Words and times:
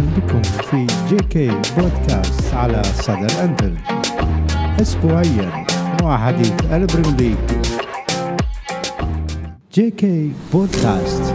بكم 0.00 0.42
في 0.42 0.86
جي 1.08 1.16
كي 1.16 1.48
بودكاست 1.78 2.54
على 2.54 2.82
صدى 2.82 3.26
الأنفيلد 3.26 3.74
أسبوعيا 4.80 5.66
مع 6.02 6.26
حديث 6.26 6.52
البريمير 6.72 7.16
ليج 7.16 7.36
جي 9.74 9.90
كي 9.90 10.32
بودكاست 10.52 11.34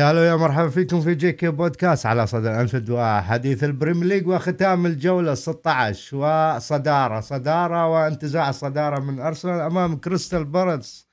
يا 0.00 0.10
هلا 0.10 0.28
يا 0.28 0.36
مرحبا 0.36 0.68
فيكم 0.68 1.00
في 1.00 1.14
جي 1.14 1.32
كي 1.32 1.48
بودكاست. 1.48 2.06
على 2.06 2.26
صدى 2.26 2.48
الانفيلد 2.50 2.90
وحديث 2.90 3.64
البريمير 3.64 4.04
ليج 4.04 4.28
وختام 4.28 4.86
الجولة 4.86 5.34
16 5.34 6.16
وصدارة 6.16 7.20
صدارة 7.20 7.86
وانتزاع 7.86 8.48
الصدارة 8.48 9.00
من 9.00 9.20
أرسنال 9.20 9.60
أمام 9.60 9.96
كريستال 9.96 10.44
بالاس 10.44 11.08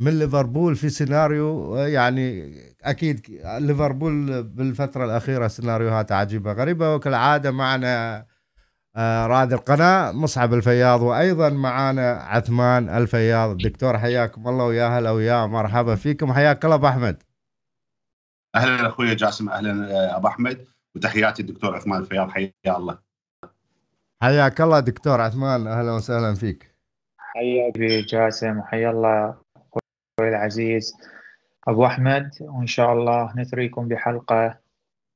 من 0.00 0.18
ليفربول 0.18 0.76
في 0.76 0.88
سيناريو 0.88 1.76
يعني 1.76 2.54
أكيد 2.82 3.26
ليفربول 3.58 4.42
بالفترة 4.42 5.04
الأخيرة 5.04 5.48
سيناريوهات 5.48 6.12
عجيبة 6.12 6.52
غريبة 6.52 6.94
وكالعادة 6.94 7.50
معنا 7.50 8.26
آه، 8.96 9.26
رائد 9.26 9.52
القناة 9.52 10.12
مصعب 10.12 10.54
الفياض 10.54 11.02
وأيضا 11.02 11.48
معنا 11.48 12.10
عثمان 12.12 12.88
الفياض. 12.88 13.50
الدكتور 13.50 13.98
حياكم 13.98 14.48
الله 14.48 14.64
ويا 14.64 14.98
هلا 14.98 15.10
ويا 15.10 15.46
مرحبا 15.46 15.94
فيكم. 15.94 16.32
حياك 16.32 16.64
الله 16.64 16.76
أبو 16.76 16.86
أحمد. 16.86 17.29
أهلا 18.54 18.86
أخوي 18.86 19.14
جاسم 19.14 19.48
أهلا 19.48 20.16
أبو 20.16 20.28
أحمد 20.28 20.66
وتحياتي 20.94 21.42
الدكتور 21.42 21.76
عثمان 21.76 22.00
الفياض 22.00 22.30
حيا 22.30 22.52
الله. 22.66 22.98
حياك 24.22 24.60
الله 24.60 24.80
دكتور 24.80 25.20
عثمان 25.20 25.66
أهلا 25.66 25.92
وسهلا 25.92 26.34
فيك. 26.34 26.74
حياك 27.18 27.78
جاسم 28.08 28.58
وحيا 28.58 28.90
الله 28.90 29.34
أخوي 29.56 30.28
العزيز. 30.28 30.94
أبو 31.68 31.86
أحمد 31.86 32.30
وإن 32.40 32.66
شاء 32.66 32.92
الله 32.92 33.32
نثريكم 33.36 33.88
بحلقة 33.88 34.58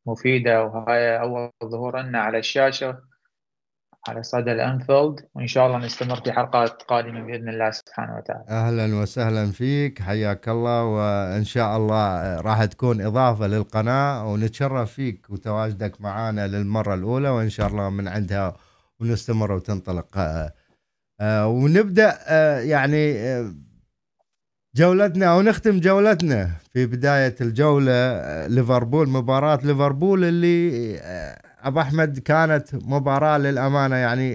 مفيدة 0.06 0.64
وهاي 0.64 1.20
أول 1.20 1.50
ظهور 1.64 2.00
لنا 2.00 2.20
على 2.20 2.38
الشاشة. 2.38 3.13
على 4.08 4.22
صدى 4.22 4.52
الأنفيلد 4.52 5.20
وإن 5.34 5.46
شاء 5.46 5.66
الله 5.66 5.78
نستمر 5.78 6.16
في 6.16 6.32
حلقات 6.32 6.82
قادمة 6.82 7.20
بإذن 7.26 7.48
الله 7.48 7.70
سبحانه 7.70 8.16
وتعالى. 8.16 8.44
أهلا 8.48 8.96
وسهلا 8.96 9.46
فيك 9.46 10.02
حياك 10.02 10.48
الله 10.48 10.84
وإن 10.84 11.44
شاء 11.44 11.76
الله 11.76 12.40
راح 12.40 12.64
تكون 12.64 13.00
إضافة 13.00 13.46
للقناة 13.46 14.26
ونتشرف 14.26 14.92
فيك 14.92 15.26
وتواجدك 15.30 16.00
معنا 16.00 16.46
للمرة 16.46 16.94
الأولى 16.94 17.28
وإن 17.28 17.50
شاء 17.50 17.66
الله 17.66 17.90
من 17.90 18.08
عندها 18.08 18.56
ونستمر 19.00 19.52
وتنطلق 19.52 20.18
آه، 21.20 21.46
ونبدأ 21.46 22.18
آه، 22.26 22.58
يعني 22.58 23.18
آه، 23.18 23.54
جولتنا 24.76 25.26
أو 25.26 25.42
نختم 25.42 25.80
جولتنا 25.80 26.50
في 26.72 26.86
بداية 26.86 27.34
الجولة 27.40 28.46
ليفربول 28.46 29.08
مباراة 29.08 29.58
ليفربول 29.64 30.24
اللي 30.24 31.43
أبو 31.64 31.80
أحمد 31.80 32.18
كانت 32.18 32.74
مباراة 32.74 33.38
للأمانة 33.38 33.96
يعني 33.96 34.34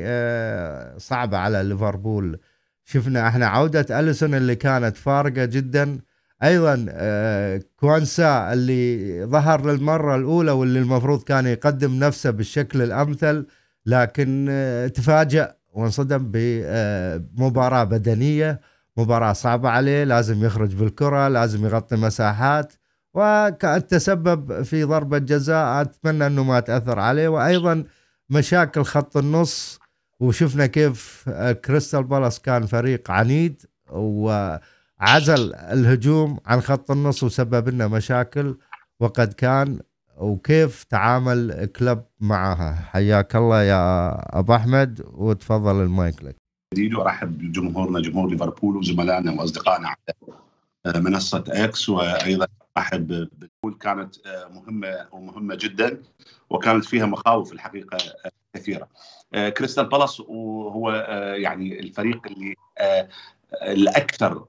صعبة 0.99 1.37
على 1.37 1.63
ليفربول. 1.63 2.39
شفنا 2.85 3.27
إحنا 3.27 3.47
عودة 3.47 3.99
أليسون 3.99 4.35
اللي 4.35 4.55
كانت 4.55 4.97
فارقة 4.97 5.45
جدا. 5.45 5.99
أيضا 6.43 6.85
كوانسا 7.79 8.53
اللي 8.53 9.25
ظهر 9.25 9.71
للمرة 9.71 10.15
الأولى 10.15 10.51
واللي 10.51 10.79
المفروض 10.79 11.23
كان 11.23 11.45
يقدم 11.47 11.99
نفسه 11.99 12.29
بالشكل 12.29 12.81
الأمثل 12.81 13.45
لكن 13.85 14.91
تفاجأ 14.95 15.55
وانصدم 15.73 16.31
بمباراة 16.31 17.83
بدنية. 17.83 18.61
مباراة 18.97 19.33
صعبة 19.33 19.69
عليه 19.69 20.03
لازم 20.03 20.45
يخرج 20.45 20.75
بالكرة 20.75 21.27
لازم 21.27 21.65
يغطي 21.65 21.95
مساحات. 21.95 22.73
وكأن 23.13 23.87
تسبب 23.87 24.63
في 24.63 24.83
ضربة 24.83 25.17
جزاء 25.17 25.81
أتمنى 25.81 26.27
أنه 26.27 26.43
ما 26.43 26.59
تأثر 26.59 26.99
عليه. 26.99 27.27
وأيضا 27.27 27.83
مشاكل 28.29 28.83
خط 28.83 29.17
النص 29.17 29.79
وشفنا 30.19 30.65
كيف 30.65 31.29
كريستال 31.65 32.03
بالاس 32.03 32.39
كان 32.39 32.65
فريق 32.65 33.11
عنيد 33.11 33.61
وعزل 33.91 35.53
الهجوم 35.55 36.39
عن 36.45 36.61
خط 36.61 36.91
النص 36.91 37.23
وسبب 37.23 37.69
لنا 37.69 37.87
مشاكل 37.87 38.57
وقد 38.99 39.33
كان 39.33 39.79
وكيف 40.17 40.83
تعامل 40.83 41.65
كلوب 41.65 42.03
معها. 42.19 42.75
حياك 42.75 43.35
الله 43.35 43.63
يا 43.63 44.11
أبو 44.39 44.55
أحمد 44.55 45.01
وتفضل 45.13 45.83
المايك 45.83 46.23
لك. 46.23 46.35
جديد 46.73 46.93
وارحب 46.93 47.37
بجمهورنا 47.37 47.99
جمهور 47.99 48.29
ليفربول 48.29 48.77
وزملائنا 48.77 49.31
وأصدقائنا 49.31 49.95
على 50.85 51.01
منصة 51.01 51.43
إكس 51.47 51.89
وأيضا 51.89 52.47
ارحب 52.79 53.07
بالبول 53.07 53.79
كانت 53.79 54.15
مهمة 54.51 55.07
ومهمة 55.11 55.55
جدا 55.55 56.03
وكانت 56.49 56.85
فيها 56.85 57.05
مخاوف 57.05 57.53
الحقيقة 57.53 57.97
كثيرة. 58.53 58.87
كريستال 59.33 59.85
بالاس 59.85 60.19
وهو 60.19 60.91
يعني 61.37 61.79
الفريق 61.79 62.27
اللي 62.27 62.55
الأكثر 63.61 64.45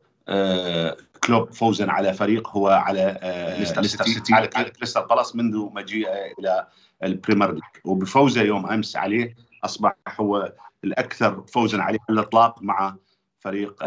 كلوب 1.25 1.53
فوزا 1.53 1.91
على 1.91 2.13
فريق 2.13 2.49
هو 2.49 2.69
على 2.69 3.19
ليستر 3.59 3.83
سيتي. 3.83 4.35
على 4.35 4.47
كريستال 4.47 5.07
بالاس 5.07 5.37
منذ 5.37 5.69
مجيئه 5.73 6.33
إلى 6.39 6.67
البريمير 7.05 7.53
ليج. 7.53 7.62
وبفوزه 7.85 8.43
يوم 8.43 8.67
أمس 8.67 8.97
عليه 8.97 9.37
أصبح 9.65 9.95
هو 10.21 10.53
الأكثر 10.85 11.45
فوزا 11.47 11.83
عليه 11.83 11.99
على 12.09 12.21
الإطلاق 12.21 12.62
مع 12.62 12.97
فريق 13.41 13.85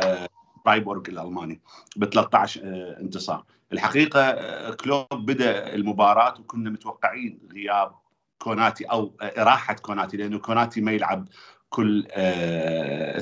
فرايبورغ 0.65 1.01
الألماني. 1.07 1.61
ب 1.95 2.05
13 2.05 2.61
انتصار. 3.01 3.43
الحقيقة 3.73 4.73
كلوب 4.73 5.07
بدأ 5.13 5.75
المباراة 5.75 6.33
وكنا 6.39 6.69
متوقعين 6.69 7.39
غياب 7.53 7.91
كوناتي 8.37 8.83
أو 8.85 9.15
إراحة 9.21 9.73
كوناتي 9.73 10.17
لأنه 10.17 10.39
كوناتي 10.39 10.81
ما 10.81 10.91
يلعب 10.91 11.27
كل 11.69 12.07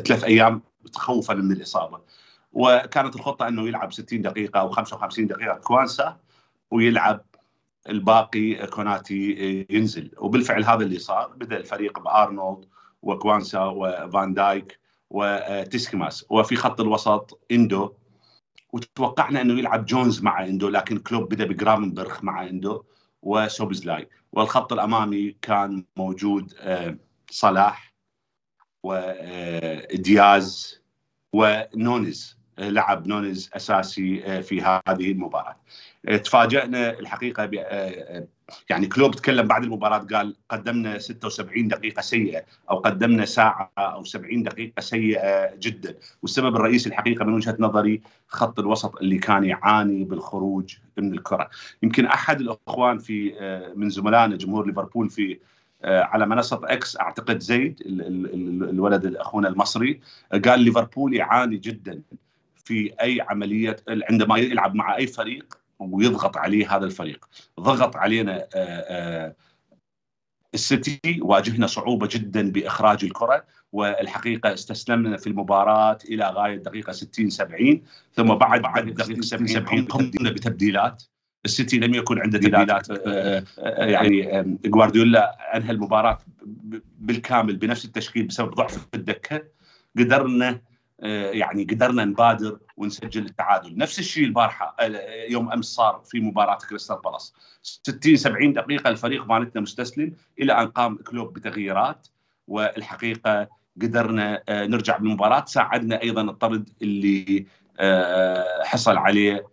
ثلاث 0.06 0.23
أيام 0.23 0.61
تخوفا 0.94 1.34
من 1.34 1.51
الإصابة. 1.51 2.01
وكانت 2.53 3.16
الخطة 3.16 3.47
أنه 3.47 3.67
يلعب 3.67 3.94
60 3.94 4.22
دقيقة 4.22 4.59
أو 4.59 4.69
55 4.69 5.28
دقيقة 5.28 5.56
كوانسا 5.56 6.17
ويلعب 6.72 7.25
الباقي 7.90 8.67
كوناتي 8.67 9.66
ينزل. 9.69 10.11
وبالفعل 10.17 10.63
هذا 10.63 10.84
اللي 10.84 11.00
صار. 11.00 11.34
بدأ 11.35 11.57
الفريق 11.57 12.00
بأرنولد 12.00 12.66
وكوانسا 13.01 13.63
وفان 13.63 14.34
دايك 14.34 14.79
وتسيميكاس 15.09 16.25
وفي 16.29 16.56
خط 16.56 16.81
الوسط 16.81 17.40
إندو 17.51 17.94
وتوقعنا 18.74 19.42
إنه 19.42 19.59
يلعب 19.59 19.86
جونز 19.86 20.22
مع 20.22 20.46
اندو 20.46 20.70
لكن 20.70 20.98
كلوب 20.98 21.30
بدأ 21.30 21.46
بجرافنبرخ 21.46 22.19
مع 22.24 22.44
اندو 22.44 22.84
وسوبزلاي. 23.22 24.09
والخط 24.32 24.74
الأمامي 24.74 25.36
كان 25.42 25.86
موجود 25.98 26.54
صلاح 27.30 27.94
ودياز 28.84 30.82
ونونز 31.34 32.38
لعب 32.58 33.08
نونز 33.08 33.50
أساسي 33.54 34.42
في 34.44 34.62
هذه 34.62 35.12
المباراة. 35.12 35.56
تفاجئنا 36.07 37.00
الحقيقة 37.00 37.50
يعني 38.69 38.88
كلوب 38.88 39.16
تكلم 39.16 39.47
بعد 39.47 39.63
المباراة 39.63 39.97
قال 39.97 40.35
قدمنا 40.50 40.97
76 40.97 41.67
دقيقة 41.67 42.01
سيئة 42.01 42.44
أو 42.69 42.78
قدمنا 42.78 43.25
ساعة 43.25 43.72
أو 43.78 44.03
70 44.03 44.44
دقيقة 44.44 44.79
سيئة 44.79 45.56
جدا. 45.56 45.95
والسبب 46.22 46.56
الرئيسي 46.56 46.90
الحقيقة 46.90 47.25
من 47.25 47.34
وجهة 47.34 47.56
نظري 47.59 48.01
خط 48.28 48.59
الوسط 48.59 48.95
اللي 48.97 49.17
كان 49.17 49.44
يعاني 49.44 50.03
بالخروج 50.03 50.75
من 50.97 51.13
الكرة. 51.13 51.50
يمكن 51.84 52.06
أحد 52.06 52.41
الأخوان 52.41 52.97
في 52.97 53.34
من 53.75 53.90
زملائنا 53.90 54.35
جمهور 54.35 54.67
ليفربول 54.67 55.09
في 55.09 55.40
على 55.84 56.25
منصة 56.25 56.61
إكس 56.63 56.97
أعتقد 56.97 57.40
زيد 57.40 57.81
الولد 57.85 59.16
أخونا 59.16 59.47
المصري 59.47 59.99
قال 60.46 60.59
ليفربول 60.59 61.14
يعاني 61.14 61.58
جدا 61.58 62.02
في 62.66 62.93
أي 63.02 63.22
عملية 63.22 63.76
عندما 63.87 64.37
يلعب 64.37 64.76
مع 64.76 64.97
أي 64.97 65.08
فريق 65.08 65.60
ويضغط 65.81 66.37
عليه 66.37 66.75
هذا 66.78 66.85
الفريق. 66.85 67.29
ضغط 67.59 67.95
علينا 67.95 68.47
السيتي 70.53 71.19
واجهنا 71.22 71.67
صعوبة 71.67 72.09
جدا 72.11 72.51
بإخراج 72.51 73.05
الكرة 73.05 73.45
والحقيقة 73.72 74.53
استسلمنا 74.53 75.17
في 75.17 75.28
المباراة 75.28 75.97
إلى 76.09 76.29
غاية 76.29 76.55
دقيقة 76.55 76.91
60 76.91 77.29
70 77.29 77.81
ثم 78.13 78.35
بعد 78.35 78.61
بعد 78.61 78.89
دقيقة 78.89 79.22
60 79.22 79.47
70 79.47 79.85
قمنا 79.85 80.31
بتبديلات. 80.31 81.03
السيتي 81.45 81.79
لم 81.79 81.93
يكن 81.93 82.19
عنده 82.19 82.37
تبديلات. 82.37 82.87
يعني 83.78 84.43
جوارديولا 84.66 85.57
أنهى 85.57 85.72
المباراة 85.72 86.17
بالكامل 86.99 87.55
بنفس 87.55 87.85
التشكيل 87.85 88.28
بسبب 88.28 88.53
ضعف 88.55 88.87
الدكة. 88.93 89.43
قدرنا 89.97 90.61
يعني 91.02 91.64
قدرنا 91.64 92.06
نبادر 92.06 92.59
ونسجل 92.78 93.26
التعادل. 93.26 93.78
نفس 93.78 94.00
الشيء 94.00 94.24
البارحة 94.24 94.76
يوم 95.30 95.52
أمس 95.52 95.66
صار 95.66 96.02
في 96.06 96.20
مباراة 96.20 96.58
كريستال 96.70 96.98
بالاس. 97.03 97.34
60 97.62 98.16
70 98.16 98.53
دقيقة 98.53 98.90
الفريق 98.90 99.26
مالتنا 99.26 99.62
مستسلم 99.62 100.16
إلى 100.40 100.53
أن 100.53 100.68
قام 100.68 100.98
كلوب 100.98 101.34
بتغييرات 101.34 102.08
والحقيقة 102.48 103.48
قدرنا 103.82 104.44
نرجع 104.50 104.98
بالمباراة. 104.98 105.46
ساعدنا 105.46 106.02
أيضا 106.02 106.22
الطرد 106.22 106.70
اللي 106.82 107.46
حصل 108.64 108.98
عليه 108.98 109.48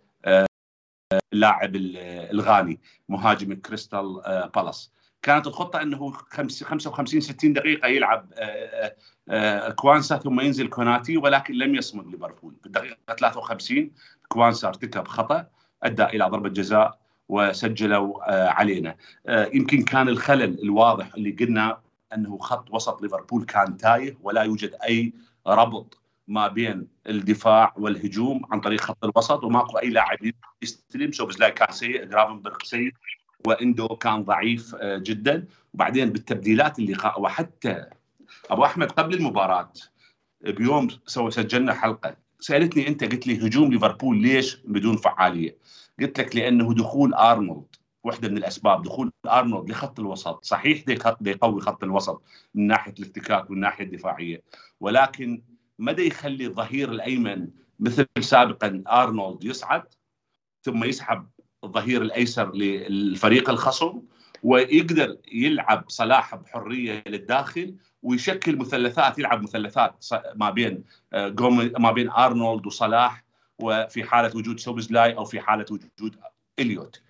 اللاعب 1.33 1.75
الغاني 1.75 2.79
مهاجم 3.09 3.53
كريستال 3.53 4.21
بالاس. 4.55 4.91
كانت 5.21 5.47
الخطة 5.47 5.81
إنه 5.81 6.11
55 6.11 7.21
60 7.21 7.53
دقيقة 7.53 7.87
يلعب 7.87 8.33
كوانسا 9.75 10.17
ثم 10.17 10.39
ينزل 10.39 10.67
كوناتي 10.67 11.17
ولكن 11.17 11.53
لم 11.53 11.75
يصمد 11.75 12.07
ليفربول. 12.07 12.55
في 12.61 12.65
الدقيقة 12.65 12.97
53 13.07 13.91
كوانسا 14.27 14.67
ارتكب 14.67 15.07
خطأ 15.07 15.47
أدى 15.83 16.03
إلى 16.03 16.25
ضربة 16.25 16.49
جزاء 16.49 16.99
وسجلوا 17.29 18.31
علينا. 18.51 18.95
يمكن 19.29 19.83
كان 19.83 20.09
الخلل 20.09 20.63
الواضح 20.63 21.13
اللي 21.13 21.31
قلنا 21.31 21.81
إنه 22.13 22.37
خط 22.37 22.73
وسط 22.73 23.01
ليفربول 23.01 23.45
كان 23.45 23.77
تايه 23.77 24.17
ولا 24.21 24.41
يوجد 24.41 24.75
أي 24.83 25.13
ربط 25.47 26.01
ما 26.27 26.47
بين 26.47 26.87
الدفاع 27.07 27.73
والهجوم 27.77 28.41
عن 28.51 28.61
طريق 28.61 28.81
خط 28.81 29.05
الوسط 29.05 29.43
وماكو 29.43 29.77
أي 29.77 29.89
لاعب 29.89 30.17
يستلم. 30.61 31.11
سوبزلاي 31.11 31.51
كان 31.51 31.71
سيء 31.71 32.05
جرافنبرغ 32.05 32.57
سيء 32.63 32.91
وإندو 33.47 33.87
كان 33.87 34.23
ضعيف 34.23 34.75
جدا. 34.83 35.47
وبعدين 35.73 36.09
بالتبديلات 36.09 36.79
اللي 36.79 36.95
خ... 36.95 37.19
وحتى 37.19 37.85
أبو 38.49 38.65
أحمد 38.65 38.91
قبل 38.91 39.13
المباراة 39.13 39.73
بيوم 40.41 40.87
سوى 41.05 41.31
سجلنا 41.31 41.73
حلقة. 41.73 42.15
سألتني 42.39 42.87
أنت 42.87 43.03
قلت 43.03 43.27
لي 43.27 43.47
هجوم 43.47 43.71
ليفربول 43.71 44.21
ليش 44.21 44.55
بدون 44.65 44.97
فعالية؟ 44.97 45.57
قلت 45.99 46.19
لك 46.19 46.35
لأنه 46.35 46.73
دخول 46.73 47.13
أرنولد 47.13 47.75
واحدة 48.03 48.29
من 48.29 48.37
الأسباب 48.37 48.83
دخول 48.83 49.11
أرنولد 49.27 49.69
لخط 49.69 49.99
الوسط. 49.99 50.45
صحيح 50.45 50.83
يقوي 51.31 51.61
خط 51.61 51.83
الوسط 51.83 52.23
من 52.55 52.67
ناحية 52.67 52.93
الافتكاك 52.99 53.49
والناحيه 53.49 53.83
الناحيه 53.83 53.83
الدفاعية. 53.83 54.41
ولكن 54.79 55.41
مدى 55.79 56.07
يخلي 56.07 56.45
الظهير 56.45 56.91
الأيمن 56.91 57.47
مثل 57.79 58.05
سابقا 58.19 58.83
أرنولد 58.87 59.43
يصعد 59.43 59.83
ثم 60.61 60.83
يسحب 60.83 61.27
الظهير 61.63 62.01
الأيسر 62.01 62.55
للفريق 62.55 63.49
الخصم 63.49 64.01
ويقدر 64.43 65.17
يلعب 65.31 65.85
صلاح 65.87 66.35
بحرية 66.35 67.03
للداخل 67.07 67.75
ويشكل 68.03 68.57
مثلثات 68.57 69.19
يلعب 69.19 69.41
مثلثات 69.43 70.05
ما 70.35 70.49
بين 70.49 70.83
ما 71.79 71.91
بين 71.91 72.09
أرنولد 72.09 72.65
وصلاح 72.65 73.23
وفي 73.59 74.03
حالة 74.03 74.37
وجود 74.37 74.59
سوبزلاي 74.59 75.17
أو 75.17 75.25
في 75.25 75.39
حالة 75.39 75.65
وجود 75.71 76.15
إليوت. 76.59 77.01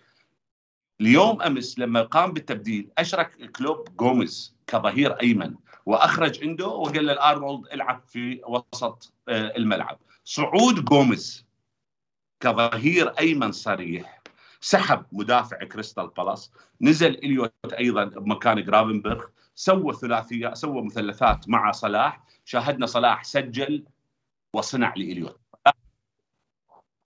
اليوم 1.02 1.42
أمس 1.42 1.80
لما 1.80 2.02
قام 2.02 2.34
بالتبديل 2.34 2.90
أشرك 2.98 3.52
كلوب 3.52 3.96
جوميز 3.98 4.56
كظهير 4.68 5.12
أيمن 5.22 5.56
وأخرج 5.86 6.44
عنده 6.44 6.68
وقال 6.68 7.06
لارنولد 7.06 7.66
العب 7.74 8.04
في 8.08 8.42
وسط 8.48 9.14
الملعب. 9.30 10.00
صعود 10.24 10.86
جوميز 10.86 11.46
كظهير 12.40 13.10
أيمن 13.10 13.52
صريح 13.52 14.19
سحب 14.62 15.06
مدافع 15.12 15.58
كريستال 15.58 16.08
بالاس 16.08 16.52
نزل 16.82 17.16
إليوت 17.16 17.54
أيضا 17.78 18.04
بمكان 18.04 18.64
جرافنبرغ 18.64 19.26
سوى 19.56 19.94
ثلاثية 19.94 20.54
سوى 20.54 20.82
مثلثات 20.86 21.50
مع 21.50 21.72
صلاح 21.72 22.24
شاهدنا 22.46 22.86
صلاح 22.86 23.24
سجل 23.24 23.86
وصنع 24.54 24.94
لإليوت. 24.98 25.40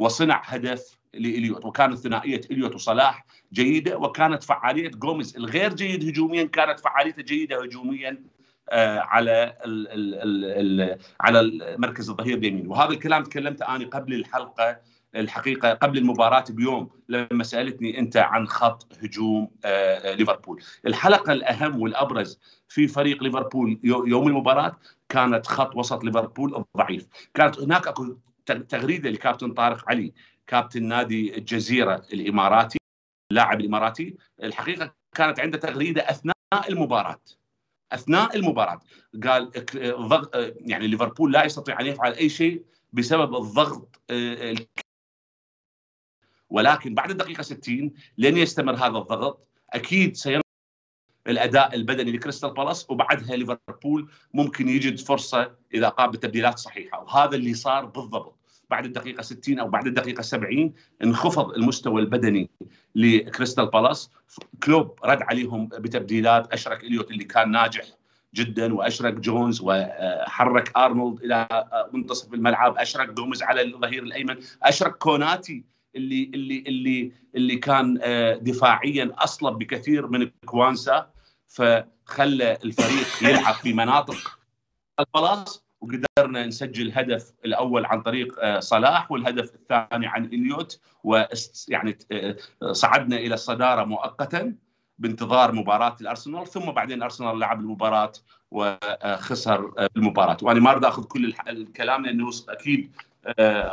وصنع 0.02 0.42
هدف 0.46 1.00
لإليوت 1.14 1.66
وكانت 1.66 1.98
ثنائية 1.98 2.42
إليوت 2.52 2.76
وصلاح 2.76 3.26
جيدة 3.54 3.98
وكانت 3.98 4.44
فعالية 4.44 4.90
جوميز 4.90 5.36
الغير 5.38 5.74
جيد 5.74 6.04
هجوميا 6.10 6.44
كانت 6.44 6.80
فعاليته 6.80 7.22
جيدة 7.22 7.64
هجوميا 7.64 8.24
على 8.72 9.58
ال 9.66 9.88
ال 9.92 10.82
ال 10.82 11.00
على 11.22 11.76
مركز 11.78 12.10
الظهير 12.10 12.38
اليمين 12.38 12.68
وهذا 12.68 12.90
الكلام 12.92 13.24
تكلمت 13.24 13.62
أنا 13.62 13.86
قبل 13.86 14.14
الحلقة 14.14 14.78
الحقيقة 15.16 15.74
قبل 15.74 15.98
المباراة 15.98 16.46
بيوم 16.50 16.90
لما 17.10 17.44
سألتني 17.44 18.00
أنت 18.00 18.18
عن 18.18 18.48
خط 18.48 18.88
هجوم 19.04 19.52
ليفربول. 20.06 20.62
الحلقة 20.86 21.34
الأهم 21.34 21.82
والأبرز 21.82 22.40
في 22.68 22.88
فريق 22.88 23.24
ليفربول 23.24 23.80
يوم 23.84 24.28
المباراة 24.28 24.78
كانت 25.10 25.48
خط 25.48 25.76
وسط 25.76 26.04
ليفربول 26.04 26.56
الضعيف. 26.56 27.08
كانت 27.34 27.60
هناك 27.60 27.88
أكو 27.88 28.18
تغريدة 28.46 29.10
لكابتن 29.10 29.54
طارق 29.54 29.90
علي 29.90 30.14
كابتن 30.48 30.84
نادي 30.84 31.38
الجزيرة 31.38 32.06
الإماراتي 32.14 32.80
اللاعب 33.32 33.62
الإماراتي. 33.62 34.16
الحقيقة 34.44 34.94
كانت 35.16 35.40
عنده 35.40 35.58
تغريدة 35.58 36.02
أثناء 36.02 36.34
المباراة. 36.70 37.20
أثناء 37.92 38.36
المباراة. 38.36 38.80
قال 39.24 39.52
يعني 40.60 40.88
ليفربول 40.88 41.32
لا 41.32 41.46
يستطيع 41.46 41.80
أن 41.80 41.86
يفعل 41.86 42.14
أي 42.14 42.30
شيء 42.30 42.64
بسبب 42.94 43.36
الضغط 43.36 44.02
ولكن 46.54 46.94
بعد 46.94 47.10
الدقيقة 47.12 47.42
60 47.42 47.92
لن 48.18 48.38
يستمر 48.38 48.76
هذا 48.76 48.98
الضغط. 48.98 49.48
أكيد 49.74 50.16
سينقص 50.16 50.44
الأداء 51.28 51.76
البدني 51.76 52.12
لكريستال 52.12 52.54
بالاس 52.54 52.90
وبعدها 52.90 53.36
ليفربول 53.36 54.10
ممكن 54.34 54.70
يجد 54.70 55.00
فرصة 55.00 55.52
إذا 55.74 55.90
قام 55.90 56.12
بتبديلات 56.12 56.60
صحيحة 56.60 57.04
وهذا 57.04 57.36
اللي 57.36 57.54
صار 57.54 57.86
بالضبط. 57.86 58.40
بعد 58.70 58.86
الدقيقة 58.86 59.22
60 59.22 59.60
أو 59.60 59.68
بعد 59.68 59.88
الدقيقة 59.88 60.22
70 60.22 60.74
انخفض 61.04 61.50
المستوى 61.52 62.02
البدني 62.02 62.50
لكريستال 62.96 63.66
بالاس. 63.66 64.12
كلوب 64.64 65.00
رد 65.06 65.22
عليهم 65.22 65.68
بتبديلات 65.68 66.54
أشرك 66.54 66.84
إليوت 66.84 67.12
اللي 67.12 67.24
كان 67.24 67.52
ناجح 67.52 67.86
جدا 68.36 68.74
وأشرك 68.74 69.14
جونز 69.14 69.62
وحرك 69.62 70.78
أرنولد 70.78 71.24
إلى 71.24 71.48
منتصف 71.94 72.34
الملعب 72.34 72.78
أشرك 72.78 73.10
جوميز 73.10 73.44
على 73.44 73.62
الظهير 73.62 74.04
الأيمن 74.04 74.38
أشرك 74.64 74.98
كوناتي 74.98 75.73
اللي 75.96 76.32
اللي 76.34 76.64
اللي 76.68 77.12
اللي 77.36 77.56
كان 77.56 78.00
دفاعيا 78.42 79.12
اصلب 79.18 79.58
بكثير 79.58 80.08
من 80.08 80.30
كوانسا 80.46 81.10
فخلى 81.48 82.58
الفريق 82.66 83.08
يلعب 83.32 83.54
في 83.54 83.74
مناطق 83.74 84.40
البلاص 85.00 85.64
وقدرنا 85.82 86.46
نسجل 86.46 86.88
الهدف 86.88 87.34
الأول 87.46 87.86
عن 87.86 88.02
طريق 88.02 88.60
صلاح 88.60 89.12
والهدف 89.12 89.56
الثاني 89.56 90.08
عن 90.08 90.26
إليوت 90.26 90.80
ويعني 91.04 91.98
صعدنا 92.72 93.16
إلى 93.18 93.34
الصدارة 93.34 93.84
مؤقتا 93.84 94.56
بانتظار 95.00 95.52
مباراة 95.52 95.96
الأرسنال 96.02 96.48
ثم 96.48 96.72
بعدين 96.72 96.98
الارسنال 96.98 97.40
لعب 97.40 97.60
المباراة 97.60 98.12
وخسر 98.52 99.88
المباراة. 99.98 100.38
وأنا 100.42 100.60
ما 100.60 100.72
أريد 100.72 100.86
أخذ 100.86 101.04
كل 101.04 101.34
الكلام 101.48 102.06
لأنه 102.06 102.30
أكيد 102.50 102.92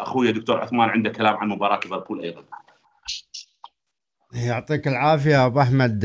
أخوي 0.02 0.32
دكتور 0.32 0.60
عثمان 0.60 0.88
عنده 0.88 1.10
كلام 1.10 1.36
عن 1.36 1.48
مباراة 1.48 1.80
ليفربول 1.84 2.20
أيضا. 2.20 2.42
يعطيك 4.34 4.88
العافية 4.88 5.46
أبو 5.46 5.60
أحمد. 5.60 5.98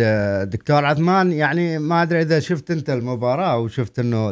دكتور 0.52 0.86
عثمان 0.86 1.32
يعني 1.32 1.80
ما 1.80 2.02
أدري 2.02 2.22
إذا 2.22 2.40
شفت 2.40 2.72
أنت 2.72 2.90
المباراة 2.90 3.58
وشفت 3.58 4.00
إنه 4.00 4.32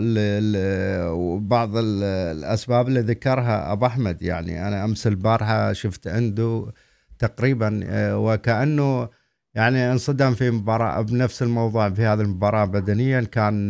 بعض 1.38 1.70
الأسباب 1.78 2.88
اللي 2.88 3.00
ذكرها 3.00 3.72
أبو 3.72 3.86
أحمد. 3.86 4.22
يعني 4.22 4.68
أنا 4.68 4.86
أمس 4.86 5.08
البارحة 5.08 5.74
شفت 5.74 6.08
عنده 6.08 6.72
تقريبا 7.20 7.82
وكأنه 8.16 9.10
يعني 9.56 9.92
انصدم 9.92 10.34
في 10.34 10.52
مباراة 10.52 11.02
بنفس 11.02 11.44
الموضوع 11.44 11.90
في 11.90 12.02
هذه 12.06 12.22
المباراة 12.22 12.66
بدنيا. 12.66 13.22
كان 13.22 13.70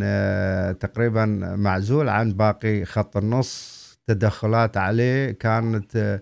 تقريبا 0.79 1.25
معزول 1.57 2.09
عن 2.09 2.33
باقي 2.33 2.85
خط 2.85 3.17
النص. 3.17 3.72
تدخلات 4.07 4.77
عليه 4.77 5.31
كانت 5.31 6.22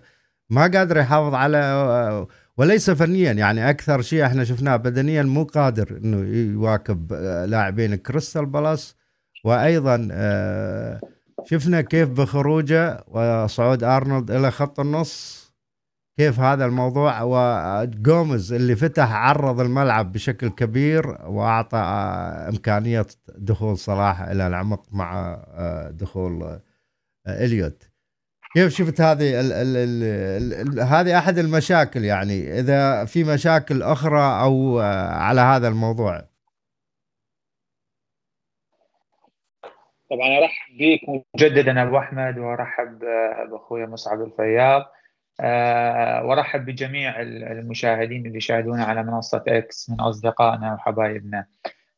ما 0.50 0.62
قادر 0.62 0.96
يحافظ 0.96 1.34
على 1.34 2.26
وليس 2.56 2.90
فنيا. 2.90 3.32
يعني 3.32 3.70
أكثر 3.70 4.02
شيء 4.02 4.26
إحنا 4.26 4.44
شفناه 4.44 4.76
بدنيا 4.76 5.22
مو 5.22 5.44
قادر 5.44 5.96
إنه 5.96 6.18
يواكب 6.52 7.12
لاعبين 7.46 7.94
كريستال 7.94 8.46
بالاس. 8.46 8.96
وأيضا 9.44 9.96
شفنا 11.44 11.80
كيف 11.80 12.08
بخروجه 12.08 13.04
وصعود 13.08 13.84
أرنولد 13.84 14.30
إلى 14.30 14.50
خط 14.50 14.80
النص 14.80 15.42
كيف 16.18 16.40
هذا 16.40 16.64
الموضوع. 16.64 17.22
وجوميز 17.22 18.52
اللي 18.52 18.76
فتح 18.76 19.12
عرض 19.12 19.60
الملعب 19.60 20.12
بشكل 20.12 20.48
كبير 20.48 21.06
وأعطى 21.26 21.78
إمكانية 22.48 23.06
دخول 23.38 23.78
صلاح 23.78 24.20
إلى 24.20 24.46
العمق 24.46 24.82
مع 24.92 25.38
دخول 25.90 26.60
إليوت. 27.28 27.88
كيف 28.54 28.72
شفت 28.72 29.00
هذه 29.00 29.40
ال 29.40 29.52
ال 29.52 29.76
ال 29.76 30.78
ال 30.78 30.80
هذه 30.80 31.18
أحد 31.18 31.38
المشاكل 31.38 32.04
يعني؟ 32.04 32.58
إذا 32.58 33.04
في 33.04 33.24
مشاكل 33.24 33.82
أخرى 33.82 34.42
أو 34.42 34.78
على 35.10 35.40
هذا 35.40 35.68
الموضوع؟ 35.68 36.22
طبعا 40.10 40.38
أرحب 40.38 40.78
بك 40.78 41.24
مجددا 41.34 41.82
أبو 41.82 41.98
أحمد 41.98 42.38
وأرحب 42.38 42.98
باخوي 43.50 43.86
مصعب 43.86 44.22
الفياض 44.22 44.82
وأرحب 46.24 46.64
بجميع 46.64 47.20
المشاهدين 47.20 48.26
اللي 48.26 48.36
يشاهدونا 48.36 48.84
على 48.84 49.02
منصة 49.02 49.44
إكس 49.48 49.90
من 49.90 50.00
أصدقائنا 50.00 50.74
وحبايبنا 50.74 51.46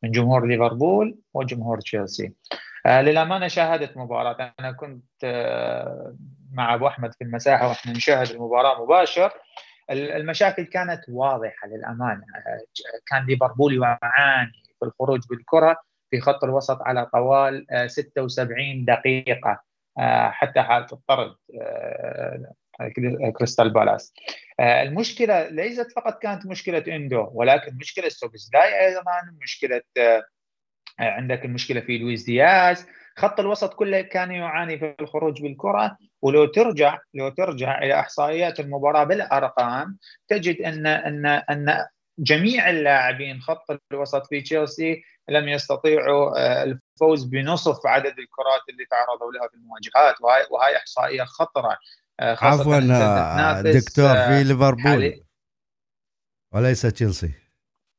من 0.03 0.11
جمهور 0.11 0.47
ليفربول 0.47 1.19
وجمهور 1.35 1.81
تشيلسي. 1.81 2.33
للأمانة 2.87 3.49
شاهدت 3.49 3.97
مباراة. 3.97 4.55
أنا 4.61 4.73
كنت 4.73 5.25
مع 6.53 6.75
أبو 6.75 6.87
أحمد 6.87 7.15
في 7.15 7.25
المساحة 7.25 7.69
وإحنا 7.69 7.93
نشاهد 7.93 8.31
المباراة 8.31 8.83
مباشر. 8.83 9.33
المشاكل 9.91 10.63
كانت 10.63 11.01
واضحة 11.09 11.69
للأمانة. 11.69 12.25
كان 13.07 13.27
ليفربول 13.27 13.83
يعاني 13.83 14.63
في 14.79 14.85
الخروج 14.87 15.21
بالكرة 15.31 15.77
في 16.11 16.21
خط 16.21 16.45
الوسط 16.45 16.83
على 16.83 17.07
طوال 17.07 17.67
76 17.87 18.85
دقيقة 18.85 19.63
حتى 20.31 20.63
حالة 20.63 20.87
الطرد 20.93 21.35
كريستال 23.37 23.71
بالاس. 23.71 24.15
المشكلة 24.61 25.49
ليست 25.49 25.93
فقط 25.93 26.19
كانت 26.23 26.47
مشكلة 26.47 26.85
اندو 26.89 27.29
ولكن 27.33 27.77
مشكلة 27.77 28.09
سوبزلاي 28.09 28.87
أيضا 28.87 29.03
مشكلة 29.43 29.83
عندك 30.99 31.45
المشكلة 31.45 31.81
في 31.81 31.99
لويس 31.99 32.25
دياز. 32.25 32.87
خط 33.17 33.41
الوسط 33.41 33.75
كله 33.75 34.01
كان 34.01 34.31
يعاني 34.31 34.79
في 34.79 34.95
الخروج 35.01 35.43
بالكرة. 35.43 35.97
ولو 36.23 36.45
ترجع 36.45 36.99
لو 37.15 37.29
ترجع 37.29 37.79
إلى 37.79 38.01
إحصائيات 38.01 38.61
المباراة 38.61 39.05
بالأرقام 39.05 39.99
تجد 40.29 40.63
ان 40.63 40.87
ان 40.87 41.27
أن 41.27 41.87
جميع 42.19 42.71
اللاعبين 42.71 43.41
خط 43.41 43.81
الوسط 43.93 44.27
في 44.27 44.41
تشيلسي 44.41 45.03
لم 45.29 45.49
يستطيعوا 45.49 46.63
الفوز 46.63 47.25
بنصف 47.25 47.87
عدد 47.87 48.19
الكرات 48.19 48.63
اللي 48.71 48.85
تعرضوا 48.91 49.33
لها 49.33 49.49
في 49.49 49.55
المواجهات. 49.55 50.21
وهي, 50.21 50.47
وهي 50.51 50.77
إحصائية 50.77 51.25
خطرة 51.25 51.79
عفوا 52.21 52.81
دكتور 53.63 54.15
في 54.15 54.45
ليفربول. 54.45 55.25
وليس 56.55 56.83
تشيلسي. 56.83 57.44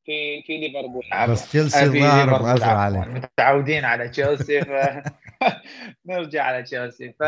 في 0.06 0.42
في 0.42 0.58
ليفربول. 0.58 1.04
بس 1.30 1.50
تشيلسي 1.50 1.86
ظاهر 1.86 2.44
مأثر 2.44 2.64
عليه. 2.64 3.00
متعودين 3.00 3.86
على 3.86 4.10
تشيلسي 4.10 4.62
ف... 4.62 4.72
نرجع 6.06 6.44
على 6.44 6.64
تشيلسي. 6.64 7.14
ف... 7.20 7.24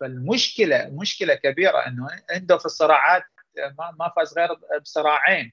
فالمشكلة 0.00 0.90
مشكلة 0.92 1.34
كبيرة 1.34 1.78
إنه 1.86 2.08
عنده 2.30 2.58
في 2.58 2.66
الصراعات 2.66 3.22
ما, 3.58 3.94
ما 3.98 4.12
فاز 4.16 4.38
غير 4.38 4.48
بصراعين. 4.82 5.52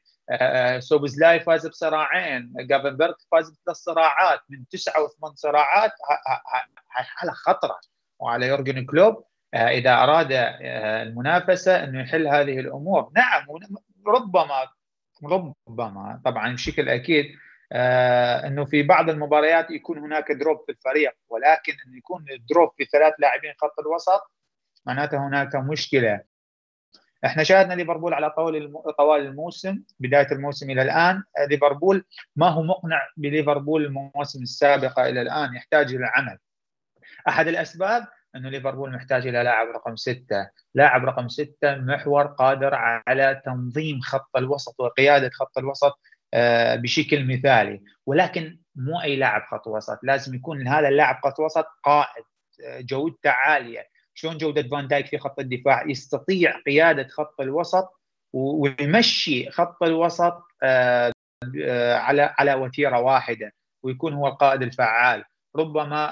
سوبزلاي 0.79 1.39
فاز 1.39 1.67
بصراعين 1.67 2.53
جرافنبرغ 2.60 3.13
فاز 3.31 3.49
بثلاث 3.49 3.77
صراعات. 3.77 4.39
من 4.49 4.67
تسعة 4.67 5.03
وثمان 5.03 5.35
صراعات 5.35 5.91
هاي 6.95 7.03
حالة 7.03 7.33
خطرة 7.33 7.79
وعلى 8.19 8.47
يورجن 8.47 8.85
كلوب. 8.85 9.23
إذا 9.55 9.93
أراد 9.93 10.27
المنافسة 10.31 11.83
إنه 11.83 12.01
يحل 12.01 12.27
هذه 12.27 12.59
الأمور. 12.59 13.11
نعم 13.15 13.45
ربما 14.07 14.67
ربما 15.24 16.21
طبعا 16.25 16.53
بشكل 16.53 16.89
أكيد 16.89 17.25
آه 17.71 18.47
إنه 18.47 18.65
في 18.65 18.83
بعض 18.83 19.09
المباريات 19.09 19.71
يكون 19.71 19.97
هناك 19.97 20.31
drop 20.31 20.63
في 20.65 20.71
الفريق 20.71 21.13
ولكن 21.29 21.74
إنه 21.88 21.97
يكون 21.97 22.25
drop 22.50 22.72
في 22.77 22.86
ثلاث 22.86 23.13
لاعبين 23.19 23.53
خط 23.57 23.79
الوسط 23.79 24.31
معناته 24.86 25.27
هناك 25.27 25.55
مشكلة. 25.55 26.21
إحنا 27.25 27.43
شاهدنا 27.43 27.74
ليفربول 27.74 28.13
على 28.13 28.29
طول 28.29 28.74
طوال 28.97 29.21
الموسم 29.21 29.83
بداية 30.00 30.31
الموسم 30.31 30.69
إلى 30.69 30.81
الآن. 30.81 31.24
ليفربول 31.50 32.05
ما 32.36 32.47
هو 32.50 32.63
مقنع 32.63 33.01
بليفربول 33.17 33.86
المواسم 33.86 34.41
السابقة 34.41 35.09
إلى 35.09 35.21
الآن 35.21 35.55
يحتاج 35.55 35.95
إلى 35.95 36.05
عمل. 36.05 36.38
أحد 37.27 37.47
الأسباب 37.47 38.07
انه 38.38 38.50
ليفربول 38.50 38.91
محتاج 38.91 39.27
إلى 39.27 39.44
لاعب 39.44 39.67
رقم 39.67 39.96
ستة، 39.96 40.50
لاعب 40.75 41.06
رقم 41.06 41.27
ستة 41.27 41.75
محور 41.75 42.25
قادر 42.25 42.75
على 43.08 43.41
تنظيم 43.46 44.00
خط 44.01 44.38
الوسط 44.38 44.79
وقيادة 44.79 45.29
خط 45.34 45.58
الوسط 45.58 46.00
بشكل 46.75 47.25
مثالي، 47.25 47.82
ولكن 48.06 48.60
مو 48.75 49.01
أي 49.01 49.15
لاعب 49.15 49.41
خط 49.51 49.67
وسط، 49.67 50.00
لازم 50.03 50.36
يكون 50.36 50.67
هذا 50.67 50.88
اللاعب 50.88 51.20
خط 51.24 51.39
وسط 51.39 51.65
قائد 51.84 52.24
جودته 52.79 53.29
عالية، 53.29 53.88
شلون 54.13 54.38
جودة 54.38 54.63
فان 54.63 54.88
دايك 54.88 55.06
في 55.06 55.17
خط 55.17 55.39
الدفاع؟ 55.39 55.84
يستطيع 55.88 56.62
قيادة 56.65 57.08
خط 57.08 57.41
الوسط 57.41 58.01
ويمشي 58.34 59.51
خط 59.51 59.84
الوسط 59.84 60.44
على 60.63 62.36
على 62.39 62.53
وتيرة 62.53 63.00
واحدة 63.00 63.53
ويكون 63.84 64.13
هو 64.13 64.27
القائد 64.27 64.62
الفعال. 64.62 65.24
ربما 65.59 66.11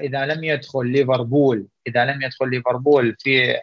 إذا 0.00 0.26
لم 0.26 0.44
يدخل 0.44 0.86
ليفربول 0.86 1.66
إذا 1.86 2.04
لم 2.04 2.22
يدخل 2.22 2.50
ليفربول 2.50 3.16
في 3.18 3.60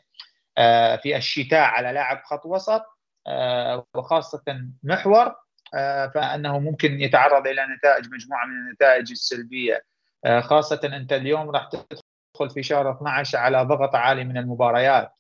في 1.02 1.18
الشتاء 1.18 1.62
على 1.62 1.92
لاعب 1.92 2.22
خط 2.24 2.46
وسط 2.46 2.86
وخاصة 3.96 4.44
محور 4.84 5.36
فإنه 6.14 6.60
ممكن 6.60 7.02
يتعرض 7.02 7.48
إلى 7.48 7.66
نتائج 7.78 8.06
مجموعة 8.14 8.46
من 8.46 8.54
النتائج 8.54 9.12
السلبية. 9.12 9.86
خاصة 10.40 10.80
أنت 10.84 11.14
اليوم 11.14 11.50
راح 11.50 11.70
تدخل 11.70 12.50
في 12.54 12.64
شهر 12.64 12.92
12 12.92 13.38
على 13.38 13.64
ضغط 13.64 13.96
عالي 13.96 14.24
من 14.24 14.38
المباريات 14.38 15.12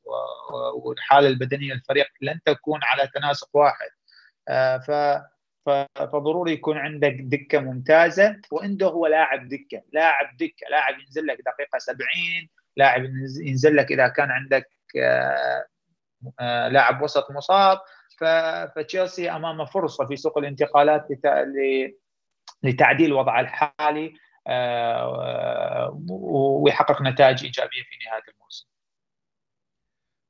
والحالة 0.75 1.27
البدنية 1.27 1.73
للفريق 1.73 2.07
لن 2.21 2.39
تكون 2.45 2.79
على 2.83 3.07
تناسق 3.07 3.49
واحد. 3.53 3.89
ف 4.87 4.91
فضروري 5.95 6.53
يكون 6.53 6.77
عندك 6.77 7.17
دكة 7.19 7.59
ممتازة 7.59 8.41
وعنده 8.51 8.87
هو 8.87 9.07
لاعب 9.07 9.47
دكة 9.47 9.81
لاعب 9.93 10.37
دكة 10.37 10.67
لاعب 10.69 10.99
ينزل 10.99 11.27
لك 11.27 11.37
دقيقة 11.37 11.77
70 11.77 12.07
لاعب 12.77 13.03
ينزل 13.45 13.75
لك 13.75 13.91
إذا 13.91 14.07
كان 14.07 14.31
عندك 14.31 14.69
لاعب 16.71 17.01
وسط 17.01 17.31
مصاب. 17.31 17.79
فتشيلسي 18.75 19.31
أمامه 19.31 19.65
فرصة 19.65 20.05
في 20.05 20.15
سوق 20.15 20.37
الانتقالات 20.37 21.07
لتعديل 22.63 23.13
وضعه 23.13 23.39
الحالي 23.39 24.13
ويحقق 26.09 27.01
نتائج 27.01 27.43
إيجابية 27.43 27.83
في 27.83 28.05
نهاية 28.05 28.23
الموسم. 28.33 28.67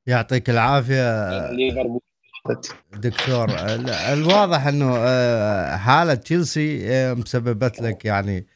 يعطيك 0.08 0.50
العافية. 0.50 1.52
ليفربول. 1.52 2.02
دكتور 2.94 3.48
الواضح 4.14 4.68
إنه 4.68 4.96
حالة 5.78 6.14
تشيلسي 6.14 7.14
مسببت 7.14 7.82
لك 7.82 8.06
يعني 8.06 8.48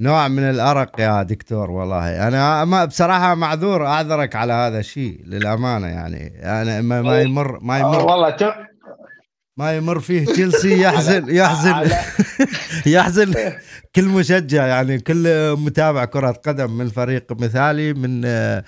نوع 0.00 0.28
من 0.28 0.42
الأرق 0.42 1.00
يا 1.00 1.22
دكتور 1.22 1.70
والله. 1.70 2.28
أنا 2.28 2.64
ما 2.64 2.84
بصراحة 2.84 3.34
معذور 3.34 3.86
أعذرك 3.86 4.36
على 4.36 4.52
هذا 4.52 4.78
الشيء 4.78 5.20
للأمانة 5.24 5.86
يعني. 5.86 6.40
أنا 6.42 6.80
ما, 6.80 7.02
ما 7.02 7.20
يمر 7.20 7.58
ما 7.60 7.78
يمر. 7.78 8.06
والله 8.06 8.36
ما 9.56 9.76
يمر 9.76 10.00
فيه 10.00 10.24
تشيلسي 10.24 10.80
يحزن 10.84 11.34
يحزن. 11.34 11.90
يحزن. 12.94 13.34
كل 13.96 14.04
مشجع 14.04 14.66
يعني 14.66 14.98
كل 14.98 15.52
متابع 15.58 16.04
كرة 16.04 16.30
قدم 16.30 16.76
من 16.78 16.88
فريق 16.88 17.32
مثالي 17.40 17.92
من 17.92 18.22
آه 18.24 18.64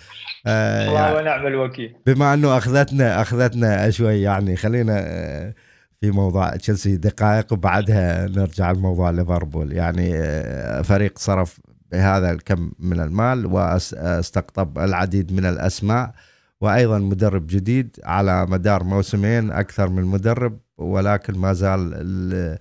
الله 0.46 1.16
ونعم 1.16 1.46
الوكيل. 1.46 1.94
بما 2.06 2.34
أنه 2.34 2.56
أخذتنا 2.56 3.22
أخذتنا 3.22 3.90
شوي 3.90 4.22
يعني 4.22 4.56
خلينا 4.56 4.94
آه 4.98 5.54
في 6.00 6.10
موضوع 6.10 6.56
تشيلسي 6.56 6.96
دقائق 6.96 7.52
وبعدها 7.52 8.26
نرجع 8.26 8.72
لموضوع 8.72 9.10
ليفربول. 9.10 9.72
يعني 9.72 10.10
آه 10.14 10.82
فريق 10.82 11.18
صرف 11.18 11.60
بهذا 11.92 12.30
الكم 12.30 12.70
من 12.78 13.00
المال 13.00 13.46
واستقطب 13.46 14.78
العديد 14.78 15.32
من 15.32 15.46
الأسماء 15.46 16.12
وأيضا 16.60 16.98
مدرب 16.98 17.46
جديد 17.46 17.96
على 18.04 18.46
مدار 18.46 18.84
موسمين 18.84 19.50
أكثر 19.50 19.88
من 19.88 20.02
مدرب. 20.02 20.58
ولكن 20.78 21.38
ما 21.38 21.52
زال 21.52 22.58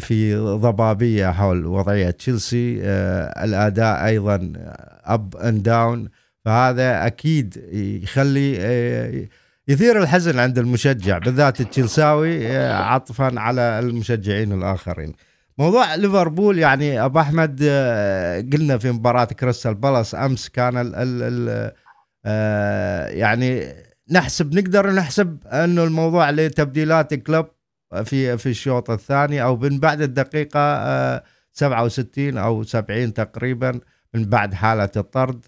في 0.00 0.36
ضبابية 0.36 1.30
حول 1.30 1.66
وضعية 1.66 2.10
تشيلسي. 2.10 2.80
الأداء 3.44 4.06
أيضا 4.06 4.52
up 5.04 5.36
and 5.36 5.62
down 5.62 6.08
فهذا 6.44 7.06
أكيد 7.06 7.56
يخلي 8.02 8.52
يثير 9.68 10.02
الحزن 10.02 10.38
عند 10.38 10.58
المشجع 10.58 11.18
بالذات 11.18 11.60
التشيلساوي 11.60 12.56
عطفا 12.66 13.40
على 13.40 13.78
المشجعين 13.78 14.52
الآخرين. 14.52 15.12
موضوع 15.58 15.94
ليفربول 15.94 16.58
يعني 16.58 17.04
أبو 17.04 17.20
أحمد 17.20 17.62
قلنا 18.52 18.78
في 18.78 18.92
مباراة 18.92 19.24
كريستال 19.24 19.74
بالاس 19.74 20.14
أمس 20.14 20.48
كان 20.48 20.76
ال 20.76 20.94
ال 20.94 21.22
ال 21.22 23.18
يعني 23.18 23.72
نحسب 24.12 24.54
نقدر 24.54 24.92
نحسب 24.92 25.38
انه 25.46 25.84
الموضوع 25.84 26.30
لتبديلات 26.30 27.14
كلوب 27.14 27.46
في 28.04 28.38
في 28.38 28.48
الشوط 28.48 28.90
الثاني 28.90 29.42
أو 29.42 29.56
من 29.56 29.78
بعد 29.80 30.00
الدقيقة 30.00 31.22
67 31.52 32.38
أو 32.38 32.62
70 32.62 33.14
تقريبا 33.14 33.80
من 34.14 34.24
بعد 34.24 34.54
حالة 34.54 34.90
الطرد 34.96 35.44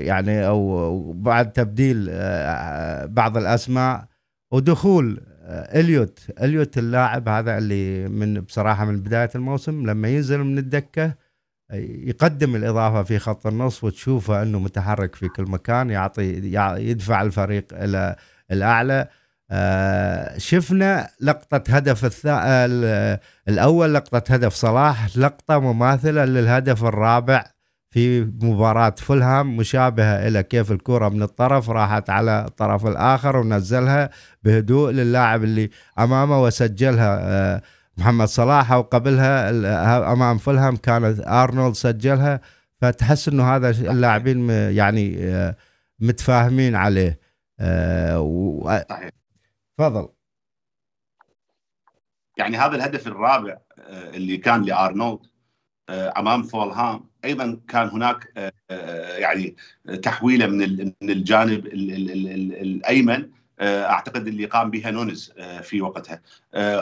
يعني 0.00 0.46
أو 0.46 1.12
بعد 1.12 1.52
تبديل 1.52 2.06
بعض 3.08 3.36
الأسماء 3.36 4.04
ودخول 4.50 5.20
إليوت 5.48 6.18
إليوت 6.42 6.78
اللاعب 6.78 7.28
هذا 7.28 7.58
اللي 7.58 8.08
من 8.08 8.40
بصراحة 8.40 8.84
من 8.84 9.00
بداية 9.00 9.30
الموسم 9.34 9.86
لما 9.86 10.08
ينزل 10.08 10.38
من 10.38 10.58
الدكة 10.58 11.14
يقدم 11.72 12.56
الإضافة 12.56 13.02
في 13.02 13.18
خط 13.18 13.46
النص 13.46 13.84
وتشوفه 13.84 14.42
أنه 14.42 14.58
متحرك 14.58 15.14
في 15.14 15.28
كل 15.28 15.42
مكان 15.42 15.90
يعطي 15.90 16.22
يدفع 16.90 17.22
الفريق 17.22 17.66
إلى 17.72 18.16
الأعلى. 18.50 19.08
آه، 19.50 20.38
شفنا 20.38 21.08
لقطة 21.20 21.62
هدف 21.68 22.04
الثا... 22.04 22.40
الأول 23.48 23.94
لقطة 23.94 24.34
هدف 24.34 24.54
صلاح 24.54 25.16
لقطة 25.16 25.58
مماثلة 25.58 26.24
للهدف 26.24 26.84
الرابع 26.84 27.44
في 27.90 28.20
مباراة 28.20 28.94
فلهام 28.98 29.56
مشابهة 29.56 30.28
إلى 30.28 30.42
كيف 30.42 30.72
الكرة 30.72 31.08
من 31.08 31.22
الطرف 31.22 31.70
راحت 31.70 32.10
على 32.10 32.44
الطرف 32.48 32.86
الآخر 32.86 33.36
ونزلها 33.36 34.10
بهدوء 34.42 34.90
للاعب 34.90 35.44
اللي 35.44 35.70
أمامه 35.98 36.42
وسجلها 36.42 37.18
آه، 37.22 37.62
محمد 37.98 38.26
صلاح 38.26 38.72
وقبلها 38.72 39.50
أمام 40.12 40.38
فلهام 40.38 40.76
كانت 40.76 41.20
أرنولد 41.26 41.74
سجلها 41.74 42.40
فتحس 42.80 43.28
أنه 43.28 43.56
هذا 43.56 43.70
اللاعبين 43.70 44.50
يعني 44.50 45.16
آه، 45.18 45.56
متفاهمين 46.00 46.74
عليه. 46.74 47.20
صحيح. 48.88 49.10
تفضل. 49.78 50.08
يعني 52.36 52.56
هذا 52.56 52.76
الهدف 52.76 53.06
الرابع 53.06 53.58
آه، 53.78 54.10
اللي 54.10 54.36
كان 54.36 54.62
لأرنولد 54.62 55.20
آه، 55.88 56.12
أمام 56.16 56.42
فولهام. 56.42 57.10
أيضا 57.24 57.60
كان 57.68 57.88
هناك 57.88 58.52
آه، 58.70 59.16
يعني 59.16 59.56
تحويلة 60.02 60.46
من 60.46 60.58
من 61.02 61.10
الجانب 61.10 61.66
الأيمن 61.66 63.30
أعتقد 63.62 64.26
اللي 64.26 64.44
قام 64.44 64.70
بها 64.70 64.90
نونز 64.90 65.32
في 65.62 65.82
وقتها. 65.82 66.22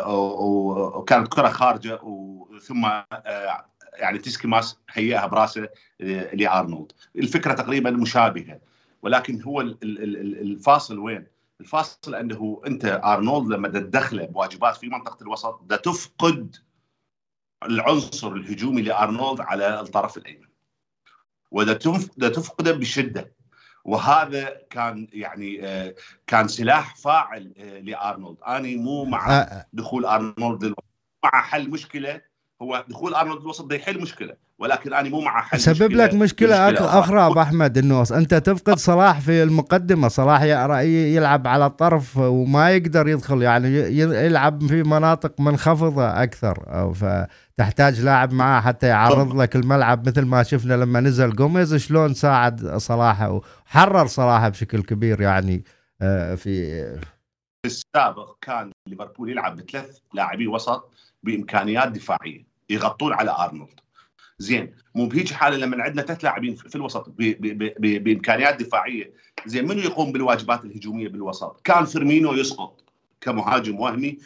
وكانت 0.06 1.28
كرة 1.28 1.48
خارجة 1.48 2.00
ثم 2.62 2.88
يعني 3.94 4.18
تسكي 4.18 4.60
هيئها 4.90 5.26
براسه 5.26 5.68
لأرنولد. 6.32 6.92
الفكرة 7.16 7.52
تقريبا 7.52 7.90
مشابهة 7.90 8.60
ولكن 9.02 9.42
هو 9.42 9.60
الفاصل 9.60 10.98
وين؟ 10.98 11.26
الفاصل 11.60 12.14
أنه 12.14 12.62
أنت 12.66 13.00
أرنولد 13.04 13.48
لما 13.52 13.68
تدخله 13.68 14.26
بواجبات 14.26 14.76
في 14.76 14.88
منطقة 14.88 15.22
الوسط 15.22 15.60
دا 15.62 15.76
تفقد 15.76 16.56
العنصر 17.62 18.32
الهجومي 18.32 18.82
لأرنولد 18.82 19.40
على 19.40 19.80
الطرف 19.80 20.16
الأيمن 20.16 20.46
ودا 21.50 21.74
تفقده 22.28 22.72
بشدة. 22.72 23.32
وهذا 23.84 24.62
كان 24.70 25.08
يعني 25.12 25.66
آه، 25.66 25.94
كان 26.26 26.48
سلاح 26.48 26.96
فاعل 26.96 27.54
آه، 27.58 27.78
لأرنولد. 27.78 28.36
أنا 28.46 28.76
مو 28.76 29.04
مع 29.04 29.40
آه، 29.40 29.66
دخول 29.72 30.04
أرنولد 30.04 30.74
مع 31.24 31.42
حل 31.42 31.70
مشكلة 31.70 32.20
هو 32.62 32.84
دخول 32.88 33.14
أرنولد 33.14 33.40
الوسط 33.40 33.64
ده 33.64 33.76
يحل 33.76 34.00
مشكلة 34.00 34.34
ولكن 34.58 34.92
أنا 34.94 35.08
مو 35.08 35.20
مع 35.20 35.42
حل 35.42 35.60
سبب 35.60 35.92
لك 35.92 36.14
مشكلة, 36.14 36.70
مشكلة 36.70 36.98
أخرى. 36.98 37.26
أبو 37.26 37.40
أحمد 37.40 37.78
إنه 37.78 38.04
أنت 38.12 38.34
تفقد 38.34 38.78
صلاح 38.78 39.20
في 39.20 39.42
المقدمة 39.42 40.08
صلاح 40.08 40.42
يلعب 40.82 41.46
على 41.46 41.66
الطرف 41.66 42.16
وما 42.16 42.70
يقدر 42.70 43.08
يدخل 43.08 43.42
يعني 43.42 43.68
يلعب 43.98 44.66
في 44.66 44.82
مناطق 44.82 45.40
منخفضة 45.40 46.22
أكثر 46.22 46.92
فتحتاج 46.94 48.00
لاعب 48.00 48.32
معاه 48.32 48.60
حتى 48.60 48.86
يعرض 48.86 49.40
لك 49.40 49.56
الملعب 49.56 50.08
مثل 50.08 50.22
ما 50.22 50.42
شفنا 50.42 50.74
لما 50.74 51.00
نزل 51.00 51.36
جوميز 51.36 51.74
شلون 51.74 52.14
ساعد 52.14 52.76
صلاح 52.76 53.22
وحرر 53.22 54.06
صلاح 54.06 54.48
بشكل 54.48 54.82
كبير 54.82 55.20
يعني 55.20 55.64
آه، 56.02 56.34
في 56.34 56.82
في 57.62 57.66
السابق 57.66 58.36
كان 58.40 58.70
ليفربول 58.88 59.30
يلعب 59.30 59.56
بثلاث 59.56 59.98
لاعبي 60.14 60.46
وسط 60.46 60.92
بإمكانيات 61.22 61.88
دفاعية. 61.88 62.49
يغطون 62.70 63.12
على 63.12 63.30
أرنولد. 63.30 63.80
زين 64.38 64.74
مو 64.94 65.06
بهيج 65.06 65.32
حالة 65.32 65.56
لما 65.56 65.82
عندنا 65.82 66.02
ثلاث 66.02 66.24
لاعبين 66.24 66.54
في 66.54 66.76
الوسط 66.76 67.14
بإمكانيات 67.78 68.60
دفاعية. 68.60 69.12
زين 69.46 69.68
منو 69.68 69.80
يقوم 69.80 70.12
بالواجبات 70.12 70.64
الهجومية 70.64 71.08
بالوسط؟ 71.08 71.60
كان 71.64 71.84
فيرمينو 71.84 72.32
يسقط 72.32 72.84
كمهاجم 73.20 73.80
وهمي 73.80 74.18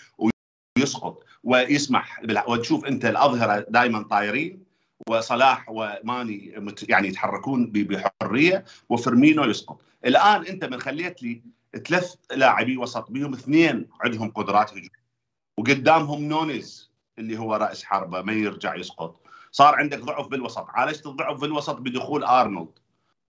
ويسقط 0.79 1.25
ويسمح 1.45 2.23
وتشوف 2.49 2.85
انت 2.85 3.05
الأظهرة 3.05 3.67
دائما 3.69 4.03
طايرين 4.03 4.65
وصلاح 5.09 5.67
وماني 5.69 6.55
يعني 6.89 7.09
يتحركون 7.09 7.71
بحرية 7.71 8.65
وفيرمينو 8.89 9.45
يسقط. 9.45 9.81
الآن 10.05 10.47
أنت 10.47 10.65
من 10.65 10.81
خليت 10.81 11.23
لي 11.23 11.43
ثلاث 11.87 12.15
لاعبي 12.31 12.77
وسط 12.77 13.11
بهم 13.11 13.33
اثنين 13.35 13.89
عندهم 14.01 14.31
قدرات 14.31 14.71
هجوم 14.71 14.89
وقدامهم 15.59 16.23
نونيز. 16.23 16.94
اللي 17.19 17.39
هو 17.39 17.55
رأس 17.55 17.85
حربة 17.85 18.23
ما 18.23 18.33
يرجع 18.33 18.75
يسقط. 18.75 19.21
صار 19.51 19.75
عندك 19.75 20.01
ضعف 20.01 20.29
بالوسط. 20.29 20.67
عالجت 20.69 21.07
الضعف 21.07 21.41
بالوسط 21.41 21.77
بدخول 21.77 22.25
أرنولد. 22.25 22.79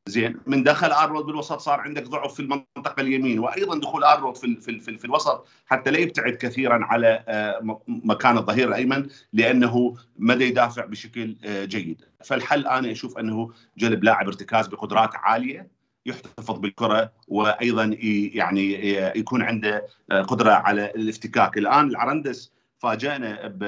زين 0.07 0.37
من 0.47 0.63
دخل 0.63 0.91
أرنولد 0.91 1.25
بالوسط 1.25 1.59
صار 1.59 1.79
عندك 1.79 2.03
ضعف 2.03 2.33
في 2.33 2.39
المنطقة 2.39 3.01
اليمين 3.01 3.39
وأيضا 3.39 3.79
دخول 3.79 4.03
أرنولد 4.03 4.37
في 4.37 4.55
في 4.55 4.79
في, 4.79 4.97
في 4.97 5.05
الوسط 5.05 5.47
حتى 5.65 5.91
لا 5.91 5.99
يبتعد 5.99 6.33
كثيرا 6.33 6.85
على 6.85 7.23
آه، 7.27 7.79
مكان 7.87 8.37
الظهير 8.37 8.67
الأيمن 8.67 9.07
لأنه 9.33 9.95
ما 10.17 10.33
يدافع 10.33 10.85
بشكل 10.85 11.35
آه، 11.45 11.65
جيد. 11.65 12.01
فالحل 12.25 12.67
أنا 12.67 12.91
أشوف 12.91 13.17
أنه 13.17 13.51
جلب 13.77 14.03
لاعب 14.03 14.27
ارتكاز 14.27 14.67
بقدرات 14.67 15.15
عالية 15.15 15.67
يحتفظ 16.05 16.59
بالكرة 16.59 17.11
وأيضا 17.27 17.97
يعني 18.33 18.95
يكون 19.19 19.41
عنده 19.41 19.87
آه، 20.11 20.21
قدرة 20.21 20.51
على 20.51 20.91
الافتكاك. 20.95 21.57
الآن 21.57 21.89
العرندس 21.89 22.51
فاجأنا 22.85 23.47
ب 23.47 23.63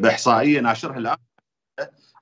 بإحصائية 0.00 0.60
ناشرها 0.60 0.98
الآن. 0.98 1.16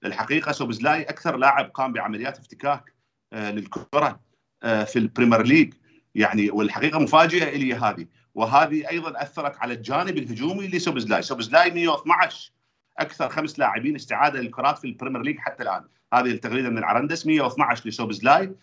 الحقيقة 0.05 0.53
سوبزلاي 0.53 1.03
أكثر 1.03 1.37
لاعب 1.37 1.71
قام 1.71 1.93
بعمليات 1.93 2.39
افتكاك 2.39 2.95
آه، 3.33 3.51
للكرة 3.51 4.21
آه، 4.63 4.85
في 4.85 4.99
البريمير 4.99 5.43
ليج. 5.43 5.75
يعني 6.15 6.51
والحقيقة 6.51 6.99
مفاجئة 6.99 7.49
إلي 7.49 7.75
هذه. 7.75 8.07
وهذه 8.35 8.91
أيضا 8.91 9.23
أثرت 9.23 9.57
على 9.59 9.75
الجانب 9.75 10.19
الهجومي 10.19 10.69
لسوبزلاي. 10.69 11.23
سوبزلاي 11.23 11.71
112 11.71 12.53
أكثر 12.99 13.29
خمس 13.29 13.59
لاعبين 13.59 13.95
استعادة 13.95 14.41
للكرات 14.41 14.79
في 14.79 14.87
البريمير 14.87 15.23
ليج 15.23 15.39
حتى 15.39 15.63
الآن. 15.63 15.85
هذه 16.15 16.31
التغريده 16.31 16.69
من 16.69 16.79
العرندس 16.79 17.27
112 17.27 17.89
لسوبزلاي 17.89 18.55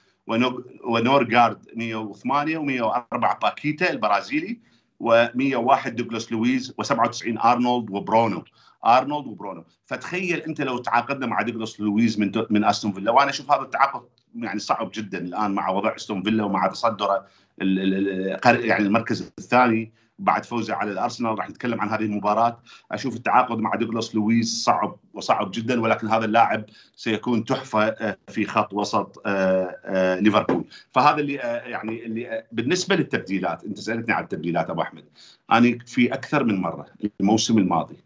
ونورغارد 0.83 1.65
108 1.75 2.57
و104 2.57 3.39
باكيتا 3.41 3.91
البرازيلي. 3.91 4.72
و101 5.03 5.89
دوغلاس 5.89 6.32
لويز 6.32 6.73
و97 6.82 7.45
أرنولد 7.45 7.89
وبرونو. 7.89 8.43
أرنولد 8.86 9.27
وبرونو. 9.27 9.65
فتخيل 9.86 10.39
أنت 10.39 10.62
لو 10.62 10.77
تعاقدنا 10.77 11.25
مع 11.25 11.41
دوغلاس 11.41 11.79
لويز 11.79 12.19
من 12.19 12.32
من 12.49 12.65
أستون 12.65 12.91
فيلا. 12.91 13.12
وأنا 13.12 13.29
أشوف 13.29 13.51
هذا 13.51 13.62
التعاقد 13.62 14.01
يعني 14.36 14.60
صعب 14.60 14.91
جدا 14.93 15.17
الآن 15.17 15.51
مع 15.51 15.69
وضع 15.69 15.95
أستون 15.95 16.23
فيلا 16.23 16.43
ومع 16.43 16.67
تصدره 16.67 17.25
يعني 17.58 18.86
المركز 18.86 19.32
الثاني. 19.39 19.93
بعد 20.19 20.45
فوزه 20.45 20.73
على 20.76 20.91
الأرسنال 20.91 21.39
راح 21.39 21.49
نتكلم 21.49 21.82
عن 21.82 21.89
هذه 21.89 22.02
المباراة. 22.02 22.60
أشوف 22.91 23.15
التعاقد 23.15 23.58
مع 23.58 23.76
دوغلاس 23.76 24.15
لويس 24.15 24.63
صعب 24.63 24.99
وصعب 25.13 25.52
جدا 25.52 25.82
ولكن 25.82 26.08
هذا 26.08 26.26
اللاعب 26.26 26.65
سيكون 26.95 27.45
تحفة 27.45 27.84
آه، 27.88 28.17
في 28.28 28.45
خط 28.45 28.73
وسط 28.73 29.21
آه، 29.26 29.80
آه، 29.86 30.19
ليفربول. 30.19 30.65
فهذا 30.91 31.19
اللي 31.19 31.34
يعني 31.34 32.06
اللي 32.06 32.43
بالنسبة 32.52 32.95
للتبديلات 32.95 33.63
أنت 33.63 33.80
سألتني 33.80 34.13
عن 34.13 34.23
التبديلات 34.23 34.69
أبو 34.69 34.82
أحمد. 34.82 35.06
أنا 35.52 35.78
في 35.86 36.13
أكثر 36.13 36.43
من 36.43 36.62
مرة 36.62 36.86
الموسم 37.21 37.58
الماضي 37.58 37.97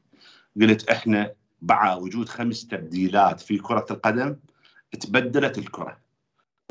قلت 0.62 0.89
إحنا 0.89 1.32
مع 1.62 1.96
وجود 1.96 2.30
خمس 2.30 2.67
تبديلات 2.67 3.41
في 3.41 3.58
كرة 3.58 3.86
القدم 3.91 4.36
تبدلت 5.00 5.58
الكرة. 5.58 5.98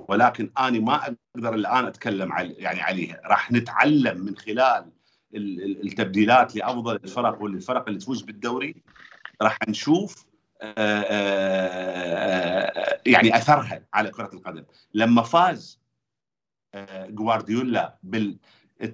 ولكن 0.09 0.51
أنا 0.59 0.81
ما 0.81 1.16
أقدر 1.37 1.55
الآن 1.55 1.85
أتكلم 1.85 2.33
يعني 2.38 2.81
عليها. 2.81 3.20
راح 3.25 3.53
نتعلم 3.53 4.20
من 4.25 4.37
خلال 4.37 4.95
التبديلات 5.37 6.57
لأفضل 6.57 6.94
الفرق 6.96 7.42
والفرق 7.42 7.85
اللي 7.88 8.01
تفوز 8.01 8.22
بالدوري 8.22 8.83
راح 9.42 9.59
نشوف 9.68 10.27
آه، 10.62 10.75
آه، 10.79 11.03
آه، 12.66 13.01
يعني 13.07 13.37
أثرها 13.37 13.83
على 13.94 14.11
كرة 14.11 14.31
القدم. 14.35 14.64
لما 14.94 15.22
فاز 15.22 15.81
جوارديولا 17.09 17.99
بال 18.03 18.38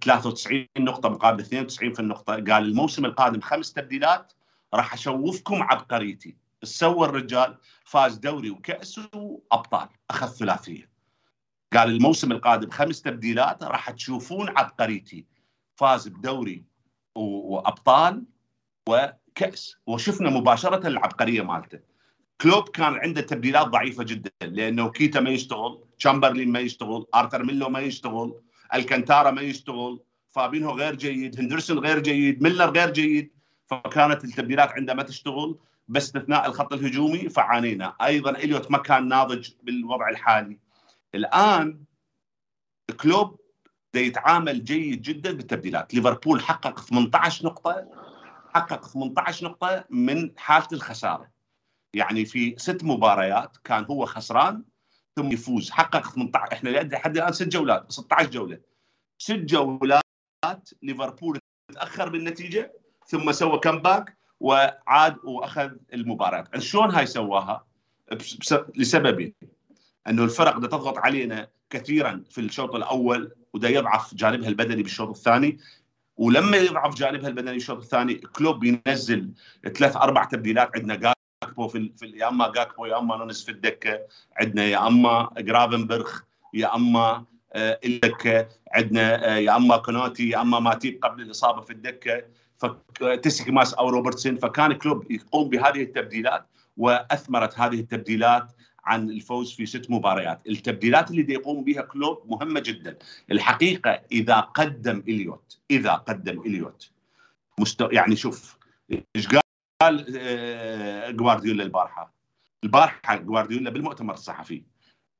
93 0.00 0.66
نقطة 0.78 1.08
مقابل 1.08 1.40
92 1.40 1.92
في 1.92 2.00
النقطة 2.00 2.32
قال 2.32 2.64
الموسم 2.64 3.04
القادم 3.04 3.40
خمس 3.40 3.72
تبديلات 3.72 4.32
راح 4.74 4.94
أشوفكم 4.94 5.62
عبقريتي. 5.62 6.36
سوى 6.62 7.06
الرجال 7.06 7.58
فاز 7.84 8.16
دوري 8.16 8.50
وكأس 8.50 9.00
وأبطال 9.14 9.88
أخذ 10.10 10.28
ثلاثية. 10.28 10.88
قال 11.72 11.90
الموسم 11.90 12.32
القادم 12.32 12.70
خمس 12.70 13.02
تبديلات 13.02 13.62
راح 13.62 13.90
تشوفون 13.90 14.48
عبقريتي. 14.48 15.26
فاز 15.76 16.08
بدوري 16.08 16.64
وأبطال 17.14 18.24
وكأس. 18.88 19.76
وشفنا 19.86 20.30
مباشرة 20.30 20.86
العبقرية 20.88 21.42
مالته. 21.42 21.78
كلوب 22.40 22.68
كان 22.68 22.94
عنده 22.94 23.20
تبديلات 23.20 23.66
ضعيفة 23.66 24.04
جدا 24.04 24.30
لأنه 24.42 24.90
كيتا 24.90 25.20
ما 25.20 25.30
يشتغل 25.30 25.84
تشامبرلين 25.98 26.52
ما 26.52 26.60
يشتغل 26.60 27.06
آرثر 27.14 27.44
ميلو 27.44 27.68
ما 27.68 27.80
يشتغل 27.80 28.40
الكنتارا 28.74 29.30
ما 29.30 29.42
يشتغل 29.42 30.00
فابينهو 30.30 30.72
غير 30.72 30.94
جيد 30.96 31.40
هندرسون 31.40 31.78
غير 31.78 31.98
جيد 31.98 32.42
ميلر 32.42 32.70
غير 32.70 32.90
جيد. 32.90 33.32
فكانت 33.66 34.24
التبديلات 34.24 34.70
عنده 34.70 34.94
ما 34.94 35.02
تشتغل 35.02 35.58
باستثناء 35.88 36.46
الخط 36.46 36.72
الهجومي 36.72 37.28
فعانينا. 37.28 37.96
أيضا 38.02 38.30
إليوت 38.30 38.70
ما 38.70 38.78
كان 38.78 39.08
ناضج 39.08 39.50
بالوضع 39.62 40.08
الحالي. 40.08 40.58
الآن 41.14 41.84
كلوب 43.00 43.40
يتعامل 44.00 44.64
جيد 44.64 45.02
جدا 45.02 45.32
بالتبديلات. 45.32 45.94
ليفربول 45.94 46.40
حقق 46.42 46.80
18 46.80 47.46
نقطة 47.46 47.88
حقق 48.54 48.88
18 48.88 49.46
نقطة 49.46 49.84
من 49.90 50.30
حالة 50.36 50.68
الخسارة. 50.72 51.30
يعني 51.94 52.24
في 52.24 52.54
ست 52.58 52.84
مباريات 52.84 53.56
كان 53.64 53.84
هو 53.84 54.06
خسران 54.06 54.62
ثم 55.16 55.32
يفوز. 55.32 55.70
حقق 55.70 56.10
18 56.10 56.52
إحنا 56.52 56.68
لحد 56.70 57.16
الآن 57.16 57.32
ست 57.32 57.48
جولات 57.48 57.92
16 57.92 58.30
جولة. 58.30 58.58
ست 59.18 59.32
جولات 59.32 60.02
ليفربول 60.82 61.38
تأخر 61.74 62.08
بالنتيجة 62.08 62.72
ثم 63.06 63.32
سوى 63.32 63.58
comeback 63.58 64.16
وعاد 64.40 65.16
وأخذ 65.24 65.70
المباراه 65.92 66.44
شلون 66.58 66.90
هاي 66.90 67.06
سواها؟ 67.06 67.66
لسببين. 68.76 69.34
إنه 70.08 70.24
الفرق 70.24 70.56
بدها 70.56 70.68
تضغط 70.68 70.98
علينا 70.98 71.48
كثيرا 71.70 72.24
في 72.30 72.40
الشوط 72.40 72.74
الأول. 72.74 73.32
وده 73.54 73.68
يضعف 73.68 74.14
جانبها 74.14 74.48
البدني 74.48 74.82
بالشوط 74.82 75.08
الثاني. 75.08 75.58
ولما 76.16 76.56
يضعف 76.56 76.94
جانبها 76.94 77.28
البدني 77.28 77.52
بالشوط 77.52 77.78
الثاني 77.78 78.14
كلوب 78.14 78.64
ينزل 78.64 79.30
ثلاث 79.74 79.96
أربع 79.96 80.24
تبديلات. 80.24 80.70
عندنا 80.76 81.14
جاكبو 81.42 81.68
في, 81.68 81.92
في 81.96 82.06
يا 82.06 82.28
أما 82.28 82.52
جاكبو 82.52 82.86
يا 82.86 82.98
أما 82.98 83.16
نونس 83.16 83.44
في 83.44 83.50
الدكة. 83.50 84.00
عندنا 84.36 84.64
يا 84.64 84.86
أما 84.86 85.30
جرافنبرغ 85.38 86.10
يا 86.54 86.74
أما 86.74 87.24
آه 87.52 87.80
الدكة. 87.84 88.48
عندنا 88.72 89.34
آه 89.34 89.36
يا 89.36 89.56
أما 89.56 89.76
كونوتي 89.76 90.28
يا 90.28 90.40
أما 90.40 90.60
ماتيب 90.60 91.04
قبل 91.04 91.22
الإصابة 91.22 91.60
في 91.60 91.72
الدكة. 91.72 92.22
تسيميكاس 93.22 93.74
أو 93.74 93.88
روبرتسون 93.88 94.36
فكان 94.36 94.72
كلوب 94.72 95.10
يقوم 95.10 95.48
بهذه 95.48 95.82
التبديلات 95.82 96.46
وأثمرت 96.76 97.58
هذه 97.58 97.80
التبديلات 97.80 98.52
عن 98.84 99.10
الفوز 99.10 99.52
في 99.52 99.66
ست 99.66 99.90
مباريات. 99.90 100.40
التبديلات 100.48 101.10
اللي 101.10 101.34
يقوم 101.34 101.64
بها 101.64 101.82
كلوب 101.82 102.22
مهمة 102.26 102.60
جدا. 102.60 102.98
الحقيقة 103.30 104.02
إذا 104.12 104.40
قدم 104.40 105.02
إليوت 105.08 105.58
إذا 105.70 105.92
قدم 105.92 106.40
إليوت 106.40 106.90
مستو... 107.58 107.88
يعني 107.90 108.16
شوف 108.16 108.58
إيش 109.16 109.28
قال 109.82 110.16
آه، 110.18 111.10
جوارديولا 111.10 111.62
البارحة؟ 111.62 112.14
البارحة 112.64 113.16
جوارديولا 113.16 113.70
بالمؤتمر 113.70 114.14
الصحفي 114.14 114.62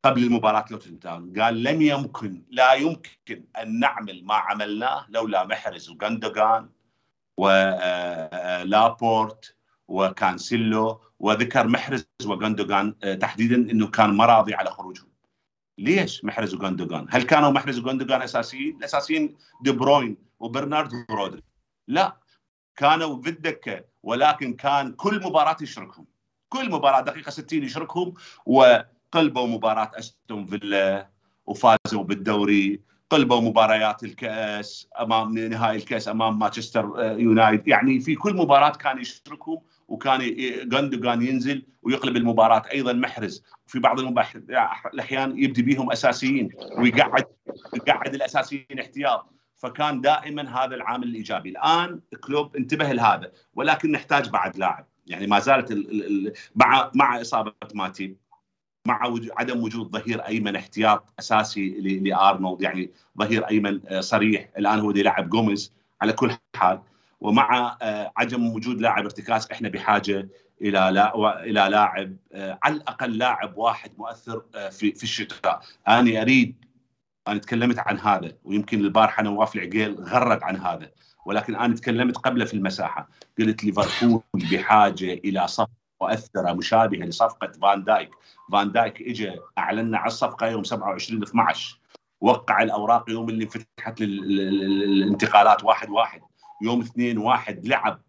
قبل 0.04 0.22
المباراة 0.24 0.64
لوتنتاون 0.70 1.40
قال 1.40 1.62
لم 1.62 1.82
يمكن 1.82 2.42
لا 2.50 2.72
يمكن 2.72 3.44
أن 3.62 3.78
نعمل 3.80 4.24
ما 4.24 4.34
عملناه 4.34 5.06
لولا 5.08 5.44
محرز 5.44 5.90
وغندوغان 5.90 6.68
ولابورت 8.32 8.76
وكانسيلو 9.88 11.00
وذكر 11.22 11.68
محرز 11.68 12.06
وغندوغان 12.24 13.18
تحديدا 13.20 13.56
إنه 13.56 13.86
كان 13.86 14.10
مراضي 14.10 14.54
على 14.54 14.70
خروجهم. 14.70 15.08
ليش 15.78 16.24
محرز 16.24 16.54
وغندوغان؟ 16.54 17.06
هل 17.10 17.22
كانوا 17.22 17.50
محرز 17.50 17.78
وغندوغان 17.78 18.22
أساسيين؟ 18.22 18.76
الأساسيين 18.76 19.36
دي 19.62 19.72
بروين 19.72 20.16
وبرنارد 20.40 20.92
ورودري 21.10 21.42
لا 21.88 22.16
كانوا 22.76 23.16
بالدكة 23.16 23.84
ولكن 24.02 24.52
كان 24.52 24.92
كل 24.92 25.22
مباراة 25.24 25.56
يشركهم. 25.62 26.06
كل 26.48 26.70
مباراة 26.70 27.00
دقيقة 27.00 27.30
60 27.30 27.62
يشركهم 27.62 28.14
وقلبوا 28.46 29.46
مباراة 29.46 29.90
أستون 29.94 30.46
فيلا 30.46 31.10
وفازوا 31.46 32.04
بالدوري. 32.04 32.80
قلبوا 33.10 33.40
مباريات 33.40 34.04
الكأس 34.04 34.88
أمام 35.00 35.38
نهائي 35.38 35.76
الكأس 35.76 36.08
أمام 36.08 36.38
مانشستر 36.38 36.84
آه، 36.98 37.12
يونايتد. 37.12 37.68
يعني 37.68 38.00
في 38.00 38.14
كل 38.14 38.36
مباراة 38.36 38.70
كان 38.70 39.00
يشركهم 39.00 39.62
وكان 39.92 40.20
جندوجان 40.68 41.22
ينزل 41.22 41.66
ويقلب 41.82 42.16
المباراة. 42.16 42.62
أيضا 42.72 42.92
محرز. 42.92 43.42
في 43.66 43.78
بعض 43.78 44.00
الأحيان 44.94 45.38
يبدي 45.38 45.62
بهم 45.62 45.92
أساسيين 45.92 46.50
ويقعد 46.78 47.24
يقعد 47.74 48.14
الأساسيين 48.14 48.78
احتياط. 48.80 49.32
فكان 49.56 50.00
دائما 50.00 50.64
هذا 50.64 50.74
العامل 50.74 51.08
الإيجابي. 51.08 51.48
الآن 51.48 52.00
كلوب 52.24 52.56
انتبه 52.56 52.92
لهذا 52.92 53.32
ولكن 53.54 53.92
نحتاج 53.92 54.28
بعد 54.30 54.56
لاعب. 54.56 54.86
يعني 55.06 55.26
ما 55.26 55.38
زالت 55.38 55.72
مع 56.54 56.90
مع 56.94 57.20
إصابة 57.20 57.52
ماتيب 57.74 58.16
مع 58.86 59.14
عدم 59.38 59.62
وجود 59.62 59.90
ظهير 59.90 60.20
أيمن 60.26 60.56
احتياط 60.56 61.12
أساسي 61.18 61.68
لأرنولد. 61.80 62.62
يعني 62.62 62.90
ظهير 63.18 63.48
أيمن 63.48 63.80
آه، 63.88 64.00
صريح. 64.00 64.48
الآن 64.58 64.78
هو 64.78 64.90
يلعب 64.90 65.28
جوميز. 65.28 65.72
على 66.02 66.12
كل 66.12 66.30
حال 66.56 66.80
ومع 67.22 67.76
آه، 67.82 68.12
عدم 68.16 68.46
وجود 68.46 68.80
لاعب 68.80 69.04
ارتكاز 69.04 69.48
إحنا 69.52 69.68
بحاجة 69.68 70.28
إلى 70.62 70.90
لا 70.92 71.42
إلى 71.44 71.68
لاعب 71.70 72.16
آه، 72.32 72.58
على 72.62 72.74
الأقل 72.74 73.18
لاعب 73.18 73.58
واحد 73.58 73.90
مؤثر 73.98 74.42
في 74.70 74.92
في 74.92 75.02
الشتاء. 75.02 75.60
أنا 75.88 76.22
اريد 76.22 76.64
أنا 77.28 77.38
تكلمت 77.38 77.78
عن 77.78 77.98
هذا 77.98 78.32
ويمكن 78.44 78.80
البارحه 78.80 79.22
نواف 79.22 79.56
العقيل 79.56 79.94
غرد 79.94 80.42
عن 80.42 80.56
هذا 80.56 80.90
ولكن 81.26 81.54
أنا 81.56 81.74
تكلمت 81.74 82.16
قبله 82.16 82.44
في 82.44 82.54
المساحة. 82.54 83.08
قلت 83.38 83.64
ليفربول 83.64 84.22
بحاجة 84.34 85.12
إلى 85.12 85.48
صفقة 85.48 85.82
مؤثرة 86.02 86.52
مشابهة 86.52 87.06
لصفقة 87.06 87.52
فان 87.62 87.84
دايك. 87.84 88.10
فان 88.52 88.72
دايك 88.72 89.02
اجى 89.02 89.32
أعلنا 89.58 89.98
على 89.98 90.06
الصفقة 90.06 90.46
يوم 90.46 90.64
27 90.64 91.22
12 91.22 91.78
وقع 92.20 92.62
الأوراق 92.62 93.10
يوم 93.10 93.28
اللي 93.28 93.46
فتحت 93.46 94.00
الانتقالات 94.00 95.64
واحد 95.64 95.90
واحد. 95.90 96.20
يوم 96.62 96.80
اثنين 96.80 97.18
واحد 97.18 97.66
لعب 97.66 98.00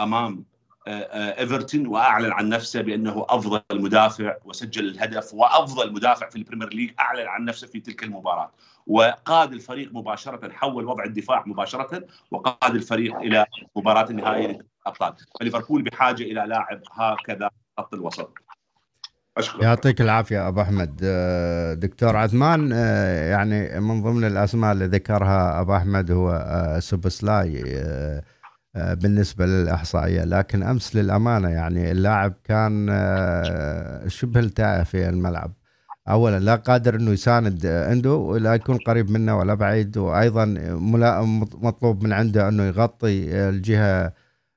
أمام 0.00 0.44
آه، 0.86 0.90
آه، 0.90 1.40
إيفرتون 1.40 1.86
وأعلن 1.86 2.32
عن 2.32 2.48
نفسه 2.48 2.80
بأنه 2.80 3.26
أفضل 3.28 3.62
مدافع 3.72 4.36
وسجل 4.44 4.88
الهدف 4.88 5.34
وأفضل 5.34 5.92
مدافع 5.92 6.28
في 6.28 6.36
البريمير 6.36 6.74
ليج 6.74 6.90
أعلن 7.00 7.26
عن 7.26 7.44
نفسه 7.44 7.66
في 7.66 7.80
تلك 7.80 8.02
المباراة. 8.02 8.50
وقاد 8.86 9.52
الفريق 9.52 9.92
مباشرة 9.92 10.52
حول 10.52 10.84
وضع 10.86 11.04
الدفاع 11.04 11.44
مباشرة 11.46 12.06
وقاد 12.30 12.74
الفريق 12.74 13.16
إلى 13.16 13.46
مباراة 13.76 14.10
النهائيه 14.10 14.46
للابطال 14.86 15.14
فليفربول 15.40 15.82
بحاجة 15.82 16.22
إلى 16.22 16.44
لاعب 16.48 16.82
هكذا 16.92 17.50
خط 17.78 17.94
الوسط. 17.94 18.43
أشكرك. 19.38 19.62
يعطيك 19.62 20.00
العافية 20.00 20.48
أبو 20.48 20.60
أحمد. 20.60 21.00
آه، 21.04 21.74
دكتور 21.74 22.16
عثمان 22.16 22.70
يعني 23.30 23.80
من 23.80 24.02
ضمن 24.02 24.24
الأسماء 24.24 24.72
اللي 24.72 24.86
ذكرها 24.86 25.60
أبو 25.60 25.76
أحمد 25.76 26.10
هو 26.10 26.76
سوبسلاي 26.80 27.62
آه، 28.76 28.94
بالنسبة 28.94 29.46
للإحصائية. 29.46 30.24
لكن 30.24 30.62
أمس 30.62 30.96
للأمانة 30.96 31.48
يعني 31.48 31.90
اللاعب 31.90 32.34
كان 32.44 32.86
آه، 32.90 34.08
شبه 34.08 34.40
التائه 34.40 34.82
في 34.82 35.08
الملعب. 35.08 35.52
اولا 36.08 36.38
لا 36.38 36.54
قادر 36.54 36.94
إنه 36.94 37.10
يساند 37.10 37.66
عنده 37.66 38.12
ولا 38.14 38.54
يكون 38.54 38.76
قريب 38.86 39.10
منه 39.10 39.38
ولا 39.38 39.54
بعيد. 39.54 39.96
وأيضا 39.98 40.44
مطلوب 41.62 42.04
من 42.04 42.12
عنده 42.12 42.48
إنه 42.48 42.62
يغطي 42.62 43.48
الجهة 43.48 44.12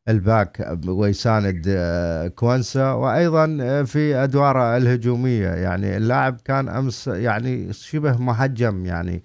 ال 0.10 0.23
back 0.23 0.78
ويساند 0.88 1.66
آه، 1.68 2.28
كوانسا 2.28 2.92
وأيضا 2.92 3.84
في 3.84 4.16
أدواره 4.16 4.78
الهجومية. 4.78 5.48
يعني 5.50 5.98
اللاعب 5.98 6.38
كان 6.46 6.70
أمس 6.70 7.08
يعني 7.08 7.74
شبه 7.74 8.18
محجم 8.18 8.86
يعني 8.86 9.24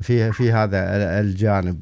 في 0.00 0.32
في 0.32 0.52
هذا 0.52 0.78
الجانب. 1.20 1.80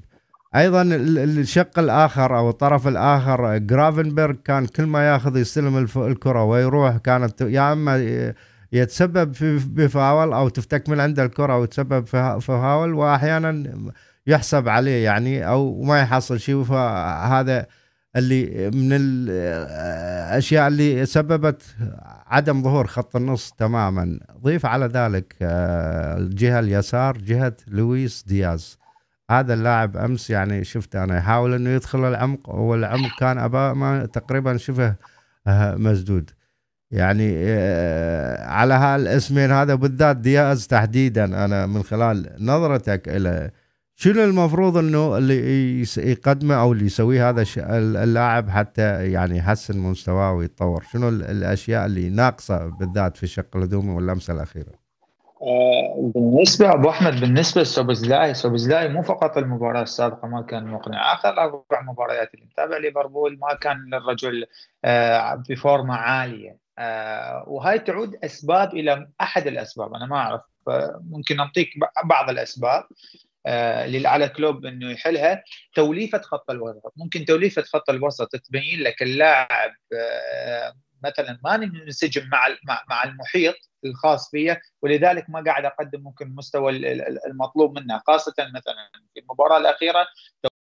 أيضا 0.56 0.82
الشق 0.82 1.78
الآخر 1.78 2.38
أو 2.38 2.50
الطرف 2.50 2.88
الآخر 2.88 3.58
جرافنبرغ 3.58 4.34
كان 4.44 4.66
كل 4.66 4.86
ما 4.86 5.08
ياخذ 5.08 5.36
يستلم 5.36 5.86
الكرة 5.96 6.44
ويروح 6.44 6.96
كانت 6.96 7.40
يا 7.40 7.72
أما 7.72 8.34
يتسبب 8.72 9.34
في 9.34 9.58
بفاول 9.66 10.32
أو 10.32 10.48
تفتك 10.48 10.88
من 10.88 11.00
عنده 11.00 11.24
الكره 11.24 11.58
وتسبب 11.58 12.06
في 12.06 12.38
فاول 12.40 12.94
واحيانا 12.94 13.64
يحسب 14.26 14.68
عليه 14.68 15.04
يعني 15.04 15.48
أو 15.48 15.82
ما 15.82 16.00
يحصل 16.00 16.40
شيء. 16.40 16.62
فهذا 16.62 17.66
اللي 18.16 18.70
من 18.70 18.88
الأشياء 18.92 20.68
اللي 20.68 21.06
سببت 21.06 21.62
عدم 22.26 22.62
ظهور 22.62 22.86
خط 22.86 23.16
النص 23.16 23.52
تماما. 23.52 24.20
ضيف 24.42 24.66
على 24.66 24.86
ذلك 24.86 25.36
آه، 25.42 26.16
الجهة 26.18 26.58
اليسار 26.58 27.18
جهة 27.18 27.56
لويس 27.68 28.24
دياز. 28.26 28.78
هذا 29.30 29.54
اللاعب 29.54 29.96
أمس 29.96 30.30
يعني 30.30 30.64
شفت 30.64 30.96
أنا 30.96 31.18
يحاول 31.18 31.54
إنه 31.54 31.70
يدخل 31.70 32.04
العمق 32.04 32.48
والعمق 32.48 33.18
كان 33.18 33.46
ما 33.72 34.06
تقريبا 34.06 34.56
شبه 34.56 34.94
آه، 35.46 35.74
مسدود. 35.74 36.30
يعني 36.90 37.32
آه، 37.36 38.46
على 38.46 38.74
هالاسمين 38.74 39.50
هذا 39.50 39.74
بالذات 39.74 40.16
دياز 40.16 40.66
تحديدا. 40.66 41.24
أنا 41.24 41.66
من 41.66 41.82
خلال 41.82 42.36
نظرتك 42.40 43.08
إلى 43.08 43.50
شنو 44.00 44.24
المفروض 44.24 44.76
إنه 44.76 45.18
اللي 45.18 45.80
يقدمه 45.96 46.54
أو 46.54 46.72
اللي 46.72 46.84
يسويه 46.84 47.30
هذا 47.30 47.44
اللاعب 48.04 48.48
حتى 48.48 49.12
يعني 49.12 49.36
يحسن 49.38 49.78
مستواه 49.78 50.32
ويتطور؟ 50.32 50.82
شنو 50.92 51.08
الأشياء 51.08 51.86
اللي 51.86 52.08
ناقصة 52.08 52.66
بالذات 52.66 53.16
في 53.16 53.22
الشق 53.22 53.56
الهجومي 53.56 53.94
واللمسة 53.94 54.34
الأخيرة؟ 54.34 54.72
آه، 55.42 56.12
بالنسبة 56.14 56.74
أبو 56.74 56.90
أحمد 56.90 57.20
بالنسبة 57.20 57.62
لسوبزلاي 57.62 58.34
سوبزلاي 58.34 58.88
مو 58.88 59.02
فقط 59.02 59.38
المباراة 59.38 59.82
السابقة 59.82 60.28
ما 60.28 60.42
كان 60.42 60.66
مقنع. 60.66 61.14
آخر 61.14 61.28
أربع 61.28 61.82
مباريات 61.82 62.34
اللي 62.34 62.46
متابع 62.46 62.76
ليفربول 62.76 63.38
ما 63.38 63.54
كان 63.54 63.76
للرجل 63.92 64.46
آه، 64.84 65.42
بفورمة 65.48 65.94
عالية. 65.94 66.56
آه، 66.78 67.44
وهاي 67.46 67.78
تعود 67.78 68.16
أسباب 68.24 68.74
إلى 68.74 69.08
أحد 69.20 69.46
الأسباب. 69.46 69.94
أنا 69.94 70.06
ما 70.06 70.16
أعرف 70.16 70.40
ممكن 71.10 71.40
أعطيك 71.40 71.68
بعض 72.04 72.30
الأسباب. 72.30 72.84
على 74.06 74.28
كلوب 74.28 74.66
إنه 74.66 74.90
يحلها. 74.90 75.42
توليفة 75.74 76.20
خط 76.20 76.50
الوسط. 76.50 76.92
ممكن 76.96 77.24
توليفة 77.24 77.62
خط 77.62 77.90
الوسط 77.90 78.36
تبين 78.36 78.80
لك 78.80 79.02
اللاعب 79.02 79.74
مثلا 81.02 81.38
ما 81.44 81.56
ننسجم 81.56 82.28
مع 82.28 82.46
مع 82.90 83.04
المحيط 83.04 83.54
الخاص 83.84 84.30
فيه 84.30 84.60
ولذلك 84.82 85.30
ما 85.30 85.44
قاعد 85.46 85.64
أقدم 85.64 86.02
ممكن 86.02 86.26
المستوى 86.26 86.92
المطلوب 87.26 87.78
منه. 87.78 88.02
خاصة 88.06 88.34
مثلا 88.54 88.90
في 89.14 89.20
المباراة 89.20 89.58
الأخيرة 89.58 90.06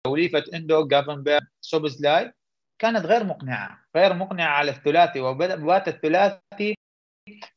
توليفة 0.07 0.44
إندو 0.55 0.88
جافنبرغ 0.88 1.40
سوبزلاي 1.61 2.33
كانت 2.79 3.07
غير 3.07 3.24
مقنعة. 3.24 3.79
غير 3.96 4.14
مقنعة 4.14 4.48
على 4.48 4.70
الثلاثي 4.70 5.20
وبات 5.20 5.88
الثلاثي 5.88 6.74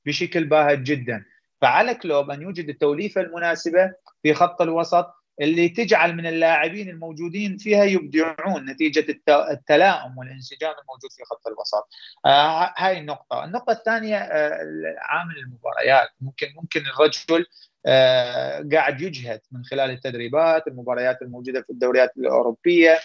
بشكل 0.06 0.46
باهت 0.46 0.80
جدا. 0.80 1.26
فعلى 1.62 1.96
كلوب 1.96 2.32
أن 2.32 2.42
يوجد 2.42 2.70
التوليفة 2.70 3.22
المناسبة 3.22 3.94
في 4.24 4.34
خط 4.34 4.62
الوسط 4.62 5.14
اللي 5.42 5.70
تجعل 5.70 6.16
من 6.16 6.26
اللاعبين 6.26 6.90
الموجودين 6.90 7.58
فيها 7.58 7.84
يبدعون 7.84 8.66
نتيجة 8.70 9.06
التلاؤم 9.30 10.18
والانسجام 10.18 10.72
الموجود 10.82 11.12
في 11.12 11.24
خط 11.26 11.48
الوسط. 11.48 11.90
آه 12.26 12.74
هاي 12.78 13.00
النقطة، 13.00 13.44
النقطة 13.44 13.72
الثانية 13.72 14.18
آه 14.18 14.60
عامل 15.00 15.38
المباريات، 15.38 16.10
ممكن 16.22 16.48
ممكن 16.56 16.82
الرجل 16.82 17.46
آه 17.86 18.66
قاعد 18.74 19.02
يجهد 19.02 19.42
من 19.52 19.64
خلال 19.64 19.90
التدريبات، 19.90 20.68
المباريات 20.68 21.22
الموجودة 21.22 21.62
في 21.62 21.70
الدوريات 21.70 22.18
الأوروبية. 22.18 23.00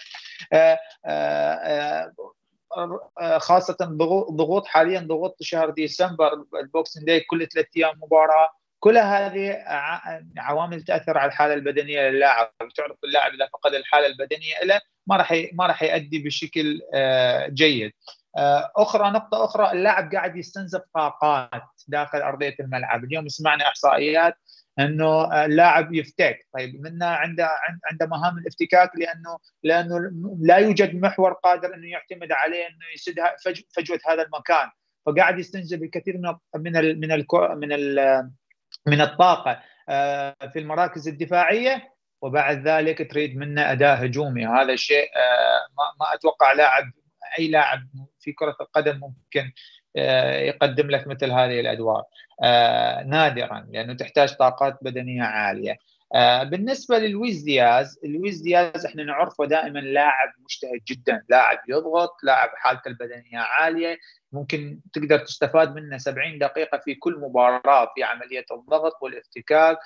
آه 0.53 0.79
آه, 1.05 1.53
آه، 1.53 2.13
خاصة 3.37 3.77
ضغوط 4.31 4.67
حاليا 4.67 4.99
ضغوط 4.99 5.37
شهر 5.41 5.69
ديسمبر 5.69 6.29
ال 6.59 6.66
Boxing 6.66 7.05
Day 7.05 7.19
كل 7.19 7.47
ثلاث 7.47 7.65
أيام 7.77 7.99
مباراة. 8.03 8.49
كل 8.79 8.97
هذه 8.97 9.57
عوامل 10.37 10.83
تأثر 10.83 11.17
على 11.17 11.27
الحالة 11.27 11.53
البدنية 11.53 12.09
للاعب. 12.09 12.51
تعرف 12.75 12.97
اللاعب 13.03 13.33
إذا 13.33 13.49
فقد 13.53 13.73
الحالة 13.73 14.07
البدنية 14.07 14.63
له 14.63 14.81
ما 15.07 15.17
راح 15.17 15.45
ما 15.53 15.67
راح 15.67 15.83
يؤدي 15.83 16.19
بشكل 16.19 16.81
آه، 16.93 17.47
جيد. 17.47 17.91
آه، 18.37 18.71
أخرى 18.77 19.11
نقطة 19.11 19.45
أخرى 19.45 19.71
اللاعب 19.71 20.11
قاعد 20.11 20.35
يستنزف 20.35 20.81
طاقات 20.93 21.63
داخل 21.87 22.17
أرضية 22.17 22.55
الملعب. 22.59 23.03
اليوم 23.03 23.27
سمعنا 23.27 23.67
إحصائيات 23.67 24.35
إنه 24.79 25.45
اللاعب 25.45 25.93
يفتك 25.93 26.47
طيب 26.53 26.81
منا 26.81 27.05
عنده 27.05 27.49
عنده 27.91 28.05
مهام 28.05 28.37
الافتكاك 28.37 28.91
لأنه 28.95 29.37
لأنه 29.63 30.11
لا 30.39 30.57
يوجد 30.57 30.95
محور 30.95 31.33
قادر 31.33 31.73
إنه 31.75 31.87
يعتمد 31.87 32.31
عليه 32.31 32.67
إنه 32.67 32.85
يسد 32.95 33.15
فجوة 33.75 33.99
هذا 34.07 34.21
المكان. 34.21 34.69
فقاعد 35.05 35.39
يستنزف 35.39 35.81
الكثير 35.81 36.17
من 36.17 36.33
من 36.55 36.77
ال 36.77 36.99
من 36.99 37.11
ال 37.11 37.25
من 37.55 37.73
ال 37.73 38.29
من 38.87 39.01
الطاقة 39.01 39.61
آه، 39.89 40.35
في 40.53 40.59
المراكز 40.59 41.07
الدفاعية. 41.07 41.93
وبعد 42.21 42.67
ذلك 42.67 43.11
تريد 43.11 43.37
منه 43.37 43.71
أداء 43.71 44.05
هجومي. 44.05 44.47
هذا 44.47 44.73
الشيء 44.73 45.05
آه، 45.15 45.67
ما 45.99 46.13
أتوقع 46.13 46.53
لاعب 46.53 46.91
أي 47.39 47.47
لاعب 47.47 47.79
في 48.19 48.33
كرة 48.33 48.55
القدم 48.61 48.99
ممكن 48.99 49.41
آه، 49.41 49.51
يقدم 49.95 50.89
لك 50.89 51.07
مثل 51.07 51.31
هذه 51.31 51.59
الأدوار. 51.59 52.03
نادرا 53.05 53.67
لأنه 53.71 53.93
تحتاج 53.93 54.35
طاقات 54.35 54.77
بدنية 54.81 55.23
عالية. 55.23 55.77
بالنسبة 56.43 56.97
للويز 56.97 57.43
دياز 57.43 57.99
لويز 58.03 58.41
دياز 58.41 58.85
إحنا 58.85 59.03
نعرفه 59.03 59.45
دائما 59.45 59.79
لاعب 59.79 60.29
مجتهد 60.39 60.81
جدا 60.87 61.23
لاعب 61.29 61.59
يضغط 61.69 62.17
لاعب 62.23 62.49
حالته 62.55 62.87
البدنية 62.87 63.37
عالية 63.37 63.97
ممكن 64.31 64.79
تقدر 64.93 65.19
تستفاد 65.19 65.75
منه 65.75 65.97
70 65.97 66.39
دقيقة 66.39 66.77
في 66.77 66.95
كل 66.95 67.19
مباراة 67.19 67.91
في 67.95 68.03
عملية 68.03 68.45
الضغط 68.51 68.97
والافتكاك 69.01 69.77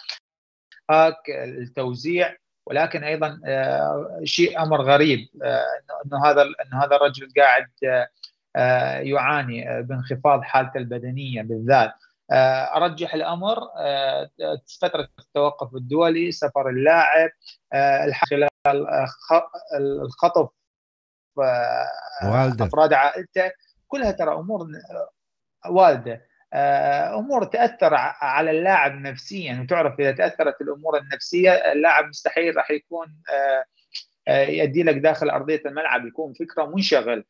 التوزيع. 1.40 2.36
ولكن 2.68 3.04
أيضا 3.04 3.42
آه، 3.46 4.22
شيء 4.24 4.62
أمر 4.62 4.82
غريب 4.82 5.30
آه، 5.44 5.64
إنه 6.06 6.26
هذا 6.26 6.42
إنه 6.42 6.84
هذا 6.84 6.96
الرجل 6.96 7.30
قاعد 7.38 7.68
آه، 7.84 8.08
يعاني 9.00 9.84
بانخفاض 9.84 10.42
حالته 10.42 10.78
البدنية 10.78 11.42
بالذات. 11.42 11.94
أرجح 12.76 13.14
الأمر 13.14 13.58
فترة 14.82 15.08
التوقف 15.20 15.76
الدولي 15.76 16.32
سفر 16.32 16.70
اللاعب 16.70 17.30
خلال 18.30 18.50
الخطف 19.80 20.50
أفراد 22.62 22.94
عائلته. 22.94 23.52
كلها 23.88 24.12
ترى 24.12 24.34
أمور 24.36 24.68
والدة. 25.70 26.28
آه، 26.54 27.20
أمور 27.20 27.44
تأثر 27.44 27.94
على 28.22 28.52
اللاعب 28.52 28.92
نفسيا. 28.92 29.62
وتعرف 29.62 30.00
إذا 30.00 30.12
تأثرت 30.12 30.62
الأمور 30.62 30.98
النفسية 30.98 31.52
اللاعب 31.52 32.06
مستحيل 32.06 32.58
راح 32.58 32.72
يكون 32.72 33.08
آه، 33.30 33.66
آه، 34.28 34.44
يؤدي 34.44 34.84
لك 34.84 34.96
داخل 34.96 35.30
أرضية 35.30 35.62
الملعب 35.66 36.06
يكون 36.06 36.34
فكرة 36.34 36.66
منشغل. 36.66 37.26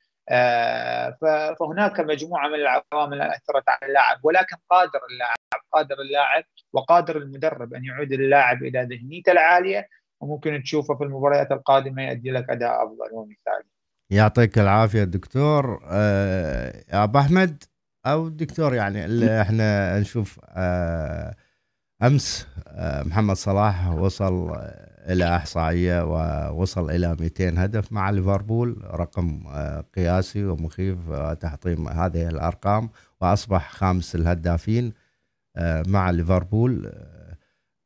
فهناك 1.59 1.99
مجموعة 1.99 2.47
من 2.47 2.55
العوامل 2.55 3.21
أثرت 3.21 3.69
على 3.69 3.79
اللاعب 3.89 4.19
ولكن 4.23 4.55
قادر 4.69 4.99
اللاعب 5.11 5.35
قادر 5.73 5.95
اللاعب 6.01 6.43
وقادر 6.73 7.17
المدرب 7.17 7.73
أن 7.73 7.85
يعود 7.85 8.11
اللاعب 8.11 8.63
إلى 8.63 8.87
ذهنيته 8.91 9.31
العالية 9.31 9.87
وممكن 10.21 10.61
تشوفه 10.63 10.95
في 10.95 11.03
المباريات 11.03 11.51
القادمة 11.51 12.03
يؤدي 12.03 12.31
لك 12.31 12.49
أداء 12.49 12.83
أفضل 12.83 13.09
ومثالي. 13.13 13.69
يعطيك 14.09 14.59
العافية 14.59 15.03
دكتور 15.03 15.81
آه 15.89 16.83
أبو 16.89 17.19
أحمد 17.19 17.63
أو 18.05 18.27
الدكتور 18.27 18.73
يعني 18.75 19.05
اللي 19.05 19.41
إحنا 19.41 19.99
نشوف 19.99 20.39
آه 20.49 21.35
أمس 22.03 22.47
آه 22.67 23.03
محمد 23.03 23.35
صلاح 23.35 23.87
وصل 23.89 24.57
إلى 25.10 25.36
إحصائية 25.36 26.04
ووصل 26.04 26.91
إلى 26.91 27.15
200 27.20 27.50
هدف 27.63 27.91
مع 27.91 28.10
ليفربول 28.10 28.82
رقم 28.93 29.43
آه 29.48 29.86
قياسي 29.96 30.46
ومخيف 30.46 30.98
آه 31.12 31.34
تحطيم 31.34 31.88
هذه 31.88 32.28
الأرقام 32.28 32.89
وأصبح 33.22 33.72
خامس 33.72 34.15
الهدافين 34.15 34.93
آه 35.56 35.84
مع 35.88 36.10
ليفربول 36.10 36.91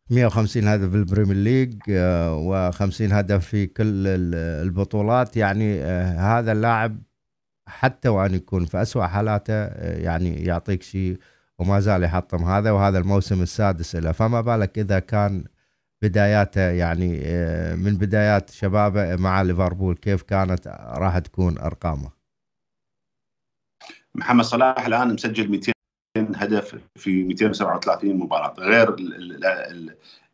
150 0.09 0.67
هدف 0.67 0.89
في 0.89 0.95
البريمير 0.95 1.35
ليج 1.35 1.73
و50 1.83 3.13
هدف 3.13 3.45
في 3.47 3.67
كل 3.67 4.07
البطولات. 4.37 5.37
يعني 5.37 5.83
هذا 6.17 6.51
اللاعب 6.51 6.97
حتى 7.67 8.09
وأن 8.09 8.33
يكون 8.33 8.65
في 8.65 8.81
اسوء 8.81 9.03
حالاته 9.03 9.65
يعني 9.81 10.43
يعطيك 10.43 10.83
شيء 10.83 11.17
وما 11.59 11.79
زال 11.79 12.03
يحطم 12.03 12.43
هذا 12.43 12.71
وهذا 12.71 12.97
الموسم 12.97 13.41
السادس 13.41 13.95
له 13.95 14.11
فما 14.11 14.41
بالك 14.41 14.79
إذا 14.79 14.99
كان 14.99 15.43
بداياته 16.01 16.61
يعني 16.61 17.21
آه، 17.25 17.75
من 17.75 17.97
بدايات 17.97 18.49
شبابه 18.49 19.15
مع 19.15 19.41
ليفربول 19.41 19.95
كيف 19.95 20.21
كانت 20.21 20.67
راح 20.97 21.19
تكون 21.19 21.57
أرقامه؟ 21.57 22.11
محمد 24.15 24.43
صلاح 24.45 24.85
الآن 24.85 25.13
مسجل 25.13 25.51
200 25.51 25.71
هدف 26.17 26.81
في 26.95 27.23
237 27.23 28.15
مباراة 28.15 28.53
غير 28.59 28.95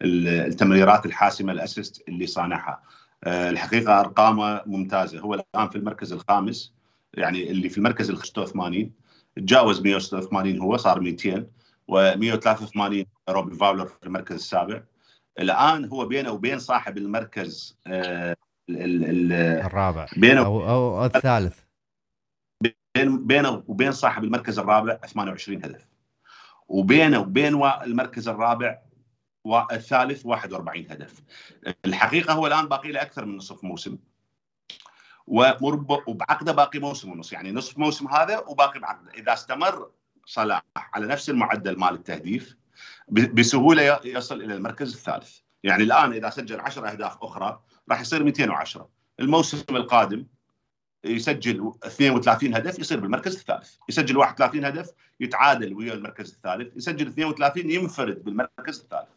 التمريرات 0.02 1.06
الحاسمة 1.06 1.52
الأسيست 1.52 2.04
اللي 2.08 2.28
صانعها. 2.28 2.82
آه، 3.24 3.50
الحقيقة 3.50 4.00
أرقامه 4.00 4.62
ممتازة. 4.66 5.20
هو 5.20 5.34
الآن 5.34 5.70
في 5.70 5.76
المركز 5.76 6.14
الخامس 6.14 6.74
يعني 7.14 7.52
اللي 7.52 7.70
في 7.70 7.78
المركز 7.78 8.10
ال 8.10 8.18
86 8.18 8.92
تجاوز 9.36 9.82
186 9.82 10.60
هو 10.60 10.78
صار 10.78 11.00
200 11.00 11.48
و183 11.92 13.06
روبي 13.30 13.56
فاولر 13.56 13.86
في 13.86 13.98
المركز 14.04 14.36
السابع. 14.36 14.82
الآن 15.40 15.86
هو 15.86 16.06
بينه 16.06 16.32
وبين 16.32 16.60
صاحب 16.60 16.98
المركز 16.98 17.78
آه، 17.88 18.36
الرابع. 18.70 20.08
بينه 20.18 20.46
أو 20.46 20.70
أو 20.70 21.06
الثالث. 21.06 21.60
بين 22.96 23.28
بينه 23.28 23.64
وبين 23.68 23.92
صاحب 23.92 24.24
المركز 24.24 24.60
الرابع 24.60 24.96
28 24.96 25.66
هدف. 25.66 25.88
وبينه 26.68 27.20
وبين 27.20 27.64
المركز 27.64 28.28
الرابع 28.28 28.80
والثالث 29.44 30.26
41 30.26 30.92
هدف. 30.92 31.22
الحقيقة 31.86 32.34
هو 32.34 32.48
الآن 32.48 32.68
باقي 32.68 32.92
له 32.92 33.02
أكثر 33.02 33.26
من 33.26 33.38
نصف 33.38 33.64
موسم. 33.64 33.98
وبعقده 36.08 36.52
باقي 36.52 36.80
موسم 36.80 37.12
ونص. 37.12 37.34
يعني 37.34 37.52
نصف 37.52 37.78
موسم 37.78 38.08
هذا 38.08 38.38
وباقي 38.38 38.80
بعقده. 38.80 39.12
إذا 39.12 39.34
استمر 39.34 39.90
صلاح 40.26 40.64
على 40.76 41.08
نفس 41.08 41.30
المعدل 41.30 41.80
مال 41.80 41.94
التهديف 41.94 42.58
بسهولة 43.10 44.00
يصل 44.06 44.42
إلى 44.42 44.56
المركز 44.56 44.94
الثالث. 44.94 45.38
يعني 45.64 45.84
الآن 45.84 46.14
إذا 46.14 46.30
سجل 46.30 46.60
10 46.60 46.92
أهداف 46.92 47.18
أخرى 47.22 47.62
راح 47.90 48.02
يصير 48.02 48.24
210 48.24 48.90
الموسم 49.20 49.76
القادم 49.76 50.26
يسجل 51.04 51.74
32 51.86 52.56
هدف 52.56 52.80
يصير 52.80 53.00
بالمركز 53.00 53.36
الثالث. 53.36 53.76
يسجل 53.90 54.18
31 54.18 54.66
هدف 54.66 54.90
يتعادل 55.20 55.74
ويا 55.74 55.94
المركز 55.94 56.34
الثالث. 56.34 56.78
يسجل 56.78 57.08
32 57.08 57.72
ينفرد 57.72 58.24
بالمركز 58.24 58.80
الثالث. 58.80 59.10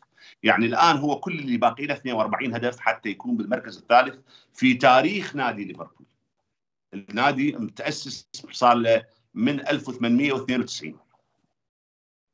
يعني 0.42 0.66
الآن 0.66 0.96
هو 0.96 1.20
كل 1.20 1.38
اللي 1.38 1.56
باقي 1.56 1.86
له 1.86 1.94
42 1.94 2.54
هدف 2.54 2.80
حتى 2.80 3.08
يكون 3.08 3.36
بالمركز 3.36 3.76
الثالث 3.78 4.18
في 4.54 4.74
تاريخ 4.74 5.36
نادي 5.36 5.64
ليفربول. 5.64 6.06
النادي 6.94 7.52
متأسس 7.52 8.28
صار 8.52 8.74
له 8.74 9.02
من 9.34 9.60
1892 9.68 10.98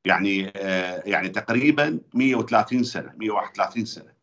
يعني 0.06 0.52
آه 0.56 1.02
يعني 1.06 1.28
تقريبا 1.28 2.00
130 2.14 2.82
سنة 2.84 3.12
131 3.16 3.84
سنة. 3.84 4.16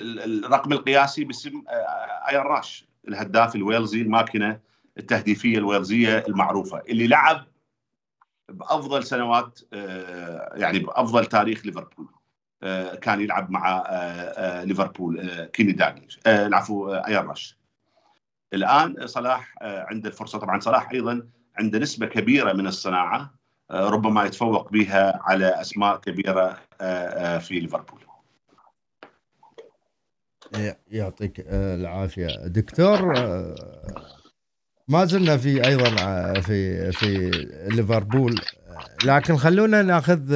الرقم 0.00 0.72
القياسي 0.72 1.24
باسم 1.24 1.62
آيان 2.28 2.42
راش 2.42 2.86
الهداف 3.08 3.56
الويلزي 3.56 4.02
الماكينة 4.02 4.60
التهديفية 4.98 5.58
الويلزية 5.58 6.24
المعروفة 6.28 6.82
اللي 6.88 7.06
لعب 7.06 7.46
بأفضل 8.48 9.04
سنوات 9.04 9.60
يعني 10.52 10.78
بأفضل 10.78 11.26
تاريخ 11.26 11.66
ليفربول. 11.66 12.08
كان 13.00 13.20
يلعب 13.20 13.50
مع 13.50 13.84
ليفربول 14.64 15.44
كيني 15.44 15.72
داجلش 15.72 16.20
العفو 16.26 16.92
آيان 16.92 17.26
راش. 17.26 17.58
الآن 18.52 19.06
صلاح 19.06 19.54
عنده 19.62 20.08
الفرصة. 20.08 20.38
طبعا 20.38 20.60
صلاح 20.60 20.90
أيضا 20.90 21.28
عنده 21.58 21.78
نسبة 21.78 22.06
كبيرة 22.06 22.52
من 22.52 22.66
الصناعة. 22.66 23.34
ربما 23.70 24.24
يتفوق 24.24 24.72
بها 24.72 25.20
على 25.22 25.60
أسماء 25.60 25.96
كبيرة 25.96 26.58
في 27.38 27.60
ليفربول. 27.60 28.00
يعطيك 30.90 31.44
العافية. 31.50 32.46
دكتور 32.46 33.14
ما 34.88 35.04
زلنا 35.04 35.36
في 35.36 35.66
أيضا 35.66 35.90
في 36.40 36.92
في 36.92 37.30
ليفربول 37.70 38.40
لكن 39.04 39.36
خلونا 39.36 39.82
نأخذ 39.82 40.32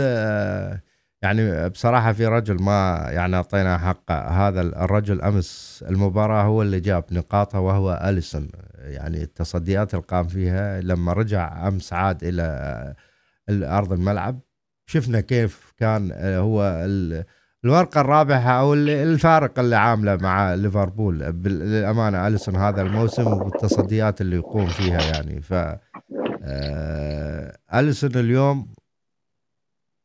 يعني 1.22 1.68
بصراحة 1.68 2.12
في 2.12 2.26
رجل 2.26 2.62
ما 2.62 3.06
يعني 3.10 3.36
أعطينا 3.36 3.78
حق 3.78 4.12
هذا 4.12 4.60
الرجل. 4.60 5.22
أمس 5.22 5.84
المباراة 5.88 6.42
هو 6.42 6.62
اللي 6.62 6.80
جاب 6.80 7.04
نقاطه 7.10 7.60
وهو 7.60 8.02
أليسون. 8.04 8.48
يعني 8.78 9.22
التصديات 9.22 9.94
اللي 9.94 10.04
قام 10.08 10.26
فيها 10.26 10.80
لما 10.80 11.12
رجع 11.12 11.68
أمس 11.68 11.92
عاد 11.92 12.24
إلى 12.24 12.94
أرض 13.50 13.92
الملعب 13.92 14.40
شفنا 14.86 15.20
كيف 15.20 15.72
كان 15.78 16.12
هو 16.36 16.62
الورقة 17.64 18.00
الرابحة 18.00 18.50
أو 18.60 18.74
الفارق 18.74 19.58
اللي 19.58 19.76
عامله 19.76 20.16
مع 20.16 20.54
ليفربول 20.54 21.32
بالأمانة 21.32 22.26
أليسون 22.26 22.56
هذا 22.56 22.82
الموسم 22.82 23.26
والتصديات 23.26 24.20
اللي 24.20 24.36
يقوم 24.36 24.66
فيها 24.66 25.00
يعني 25.02 25.40
ف 25.40 25.54
أليسون 27.74 28.10
اليوم 28.16 28.72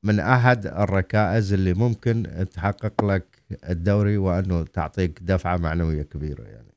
من 0.04 0.20
أحد 0.20 0.66
الركائز 0.66 1.54
اللي 1.54 1.74
ممكن 1.74 2.46
تحقق 2.54 3.06
لك 3.06 3.44
الدوري 3.70 4.18
وأنه 4.18 4.64
تعطيك 4.64 5.20
دفعة 5.22 5.58
معنوية 5.58 6.02
كبيرة 6.02 6.44
يعني. 6.44 6.76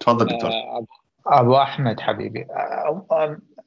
تفضل 0.00 0.26
دكتور. 0.26 0.50
أبو 1.26 1.56
أحمد 1.56 2.00
حبيبي 2.00 2.46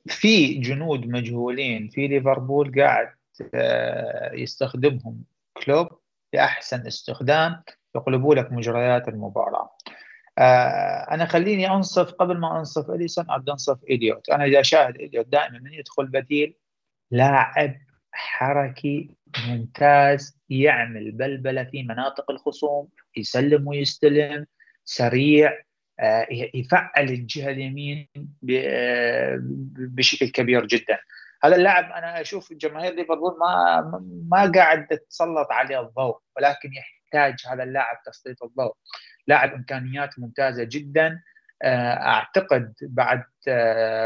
في 0.08 0.54
جنود 0.54 1.08
مجهولين 1.08 1.88
في 1.88 2.08
ليفربول 2.08 2.82
قاعد 2.82 3.10
يستخدمهم 4.34 5.24
كلوب 5.65 5.88
باحسن 6.34 6.88
استخدام 6.88 7.63
يقلبوا 7.96 8.36
لك 8.36 8.52
مجريات 8.52 9.08
المباراة. 9.08 9.70
آه 10.38 11.08
أنا 11.12 11.26
خليني 11.26 11.70
أنصف 11.70 12.12
قبل 12.12 12.38
ما 12.38 12.60
أنصف 12.60 12.89
إليسون 12.89 13.26
ابدا 13.30 13.52
أنصف 13.52 13.84
اليوت 13.84 14.30
أنا 14.30 14.46
إذا 14.46 14.62
شاهد 14.62 14.96
اليوت 14.96 15.28
دائما 15.28 15.60
من 15.60 15.74
يدخل 15.74 16.08
بديل 16.08 16.56
لاعب 17.12 17.76
حركي 18.12 19.15
ممتاز 19.48 20.39
يعمل 20.50 21.12
بلبلة 21.12 21.63
في 21.63 21.84
مناطق 21.84 22.32
الخصوم 22.32 22.89
يسلم 23.17 23.67
ويستلم 23.67 24.46
سريع 24.86 25.52
آه 25.52 25.66
يفعل 26.53 27.03
الجهة 27.10 27.49
اليمين 27.49 28.07
بشكل 29.77 30.29
كبير 30.29 30.65
جدا. 30.65 30.97
هذا 31.43 31.55
اللاعب 31.55 31.91
أنا 31.91 32.21
أشوف 32.21 32.53
جماهير 32.53 32.93
ليفربول 32.93 33.38
ما 33.39 34.01
ما 34.29 34.51
قاعد 34.55 34.88
تسلط 34.88 35.47
عليه 35.51 35.81
الضوء 35.81 36.19
ولكن 36.38 36.69
يحتاج 36.73 37.36
هذا 37.51 37.63
اللاعب 37.63 37.97
تسليط 38.05 38.43
الضوء. 38.43 38.73
لاعب 39.27 39.53
إمكانيات 39.53 40.19
ممتازة 40.19 40.63
جدا. 40.63 41.21
أعتقد 41.63 42.73
بعد 42.81 43.23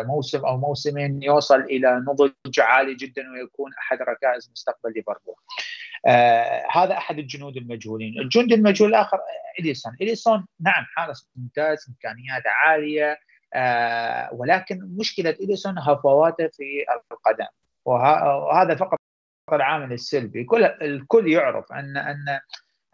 موسم 0.07 0.45
أو 0.45 0.57
موسمين 0.57 1.23
يوصل 1.23 1.61
إلى 1.61 2.03
نضج 2.07 2.59
عالي 2.59 2.95
جدا 2.95 3.31
ويكون 3.31 3.71
أحد 3.73 4.01
ركائز 4.01 4.51
مستقبل 4.51 4.93
ليفربول. 4.95 5.35
آه 6.05 6.67
هذا 6.71 6.97
أحد 6.97 7.19
الجنود 7.19 7.57
المجهولين، 7.57 8.19
الجند 8.19 8.53
المجهول 8.53 8.89
الآخر 8.89 9.19
إليسون، 9.59 9.97
إليسون 10.01 10.45
نعم 10.59 10.85
حارس 10.95 11.29
ممتاز 11.35 11.85
إمكانيات 11.89 12.43
عالية 12.45 13.19
آه 13.53 14.29
ولكن 14.33 14.79
مشكلة 14.99 15.29
إليسون 15.29 15.77
هفواته 15.79 16.47
في 16.47 16.85
القدم. 17.11 17.47
وهذا 17.85 18.75
فقط 18.75 18.99
العامل 19.53 19.93
السلبي، 19.93 20.43
كل 20.43 20.63
الكل 20.63 21.31
يعرف 21.31 21.71
ان 21.71 21.97
ان 21.97 22.39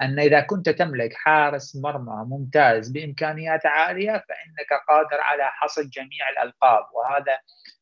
أن 0.01 0.19
إذا 0.19 0.39
كنت 0.41 0.69
تملك 0.69 1.13
حارس 1.13 1.75
مرمى 1.75 2.25
ممتاز 2.29 2.89
بإمكانيات 2.89 3.65
عالية 3.65 4.11
فإنك 4.11 4.81
قادر 4.87 5.21
على 5.21 5.43
حصد 5.43 5.89
جميع 5.89 6.29
الألقاب. 6.29 6.83
وهذا 6.93 7.39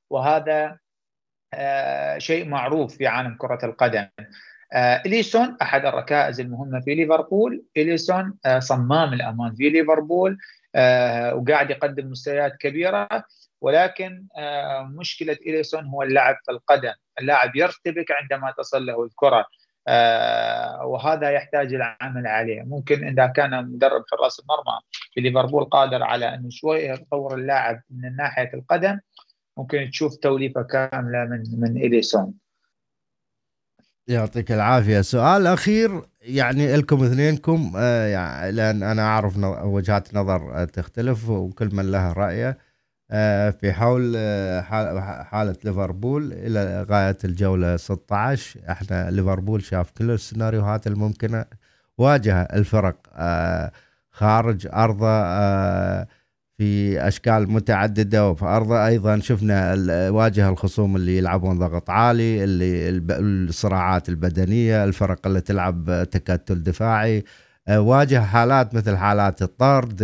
وهذا 0.10 0.80
آه 1.54 2.18
شيء 2.18 2.48
معروف 2.48 2.98
في 2.98 3.08
عالم 3.08 3.36
كرة 3.38 3.60
القدم. 3.64 4.08
آه 4.74 5.02
إليسون 5.06 5.58
أحد 5.62 5.86
الركائز 5.86 6.40
المهمة 6.40 6.80
في 6.80 6.96
ليفربول، 6.96 7.66
إليسون 7.78 8.34
آه 8.46 8.60
صمام 8.60 9.14
الأمان 9.14 9.56
في 9.56 9.70
ليفربول 9.70 10.38
آه 10.76 11.36
وقاعد 11.36 11.70
يقدم 11.70 12.12
مستويات 12.12 12.56
كبيرة. 12.60 13.08
ولكن 13.62 14.26
مشكلة 15.00 15.38
إليسون 15.48 15.86
هو 15.86 16.04
اللعب 16.04 16.36
في 16.46 16.52
القدم، 16.52 16.94
اللاعب 17.20 17.56
يرتبك 17.56 18.12
عندما 18.12 18.54
تصل 18.58 18.86
له 18.86 19.04
الكرة. 19.04 19.46
آه 19.88 20.86
وهذا 20.86 21.30
يحتاج 21.30 21.74
العمل 21.74 22.28
عليه. 22.28 22.62
ممكن 22.62 23.08
إذا 23.08 23.28
كان 23.28 23.66
مدرب 23.66 24.04
حراس 24.12 24.40
المرمى 24.40 24.80
في 25.14 25.22
ليفربول 25.22 25.66
قادر 25.66 26.04
على 26.04 26.34
انه 26.34 26.50
شوية 26.50 26.92
يطور 26.92 27.36
اللاعب 27.36 27.82
من 27.90 28.16
ناحية 28.16 28.52
القدم 28.54 29.00
ممكن 29.58 29.90
تشوف 29.90 30.16
توليفة 30.16 30.62
كاملة 30.62 31.26
من 31.26 31.44
من 31.60 31.78
إليسون. 31.78 32.34
يعطيك 34.08 34.52
العافية. 34.52 35.02
سؤال 35.02 35.48
أخير 35.48 36.02
يعني 36.22 36.76
لكم 36.76 37.04
اثنينكم 37.04 37.74
آه 37.78 38.08
يعني 38.08 38.52
لأن 38.52 38.84
أنا 38.84 39.02
أعرف 39.02 39.38
وجهات 39.64 40.16
نظر 40.16 40.66
تختلف 40.66 41.30
وكل 41.30 41.76
من 41.76 41.92
له 41.92 42.14
رأيه 42.14 42.58
آه 43.12 43.50
في 43.50 43.74
حول 43.74 44.18
حالة 45.26 45.56
ليفربول 45.64 46.34
إلى 46.34 46.86
غاية 46.90 47.18
الجولة 47.26 47.78
16 47.78 48.60
إحنا 48.70 49.12
ليفربول 49.12 49.64
شاف 49.64 49.92
كل 49.92 50.12
السيناريوهات 50.12 50.88
الممكنة 50.88 51.46
واجه 51.98 52.42
الفرق 52.42 52.98
آه 53.14 53.72
خارج 54.12 54.68
أرضه 54.74 55.08
آه 55.10 56.08
في 56.58 57.00
أشكال 57.08 57.52
متعددة 57.52 58.30
وفي 58.30 58.46
أرضه 58.46 58.88
أيضا 58.88 59.20
شفنا 59.20 59.74
واجه 60.10 60.50
الخصوم 60.50 60.96
اللي 60.96 61.18
يلعبون 61.18 61.60
ضغط 61.60 61.90
عالي 61.90 62.44
اللي 62.44 62.90
الصراعات 63.50 64.10
البدنية 64.10 64.84
الفرق 64.84 65.28
اللي 65.28 65.42
تلعب 65.42 66.08
تكتل 66.12 66.64
دفاعي 66.64 67.24
واجه 67.70 68.20
حالات 68.20 68.76
مثل 68.76 68.98
حالات 68.98 69.42
الطرد 69.42 69.98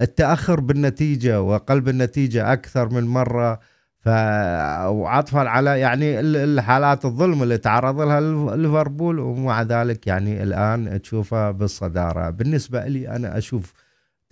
التأخر 0.00 0.60
بالنتيجة 0.60 1.42
وقلب 1.42 1.88
النتيجة 1.88 2.52
أكثر 2.52 2.88
من 2.88 3.04
مرة. 3.04 3.60
ف 4.04 4.08
وعطفا 4.88 5.40
على 5.40 5.80
يعني 5.80 6.20
الحالات 6.20 7.04
الظلم 7.04 7.42
اللي 7.42 7.58
تعرض 7.58 8.00
لها 8.00 8.56
ليفربول 8.56 9.18
ومع 9.18 9.62
ذلك 9.62 10.06
يعني 10.06 10.42
الآن 10.42 11.02
تشوفها 11.02 11.50
بالصدارة. 11.50 12.30
بالنسبة 12.30 12.84
لي 12.84 13.08
أنا 13.08 13.38
أشوف 13.38 13.72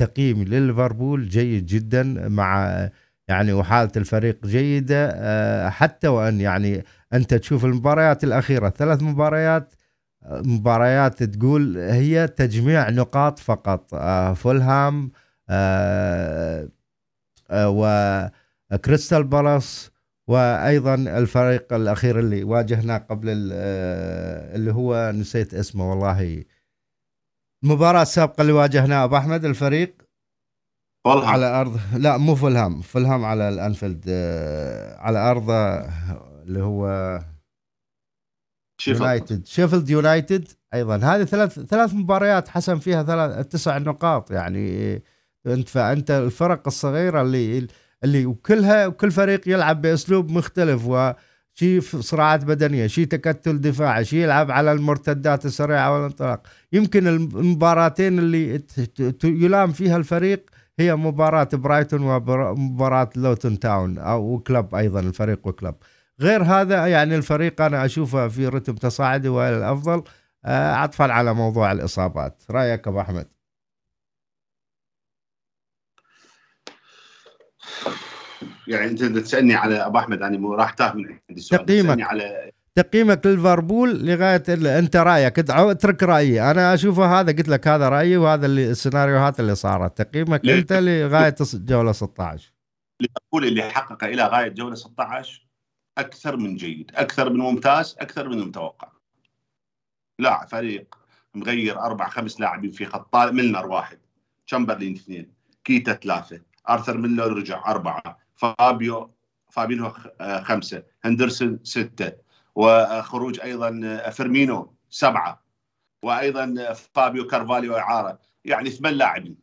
تقييم 0.01 0.43
لليفربول 0.43 1.29
جيد 1.29 1.67
جدا 1.67 2.29
مع 2.29 2.89
يعني 3.29 3.53
وحالة 3.53 3.93
الفريق 3.97 4.47
جيدة 4.47 5.71
حتى 5.71 6.09
وأن 6.09 6.41
يعني 6.41 6.85
أنت 7.13 7.35
تشوف 7.35 7.65
المباريات 7.65 8.25
الأخيرة 8.25 8.69
ثلاث 8.69 9.03
مباريات 9.03 9.73
مباريات 10.31 11.23
تقول 11.23 11.79
هي 11.79 12.29
تجميع 12.29 12.91
نقاط 12.91 13.39
فقط 13.39 13.95
فولهام 14.37 15.11
آه، 15.51 16.69
آه، 17.51 17.69
وكريستال 18.75 19.25
بالاس 19.25 19.91
وأيضا 20.29 20.95
الفريق 20.95 21.73
الأخير 21.73 22.19
اللي 22.19 22.45
واجهناه 22.45 22.99
قبل 22.99 23.51
آه، 23.53 24.57
اللي 24.57 24.73
هو 24.73 25.13
نسيت 25.15 25.55
اسمه 25.55 25.91
والله. 25.91 26.45
المباراة 27.65 28.03
السابقة 28.03 28.43
اللي 28.43 28.53
واجهناه 28.53 29.05
أبو 29.05 29.17
أحمد 29.17 29.45
الفريق 29.45 30.03
فولهام. 31.05 31.29
على 31.29 31.47
ارض 31.61 31.81
لا 31.97 32.17
مو 32.17 32.35
فولهام. 32.35 32.81
فولهام 32.81 33.25
على 33.25 33.49
الأنفيلد 33.49 34.11
على 34.99 35.19
ارضه 35.19 35.55
اللي 36.43 36.63
هو 36.63 37.19
يونايتد. 38.89 39.47
شيفيلد 39.47 39.91
يونايتد 39.91 40.49
أيضا. 40.75 40.97
هذه 40.97 41.25
ثلاث 41.25 41.61
ثلاث 41.61 41.95
مباريات 41.95 42.49
حسم 42.49 42.79
فيها 42.79 43.03
ثلاث 43.03 43.47
تسع 43.49 43.79
نقاط. 43.79 44.31
يعني 44.31 44.95
انت 45.47 45.69
فأنت 45.69 46.11
الفرق 46.11 46.63
الصغيرة 46.67 47.23
اللي 47.23 47.69
اللي 48.05 48.27
وكلها 48.27 48.87
وكل 48.87 49.11
فريق 49.11 49.49
يلعب 49.49 49.83
بأسلوب 49.83 50.31
مختلف 50.31 50.87
و 50.87 51.13
شيء 51.55 51.81
صراعات 51.81 52.45
بدنية 52.45 52.87
شيء 52.87 53.07
تكتل 53.07 53.61
دفاعي 53.61 54.05
شيء 54.05 54.19
يلعب 54.19 54.51
على 54.51 54.73
المرتدات 54.73 55.47
السريعة 55.47 55.95
والانطلاق 55.95 56.43
يمكن 56.73 57.07
المباراتين 57.07 58.19
اللي 58.19 58.63
يلام 59.25 59.73
فيها 59.73 59.97
الفريق 59.97 60.51
هي 60.79 60.97
مباراة 60.97 61.49
برايتون 61.53 62.03
ومباراة 62.03 63.11
لوتون 63.17 63.59
تاون 63.59 63.99
أو 63.99 64.39
كلب 64.39 64.75
أيضا 64.75 65.01
الفريق 65.01 65.47
وكلب 65.47 65.75
غير 66.21 66.43
هذا 66.43 66.87
يعني 66.87 67.17
الفريق 67.17 67.63
أنا 67.63 67.85
أشوفه 67.85 68.29
في 68.29 68.49
رتم 68.49 68.75
تصاعدي 68.75 69.29
والأفضل 69.29 70.03
آه، 70.45 70.73
عطفا 70.75 71.05
على 71.13 71.35
موضوع 71.35 71.73
الإصابات. 71.73 72.43
رأيك 72.51 72.89
أبو 72.89 73.01
أحمد؟ 73.01 73.40
يعني 78.69 78.91
انت 78.91 79.05
تسألني 79.05 79.55
على 79.55 79.77
أبو 79.77 79.99
أحمد 79.99 80.21
يعني 80.21 80.47
راح 80.47 80.71
تاه 80.71 80.93
من 80.93 81.19
عندي 81.31 81.41
سؤال 81.41 81.67
تقييمك. 81.67 82.03
على 82.03 82.51
تقييمك 82.75 83.27
لليفربول 83.27 84.07
لغاية 84.07 84.43
أنت 84.79 84.97
رأيك. 84.97 85.39
اترك 85.51 86.03
رأيي. 86.03 86.51
أنا 86.51 86.75
أشوفه 86.75 87.21
هذا 87.21 87.33
قلت 87.33 87.49
لك 87.49 87.69
هذا 87.69 87.89
رأيي 87.89 88.17
وهذا 88.17 88.47
اللي 88.47 88.71
السيناريوهات 88.71 89.41
اللي 89.41 89.55
صارت 89.55 90.03
تقييمك؟ 90.03 90.49
أنت 90.49 90.73
لغاية 90.73 91.35
جولة 91.55 91.93
16 91.93 92.53
ليفربول 93.01 93.45
اللي 93.45 93.63
حقق 93.63 94.05
إلى 94.05 94.23
غاية 94.23 94.49
جولة 94.49 94.75
16 94.75 95.47
أكثر 95.99 96.37
من 96.37 96.57
جيد 96.57 96.91
أكثر 96.95 97.31
من 97.31 97.39
ممتاز 97.39 97.97
أكثر 98.01 98.29
من 98.29 98.39
المتوقع 98.39 98.89
لا 100.19 100.47
فريق 100.47 100.95
مغير 101.35 101.81
أربع 101.81 102.09
خمس 102.09 102.41
لاعبين 102.41 102.71
في 102.71 102.87
خط 102.87 103.17
ميلنر 103.17 103.67
واحد 103.67 103.99
تشامبرلين 104.47 104.95
اثنين 104.95 105.33
كيتا 105.65 105.93
ثلاثة 105.93 106.41
أرثر 106.69 106.99
ميلو 106.99 107.33
رجع 107.33 107.71
أربعة 107.71 108.20
فابيو 108.41 109.15
فابينو 109.51 109.93
آه، 110.21 110.43
خمسة 110.43 110.83
هندرسون 111.05 111.59
ستة 111.63 112.13
وخروج 112.55 113.41
أيضا 113.41 113.81
آه، 113.85 114.11
فيرمينو 114.11 114.75
سبعة 114.91 115.45
وأيضا 116.03 116.75
فابيو 116.95 117.27
كارفاليو 117.27 117.77
إعارة. 117.77 118.19
يعني 118.45 118.71
ثمان 118.71 118.95
لاعبين 118.95 119.37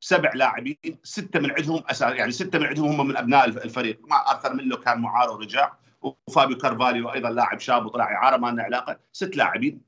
سبع 0.00 0.32
لاعبين 0.34 0.76
ستة 1.02 1.40
من 1.40 1.50
عندهم 1.50 1.82
أساس 1.90 2.12
يعني 2.12 2.32
ستة 2.32 2.58
من 2.58 2.66
عندهم 2.66 3.00
هم 3.00 3.08
من 3.08 3.16
أبناء 3.16 3.44
الفريق. 3.44 4.00
مع 4.06 4.30
ارثر 4.30 4.54
ميلو 4.54 4.76
كان 4.76 5.00
معار 5.00 5.30
ورجع 5.30 5.72
وفابيو 6.02 6.58
كارفاليو 6.58 7.12
أيضا 7.12 7.30
لاعب 7.30 7.60
شاب 7.60 7.86
وطلع 7.86 8.04
إعارة 8.04 8.36
ما 8.36 8.50
لنا 8.50 8.62
علاقة. 8.62 8.98
ست 9.12 9.36
لاعبين 9.36 9.80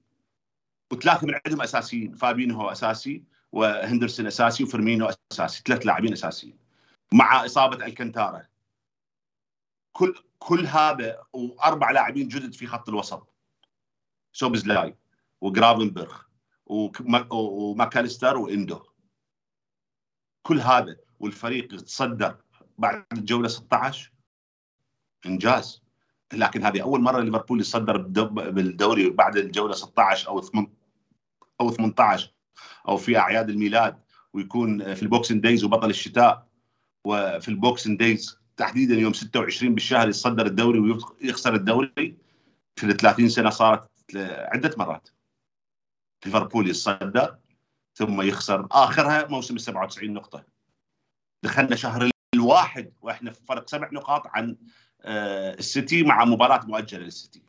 وثلاثة 0.92 1.26
من 1.26 1.34
عندهم 1.46 1.62
أساسيين. 1.62 2.14
فابينو 2.14 2.60
هو 2.60 2.72
أساسي 2.72 3.22
وهندرسون 3.52 4.26
أساسي 4.26 4.64
وفيرمينو 4.64 5.10
أساسي. 5.32 5.62
ثلاث 5.66 5.86
لاعبين 5.86 6.12
أساسيين. 6.12 6.69
مع 7.14 7.44
إصابة 7.44 7.86
الكنتارا. 7.86 8.46
كل 9.92 10.14
كل 10.38 10.66
هذا 10.66 11.22
وأربع 11.32 11.90
لاعبين 11.90 12.28
جدد 12.28 12.54
في 12.54 12.66
خط 12.66 12.88
الوسط. 12.88 13.34
سوبزلاي 14.32 14.96
وجرافنبرغ 15.40 16.22
وماكاليستر 17.30 18.36
وإندو. 18.36 18.82
كل 20.42 20.60
هذا 20.60 20.96
والفريق 21.20 21.74
يتصدر 21.74 22.36
بعد 22.78 23.06
الجولة 23.12 23.48
16 23.48 24.12
إنجاز. 25.26 25.82
لكن 26.32 26.64
هذه 26.64 26.82
أول 26.82 27.00
مرة 27.00 27.20
ليفربول 27.20 27.60
يتصدر 27.60 27.96
بالدوري 28.50 29.10
بعد 29.10 29.36
الجولة 29.36 29.74
16 29.74 30.28
أو 30.28 30.42
أو 31.60 31.70
18 31.70 32.32
أو 32.88 32.96
في 32.96 33.18
أعياد 33.18 33.50
الميلاد 33.50 34.02
ويكون 34.32 34.94
في 34.94 35.02
ال 35.02 35.07
Boxing 35.07 35.40
Days 35.40 35.64
وبطل 35.64 35.90
الشتاء. 35.90 36.49
وفي 37.04 37.48
ال 37.48 37.55
Boxing 37.55 37.96
Days 37.96 38.38
تحديدا 38.56 38.94
يوم 38.94 39.12
26 39.12 39.74
بالشهر 39.74 40.08
يتصدر 40.08 40.46
الدوري 40.46 40.78
ويخسر 40.80 41.54
الدوري. 41.54 42.16
في 42.76 42.86
ال 42.86 42.96
30 42.96 43.28
سنة 43.28 43.50
صارت 43.50 43.90
عدة 44.16 44.74
مرات. 44.78 45.08
ليفربول 46.26 46.68
يتصدر 46.68 47.38
ثم 47.94 48.22
يخسر 48.22 48.68
آخرها 48.72 49.26
موسم 49.26 49.54
ال 49.54 49.60
97 49.60 50.12
نقطة. 50.12 50.44
دخلنا 51.42 51.76
شهر 51.76 52.10
الواحد 52.34 52.92
وإحنا 53.00 53.30
في 53.30 53.44
فرق 53.44 53.68
سبع 53.68 53.90
نقاط 53.92 54.26
عن 54.26 54.56
آه، 55.02 55.54
السيتي 55.54 56.02
مع 56.02 56.24
مباراة 56.24 56.66
مؤجلة 56.66 57.04
للسيتي. 57.04 57.42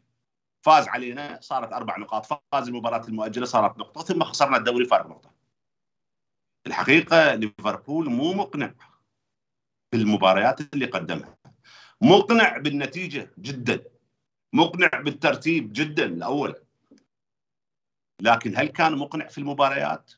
فاز 0.62 0.88
علينا 0.88 1.40
صارت 1.42 1.74
أربع 1.74 1.98
نقاط. 1.98 2.26
فاز 2.26 2.68
المباراة 2.68 3.08
المؤجلة 3.08 3.46
صارت 3.46 3.78
نقطة 3.78 4.02
ثم 4.04 4.24
خسرنا 4.24 4.58
الدوري 4.58 4.86
فارق 4.86 5.08
نقطة. 5.08 5.32
الحقيقة 6.68 7.36
ليفربول 7.36 8.10
مو 8.10 8.34
مقنع. 8.34 8.74
بالمباريات 9.92 10.74
اللي 10.74 10.86
قدمها. 10.86 11.38
مقنع 12.02 12.58
بالنتيجة 12.58 13.32
جدا. 13.40 13.84
مقنع 14.54 14.88
بالترتيب 14.88 15.74
جدا 15.74 16.06
الأول. 16.06 16.56
لكن 18.22 18.58
هل 18.58 18.68
كان 18.68 18.98
مقنع 18.98 19.28
في 19.28 19.38
المباريات؟ 19.38 20.12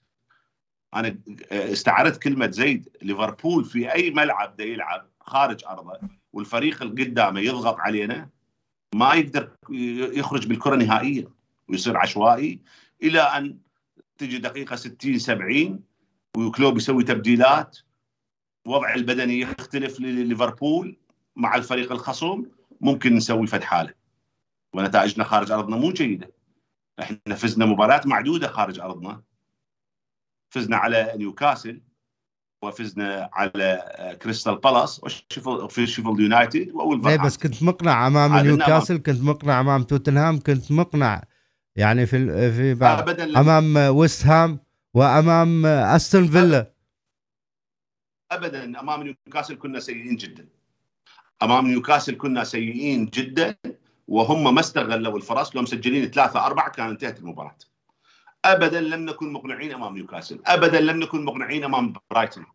أنا 0.94 1.18
استعرت 1.52 2.24
كلمة 2.24 2.52
زيد. 2.52 2.90
ليفربول 3.02 3.66
في 3.66 3.94
أي 3.94 4.12
ملعب 4.12 4.56
ده 4.56 4.64
يلعب 4.64 5.10
خارج 5.22 5.66
أرضه 5.66 6.00
والفريق 6.34 6.82
اللي 6.82 7.04
قدامه 7.04 7.40
يضغط 7.40 7.80
علينا 7.80 8.30
ما 8.96 9.14
يقدر 9.14 9.52
يخرج 10.20 10.48
بالكرة 10.48 10.76
نهائيا 10.76 11.28
ويصير 11.68 11.98
عشوائي 11.98 12.60
إلى 13.04 13.22
أن 13.22 13.58
تجي 14.18 14.38
دقيقة 14.38 14.76
60 14.76 15.20
70 15.20 15.84
وكلوب 16.38 16.78
يسوي 16.78 17.04
تبديلات. 17.04 17.78
وضع 18.66 18.94
البدني 18.94 19.40
يختلف 19.40 20.00
لليفربول 20.00 20.98
مع 21.36 21.56
الفريق 21.56 21.92
الخصم 21.92 22.46
ممكن 22.82 23.16
نسوي 23.16 23.48
فد 23.48 23.64
حاله. 23.64 23.94
ونتائجنا 24.74 25.24
خارج 25.24 25.52
أرضنا 25.52 25.76
مو 25.76 25.92
جيدة. 25.92 26.32
إحنا 27.00 27.36
فزنا 27.36 27.66
مباريات 27.66 28.08
معدودة 28.08 28.48
خارج 28.48 28.80
أرضنا. 28.80 29.22
فزنا 30.50 30.78
على 30.78 31.14
نيوكاسل 31.16 31.82
وفزنا 32.64 33.30
على 33.34 34.18
كريستال 34.22 34.56
بالاس 34.56 35.02
وفي 35.48 35.88
شيفيلد 35.88 36.20
يونايتد 36.20 36.74
اي 37.08 37.18
بس 37.18 37.38
كنت 37.38 37.64
مقنع 37.64 38.08
أمام 38.08 38.36
نيوكاسل 38.38 38.98
كنت 38.98 39.22
مقنع 39.22 39.60
أمام 39.60 39.84
توتنهام 39.84 40.40
كنت 40.40 40.72
مقنع. 40.72 41.24
يعني 41.76 42.06
في 42.06 42.52
في 42.52 42.74
بعض 42.74 43.10
أمام 43.20 43.76
ويست 43.96 44.26
هام 44.26 44.60
وأمام 44.94 45.66
أستون 45.66 46.28
فيلا. 46.28 46.73
ابدا 48.34 48.80
أمام 48.80 49.04
نيوكاسل 49.04 49.56
كنا 49.56 49.80
سيئين 49.80 50.16
جدا. 50.16 50.48
أمام 51.44 51.68
نيوكاسل 51.68 52.18
كنا 52.18 52.44
سيئين 52.44 53.06
جدا 53.06 53.56
وهم 54.08 54.56
ما 54.56 54.60
استغلوا 54.60 55.18
الفرص 55.18 55.56
لو 55.56 55.62
مسجلين 55.62 56.06
ثلاثة 56.06 56.46
أربعة 56.46 56.72
كان 56.72 56.90
انتهت 56.90 57.20
المباراة. 57.20 57.58
أبدا 58.46 58.82
لم 58.82 59.06
نكن 59.06 59.34
مقنعين 59.34 59.74
أمام 59.74 59.96
نيوكاسل. 59.96 60.40
أبدا 60.46 60.82
لم 60.82 61.00
نكن 61.00 61.26
مقنعين 61.26 61.64
أمام 61.64 61.94
برايتون. 62.12 62.46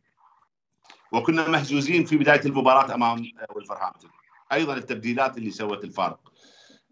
وكنا 1.12 1.49
مهزوزين 1.49 2.05
في 2.05 2.16
بداية 2.16 2.41
المباراة 2.47 2.95
أمام 2.95 3.33
ولفرهامبتون 3.55 4.11
أيضا 4.53 4.74
التبديلات 4.74 5.39
اللي 5.39 5.51
سوت 5.51 5.85
الفارق. 5.85 6.33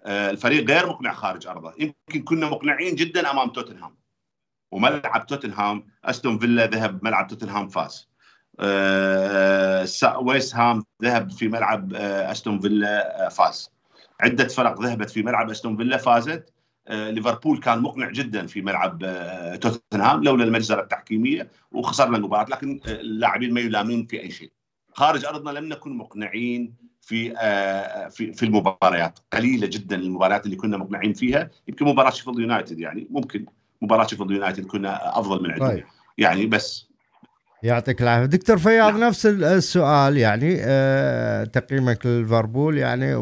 آه، 0.04 0.30
الفريق 0.30 0.70
غير 0.70 0.86
مقنع 0.86 1.12
خارج 1.12 1.46
أرضه. 1.46 1.74
يمكن 1.78 2.22
كنا 2.22 2.48
مقنعين 2.48 2.94
جدا 2.94 3.30
أمام 3.30 3.48
توتنهام. 3.48 3.96
وملعب 4.70 5.26
توتنهام 5.26 5.86
أستون 6.04 6.38
فيلا 6.38 6.66
ذهب 6.66 7.04
ملعب 7.04 7.26
توتنهام 7.26 7.68
فاز. 7.68 8.08
ويست 10.20 10.54
هام 10.54 10.84
ذهب 11.02 11.30
في 11.30 11.48
ملعب 11.48 11.94
آه، 11.94 12.32
أستون 12.32 12.60
فيلا 12.60 13.26
آه، 13.26 13.28
فاز. 13.28 13.70
عدة 14.20 14.48
فرق 14.48 14.82
ذهبت 14.82 15.10
في 15.10 15.22
ملعب 15.22 15.50
أستون 15.50 15.76
فيلا 15.76 15.96
فازت. 15.96 16.52
ليفربول 16.90 17.58
كان 17.58 17.78
مقنع 17.78 18.10
جدا 18.10 18.46
في 18.46 18.62
ملعب 18.62 18.98
توتنهام 19.60 20.24
لولا 20.24 20.44
المجزرة 20.44 20.80
التحكيمية 20.80 21.50
وخسرنا 21.72 22.16
المباراة 22.16 22.46
لكن 22.50 22.80
اللاعبين 22.86 23.54
ما 23.54 23.60
يلامون 23.60 24.06
في 24.06 24.20
أي 24.20 24.30
شيء. 24.30 24.52
خارج 24.92 25.24
أرضنا 25.24 25.50
لم 25.50 25.64
نكن 25.64 25.96
مقنعين 25.96 26.74
في 27.00 27.30
في 28.10 28.32
في 28.32 28.42
المباريات. 28.42 29.18
قليلة 29.32 29.66
جدا 29.66 29.96
المباريات 29.96 30.46
اللي 30.46 30.56
كنا 30.56 30.76
مقنعين 30.76 31.12
فيها. 31.12 31.50
يمكن 31.68 31.86
مباراة 31.86 32.10
شيفيلد 32.10 32.38
يونايتد 32.38 32.78
يعني 32.80 33.06
ممكن 33.10 33.46
مباراة 33.82 34.06
شيفيلد 34.06 34.30
يونايتد 34.30 34.66
كنا 34.66 35.18
أفضل 35.18 35.42
من 35.42 35.50
عندهم 35.50 35.68
طيب. 35.68 35.84
يعني 36.18 36.46
بس 36.46 36.85
يعطيك 37.62 38.02
العافية. 38.02 38.26
دكتور 38.26 38.58
فياض 38.58 38.92
نعم. 38.92 39.04
نفس 39.04 39.26
السؤال 39.26 40.16
يعني 40.16 40.56
آه 40.60 41.44
تقييمك 41.44 42.06
لليفربول 42.06 42.78
يعني 42.78 43.14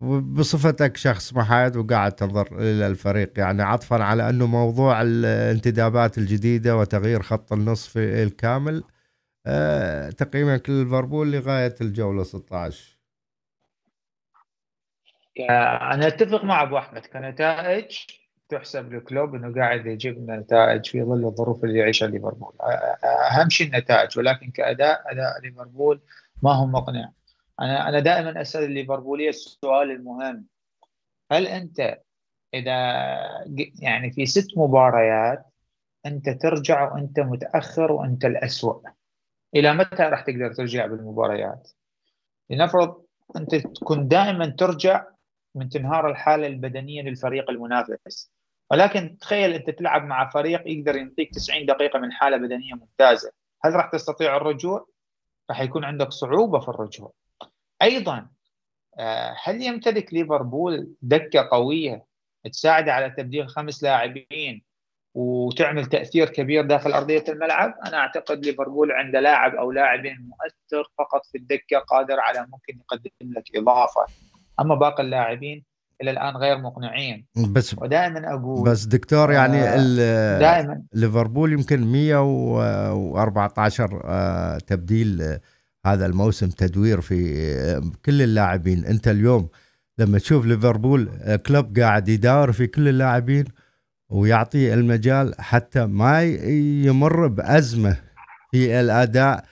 وبصفتك 0.00 0.96
شخص 0.96 1.34
محايد 1.34 1.76
وقاعد 1.76 2.12
تنظر 2.12 2.48
إلى 2.52 2.86
الفريق 2.86 3.38
يعني 3.38 3.62
عطفا 3.62 3.96
على 4.04 4.28
أنه 4.28 4.46
موضوع 4.46 5.02
الانتدابات 5.02 6.18
الجديدة 6.18 6.76
وتغيير 6.76 7.22
خط 7.22 7.52
النصف 7.52 7.98
الكامل 7.98 8.84
آه 9.46 10.10
تقييمك 10.10 10.70
لليفربول 10.70 11.32
لغاية 11.32 11.74
الجولة 11.80 12.22
16 12.22 12.98
أنا 15.50 16.06
أتفق 16.06 16.44
مع 16.44 16.62
أبو 16.62 16.78
أحمد. 16.78 17.06
كنتائج؟ 17.06 17.96
تحسب 18.52 18.92
لكلوب 18.92 19.34
إنه 19.34 19.54
قاعد 19.54 19.86
يجيب 19.86 20.30
نتائج 20.30 20.86
في 20.86 21.02
ظل 21.02 21.24
الظروف 21.24 21.64
اللي 21.64 21.78
يعيشها 21.78 22.08
ليفربول. 22.08 22.54
أهم 23.30 23.48
شيء 23.48 23.66
النتائج 23.66 24.18
ولكن 24.18 24.50
كأداء 24.50 25.12
أداء 25.12 25.40
ليفربول 25.40 26.00
ما 26.42 26.52
هو 26.52 26.66
مقنع. 26.66 27.12
أنا 27.60 27.88
أنا 27.88 28.00
دائما 28.00 28.40
أسأل 28.40 28.64
الليفربولية 28.64 29.28
السؤال 29.28 29.90
المهم. 29.90 30.46
هل 31.32 31.46
أنت 31.46 31.98
إذا 32.54 32.76
يعني 33.80 34.10
في 34.12 34.26
ست 34.26 34.58
مباريات 34.58 35.46
أنت 36.06 36.30
ترجع 36.30 36.92
وأنت 36.92 37.20
متأخر 37.20 37.92
وأنت 37.92 38.24
الاسوء 38.24 38.82
إلى 39.54 39.74
متى 39.74 40.02
راح 40.02 40.20
تقدر 40.20 40.54
ترجع 40.54 40.86
بالمباريات؟ 40.86 41.70
لنفرض 42.50 43.02
أنت 43.36 43.54
تكون 43.54 44.08
دائما 44.08 44.46
ترجع 44.46 45.04
من 45.54 45.68
تنهار 45.68 46.10
الحالة 46.10 46.46
البدنية 46.46 47.02
للفريق 47.02 47.50
المنافس. 47.50 48.32
ولكن 48.72 49.18
تخيل 49.18 49.52
انت 49.52 49.70
تلعب 49.70 50.04
مع 50.04 50.30
فريق 50.30 50.62
يقدر 50.66 50.96
يعطيك 50.96 51.34
90 51.34 51.66
دقيقة 51.66 51.98
من 51.98 52.12
حالة 52.12 52.36
بدنية 52.36 52.74
ممتازة. 52.74 53.32
هل 53.64 53.72
راح 53.74 53.90
تستطيع 53.90 54.36
الرجوع؟ 54.36 54.86
راح 55.50 55.60
يكون 55.60 55.84
عندك 55.84 56.10
صعوبة 56.10 56.60
في 56.60 56.68
الرجوع. 56.68 57.12
أيضا 57.82 58.28
آه، 58.98 59.36
هل 59.44 59.62
يمتلك 59.62 60.14
ليفربول 60.14 60.94
دكة 61.02 61.48
قوية 61.52 62.04
تساعد 62.52 62.88
على 62.88 63.10
تبديل 63.10 63.48
خمس 63.48 63.82
لاعبين 63.82 64.62
وتعمل 65.14 65.86
تأثير 65.86 66.28
كبير 66.28 66.66
داخل 66.66 66.92
أرضية 66.92 67.24
الملعب؟ 67.28 67.74
أنا 67.86 67.96
أعتقد 67.96 68.46
ليفربول 68.46 68.92
عنده 68.92 69.20
لاعب 69.20 69.54
أو 69.54 69.72
لاعبين 69.72 70.28
مؤثر 70.28 70.90
فقط 70.98 71.26
في 71.26 71.38
الدكة 71.38 71.78
قادر 71.78 72.20
على 72.20 72.46
ممكن 72.48 72.78
يقدم 72.78 73.10
لك 73.22 73.56
إضافة. 73.56 74.06
أما 74.60 74.74
باقي 74.74 75.02
اللاعبين 75.02 75.71
إلى 76.02 76.10
الآن 76.10 76.36
غير 76.36 76.58
مقنعين. 76.58 77.26
بس 77.36 77.74
ودائما 77.78 78.34
أقول 78.34 78.70
بس 78.70 78.84
دكتور 78.84 79.32
يعني 79.32 79.58
آه 79.62 80.38
دائما. 80.38 80.82
ليفربول 80.94 81.52
يمكن 81.52 81.86
114 81.92 84.02
آه 84.04 84.58
تبديل 84.58 85.38
هذا 85.86 86.06
الموسم 86.06 86.48
تدوير 86.48 87.00
في 87.00 87.34
آه 87.60 87.82
كل 88.04 88.22
اللاعبين. 88.22 88.84
أنت 88.84 89.08
اليوم 89.08 89.48
لما 89.98 90.18
تشوف 90.18 90.46
ليفربول 90.46 91.08
كلوب 91.46 91.78
قاعد 91.78 92.08
يداور 92.08 92.52
في 92.52 92.66
كل 92.66 92.88
اللاعبين 92.88 93.44
ويعطي 94.10 94.74
المجال 94.74 95.34
حتى 95.38 95.86
ما 95.86 96.22
يمر 96.84 97.26
بأزمة 97.26 97.96
في 98.50 98.80
الأداء 98.80 99.44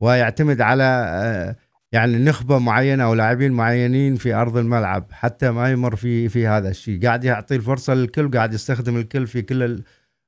ويعتمد 0.00 0.60
على 0.60 1.54
يعني 1.94 2.24
نخبة 2.24 2.58
معينة 2.58 3.04
أو 3.04 3.14
لاعبين 3.14 3.52
معينين 3.52 4.16
في 4.16 4.34
أرض 4.34 4.56
الملعب 4.56 5.12
حتى 5.12 5.50
ما 5.50 5.72
يمر 5.72 5.96
في 5.96 6.28
في 6.28 6.46
هذا 6.46 6.68
الشيء. 6.68 7.02
قاعد 7.06 7.24
يعطي 7.24 7.56
الفرصة 7.56 7.94
للكل 7.94 8.30
قاعد 8.30 8.54
يستخدم 8.54 8.96
الكل 8.96 9.26
في 9.26 9.42
كل 9.42 9.82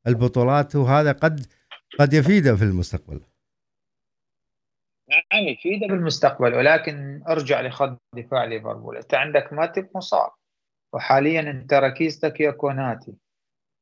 البطولات 0.07 0.77
وهذا 0.77 1.13
قد 1.13 1.47
قد 1.99 2.13
يفيده 2.13 2.57
في 2.57 2.65
المستقبل. 2.65 3.21
نعم 5.09 5.43
يفيده 5.43 5.87
بالمستقبل 5.87 6.55
ولكن 6.55 7.23
أرجع 7.29 7.61
لخط 7.61 8.03
دفاع 8.17 8.45
ليفربول. 8.45 8.97
أنت 8.97 9.15
عندك 9.15 9.53
ماتيب 9.53 9.89
مصاب 9.95 10.31
وحاليا 10.93 11.41
أنت 11.41 11.75
ركيزتك 11.75 12.41
يا 12.41 12.51
كوناتي 12.51 13.15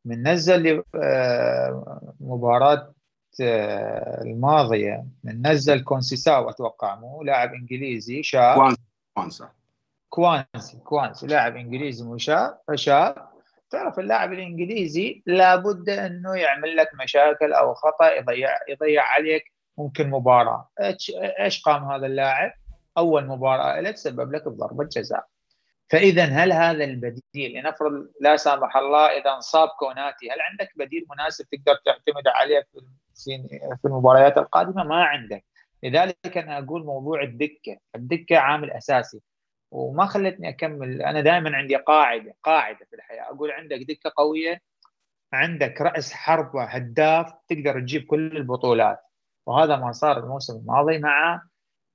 من 0.05 0.29
نزل 0.29 0.83
آه، 0.95 2.15
مباراة 2.21 2.95
الماضية 3.41 5.07
من 5.25 5.47
نزل 5.47 5.85
كونسيساو 5.85 6.51
أتوقع 6.51 6.95
مو؟ 6.95 7.23
لاعب 7.23 7.55
إنجليزي 7.55 8.23
شاب. 8.23 8.77
كوانسا 9.15 9.51
كوانسي 10.09 10.79
كوانسي 10.85 11.27
لاعب 11.27 11.57
إنجليزي 11.57 12.05
مشاب 12.05 12.59
شاب 12.75 13.29
تعرف 13.71 13.99
اللاعب 13.99 14.33
الإنجليزي 14.33 15.23
لابد 15.27 15.89
إنه 15.89 16.35
يعمل 16.35 16.77
لك 16.77 16.89
مشاكل 17.03 17.53
أو 17.53 17.75
خطأ 17.75 18.11
يضيع 18.11 18.51
يضيع 18.69 19.03
عليك 19.03 19.53
ممكن 19.79 20.11
مباراة. 20.11 20.69
إيش 21.41 21.63
قام 21.63 21.85
هذا 21.85 22.07
اللاعب؟ 22.07 22.53
أول 22.99 23.27
مباراة 23.27 23.81
له 23.81 23.91
تسبب 23.91 24.33
لك 24.33 24.49
بضربة 24.49 24.85
جزاء. 24.85 25.27
فاذا 25.91 26.25
هل 26.25 26.53
هذا 26.53 26.85
البديل 26.85 27.53
لنفرض 27.55 28.09
لا 28.21 28.37
سامح 28.37 28.77
الله 28.77 29.07
إذا 29.07 29.35
انصاب 29.35 29.69
كوناتي 29.69 30.31
هل 30.31 30.41
عندك 30.41 30.73
بديل 30.77 31.07
مناسب 31.11 31.45
تقدر 31.45 31.81
تعتمد 31.85 32.29
عليه 32.29 32.61
في 32.73 32.79
في 33.83 33.85
المباريات 33.85 34.39
القادمة 34.39 34.85
ما 34.85 35.05
عندك. 35.05 35.45
لذلك 35.83 36.39
أنا 36.39 36.59
أقول 36.59 36.85
موضوع 36.85 37.23
الدكة. 37.23 37.79
الدكة 37.95 38.39
عامل 38.39 38.71
أساسي. 38.71 39.21
وما 39.71 40.07
خلتني 40.07 40.49
أكمل. 40.49 41.03
أنا 41.03 41.21
دائما 41.21 41.57
عندي 41.57 41.77
قاعدة 41.77 42.35
قاعدة 42.43 42.87
في 42.91 42.97
الحياة. 42.97 43.23
أقول 43.23 43.51
عندك 43.51 43.79
دكة 43.89 44.13
قوية 44.17 44.61
عندك 45.33 45.81
رأس 45.81 46.13
حربة 46.13 46.65
هداف 46.65 47.33
تقدر 47.49 47.81
تجيب 47.81 48.07
كل 48.07 48.37
البطولات. 48.37 49.01
وهذا 49.47 49.77
ما 49.77 49.93
صار 49.93 50.19
الموسم 50.19 50.57
الماضي 50.57 50.99
مع 50.99 51.43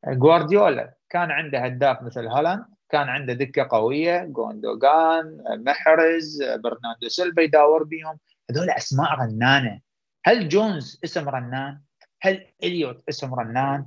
جوارديولا. 0.07 0.93
كان 1.09 1.31
عنده 1.31 1.59
هداف 1.59 2.01
مثل 2.01 2.27
هالاند 2.27 2.65
كان 2.89 3.09
عنده 3.09 3.33
دكة 3.33 3.67
قوية 3.71 4.23
جوندوغان 4.23 5.37
محرز 5.65 6.43
برناردو 6.43 7.07
سيلفا 7.07 7.41
يداور 7.41 7.83
بهم 7.83 8.19
هذول 8.51 8.69
أسماء 8.69 9.19
رنانه 9.19 9.81
هل 10.25 10.49
جونز 10.49 10.99
اسم 11.03 11.29
رنان؟ 11.29 11.81
هل 12.21 12.45
إليوت 12.63 13.03
اسم 13.09 13.33
رنان؟ 13.33 13.85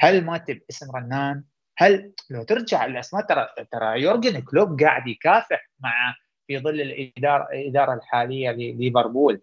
هل 0.00 0.24
ماتب 0.24 0.60
اسم 0.70 0.96
رنان؟ 0.96 1.44
هل 1.76 2.12
لو 2.30 2.42
ترجع 2.42 2.84
الاسماء 2.84 3.26
ترى 3.26 3.48
ترى 3.72 4.02
يورجن 4.02 4.40
كلوب 4.40 4.80
قاعد 4.80 5.06
يكافح 5.06 5.70
مع 5.80 6.14
في 6.46 6.58
ظل 6.58 6.80
الإدارة 6.80 7.48
الإدارة 7.52 7.94
الحالية 7.94 8.50
لليفربول 8.50 9.40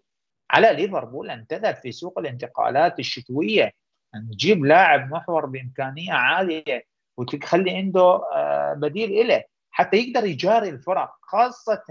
على 0.50 0.72
ليفربول 0.72 1.30
ان 1.30 1.46
تذهب 1.46 1.74
في 1.74 1.92
سوق 1.92 2.18
الانتقالات 2.18 2.98
الشتوية 2.98 3.72
ان 4.14 4.28
تجيب 4.30 4.64
لاعب 4.64 5.10
محور 5.10 5.46
بإمكانية 5.46 6.12
عالية 6.12 6.84
وتخلي 7.16 7.76
عنده 7.76 8.20
آه، 8.34 8.74
بديل 8.74 9.28
له 9.28 9.44
حتى 9.70 9.96
يقدر 9.96 10.26
يجاري 10.26 10.68
الفرق 10.68 11.10
خاصة 11.22 11.82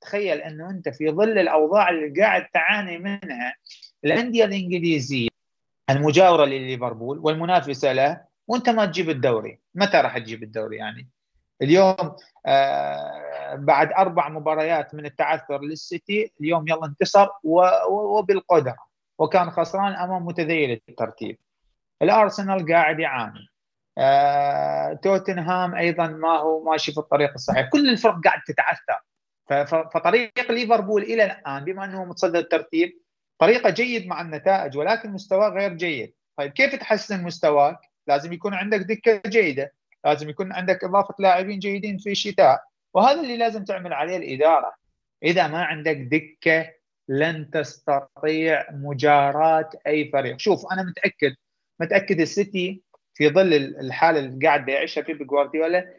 تخيل 0.00 0.38
إنه 0.38 0.70
أنت 0.70 0.88
في 0.88 1.10
ظل 1.10 1.38
الأوضاع 1.38 1.88
اللي 1.88 2.20
قاعد 2.20 2.46
تعاني 2.48 2.98
منها 2.98 3.54
الأندية 4.04 4.44
الإنجليزية 4.44 5.28
المجاورة 5.90 6.44
لليفربول 6.44 7.18
والمنافسة 7.18 7.92
له 7.92 8.20
وأنت 8.46 8.68
ما 8.68 8.86
تجيب 8.86 9.10
الدوري. 9.10 9.58
متى 9.74 9.96
راح 9.96 10.18
تجيب 10.18 10.42
الدوري 10.42 10.76
يعني؟ 10.76 11.08
اليوم 11.62 12.16
آه 12.46 13.54
بعد 13.54 13.92
أربع 13.92 14.28
مباريات 14.28 14.94
من 14.94 15.06
التعثر 15.06 15.60
للسيتي 15.60 16.32
اليوم 16.40 16.68
يلا 16.68 16.86
انتصر 16.86 17.28
وبالقدرة. 17.88 18.76
وكان 19.18 19.50
خسران 19.50 19.92
أمام 19.92 20.26
متذيل 20.26 20.80
الترتيب. 20.88 21.38
الأرسنال 22.02 22.72
قاعد 22.72 23.00
يعاني. 23.00 23.48
آه 23.98 24.92
توتنهام 24.92 25.74
أيضا 25.74 26.06
ما 26.06 26.38
هو 26.38 26.64
ماشي 26.64 26.92
في 26.92 26.98
الطريق 26.98 27.32
الصحيح. 27.32 27.68
كل 27.72 27.88
الفرق 27.90 28.20
قاعد 28.24 28.40
تتعثر. 28.46 29.00
فطريق 29.94 30.50
ليفربول 30.50 31.02
إلى 31.02 31.24
الآن 31.24 31.64
بما 31.64 31.84
أنه 31.84 32.04
متصدر 32.04 32.38
الترتيب 32.38 32.98
طريقة 33.38 33.70
جيد 33.70 34.06
مع 34.06 34.20
النتائج 34.20 34.76
ولكن 34.76 35.10
مستواه 35.10 35.48
غير 35.48 35.74
جيد. 35.74 36.14
طيب 36.36 36.52
كيف 36.52 36.74
تحسن 36.74 37.24
مستواك؟ 37.24 37.78
لازم 38.06 38.32
يكون 38.32 38.54
عندك 38.54 38.80
دكة 38.80 39.22
جيدة 39.26 39.72
لازم 40.04 40.28
يكون 40.28 40.52
عندك 40.52 40.84
إضافة 40.84 41.14
لاعبين 41.18 41.58
جيدين 41.58 41.98
في 41.98 42.10
الشتاء 42.10 42.62
وهذا 42.94 43.20
اللي 43.20 43.36
لازم 43.36 43.64
تعمل 43.64 43.92
عليه 43.92 44.16
الإدارة. 44.16 44.72
إذا 45.22 45.46
ما 45.46 45.64
عندك 45.64 45.96
دكة 45.96 46.70
لن 47.08 47.50
تستطيع 47.50 48.66
مجاراه 48.70 49.70
أي 49.86 50.10
فريق. 50.10 50.38
شوف 50.38 50.72
أنا 50.72 50.82
متأكد 50.82 51.34
متأكد 51.80 52.20
السيتي 52.20 52.82
في 53.14 53.28
ظل 53.28 53.54
الحالة 53.54 54.18
اللي 54.18 54.46
قاعد 54.46 54.68
يعيشها 54.68 55.00
بيب 55.00 55.26
جوارديولا 55.26 55.94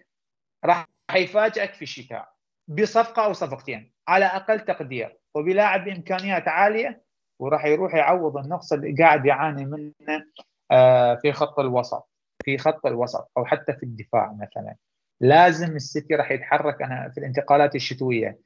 راح 0.65 0.87
يفاجئك 1.15 1.73
في 1.73 1.81
الشتاء 1.81 2.33
بصفقة 2.67 3.25
أو 3.25 3.33
صفقتين 3.33 3.91
على 4.07 4.25
أقل 4.25 4.59
تقدير 4.59 5.17
وبلاعب 5.35 5.85
بإمكانيات 5.85 6.47
عالية 6.47 7.03
وراح 7.39 7.65
يروح 7.65 7.93
يعوض 7.95 8.37
النقص 8.37 8.73
اللي 8.73 8.95
قاعد 9.03 9.25
يعاني 9.25 9.65
منه 9.65 10.25
آه، 10.71 11.15
في 11.15 11.31
خط 11.31 11.59
الوسط 11.59 12.09
في 12.43 12.57
خط 12.57 12.85
الوسط 12.85 13.31
أو 13.37 13.45
حتى 13.45 13.73
في 13.73 13.83
الدفاع 13.83 14.33
مثلا. 14.33 14.75
لازم 15.21 15.75
السيتي 15.75 16.15
راح 16.15 16.31
يتحرك 16.31 16.81
أنا 16.81 17.09
في 17.09 17.19
الانتقالات 17.19 17.75
الشتوية. 17.75 18.39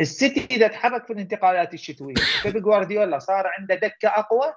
السيتي 0.00 0.56
إذا 0.56 0.68
تحرك 0.68 1.06
في 1.06 1.12
الانتقالات 1.12 1.74
الشتوية 1.74 2.14
بيب 2.44 2.62
جوارديولا 2.62 3.18
صار 3.18 3.46
عنده 3.46 3.74
دكة 3.74 4.08
أقوى. 4.08 4.54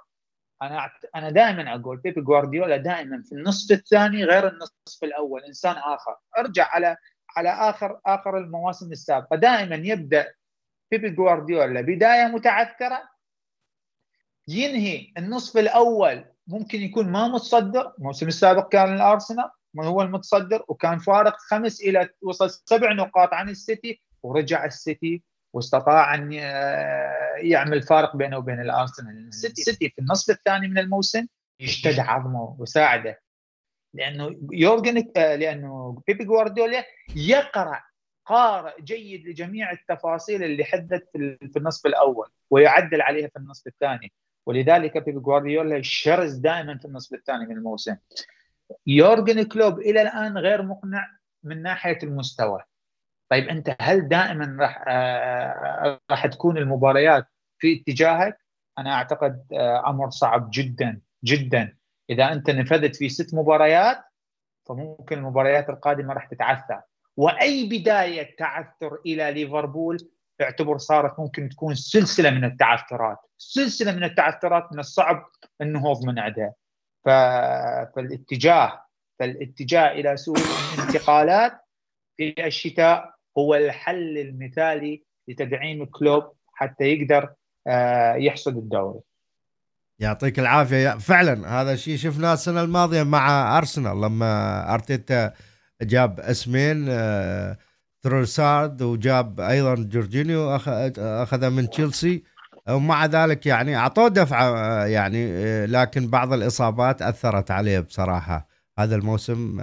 أنا 0.61 0.91
أنا 1.15 1.29
دائما 1.29 1.75
أقول 1.75 1.97
بيب 1.97 2.23
جوارديولا 2.23 2.77
دائما 2.77 3.23
في 3.25 3.31
النصف 3.31 3.71
الثاني 3.71 4.23
غير 4.23 4.47
النصف 4.47 5.03
الأول 5.03 5.43
إنسان 5.43 5.75
آخر. 5.75 6.17
أرجع 6.37 6.67
على 6.67 6.97
على 7.37 7.49
آخر 7.49 7.99
آخر 8.05 8.37
المواسم 8.37 8.91
السابقة. 8.91 9.35
دائما 9.35 9.75
يبدأ 9.75 10.33
بيب 10.91 11.15
جوارديولا 11.15 11.81
بداية 11.81 12.25
متعثرة 12.27 13.10
ينهي 14.47 15.13
النصف 15.17 15.57
الأول 15.57 16.25
ممكن 16.47 16.81
يكون 16.81 17.11
ما 17.11 17.27
متصدر 17.27 17.93
الموسم 17.99 18.27
السابق 18.27 18.69
كان 18.69 18.93
الأرسنال 18.93 19.49
هو 19.79 20.01
المتصدر 20.01 20.65
وكان 20.67 20.99
فارق 20.99 21.37
خمس 21.37 21.81
إلى 21.81 22.09
وصل 22.21 22.49
سبع 22.49 22.93
نقاط 22.93 23.33
عن 23.33 23.49
السيتي 23.49 24.01
ورجع 24.23 24.65
السيتي 24.65 25.23
واستطاع 25.53 26.15
أن 26.15 26.33
آه، 26.33 27.35
يعمل 27.37 27.81
فارق 27.81 28.15
بينه 28.15 28.37
وبين 28.37 28.61
الأرسنال. 28.61 29.27
السيتي 29.27 29.89
في 29.89 29.99
النصف 29.99 30.29
الثاني 30.29 30.67
من 30.67 30.77
الموسم 30.77 31.27
يشتد 31.59 31.99
عظمه 31.99 32.55
وساعده 32.59 33.21
لأنه 33.93 34.39
يورجن 34.51 35.11
آه، 35.17 35.35
لأنه 35.35 36.01
بيبي 36.07 36.23
جوارديولا 36.23 36.85
يقرأ 37.15 37.83
قارئ 38.25 38.81
جيد 38.81 39.27
لجميع 39.27 39.71
التفاصيل 39.71 40.43
اللي 40.43 40.63
حدثت 40.63 41.09
في 41.13 41.57
النصف 41.57 41.85
الأول 41.85 42.29
ويعدل 42.49 43.01
عليها 43.01 43.27
في 43.27 43.39
النصف 43.39 43.67
الثاني. 43.67 44.11
ولذلك 44.45 44.97
بيبي 44.97 45.19
جوارديولا 45.19 45.81
شرس 45.81 46.31
دائما 46.31 46.77
في 46.77 46.85
النصف 46.85 47.13
الثاني 47.13 47.45
من 47.45 47.57
الموسم. 47.57 47.95
يورجن 48.87 49.43
كلوب 49.43 49.79
إلى 49.79 50.01
الآن 50.01 50.37
غير 50.37 50.63
مقنع 50.63 51.07
من 51.43 51.61
ناحية 51.61 51.99
المستوى. 52.03 52.63
طيب 53.29 53.49
أنت 53.49 53.75
هل 53.81 54.07
دائما 54.07 54.57
راح 54.59 54.83
آه، 54.87 55.99
راح 56.11 56.27
تكون 56.27 56.57
المباريات 56.57 57.27
في 57.57 57.81
اتجاهك؟ 57.81 58.37
أنا 58.79 58.93
أعتقد 58.93 59.45
آه، 59.53 59.89
أمر 59.89 60.09
صعب 60.09 60.49
جدا 60.53 61.01
جدا. 61.23 61.77
إذا 62.09 62.31
أنت 62.31 62.49
نفذت 62.49 62.95
في 62.95 63.09
ست 63.09 63.33
مباريات 63.33 63.97
فممكن 64.67 65.17
المباريات 65.17 65.69
القادمة 65.69 66.13
راح 66.13 66.25
تتعثر. 66.25 66.81
وأي 67.17 67.69
بداية 67.69 68.35
تعثر 68.35 68.97
إلى 69.05 69.31
ليفربول 69.31 69.97
اعتبر 70.41 70.77
صارت 70.77 71.19
ممكن 71.19 71.49
تكون 71.49 71.75
سلسلة 71.75 72.29
من 72.29 72.43
التعثرات. 72.43 73.17
سلسلة 73.37 73.91
من 73.91 74.03
التعثرات 74.03 74.73
من 74.73 74.79
الصعب 74.79 75.25
النهوض 75.61 76.05
من 76.05 76.19
عندها 76.19 76.53
فالاتجاه 77.05 78.81
فالاتجاه 79.19 79.91
إلى 79.91 80.17
سوق 80.17 80.37
الانتقالات 80.77 81.53
في 82.17 82.47
الشتاء 82.47 83.13
هو 83.37 83.55
الحل 83.55 84.17
المثالي 84.17 85.03
لتدعيم 85.27 85.85
كلوب 85.85 86.23
حتى 86.53 86.83
يقدر 86.83 87.33
آه، 87.67 88.15
يحصد 88.15 88.57
الدوري. 88.57 88.99
يعطيك 89.99 90.39
العافية. 90.39 90.97
فعلا 90.97 91.61
هذا 91.61 91.73
الشيء 91.73 91.97
شفناه 91.97 92.33
السنة 92.33 92.61
الماضية 92.61 93.03
مع 93.03 93.57
أرسنال 93.57 94.01
لما 94.01 94.73
أرتيتا 94.73 95.33
جاب 95.81 96.19
اسمين 96.19 96.85
آه، 96.89 97.57
تروسارد 98.01 98.81
وجاب 98.81 99.39
أيضا 99.39 99.75
جورجينيو 99.75 100.55
أخذه 100.97 101.49
من 101.49 101.69
تشيلسي. 101.69 102.23
ومع 102.69 103.05
ذلك 103.05 103.45
يعني 103.45 103.77
أعطوه 103.77 104.07
دفعه 104.07 104.85
يعني 104.85 105.25
لكن 105.65 106.07
بعض 106.07 106.33
الإصابات 106.33 107.01
أثرت 107.01 107.51
عليه 107.51 107.79
بصراحة 107.79 108.47
هذا 108.79 108.95
الموسم. 108.95 109.61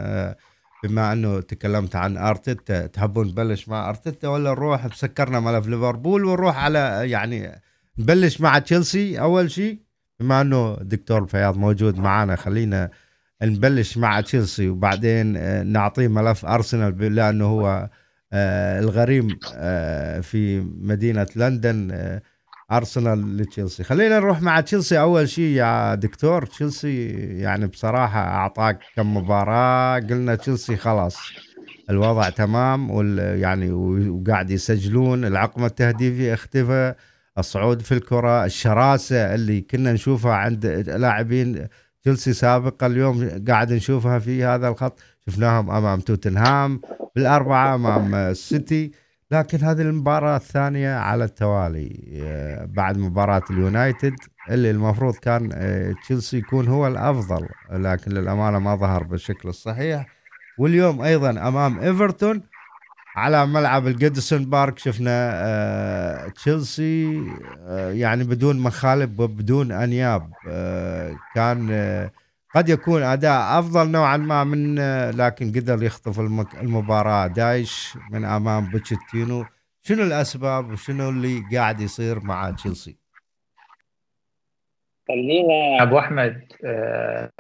بما 0.85 1.13
أنه 1.13 1.41
تكلمت 1.41 1.97
عن 1.97 2.17
أرتيتا 2.17 2.87
تحبون 2.87 3.27
نبلش 3.29 3.69
مع 3.69 3.89
أرتيتا 3.89 4.29
ولا 4.29 4.51
نروح؟ 4.51 4.95
سكرنا 4.95 5.41
ملف 5.41 5.67
ليفربول 5.67 6.25
ونروح 6.25 6.65
على 6.65 7.11
يعني 7.11 7.61
نبلش 7.99 8.41
مع 8.41 8.59
تشيلسي 8.59 9.21
أول 9.21 9.51
شيء. 9.51 9.79
بما 10.21 10.41
أنه 10.41 10.77
دكتور 10.81 11.27
فياض 11.27 11.57
موجود 11.57 11.99
معنا 11.99 12.37
خلينا 12.37 12.91
نبلش 13.43 13.99
مع 13.99 14.21
تشيلسي 14.21 14.69
وبعدين 14.69 15.37
آه، 15.37 15.63
نعطيه 15.63 16.09
ملف 16.09 16.47
أرسنال 16.47 17.15
لأنه 17.15 17.45
هو 17.45 17.91
الغريم 18.33 19.39
آه، 19.55 20.21
في 20.21 20.61
مدينة 20.61 21.27
لندن 21.37 22.21
أرسنال 22.73 23.37
لتشيلسي. 23.37 23.85
خلينا 23.85 24.19
نروح 24.19 24.43
مع 24.43 24.61
تشيلسي. 24.61 25.01
أول 25.01 25.29
شيء 25.29 25.45
يا 25.57 25.95
دكتور 25.95 26.47
تشيلسي 26.47 27.09
يعني 27.39 27.67
بصراحة 27.67 28.21
أعطاك 28.21 28.79
كم 28.97 29.17
مباراة. 29.17 29.99
قلنا 30.01 30.35
تشيلسي 30.35 30.77
خلاص 30.77 31.17
الوضع 31.91 32.29
تمام 32.29 32.91
وال 32.91 33.19
يعني 33.41 33.71
وقاعد 33.73 34.51
يسجلون. 34.51 35.25
العقم 35.25 35.65
التهديفي 35.65 36.35
اختفى 36.35 36.95
الصعود 37.39 37.83
في 37.83 37.93
الكرة 37.93 38.45
الشراسة 38.45 39.35
اللي 39.35 39.61
كنا 39.61 39.93
نشوفها 39.93 40.33
عند 40.33 40.67
لاعبين 40.67 41.67
تشيلسي 42.03 42.33
سابقا 42.33 42.87
اليوم 42.87 43.45
قاعد 43.49 43.73
نشوفها 43.73 44.19
في 44.19 44.45
هذا 44.45 44.69
الخط. 44.69 44.99
شفناهم 45.29 45.71
أمام 45.71 46.01
توتنهام 46.01 46.81
بالأربعة 47.17 47.75
أمام 47.75 48.15
السيتي 48.15 48.93
لكن 49.31 49.59
هذه 49.59 49.81
المباراة 49.81 50.37
الثانية 50.37 50.95
على 50.95 51.25
التوالي 51.25 52.21
آه، 52.23 52.65
بعد 52.65 52.99
مباراة 52.99 53.43
اليونايتد 53.51 54.15
اللي 54.51 54.71
المفروض 54.71 55.15
كان 55.15 55.51
آه، 55.53 55.95
تشيلسي 56.03 56.39
يكون 56.39 56.69
هو 56.69 56.87
الأفضل 56.87 57.49
لكن 57.71 58.11
للأمانة 58.11 58.59
ما 58.59 58.77
ظهر 58.77 59.03
بالشكل 59.03 59.49
الصحيح. 59.49 60.07
واليوم 60.59 61.01
أيضا 61.01 61.31
أمام 61.31 61.79
إيفرتون 61.79 62.43
على 63.17 63.47
ملعب 63.47 63.87
الجيدسون 63.87 64.45
بارك 64.45 64.79
شفنا 64.79 65.31
آه، 65.35 66.29
تشيلسي 66.29 67.23
يعني 67.91 68.25
بدون 68.25 68.59
مخالب 68.59 69.21
وبدون 69.21 69.73
أنياب 69.73 70.33
كان 71.35 71.71
قد 72.55 72.69
يكون 72.69 73.03
أداء 73.03 73.59
أفضل 73.59 73.91
نوعا 73.91 74.17
ما 74.17 74.45
من 74.45 74.75
لكن 75.11 75.53
قدر 75.53 75.83
يخطف 75.83 76.21
المباراة. 76.61 77.27
دايش 77.27 77.99
من 78.11 78.25
أمام 78.25 78.71
بوتشيتينو. 78.71 79.45
شنو 79.83 80.03
الأسباب 80.03 80.71
وشنو 80.71 81.09
اللي 81.09 81.43
قاعد 81.57 81.81
يصير 81.81 82.21
مع 82.21 82.51
تشيلسي؟ 82.51 82.97
خلينا 85.09 85.83
أبو 85.83 85.99
أحمد 85.99 86.43
آه، 86.65 87.31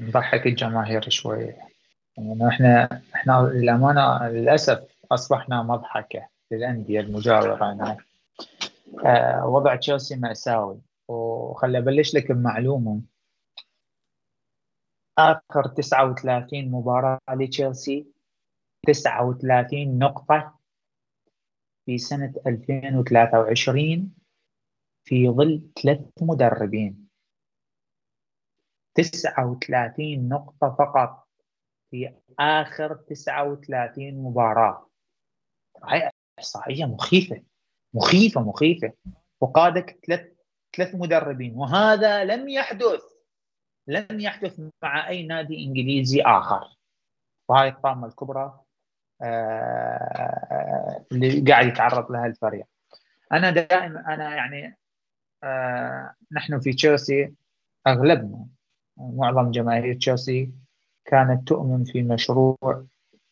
نضحك 0.00 0.46
الجماهير 0.46 1.10
شوي. 1.10 1.52
يعني 2.16 2.48
إحنا 2.48 3.00
إحنا 3.14 3.50
للأمانة 3.54 4.28
للأسف 4.28 4.80
أصبحنا 5.12 5.62
مضحكة 5.62 6.28
للأندية 6.50 7.00
المجاورة 7.00 7.72
هنا. 7.72 7.96
آه، 9.06 9.46
وضع 9.46 9.76
تشيلسي 9.76 10.16
مأساوي. 10.16 10.78
وخلي 11.08 11.78
أبلش 11.78 12.14
لك 12.14 12.32
بمعلومة. 12.32 13.00
آخر 15.18 15.66
39 15.76 16.70
مباراة 16.70 17.18
لتشيلسي 17.30 18.06
39 18.86 19.98
نقطة 19.98 20.58
في 21.86 21.98
سنة 21.98 22.32
2023 22.46 24.14
في 25.04 25.28
ظل 25.28 25.70
ثلاث 25.82 26.00
مدربين. 26.20 27.08
39 28.94 30.28
نقطة 30.28 30.76
فقط 30.78 31.28
في 31.90 32.14
آخر 32.38 32.94
39 32.94 34.14
مباراة. 34.14 34.88
هاي 35.84 36.10
إحصائية 36.38 36.84
مخيفة 36.84 37.42
مخيفة 37.94 38.40
مخيفة. 38.40 38.92
وقادك 39.40 39.98
ثلاث 40.06 40.32
ثلاث 40.76 40.94
مدربين 40.94 41.54
وهذا 41.54 42.24
لم 42.24 42.48
يحدث 42.48 43.13
لم 43.86 44.20
يحدث 44.20 44.60
مع 44.82 45.08
أي 45.08 45.26
نادي 45.26 45.64
إنجليزي 45.64 46.22
آخر 46.22 46.76
وهاي 47.48 47.68
الطامة 47.68 48.06
الكبرى 48.06 48.60
آه، 49.22 51.06
اللي 51.12 51.40
قاعد 51.52 51.66
يتعرض 51.66 52.12
لها 52.12 52.26
الفريق 52.26 52.66
أنا 53.32 53.50
دائما 53.50 54.14
أنا 54.14 54.34
يعني 54.34 54.78
آه، 55.44 56.14
نحن 56.32 56.60
في 56.60 56.72
تشيلسي 56.72 57.34
أغلبنا 57.86 58.46
معظم 58.96 59.50
جماهير 59.50 59.94
تشيلسي 59.94 60.52
كانت 61.04 61.48
تؤمن 61.48 61.84
في 61.84 62.02
مشروع 62.02 62.84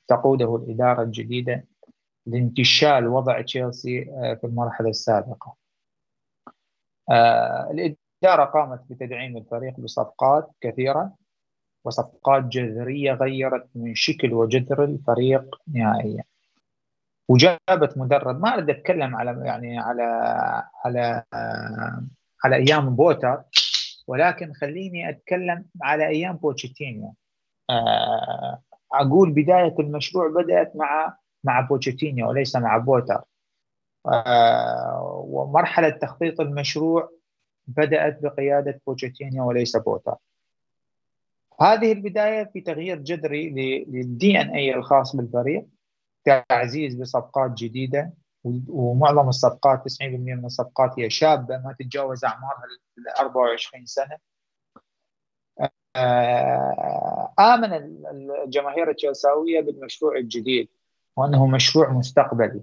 تقوده 0.08 0.56
الإدارة 0.56 1.02
الجديدة 1.02 1.64
لانتشال 2.26 3.06
وضع 3.06 3.40
تشيلسي 3.40 4.10
آه، 4.10 4.34
في 4.34 4.46
المرحلة 4.46 4.88
السابقة. 4.88 5.56
الإدارة 8.22 8.44
قامت 8.44 8.80
بتدعيم 8.90 9.36
الفريق 9.36 9.80
بصفقات 9.80 10.50
كثيرة 10.60 11.12
وصفقات 11.84 12.44
جذرية 12.44 13.12
غيرت 13.12 13.66
من 13.74 13.94
شكل 13.94 14.32
وجذر 14.32 14.84
الفريق 14.84 15.60
نهائيا. 15.74 16.24
وجابت 17.28 17.98
مدرب 17.98 18.40
ما 18.40 18.54
أريد 18.54 18.70
أتكلم 18.70 19.16
على 19.16 19.46
يعني 19.46 19.78
على 19.78 20.02
على 20.84 21.22
على 22.44 22.56
أيام 22.56 22.96
بوتر 22.96 23.42
ولكن 24.06 24.52
خليني 24.52 25.08
أتكلم 25.08 25.64
على 25.82 26.08
أيام 26.08 26.36
بوتشيتينو. 26.36 27.14
آه، 27.70 28.62
أقول 28.92 29.30
بداية 29.30 29.74
المشروع 29.78 30.28
بدأت 30.28 30.72
مع 30.76 31.16
مع 31.44 31.60
بوتشيتينو 31.60 32.28
وليس 32.28 32.56
مع 32.56 32.76
بوتر. 32.76 33.20
آه، 34.06 35.24
ومرحلة 35.26 35.90
تخطيط 35.90 36.40
المشروع 36.40 37.21
بدأت 37.66 38.22
بقيادة 38.22 38.80
بوتشيتينو 38.86 39.48
وليس 39.48 39.76
بوتر. 39.76 40.16
هذه 41.60 41.92
البداية 41.92 42.50
في 42.52 42.60
تغيير 42.60 42.98
جذري 42.98 43.50
للدي 43.88 44.40
ان 44.40 44.50
اي 44.50 44.74
الخاص 44.74 45.16
بالفريق 45.16 45.66
تعزيز 46.24 46.94
بصفقات 46.94 47.50
جديدة 47.50 48.12
ومعظم 48.68 49.28
الصفقات 49.28 49.84
90% 49.84 50.34
من 50.34 50.44
الصفقات 50.44 50.98
هي 50.98 51.10
شابة 51.10 51.58
ما 51.58 51.76
تتجاوز 51.78 52.24
أعمارها 52.24 52.64
ال 52.98 53.08
24 53.18 53.86
سنة. 53.86 54.18
آه، 55.96 57.34
آمن 57.38 57.72
الجماهير 58.44 58.90
التشيلساوية 58.90 59.60
بالمشروع 59.60 60.16
الجديد 60.16 60.68
وأنه 61.16 61.46
مشروع 61.46 61.90
مستقبلي 61.90 62.62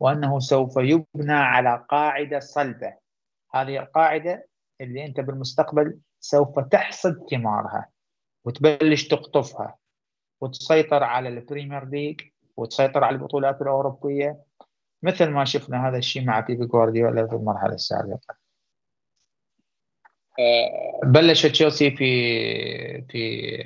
وأنه 0.00 0.38
سوف 0.38 0.76
يبنى 0.76 1.32
على 1.32 1.86
قاعدة 1.88 2.38
صلبة. 2.38 3.03
هذه 3.54 3.78
القاعدة 3.78 4.48
اللي 4.80 5.04
أنت 5.04 5.20
بالمستقبل 5.20 5.98
سوف 6.20 6.58
تحصد 6.58 7.26
ثمارها 7.30 7.88
وتبلش 8.44 9.08
تقطفها 9.08 9.76
وتسيطر 10.40 11.02
على 11.02 11.28
البريمير 11.28 11.84
ليج 11.84 12.20
وتسيطر 12.56 13.04
على 13.04 13.16
البطولات 13.16 13.62
الأوروبية 13.62 14.44
مثل 15.02 15.30
ما 15.30 15.44
شفنا 15.44 15.88
هذا 15.88 15.98
الشيء 15.98 16.24
مع 16.24 16.40
بيبي 16.40 16.66
جوارديولا 16.66 17.26
في 17.26 17.34
المرحلة 17.34 17.74
السابقة. 17.74 18.36
بلش 21.04 21.46
تشيلسي 21.46 21.90
في 21.90 23.02
في 23.02 23.56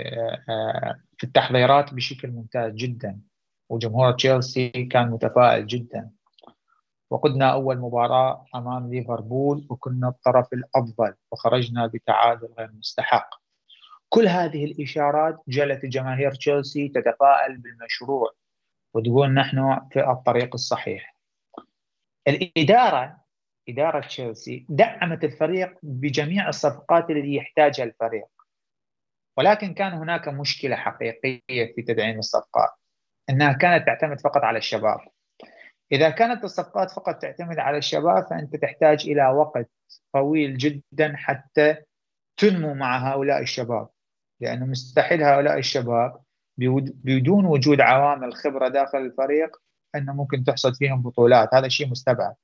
في 1.18 1.24
التحضيرات 1.24 1.94
بشكل 1.94 2.30
ممتاز 2.30 2.72
جدا 2.72 3.20
وجمهور 3.68 4.12
تشيلسي 4.12 4.68
كان 4.68 5.10
متفائل 5.10 5.66
جدا. 5.66 6.10
وخضنا 7.10 7.52
أول 7.52 7.78
مباراة 7.78 8.46
أمام 8.54 8.90
ليفربول 8.90 9.66
وكنا 9.70 10.08
الطرف 10.08 10.52
الأفضل 10.52 11.14
وخرجنا 11.32 11.86
بتعادل 11.86 12.48
غير 12.58 12.72
مستحق. 12.72 13.30
كل 14.08 14.28
هذه 14.28 14.64
الإشارات 14.64 15.42
جعلت 15.48 15.86
جماهير 15.86 16.34
تشيلسي 16.34 16.88
تتفائل 16.88 17.58
بالمشروع 17.58 18.32
وتقول 18.94 19.34
نحن 19.34 19.80
في 19.92 20.10
الطريق 20.10 20.54
الصحيح. 20.54 21.14
الإدارة 22.28 23.16
إدارة 23.68 24.00
تشيلسي 24.00 24.66
دعمت 24.68 25.24
الفريق 25.24 25.78
بجميع 25.82 26.48
الصفقات 26.48 27.10
اللي 27.10 27.34
يحتاجها 27.34 27.84
الفريق. 27.84 28.26
ولكن 29.36 29.74
كان 29.74 29.92
هناك 29.92 30.28
مشكلة 30.28 30.76
حقيقية 30.76 31.74
في 31.74 31.82
تدعيم 31.82 32.18
الصفقات. 32.18 32.70
أنها 33.30 33.52
كانت 33.52 33.86
تعتمد 33.86 34.20
فقط 34.20 34.42
على 34.42 34.58
الشباب. 34.58 34.98
إذا 35.92 36.10
كانت 36.10 36.44
الصفقات 36.44 36.90
فقط 36.90 37.14
تعتمد 37.18 37.58
على 37.58 37.78
الشباب 37.78 38.26
فأنت 38.26 38.56
تحتاج 38.56 39.08
إلى 39.08 39.28
وقت 39.28 39.70
طويل 40.12 40.58
جدا 40.58 41.16
حتى 41.16 41.76
تنمو 42.36 42.74
مع 42.74 43.12
هؤلاء 43.12 43.42
الشباب. 43.42 43.88
لأنه 44.40 44.66
مستحيل 44.66 45.22
هؤلاء 45.22 45.58
الشباب 45.58 46.20
بدون 47.04 47.46
وجود 47.46 47.80
عوامل 47.80 48.34
خبرة 48.34 48.68
داخل 48.68 48.98
الفريق 48.98 49.56
أنه 49.94 50.12
ممكن 50.12 50.44
تحصد 50.44 50.74
فيهم 50.74 51.02
بطولات. 51.02 51.54
هذا 51.54 51.68
شيء 51.68 51.88
مستبعد. 51.88 52.34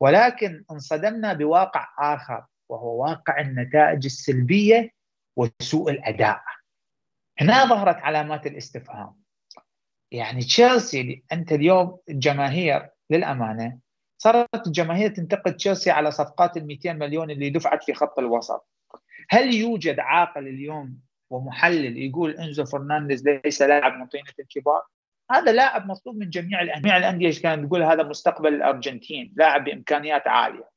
ولكن 0.00 0.64
انصدمنا 0.70 1.32
بواقع 1.32 1.88
آخر 1.98 2.44
وهو 2.68 3.02
واقع 3.02 3.40
النتائج 3.40 4.04
السلبية 4.04 4.90
وسوء 5.36 5.90
الأداء. 5.90 6.40
هنا 7.40 7.68
ظهرت 7.68 7.96
علامات 7.96 8.46
الاستفهام. 8.46 9.23
يعني 10.12 10.40
تشيلسي 10.40 11.24
أنت 11.32 11.52
اليوم 11.52 11.98
الجماهير 12.08 12.88
للأمانة 13.10 13.78
صارت 14.18 14.66
الجماهير 14.66 15.10
تنتقد 15.10 15.56
تشيلسي 15.56 15.90
على 15.90 16.10
صفقات 16.10 16.56
ال 16.56 16.66
200 16.66 16.92
مليون 16.92 17.30
اللي 17.30 17.50
دفعت 17.50 17.84
في 17.84 17.94
خط 17.94 18.18
الوسط. 18.18 18.68
هل 19.30 19.54
يوجد 19.54 20.00
عاقل 20.00 20.48
اليوم 20.48 20.98
ومحلل 21.30 21.98
يقول 21.98 22.30
إنزو 22.30 22.64
فرنانديز 22.64 23.28
ليس 23.28 23.62
لاعب 23.62 23.92
من 23.92 24.06
طينه 24.06 24.32
الكبار؟ 24.38 24.82
هذا 25.30 25.52
لاعب 25.52 25.86
مطلوب 25.86 26.16
من 26.16 26.30
جميع 26.30 26.62
الأندية، 26.62 26.82
جميع 26.82 26.96
الأندية 26.96 27.40
كانت 27.42 27.66
تقول؟ 27.66 27.82
هذا 27.82 28.02
مستقبل 28.02 28.54
الأرجنتين، 28.54 29.34
لاعب 29.36 29.64
بإمكانيات 29.64 30.28
عالية. 30.28 30.70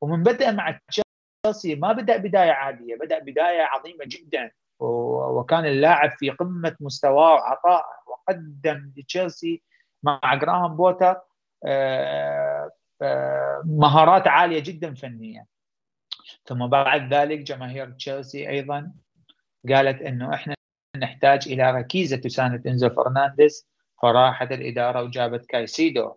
ومن 0.00 0.22
بدا 0.22 0.50
مع 0.50 0.78
تشيلسي 0.88 1.74
ما 1.74 1.92
بدأ 1.92 2.16
بداية 2.16 2.50
عادية، 2.50 2.96
بدأ 2.96 3.18
بداية 3.18 3.62
عظيمة 3.62 4.04
جدا. 4.06 4.50
وكان 4.80 5.66
اللاعب 5.66 6.10
في 6.10 6.30
قمة 6.30 6.76
مستواه 6.80 7.34
وعطائه 7.34 7.84
وقدم 8.06 8.92
لتشيلسي 8.96 9.62
مع 10.02 10.34
جراهام 10.34 10.76
بوتر 10.76 11.16
آه، 11.64 12.70
مهارات 13.64 14.28
عالية 14.28 14.60
جدا 14.60 14.94
فنيا. 14.94 15.46
ثم 16.44 16.66
بعد 16.66 17.14
ذلك 17.14 17.38
جماهير 17.38 17.90
تشيلسي 17.90 18.48
أيضا 18.48 18.92
قالت 19.68 20.02
إنه 20.02 20.34
إحنا 20.34 20.54
نحتاج 20.96 21.48
إلى 21.48 21.70
ركيزة 21.70 22.16
تساند 22.16 22.66
إنزو 22.66 22.90
فرنانديز 22.90 23.68
فراحت 24.02 24.52
الإدارة 24.52 25.02
وجابت 25.02 25.46
كايسيدو 25.46 26.14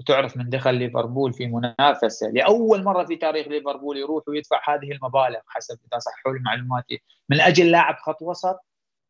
وتعرف 0.00 0.36
من 0.36 0.50
دخل 0.50 0.74
ليفربول 0.74 1.32
في 1.32 1.46
منافسة 1.46 2.30
لأول 2.30 2.84
مرة 2.84 3.04
في 3.04 3.16
تاريخ 3.16 3.48
ليفربول 3.48 3.96
يروح 3.96 4.28
ويدفع 4.28 4.74
هذه 4.74 4.92
المبالغ 4.92 5.40
حسب 5.46 5.78
إذا 5.92 5.98
صحوا 5.98 6.32
لي 6.32 6.40
معلوماتي 6.40 7.02
من 7.28 7.40
أجل 7.40 7.70
لاعب 7.70 7.96
خط 7.96 8.22
وسط 8.22 8.60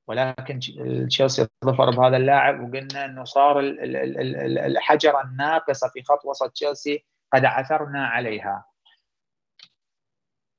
ولكن 0.08 0.60
تشيلسي 1.08 1.46
ظفر 1.64 1.90
بهذا 1.90 2.16
اللاعب 2.16 2.60
وقلنا 2.60 3.04
إنه 3.04 3.24
صار 3.24 3.60
الحجره 3.60 5.22
الناقصة 5.24 5.88
في 5.88 6.02
خط 6.02 6.24
وسط 6.24 6.50
تشيلسي 6.50 7.04
قد 7.32 7.44
عثرنا 7.44 8.06
عليها. 8.06 8.64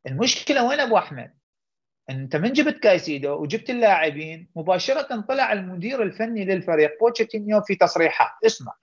المشكلة 0.08 0.68
وين 0.68 0.80
أبو 0.80 0.98
أحمد؟ 0.98 1.34
أنت 2.10 2.36
من 2.36 2.54
جبت 2.54 2.80
كايسيدو 2.80 3.42
وجبت 3.42 3.70
اللاعبين 3.70 4.50
مباشرة 4.56 5.22
طلع 5.22 5.54
المدير 5.54 6.04
الفني 6.04 6.46
للفريق 6.46 7.00
بوتشيتينو 7.00 7.62
في 7.62 7.76
تصريحات 7.76 8.32
اسمع 8.46 8.74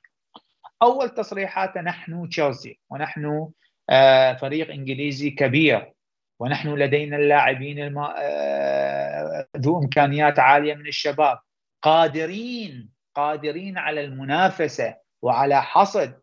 أول 0.83 1.11
تصريحاته 1.11 1.81
نحن 1.81 2.29
تشيلسي 2.29 2.81
ونحن 2.91 3.49
آه، 3.91 4.33
فريق 4.33 4.71
إنجليزي 4.71 5.31
كبير 5.31 5.93
ونحن 6.41 6.69
لدينا 6.69 7.17
اللاعبين 7.17 7.79
الم... 7.79 7.99
آه، 7.99 9.47
ذو 9.57 9.79
إمكانيات 9.79 10.39
عالية 10.39 10.75
من 10.75 10.87
الشباب. 10.87 11.39
قادرين 11.83 12.93
قادرين 13.15 13.79
على 13.79 14.05
المنافسة 14.05 14.97
وعلى 15.23 15.63
حصد 15.63 16.21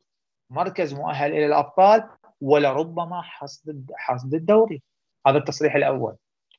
مركز 0.49 0.93
مؤهل 0.93 1.31
إلى 1.31 1.45
الأبطال 1.45 2.09
ولربما 2.41 3.21
حصد 3.21 3.85
حصد 3.95 4.33
الدوري. 4.33 4.81
هذا 5.27 5.37
التصريح 5.37 5.75
الأول. 5.75 6.15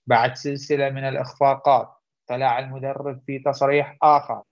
بعد 0.07 0.35
سلسلة 0.35 0.91
من 0.91 1.05
الإخفاقات 1.05 1.89
طلع 2.27 2.59
المدرب 2.59 3.21
في 3.27 3.39
تصريح 3.39 3.97
آخر. 4.03 4.43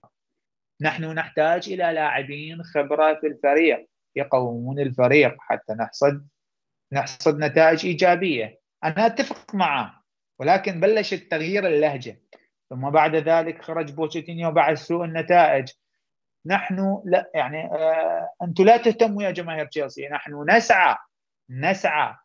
نحن 0.81 1.03
نحتاج 1.03 1.69
إلى 1.69 1.93
لاعبين 1.93 2.63
خبرة 2.63 3.19
في 3.21 3.27
الفريق 3.27 3.89
يقومون 4.15 4.79
الفريق 4.79 5.35
حتى 5.39 5.73
نحصد 5.73 6.27
نحصد 6.91 7.39
نتائج 7.39 7.85
إيجابية. 7.85 8.59
أنا 8.83 9.05
أتفق 9.05 9.55
معه 9.55 10.03
ولكن 10.39 10.79
بلش 10.79 11.13
التغيير 11.13 11.67
اللهجة. 11.67 12.21
ثم 12.69 12.89
بعد 12.89 13.15
ذلك 13.15 13.61
خرج 13.61 13.91
بوتشيتينيو 13.91 14.51
بعد 14.51 14.73
سوء 14.73 15.05
النتائج. 15.05 15.69
نحن 16.45 17.01
لا 17.05 17.31
يعني 17.35 17.65
آه 17.65 18.29
أنتم 18.41 18.63
لا 18.63 18.77
تهتموا 18.77 19.23
يا 19.23 19.31
جماهير 19.31 19.65
تشيلسي. 19.65 20.07
نحن 20.07 20.45
نسعى 20.49 20.95
نسعى 21.49 22.15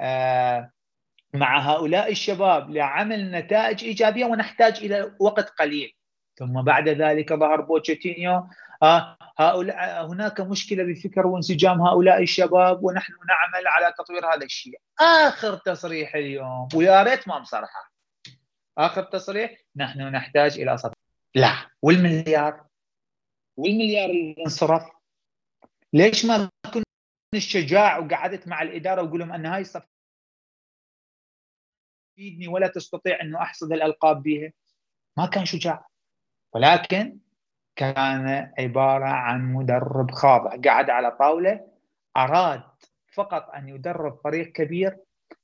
آه 0.00 0.70
مع 1.34 1.58
هؤلاء 1.58 2.10
الشباب 2.10 2.70
لعمل 2.70 3.30
نتائج 3.30 3.84
إيجابية 3.84 4.24
ونحتاج 4.24 4.84
إلى 4.84 5.16
وقت 5.20 5.48
قليل. 5.48 5.97
ثم 6.38 6.62
بعد 6.62 6.88
ذلك 6.88 7.32
ظهر 7.32 7.60
بوتشيتينيو. 7.60 8.48
آه 8.82 9.18
هؤلاء 9.38 10.06
هناك 10.06 10.40
مشكلة 10.40 10.84
بفكر 10.84 11.26
وانسجام 11.26 11.82
هؤلاء 11.82 12.22
الشباب 12.22 12.84
ونحن 12.84 13.12
نعمل 13.12 13.66
على 13.66 13.94
تطوير 13.98 14.34
هذا 14.34 14.44
الشيء. 14.44 14.80
آخر 15.00 15.56
تصريح 15.56 16.14
اليوم 16.14 16.68
ويا 16.74 17.02
ريت 17.02 17.28
ما 17.28 17.38
مصرحه. 17.38 17.92
آخر 18.78 19.02
تصريح 19.02 19.64
نحن 19.76 20.00
نحتاج 20.00 20.60
إلى 20.60 20.78
صفقه 20.78 20.96
لا 21.34 21.52
والمليار. 21.82 22.66
والمليار 23.56 24.10
اللي 24.10 24.36
انصرف. 24.46 24.82
ليش 25.92 26.24
ما 26.24 26.50
كنت 26.74 26.84
الشجاع 27.34 27.98
وقعدت 27.98 28.48
مع 28.48 28.62
الإدارة 28.62 29.02
وقول 29.02 29.20
لهم 29.20 29.32
أن 29.32 29.46
هاي 29.46 29.60
الصفقة 29.60 29.88
تفيدني 32.16 32.48
ولا 32.48 32.68
تستطيع 32.68 33.20
انه 33.20 33.42
أحصد 33.42 33.72
الألقاب 33.72 34.22
بها؟ 34.22 34.52
ما 35.16 35.26
كان 35.26 35.44
شجاع. 35.44 35.87
ولكن 36.54 37.18
كان 37.76 38.52
عبارة 38.58 39.06
عن 39.06 39.52
مدرب 39.52 40.10
خاضع. 40.10 40.50
قعد 40.50 40.90
على 40.90 41.10
طاولة 41.10 41.60
أراد 42.16 42.62
فقط 43.12 43.50
أن 43.50 43.68
يدرب 43.68 44.18
فريق 44.24 44.52
كبير 44.52 44.96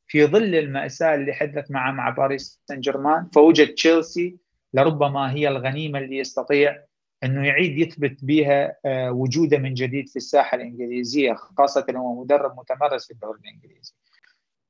في 0.07 0.27
ظل 0.27 0.55
المأساة 0.55 1.15
اللي 1.15 1.33
حدثت 1.33 1.71
معه 1.71 1.93
مع 1.93 2.11
باريس 2.11 2.61
سان 2.69 2.81
جيرمان 2.81 3.29
فوجد 3.35 3.75
تشيلسي 3.75 4.37
لربما 4.75 5.33
هي 5.33 5.49
الغنيمة 5.49 5.99
اللي 5.99 6.19
يستطيع 6.19 6.85
أنه 7.25 7.47
يعيد 7.47 7.79
يثبت 7.79 8.25
بها 8.25 8.77
آه، 8.85 9.13
وجوده 9.13 9.59
من 9.59 9.75
جديد 9.75 10.09
في 10.09 10.17
الساحة 10.17 10.57
الإنجليزية 10.57 11.33
خاصة 11.33 11.87
هو 11.91 12.23
مدرب 12.23 12.59
متمرس 12.59 13.07
في 13.07 13.13
الدوري 13.13 13.41
الإنجليزي. 13.41 13.95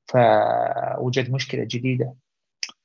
فوجد 0.05 1.31
مشكلة 1.31 1.63
جديدة. 1.63 2.13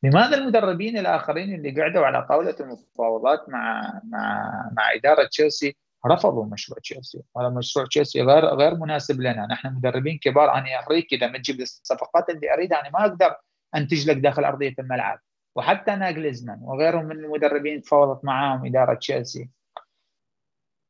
لماذا 0.02 0.36
المدربين 0.36 0.98
الآخرين 0.98 1.54
اللي 1.54 1.80
قعدوا 1.80 2.06
على 2.06 2.26
طاولة 2.26 2.56
المفاوضات 2.60 3.48
مع 3.48 4.00
مع 4.04 4.50
مع 4.76 4.94
إدارة 4.94 5.26
تشيلسي 5.26 5.76
رفضوا 6.06 6.46
مشروع 6.46 6.78
تشيلسي؟ 6.78 7.22
هذا 7.38 7.48
مشروع 7.48 7.86
تشيلسي 7.86 8.22
غير 8.22 8.44
غير 8.44 8.74
مناسب 8.74 9.20
لنا. 9.20 9.46
نحن 9.50 9.74
مدربين 9.74 10.18
كبار. 10.18 10.54
أنا 10.54 10.86
اريك 10.86 11.12
إذا 11.12 11.26
ما 11.26 11.38
تجيب 11.38 11.60
الصفقات 11.60 12.30
اللي 12.30 12.54
أريدها 12.54 12.80
أنا 12.80 12.90
ما 12.90 13.00
أقدر 13.00 13.36
أنتج 13.76 14.10
لك 14.10 14.16
داخل 14.16 14.44
أرضية 14.44 14.74
الملعب. 14.78 15.20
وحتى 15.56 15.96
ناجلزمان 15.96 16.58
وغيرهم 16.62 17.04
من 17.04 17.24
المدربين 17.24 17.82
تفاوضت 17.82 18.24
معاهم 18.24 18.66
إدارة 18.66 18.94
تشيلسي. 18.94 19.48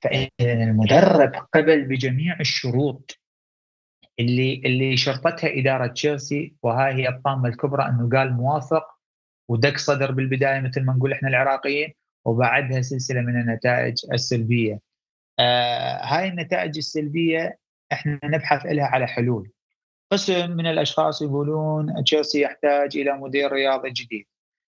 فاذا 0.03 0.31
المدرب 0.41 1.33
قبل 1.55 1.85
بجميع 1.85 2.41
الشروط 2.41 3.19
اللي 4.21 4.63
اللي 4.65 4.97
شرطتها 4.97 5.61
إدارة 5.61 5.87
تشيلسي 5.87 6.55
وهاي 6.63 6.95
هي 6.95 7.09
الطامة 7.09 7.49
الكبرى 7.49 7.89
أنه 7.89 8.19
قال 8.19 8.33
موافق 8.33 9.00
ودق 9.51 9.77
صدر 9.77 10.13
بالبداية 10.13 10.61
مثل 10.61 10.85
ما 10.85 10.93
نقول 10.93 11.13
إحنا 11.13 11.29
العراقيين 11.29 11.93
وبعدها 12.25 12.83
سلسلة 12.83 13.21
من 13.21 13.41
النتائج 13.41 13.99
السلبية. 14.13 14.81
آه 15.39 16.05
هاي 16.05 16.29
النتائج 16.29 16.77
السلبية 16.77 17.59
إحنا 17.93 18.21
نبحث 18.25 18.67
لها 18.67 18.87
على 18.87 19.07
حلول. 19.07 19.51
قسم 20.13 20.51
من 20.51 20.67
الأشخاص 20.67 21.23
يقولون 21.23 22.05
تشيلسي 22.05 22.41
يحتاج 22.41 22.97
إلى 22.97 23.13
مدير 23.19 23.53
رياضي 23.53 23.91
جديد. 23.91 24.27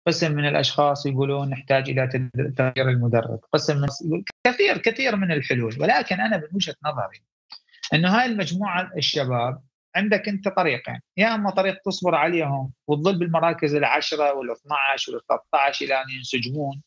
قسم 0.07 0.33
من 0.33 0.49
الأشخاص 0.49 1.07
يقولون 1.07 1.51
نحتاج 1.51 1.91
إلى 1.91 2.31
تغيير 2.57 2.89
المدرب، 2.89 3.41
قسم 3.53 3.81
من 3.81 3.89
كثير 4.47 4.79
كثير 4.79 5.17
من 5.17 5.33
الحلول، 5.33 5.77
ولكن 5.81 6.21
أنا 6.21 6.37
من 6.37 6.49
وجهة 6.53 6.75
نظري 6.85 7.23
إنه 7.95 8.09
هاي 8.09 8.27
المجموعة 8.27 8.91
الشباب 8.97 9.63
عندك 9.97 10.29
أنت 10.29 10.49
طريقين. 10.49 11.01
يا 11.17 11.35
أما 11.35 11.51
طريق 11.51 11.79
تصبر 11.85 12.15
عليهم 12.15 12.73
وتظل 12.87 13.19
بالمراكز 13.19 13.75
العشرة 13.75 14.35
وال 14.35 14.51
12 14.51 15.15
وال 15.15 15.27
13 15.27 15.85
إلى 15.85 16.03
أن 16.03 16.11
ينسجمون 16.11 16.83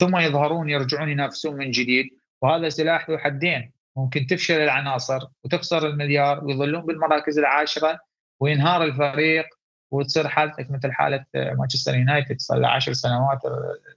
ثم 0.00 0.16
يظهرون 0.16 0.70
يرجعون 0.70 1.08
ينافسون 1.08 1.56
من 1.56 1.70
جديد 1.70 2.10
وهذا 2.42 2.68
سلاح 2.68 3.10
ذو 3.10 3.18
حدين. 3.18 3.72
ممكن 3.96 4.26
تفشل 4.26 4.54
العناصر 4.54 5.20
وتخسر 5.44 5.86
المليار 5.86 6.44
ويظلون 6.44 6.82
بالمراكز 6.82 7.38
العاشرة 7.38 8.00
وينهار 8.40 8.84
الفريق 8.84 9.46
وتصير 9.90 10.28
حالتك 10.28 10.70
مثل 10.70 10.92
حالة 10.92 11.24
مانشستر 11.34 11.94
يونايتد 11.94 12.40
صار 12.40 12.58
له 12.58 12.68
10 12.68 12.92
سنوات 12.92 13.38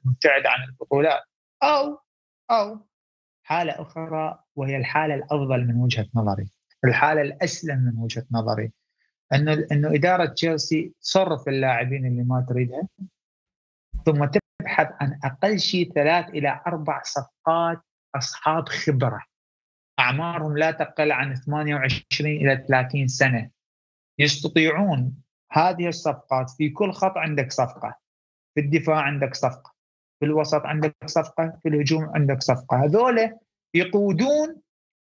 مبتعد 0.06 0.46
عن 0.46 0.64
البطولات. 0.64 1.24
أو 1.64 2.00
أو 2.52 2.80
حالة 3.44 3.82
أخرى 3.82 4.40
وهي 4.56 4.78
الحالة 4.78 5.16
الأفضل 5.16 5.68
من 5.68 5.76
وجهة 5.76 6.08
نظري. 6.16 6.50
الحالة 6.86 7.22
الأسلم 7.22 7.78
من 7.80 8.04
وجهة 8.04 8.26
نظري. 8.32 8.72
إنه 9.34 9.68
إنه 9.72 9.96
إدارة 9.96 10.26
تشيلسي 10.26 10.94
تصرف 11.02 11.48
اللاعبين 11.48 12.06
اللي 12.06 12.24
ما 12.24 12.46
تريدها 12.50 12.88
ثم 14.06 14.26
تبحث 14.26 14.88
عن 15.02 15.20
أقل 15.24 15.60
شيء 15.60 15.94
ثلاث 15.94 16.30
إلى 16.30 16.62
أربع 16.68 17.02
صفقات 17.04 17.82
أصحاب 18.16 18.70
خبرة. 18.70 19.24
أعمارهم 20.00 20.58
لا 20.58 20.72
تقل 20.72 21.12
عن 21.12 21.36
28 21.36 22.32
إلى 22.32 22.66
30 22.68 23.08
سنة. 23.08 23.50
يستطيعون 24.20 25.24
هذه 25.52 25.88
الصفقات 25.88 26.50
في 26.50 26.70
كل 26.70 26.92
خط 26.92 27.18
عندك 27.18 27.52
صفقة 27.52 27.96
في 28.56 28.62
الدفاع 28.62 29.02
عندك 29.02 29.36
صفقة 29.36 29.74
في 30.20 30.26
الوسط 30.26 30.62
عندك 30.66 30.96
صفقة 31.06 31.60
في 31.64 31.70
الهجوم 31.70 32.10
عندك 32.16 32.42
صفقة. 32.42 32.84
هذول 32.84 33.38
يقودون 33.74 34.62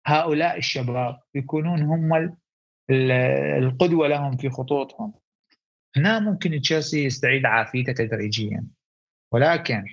هؤلاء 0.06 0.58
الشباب 0.58 1.20
يكونون 1.34 1.82
هم 1.82 2.36
القدوة 3.58 4.08
لهم 4.08 4.36
في 4.36 4.50
خطوطهم. 4.50 5.14
هنا 5.96 6.18
ممكن 6.18 6.60
تشيلسي 6.60 7.04
يستعيد 7.04 7.46
عافيته 7.46 7.92
تدريجيا. 7.92 8.66
ولكن 9.32 9.84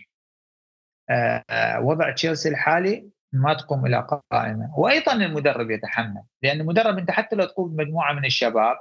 آه، 1.09 1.79
وضع 1.79 2.11
تشيلسي 2.11 2.49
الحالي 2.49 3.09
ما 3.33 3.53
تقوم 3.53 3.85
إلى 3.85 4.07
قائمة. 4.31 4.79
وأيضا 4.79 5.13
المدرب 5.13 5.71
يتحمل. 5.71 6.23
لأن 6.43 6.61
المدرب 6.61 6.97
أنت 6.97 7.11
حتى 7.11 7.35
لو 7.35 7.45
تقوم 7.45 7.75
بمجموعه 7.75 8.13
من 8.13 8.25
الشباب 8.25 8.77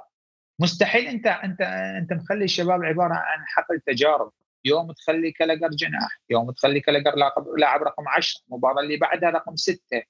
مستحيل 0.59 1.07
أنت 1.07 1.27
أنت 1.27 1.61
أنت 2.01 2.13
مخلي 2.13 2.43
الشباب 2.43 2.83
عبارة 2.83 3.13
عن 3.13 3.45
حقل 3.47 3.79
تجارب. 3.79 4.31
يوم 4.65 4.91
تخلي 4.91 5.31
كلاجر 5.31 5.69
جناح 5.69 6.21
يوم 6.29 6.51
تخلي 6.51 6.81
كلاجر 6.81 7.15
لاعب 7.57 7.83
رقم 7.83 8.07
10 8.07 8.41
المباراه 8.49 8.81
اللي 8.81 8.97
بعدها 8.97 9.29
رقم 9.29 9.55
6 9.55 10.03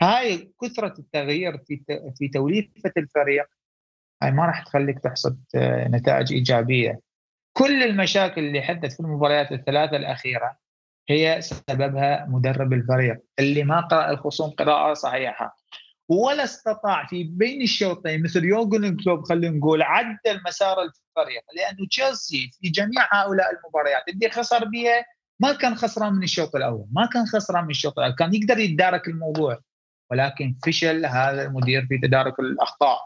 هاي 0.00 0.52
كثرة 0.62 0.94
التغيير 0.98 1.58
في 1.58 1.84
في 2.18 2.28
توليفة 2.28 2.92
الفريق 2.96 3.46
هاي 4.22 4.30
ما 4.30 4.46
راح 4.46 4.64
تخليك 4.64 4.98
تحصد 4.98 5.40
آه، 5.54 5.88
نتائج 5.88 6.32
إيجابية. 6.32 7.00
كل 7.52 7.82
المشاكل 7.82 8.44
اللي 8.44 8.62
حدثت 8.62 8.96
في 8.96 9.00
المباريات 9.00 9.52
الثلاثة 9.52 9.96
الأخيرة 9.96 10.56
هي 11.08 11.40
سببها 11.40 12.26
مدرب 12.28 12.72
الفريق 12.72 13.16
اللي 13.38 13.64
ما 13.64 13.80
قرأ 13.80 14.10
الخصوم 14.10 14.50
قراءة 14.50 14.94
صحيحة 14.94 15.56
ولا 16.08 16.44
استطاع 16.44 17.06
في 17.06 17.24
بين 17.24 17.62
الشوطين 17.62 18.22
مثل 18.22 18.44
يوغن 18.44 18.96
كلوب 18.96 19.24
خلينا 19.24 19.56
نقول 19.56 19.82
عدل 19.82 20.40
مسار 20.46 20.76
الفريق 20.82 21.42
لأنه 21.56 21.86
تشيلسي 21.90 22.50
في 22.60 22.68
جميع 22.68 23.08
هؤلاء 23.12 23.46
المباريات 23.52 24.02
اللي 24.08 24.30
خسر 24.30 24.64
بها 24.64 25.04
ما 25.40 25.52
كان 25.52 25.74
خسران 25.74 26.12
من 26.12 26.22
الشوط 26.22 26.56
الأول، 26.56 26.86
ما 26.92 27.06
كان 27.06 27.26
خسران 27.26 27.64
من 27.64 27.70
الشوط 27.70 27.98
الأول، 27.98 28.14
كان 28.14 28.34
يقدر 28.34 28.58
يتدارك 28.58 29.08
الموضوع. 29.08 29.60
ولكن 30.10 30.56
فشل 30.66 31.06
هذا 31.06 31.42
المدير 31.42 31.86
في 31.86 31.98
تدارك 31.98 32.40
الأخطاء. 32.40 32.98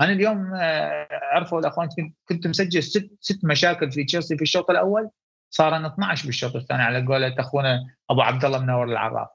أنا 0.00 0.12
اليوم 0.12 0.54
آه، 0.54 1.08
عرفوا 1.12 1.60
الأخوان 1.60 1.88
كنت 2.28 2.46
مسجل 2.46 2.82
ست 2.82 3.10
ست 3.20 3.44
مشاكل 3.44 3.92
في 3.92 4.04
تشيلسي 4.04 4.36
في 4.36 4.42
الشوط 4.42 4.70
الأول 4.70 5.10
صار 5.50 5.86
12 5.86 6.26
بالشوط 6.26 6.56
الثاني 6.56 6.82
على 6.82 7.06
قولة 7.06 7.34
أخونا 7.38 7.80
أبو 8.10 8.20
عبد 8.20 8.44
الله 8.44 8.58
منور 8.58 8.84
العراف. 8.84 9.28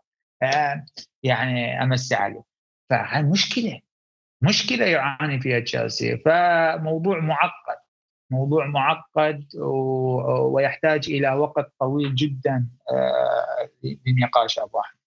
آه، 0.43 0.85
يعني 1.23 1.83
أمسي 1.83 2.15
عليه. 2.15 2.43
فهاي 2.89 3.23
مشكلة 3.23 3.79
مشكله 4.41 4.85
يعاني 4.85 5.39
فيها 5.41 5.59
تشيلسي 5.59 6.17
فموضوع 6.17 7.19
معقد 7.19 7.77
موضوع 8.31 8.67
معقد 8.67 9.47
ويحتاج 10.51 11.09
إلى 11.09 11.31
وقت 11.31 11.73
طويل 11.79 12.15
جدا 12.15 12.67
آه، 12.91 13.69
لنقاش 14.05 14.59
أبو 14.59 14.79
أحمد 14.79 14.99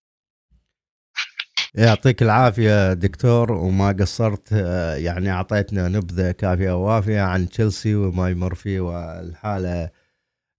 يعطيك 1.74 2.22
العافية 2.22 2.92
دكتور 2.92 3.52
وما 3.52 3.92
قصرت 3.92 4.48
آه، 4.52 4.94
يعني 4.94 5.30
أعطيتنا 5.30 5.88
نبذة 5.88 6.30
كافية 6.30 6.76
ووافية 6.76 7.20
عن 7.20 7.48
تشيلسي 7.48 7.94
وما 7.94 8.30
يمر 8.30 8.54
فيه 8.54 8.80
والحالة 8.80 9.90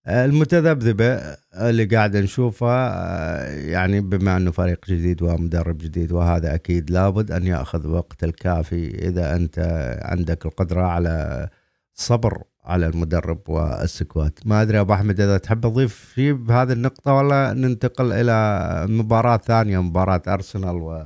المتذبذبة 0.07 1.13
اللي 1.53 1.85
قاعد 1.85 2.17
نشوفها 2.17 3.49
يعني 3.49 4.01
بما 4.01 4.37
أنه 4.37 4.51
فريق 4.51 4.85
جديد 4.89 5.21
ومدرب 5.21 5.77
جديد 5.77 6.11
وهذا 6.11 6.55
أكيد 6.55 6.91
لابد 6.91 7.31
أن 7.31 7.47
يأخذ 7.47 7.87
وقت 7.87 8.23
الكافي 8.23 9.07
إذا 9.07 9.35
أنت 9.35 9.59
عندك 10.01 10.45
القدرة 10.45 10.81
على 10.81 11.49
صبر. 11.93 12.43
على 12.63 12.87
المدرب 12.87 13.49
وال 13.49 13.75
squad 13.75 14.39
ما 14.45 14.61
أدري 14.61 14.79
أبو 14.79 14.93
أحمد 14.93 15.21
إذا 15.21 15.37
تحب 15.37 15.61
تضيف 15.61 16.11
شيء 16.15 16.33
بهذه 16.33 16.71
النقطة 16.71 17.13
ولا 17.13 17.53
ننتقل 17.53 18.11
إلى 18.11 18.85
مباراة 18.89 19.37
ثانية 19.37 19.81
مباراة 19.81 20.21
أرسنال 20.27 20.75
و 20.75 21.05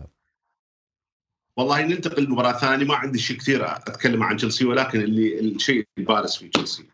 والله 1.58 1.82
ننتقل 1.82 2.24
لمباراة 2.24 2.52
ثانية. 2.52 2.86
ما 2.86 2.96
عندي 2.96 3.20
شيء 3.20 3.38
كثير 3.38 3.76
أتكلم 3.76 4.24
عن 4.24 4.38
تشيلسي 4.38 4.66
ولكن 4.66 5.02
اللي 5.02 5.40
الشيء 5.40 5.88
البارز 5.98 6.36
في 6.36 6.48
تشيلسي. 6.48 6.86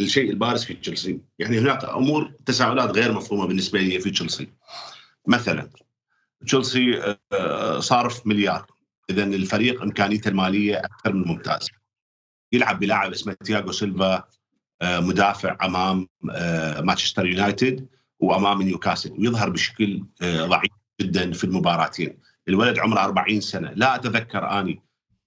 الشيء 0.00 0.30
البارز 0.30 0.64
في 0.64 0.74
تشيلسي. 0.74 1.20
يعني 1.38 1.58
هناك 1.58 1.84
أمور 1.84 2.32
تساؤلات 2.46 2.90
غير 2.90 3.12
مفهومة 3.12 3.46
بالنسبة 3.46 3.80
لي 3.80 4.00
في 4.00 4.10
تشيلسي. 4.10 4.48
مثلا 5.26 5.70
تشيلسي 6.46 7.16
آه، 7.32 7.80
صارف 7.80 8.26
مليار. 8.26 8.66
اذا 9.10 9.24
الفريق 9.24 9.82
إمكانيته 9.82 10.28
المالية 10.28 10.78
أكثر 10.78 11.12
من 11.12 11.28
ممتاز 11.28 11.68
يلعب 12.52 12.78
بلاعب 12.78 13.12
اسمه 13.12 13.32
تياغو 13.44 13.72
سيلفا 13.72 14.24
آه، 14.82 15.00
مدافع 15.00 15.56
أمام 15.62 16.08
آه، 16.30 16.80
مانشستر 16.80 17.26
يونايتد 17.26 17.88
وأمام 18.20 18.62
نيوكاسل. 18.62 19.12
ويظهر 19.12 19.50
بشكل 19.50 20.04
ضعيف 20.22 20.72
جدا 21.00 21.32
في 21.32 21.44
المباراتين. 21.44 22.18
الولد 22.48 22.78
عمره 22.78 23.04
40 23.04 23.40
سنة. 23.40 23.70
لا 23.70 23.94
أتذكر 23.94 24.60
أني 24.60 24.82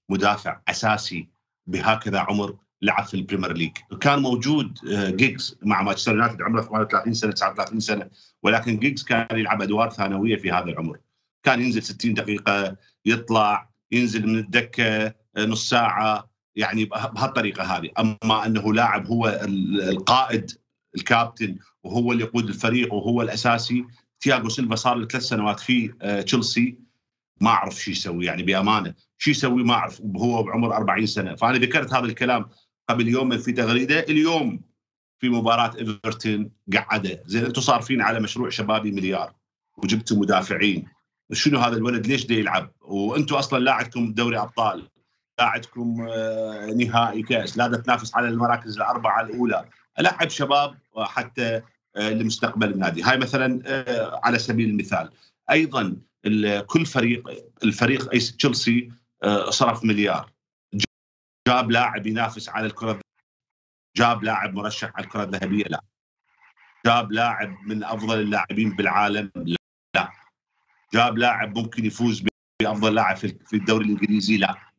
مدافع 0.09 0.61
أساسي 0.67 1.29
بهكذا 1.67 2.19
عمر 2.19 2.57
لعب 2.81 3.05
في 3.05 3.13
البريمير 3.13 3.53
ليج. 3.53 3.71
كان 4.01 4.19
موجود 4.19 4.77
جيجز 5.15 5.57
آه، 5.63 5.67
مع 5.67 5.81
مانشستر 5.81 6.11
يونايتد 6.11 6.41
عمره 6.41 6.61
38 6.61 7.13
سنة 7.13 7.31
39 7.31 7.79
سنة. 7.79 8.09
ولكن 8.43 8.79
جيجز 8.79 9.03
كان 9.03 9.27
يلعب 9.31 9.61
أدوار 9.61 9.89
ثانوية 9.89 10.35
في 10.35 10.51
هذا 10.51 10.65
العمر. 10.65 10.99
كان 11.43 11.61
ينزل 11.61 11.83
60 11.83 12.13
دقيقة 12.13 12.77
يطلع 13.05 13.69
ينزل 13.91 14.27
من 14.27 14.39
الدكة 14.39 15.05
آه، 15.37 15.45
نص 15.45 15.69
ساعة. 15.69 16.30
يعني 16.55 16.85
بهالطريقة 16.85 17.63
هذه. 17.63 17.89
أما 17.99 18.45
أنه 18.45 18.73
لاعب 18.73 19.07
هو 19.07 19.41
القائد 19.89 20.51
الكابتن 20.95 21.57
وهو 21.83 22.11
اللي 22.11 22.23
يقود 22.23 22.47
الفريق 22.47 22.93
وهو 22.93 23.21
الأساسي 23.21 23.85
تياغو 24.19 24.49
سيلفا 24.49 24.75
صار 24.75 24.95
له 24.95 25.07
ثلاث 25.07 25.23
سنوات 25.23 25.59
في 25.59 25.93
آه، 26.01 26.21
تشيلسي. 26.21 26.77
ما 27.41 27.49
أعرف 27.49 27.75
شو 27.75 27.91
يسوي 27.91 28.25
يعني 28.25 28.43
بأمانة. 28.43 28.93
شو 29.17 29.31
يسوي؟ 29.31 29.63
ما 29.63 29.73
أعرف. 29.73 30.01
وهو 30.01 30.43
بعمر 30.43 30.75
40 30.75 31.05
سنة. 31.05 31.35
فأنا 31.35 31.57
ذكرت 31.57 31.93
هذا 31.93 32.05
الكلام 32.05 32.49
قبل 32.89 33.07
يومين 33.07 33.39
في 33.39 33.51
تغريدة. 33.51 33.99
اليوم 33.99 34.61
في 35.19 35.29
مباراة 35.29 35.77
إيفرتون 35.77 36.51
قعدة. 36.73 37.23
زين 37.25 37.45
أنتم 37.45 37.61
صارفين 37.61 38.01
على 38.01 38.19
مشروع 38.19 38.49
شبابي 38.49 38.91
مليار 38.91 39.33
وجبتوا 39.77 40.17
مدافعين. 40.17 40.87
شنو 41.33 41.59
هذا 41.59 41.77
الولد؟ 41.77 42.07
ليش 42.07 42.25
دا 42.25 42.35
يلعب؟ 42.35 42.71
وأنتم 42.81 43.35
أصلا 43.35 43.59
لا 43.59 43.73
عندكم 43.73 44.13
دوري 44.13 44.37
أبطال. 44.37 44.89
لا 45.41 45.47
عندكم 45.47 46.07
آه، 46.09 46.65
نهائي 46.65 47.23
كاس. 47.23 47.57
لا 47.57 47.77
تنافس 47.77 48.15
على 48.15 48.27
المراكز 48.27 48.77
الأربعة 48.77 49.21
الأولى. 49.21 49.69
ألعب 49.99 50.29
شباب 50.29 50.77
حتى 50.97 51.61
آه، 51.95 52.09
لمستقبل 52.09 52.71
النادي. 52.71 53.03
هاي 53.03 53.17
مثلا 53.17 53.61
آه، 53.65 54.19
على 54.23 54.39
سبيل 54.39 54.69
المثال. 54.69 55.11
أيضا 55.51 55.97
كل 56.67 56.85
فريق 56.85 57.29
الفريق 57.63 58.11
أي 58.11 58.19
تشيلسي 58.19 58.91
صرف 59.49 59.83
مليار. 59.83 60.31
جاب 61.47 61.71
لاعب 61.71 62.07
ينافس 62.07 62.49
على 62.49 62.65
الكرة 62.65 62.99
جاب 63.97 64.23
لاعب 64.23 64.53
مرشح 64.53 64.91
على 64.95 65.05
الكرة 65.05 65.23
الذهبية. 65.23 65.63
لا. 65.63 65.81
جاب 66.85 67.11
لاعب 67.11 67.57
من 67.65 67.83
أفضل 67.83 68.19
اللاعبين 68.19 68.69
بالعالم. 68.75 69.31
لا. 69.95 70.11
جاب 70.93 71.17
لاعب 71.17 71.57
ممكن 71.57 71.85
يفوز 71.85 72.23
بأفضل 72.61 72.95
لاعب 72.95 73.15
في 73.17 73.53
الدوري 73.53 73.85
الإنجليزي. 73.85 74.37
لا. 74.37 74.70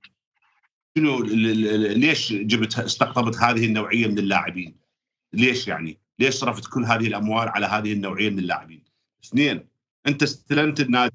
شنو 0.98 1.22
ليش 1.22 2.32
جبت 2.32 2.78
استقطبت 2.78 3.36
هذه 3.36 3.64
النوعية 3.66 4.06
من 4.06 4.18
اللاعبين؟ 4.18 4.76
ليش 5.32 5.68
يعني؟ 5.68 5.98
ليش 6.18 6.34
صرفت 6.34 6.66
كل 6.66 6.84
هذه 6.84 7.06
الأموال 7.06 7.48
على 7.48 7.66
هذه 7.66 7.92
النوعية 7.92 8.30
من 8.30 8.38
اللاعبين؟ 8.38 8.84
اثنين 9.24 9.68
أنت 10.06 10.22
استلمت 10.22 10.80
النادي 10.80 11.14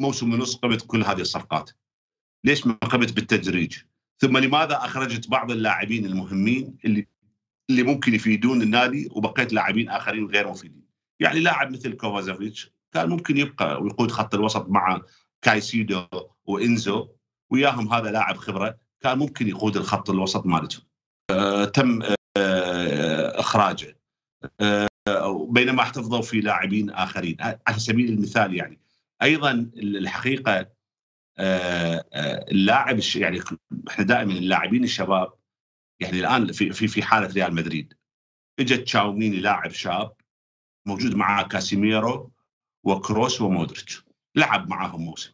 موسم 0.00 0.32
ونص 0.32 0.56
قمت 0.56 0.86
كل 0.86 1.04
هذه 1.04 1.20
الصفقات؟ 1.20 1.70
ليش 2.44 2.66
ما 2.66 2.72
قمت 2.72 3.12
بالتدريج؟ 3.12 3.78
ثم 4.18 4.38
لماذا 4.38 4.76
أخرجت 4.76 5.28
بعض 5.28 5.50
اللاعبين 5.50 6.06
المهمين 6.06 6.78
اللي 6.84 7.06
اللي 7.70 7.82
ممكن 7.82 8.14
يفيدون 8.14 8.62
النادي 8.62 9.08
وبقيت 9.10 9.52
لاعبين 9.52 9.88
آخرين 9.88 10.26
غير 10.26 10.48
مفيدين؟ 10.48 10.84
يعني 11.20 11.40
لاعب 11.40 11.72
مثل 11.72 11.92
كوفازافيتش 11.92 12.70
كان 12.92 13.08
ممكن 13.08 13.36
يبقى 13.36 13.82
ويقود 13.82 14.10
خط 14.10 14.34
الوسط 14.34 14.68
مع 14.68 15.02
كايسيدو 15.42 16.06
وإنزو 16.44 17.08
وياهم 17.54 17.92
هذا 17.92 18.10
لاعب 18.10 18.36
خبرة 18.36 18.78
كان 19.00 19.18
ممكن 19.18 19.48
يقود 19.48 19.76
الخط 19.76 20.10
الوسط 20.10 20.46
مالتهم. 20.46 20.82
آه 21.30 21.64
تم 21.64 22.02
آه 22.02 23.40
إخراجه. 23.40 23.98
آه 24.60 24.88
بينما 25.50 25.82
احتفظوا 25.82 26.22
في 26.22 26.40
لاعبين 26.40 26.90
آخرين 26.90 27.36
على 27.40 27.78
سبيل 27.78 28.08
المثال 28.08 28.54
يعني 28.54 28.80
أيضا 29.22 29.70
الحقيقة 29.76 30.74
آه، 31.38 32.04
آه، 32.12 32.50
اللاعب 32.50 33.00
يعني 33.16 33.40
إحنا 33.88 34.04
دائما 34.04 34.32
اللاعبين 34.32 34.84
الشباب 34.84 35.32
يعني 36.00 36.20
الآن 36.20 36.52
في 36.52 36.72
في 36.72 36.88
في 36.88 37.02
حالة 37.02 37.32
ريال 37.32 37.54
مدريد 37.54 37.94
إجا 38.60 38.80
تشواميني 38.80 39.36
لاعب 39.36 39.70
شاب 39.70 40.16
موجود 40.86 41.14
معاه 41.14 41.42
كاسيميرو 41.42 42.32
وكروس 42.84 43.40
ومودريتش 43.40 44.04
لعب 44.34 44.68
معاهم 44.68 45.00
موسم 45.00 45.32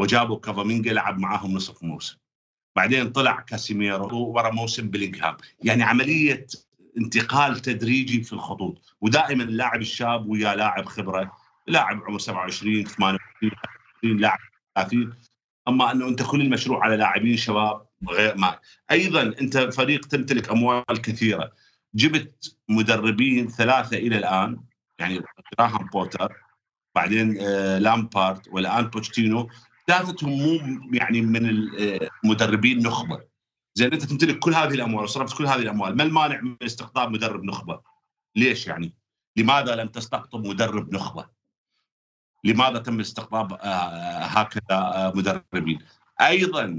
وجابوا 0.00 0.38
كافامينجا 0.38 0.92
لعب 0.92 1.18
معاهم 1.18 1.52
نصف 1.52 1.82
موسم. 1.82 2.16
بعدين 2.76 3.10
طلع 3.10 3.40
كاسيميرو 3.40 4.18
ورا 4.18 4.50
موسم 4.50 4.88
بلينغهام 4.88 5.36
يعني 5.64 5.82
عملية 5.82 6.46
انتقال 6.98 7.60
تدريجي 7.60 8.22
في 8.22 8.32
الخطوط. 8.32 8.96
ودائما 9.00 9.42
اللاعب 9.42 9.80
الشاب 9.80 10.26
ويا 10.26 10.54
لاعب 10.54 10.84
خبرة 10.86 11.32
لاعب 11.66 12.02
عمره 12.04 12.18
27 12.18 12.84
28 12.84 13.52
لاعب 14.02 14.38
30 14.76 15.12
أما 15.68 15.92
أنه 15.92 16.08
أنت 16.08 16.22
كل 16.22 16.40
المشروع 16.40 16.84
على 16.84 16.96
لاعبين 16.96 17.36
شباب 17.36 17.86
غير 18.10 18.36
ما. 18.36 18.58
أيضا 18.90 19.22
أنت 19.22 19.58
فريق 19.58 20.06
تمتلك 20.06 20.50
أموال 20.50 21.00
كثيرة. 21.02 21.52
جبت 21.94 22.56
مدربين 22.68 23.48
ثلاثة 23.48 23.96
إلى 23.96 24.18
الآن 24.18 24.60
يعني 24.98 25.22
جراهام 25.58 25.86
بوتر 25.86 26.32
بعدين 26.94 27.38
آه 27.40 27.78
لامبارد 27.78 28.48
والآن 28.48 28.86
بوتشيتينو 28.86 29.48
ثلاثتهم 29.90 30.30
مو 30.30 30.58
يعني 30.92 31.20
من 31.20 31.48
المدربين 32.24 32.78
نخبة. 32.78 33.20
زين 33.74 33.92
أنت 33.92 34.04
تمتلك 34.04 34.38
كل 34.38 34.54
هذه 34.54 34.74
الأموال 34.74 35.04
وصرفت 35.04 35.38
كل 35.38 35.46
هذه 35.46 35.62
الأموال 35.62 35.96
ما 35.96 36.02
المانع 36.02 36.40
من 36.40 36.56
استقطاب 36.62 37.10
مدرب 37.10 37.44
نخبة؟ 37.44 37.80
ليش 38.36 38.66
يعني؟ 38.66 38.94
لماذا 39.36 39.74
لم 39.74 39.88
تستقطب 39.88 40.46
مدرب 40.46 40.94
نخبة؟ 40.94 41.26
لماذا 42.44 42.78
تم 42.78 43.00
استقطاب 43.00 43.52
آه، 43.52 44.24
هكذا 44.24 44.62
آه، 44.70 45.12
مدربين؟ 45.14 45.78
أيضا 46.20 46.78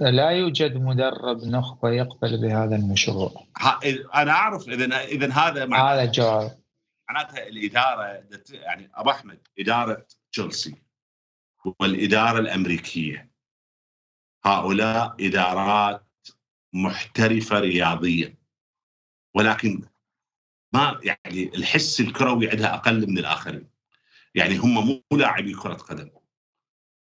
لا 0.00 0.30
يوجد 0.30 0.76
مدرب 0.76 1.44
نخبة 1.44 1.90
يقبل 1.90 2.40
بهذا 2.40 2.76
المشروع. 2.76 3.46
أنا 4.14 4.30
أعرف 4.30 4.68
اذا 4.68 5.04
اذا 5.04 5.32
هذا 5.32 5.76
هذا 5.76 6.02
الجواب 6.02 6.58
معناتها 7.10 7.46
الإدارة 7.46 8.22
يعني 8.52 8.90
أبو 8.94 9.10
أحمد 9.10 9.38
إدارة 9.58 10.06
تشيلسي. 10.32 10.82
والاداره 11.64 12.38
الأمريكية. 12.38 13.30
هؤلاء 14.44 15.16
إدارات 15.20 16.06
محترفة 16.72 17.58
رياضيا. 17.60 18.34
ولكن 19.34 19.82
ما 20.74 21.00
يعني 21.02 21.44
الحس 21.54 22.00
الكروي 22.00 22.50
عندها 22.50 22.74
أقل 22.74 23.10
من 23.10 23.18
الآخرين. 23.18 23.68
يعني 24.34 24.56
هم 24.56 24.86
مو 24.86 25.02
لاعبي 25.18 25.54
كرة 25.54 25.74
قدم. 25.74 26.10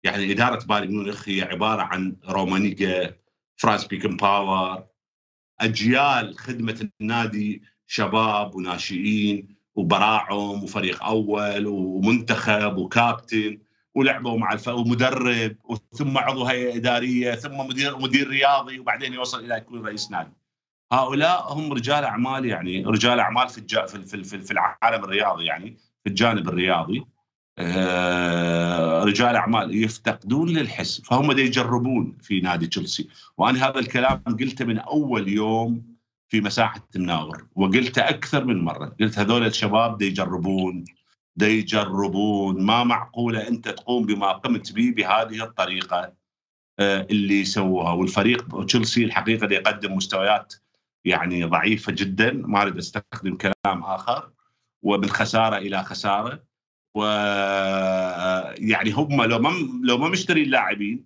يعني 0.05 0.33
إدارة 0.33 0.65
بايرن 0.65 0.89
ميونخ 0.89 1.29
هي 1.29 1.43
عبارة 1.43 1.83
عن 1.83 2.17
رومينيجه 2.29 3.21
فرانز 3.57 3.85
بيكنباور 3.85 4.87
أجيال 5.61 6.39
خدمة 6.39 6.91
النادي 7.01 7.63
شباب 7.87 8.55
وناشئين 8.55 9.57
وبراعم 9.75 10.65
وفريق 10.65 11.05
أول 11.05 11.67
ومنتخب 11.67 12.77
وكابتن. 12.77 13.63
ولعبوا 13.95 14.39
مع 14.39 14.53
الف... 14.53 14.69
ومدرب 14.69 15.57
ثم 15.93 16.19
عضو 16.19 16.45
هيئة 16.45 16.77
إدارية 16.77 17.35
ثم 17.35 17.57
مدير 17.59 17.99
مدير 17.99 18.29
رياضي 18.29 18.79
وبعدين 18.79 19.13
يوصل 19.13 19.45
إلى 19.45 19.57
يكون 19.57 19.87
رئيس 19.87 20.11
نادي. 20.11 20.33
هؤلاء 20.93 21.53
هم 21.53 21.73
رجال 21.73 22.05
أعمال 22.05 22.45
يعني 22.45 22.85
رجال 22.85 23.21
أعمال 23.21 23.49
في 23.49 23.59
الج... 23.59 23.87
في 23.87 24.25
في 24.25 24.39
في 24.39 24.51
العالم 24.51 25.05
الرياضي 25.05 25.45
يعني 25.45 25.77
في 26.05 26.11
الجانب 26.11 26.49
الرياضي. 26.49 27.05
آه، 27.59 29.05
رجال 29.05 29.37
أعمال 29.37 29.85
يفتقدون 29.85 30.49
للحس 30.49 31.01
فهم 31.01 31.31
يجربون 31.39 32.19
في 32.23 32.41
نادي 32.41 32.67
تشيلسي. 32.67 33.09
وأنا 33.39 33.69
هذا 33.69 33.79
الكلام 33.79 34.23
قلته 34.41 34.65
من 34.65 34.79
أول 34.79 35.29
يوم 35.29 35.97
في 36.29 36.41
مساحة 36.41 36.89
الناور 36.97 37.47
وقلته 37.55 38.09
أكثر 38.09 38.45
من 38.45 38.65
مرة. 38.65 38.97
قلت 39.01 39.19
هذول 39.19 39.47
الشباب 39.47 39.99
دي 39.99 40.07
يجربون 40.07 40.85
دي 41.45 41.59
يجربون. 41.59 42.63
ما 42.63 42.85
معقولة 42.85 43.49
أنت 43.49 43.69
تقوم 43.69 44.07
بما 44.07 44.33
قمت 44.33 44.73
به 44.73 44.91
بهذه 44.97 45.45
الطريقة 45.45 46.13
آه، 46.79 47.07
اللي 47.11 47.45
سووها. 47.45 47.93
والفريق 47.93 48.65
تشيلسي 48.65 49.05
الحقيقة 49.05 49.47
دي 49.47 49.55
يقدم 49.55 49.95
مستويات 49.97 50.55
يعني 51.05 51.45
ضعيفة 51.45 51.93
جدا. 51.93 52.33
ما 52.33 52.63
أريد 52.63 52.77
أستخدم 52.79 53.37
كلام 53.37 53.83
آخر. 53.83 54.31
ومن 54.83 55.09
خسارة 55.09 55.57
إلى 55.57 55.85
خسارة. 55.85 56.51
و 56.95 57.05
يعني 58.59 58.91
هم 58.91 59.23
لو 59.23 59.39
ما 59.39 59.51
لو 59.83 59.99
ما 59.99 60.09
مشتري 60.09 60.43
اللاعبين 60.43 61.05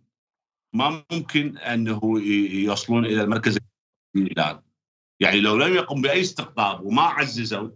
ما 0.74 1.05
ممكن 1.12 1.59
أنه 1.59 2.20
يوصلون 2.53 3.05
إلى 3.05 3.22
المركز 3.22 3.59
الان 4.16 4.61
يعني 5.20 5.41
لو 5.41 5.57
لم 5.57 5.74
يقم 5.74 6.03
بأي 6.03 6.20
استقطاب 6.20 6.80
وما 6.85 7.03
عززوا 7.03 7.70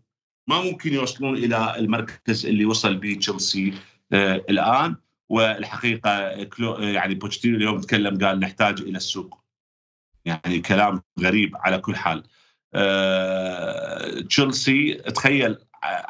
ما 0.48 0.62
ممكن 0.62 0.92
يوصلون 0.92 1.36
إلى 1.36 1.74
المركز 1.78 2.46
اللي 2.46 2.64
وصل 2.64 2.96
به 2.96 3.14
تشيلسي 3.14 3.74
آه 4.12 4.44
الآن. 4.50 4.96
والحقيقة 5.28 6.44
كلو 6.44 6.74
يعني 6.74 7.14
بوتشيتينو 7.14 7.56
اليوم 7.56 7.80
تكلم 7.80 8.18
قال 8.18 8.40
نحتاج 8.40 8.80
إلى 8.80 8.96
السوق. 8.96 9.38
يعني 10.24 10.60
كلام 10.60 11.02
غريب 11.20 11.56
على 11.56 11.78
كل 11.78 11.96
حال. 11.96 12.22
آه 12.74 14.20
تشيلسي 14.20 14.94
تخيل 14.94 15.58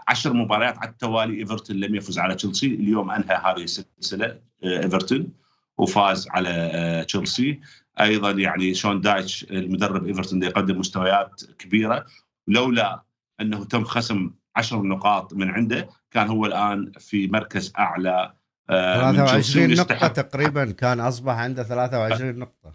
عشر 0.09 0.33
مباريات 0.33 0.79
على 0.79 0.91
التوالي 0.91 1.39
إيفرتون 1.39 1.77
لم 1.77 1.95
يفز 1.95 2.19
على 2.19 2.35
تشيلسي. 2.35 2.67
اليوم 2.67 3.11
أنهى 3.11 3.37
هذه 3.45 3.63
السلسلة 3.63 4.27
آه، 4.65 4.83
إيفرتون 4.85 5.33
وفاز 5.79 6.29
على 6.29 6.49
آه، 6.49 7.03
تشيلسي. 7.03 7.61
أيضا 8.01 8.31
يعني 8.31 8.75
شون 8.75 9.01
دايتش 9.01 9.45
المدرب 9.51 10.07
إيفرتون 10.07 10.43
يقدم 10.43 10.79
مستويات 10.79 11.43
كبيرة. 11.59 12.07
لولا 12.49 13.08
أنه 13.41 13.65
تم 13.65 13.85
خصم 13.85 14.31
عشر 14.57 14.83
نقاط 14.83 15.35
من 15.35 15.51
عنده 15.51 15.89
كان 16.11 16.29
هو 16.29 16.47
الآن 16.47 16.93
في 16.99 17.27
مركز 17.27 17.73
أعلى 17.79 18.35
23 18.69 19.71
آه، 19.71 19.75
نقطة 19.75 20.09
تقريبا 20.09 20.71
كان 20.71 21.01
أصبح 21.01 21.33
عنده 21.33 21.63
23 21.63 22.39
نقطة. 22.39 22.75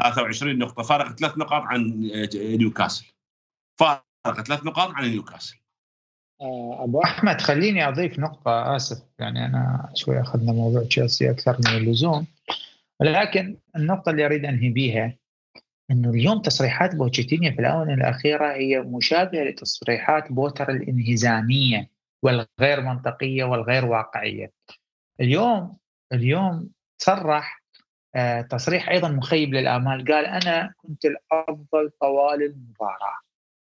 23 0.00 0.58
نقطة. 0.58 0.82
فارق 0.82 1.12
ثلاث 1.12 1.38
نقاط 1.38 1.62
عن 1.62 2.10
نيوكاسل. 2.34 3.06
فارق 3.80 4.40
ثلاث 4.46 4.64
نقاط 4.64 4.90
عن 4.90 5.04
نيوكاسل. 5.04 5.56
آه، 6.40 6.84
أبو 6.84 7.02
أحمد 7.02 7.40
خليني 7.40 7.88
أضيف 7.88 8.18
نقطة 8.18 8.76
آسف 8.76 9.02
يعني 9.18 9.46
أنا 9.46 9.92
شوي 9.94 10.20
أخذنا 10.20 10.52
موضوع 10.52 10.84
تشيلسي 10.84 11.30
أكثر 11.30 11.56
من 11.58 11.76
اللزوم. 11.76 12.26
ولكن 13.00 13.56
النقطة 13.76 14.10
اللي 14.10 14.26
أريد 14.26 14.44
أنهي 14.44 14.68
بها 14.70 15.16
إنه 15.90 16.10
اليوم 16.10 16.42
تصريحات 16.42 16.94
بوتشيتينو 16.94 17.50
في 17.50 17.58
الآونة 17.58 17.94
الأخيرة 17.94 18.52
هي 18.52 18.80
مشابهة 18.80 19.44
لتصريحات 19.44 20.32
بوتر 20.32 20.70
الإنهزامية 20.70 21.90
والغير 22.22 22.80
منطقية 22.80 23.44
والغير 23.44 23.84
واقعية. 23.84 24.52
اليوم 25.20 25.76
اليوم 26.12 26.70
صرح 26.98 27.64
آه، 28.16 28.40
تصريح 28.40 28.88
أيضا 28.88 29.08
مخيب 29.08 29.54
للآمال. 29.54 30.04
قال 30.04 30.26
أنا 30.26 30.72
كنت 30.76 31.04
الأفضل 31.04 31.90
طوال 32.00 32.42
المباراة. 32.42 33.18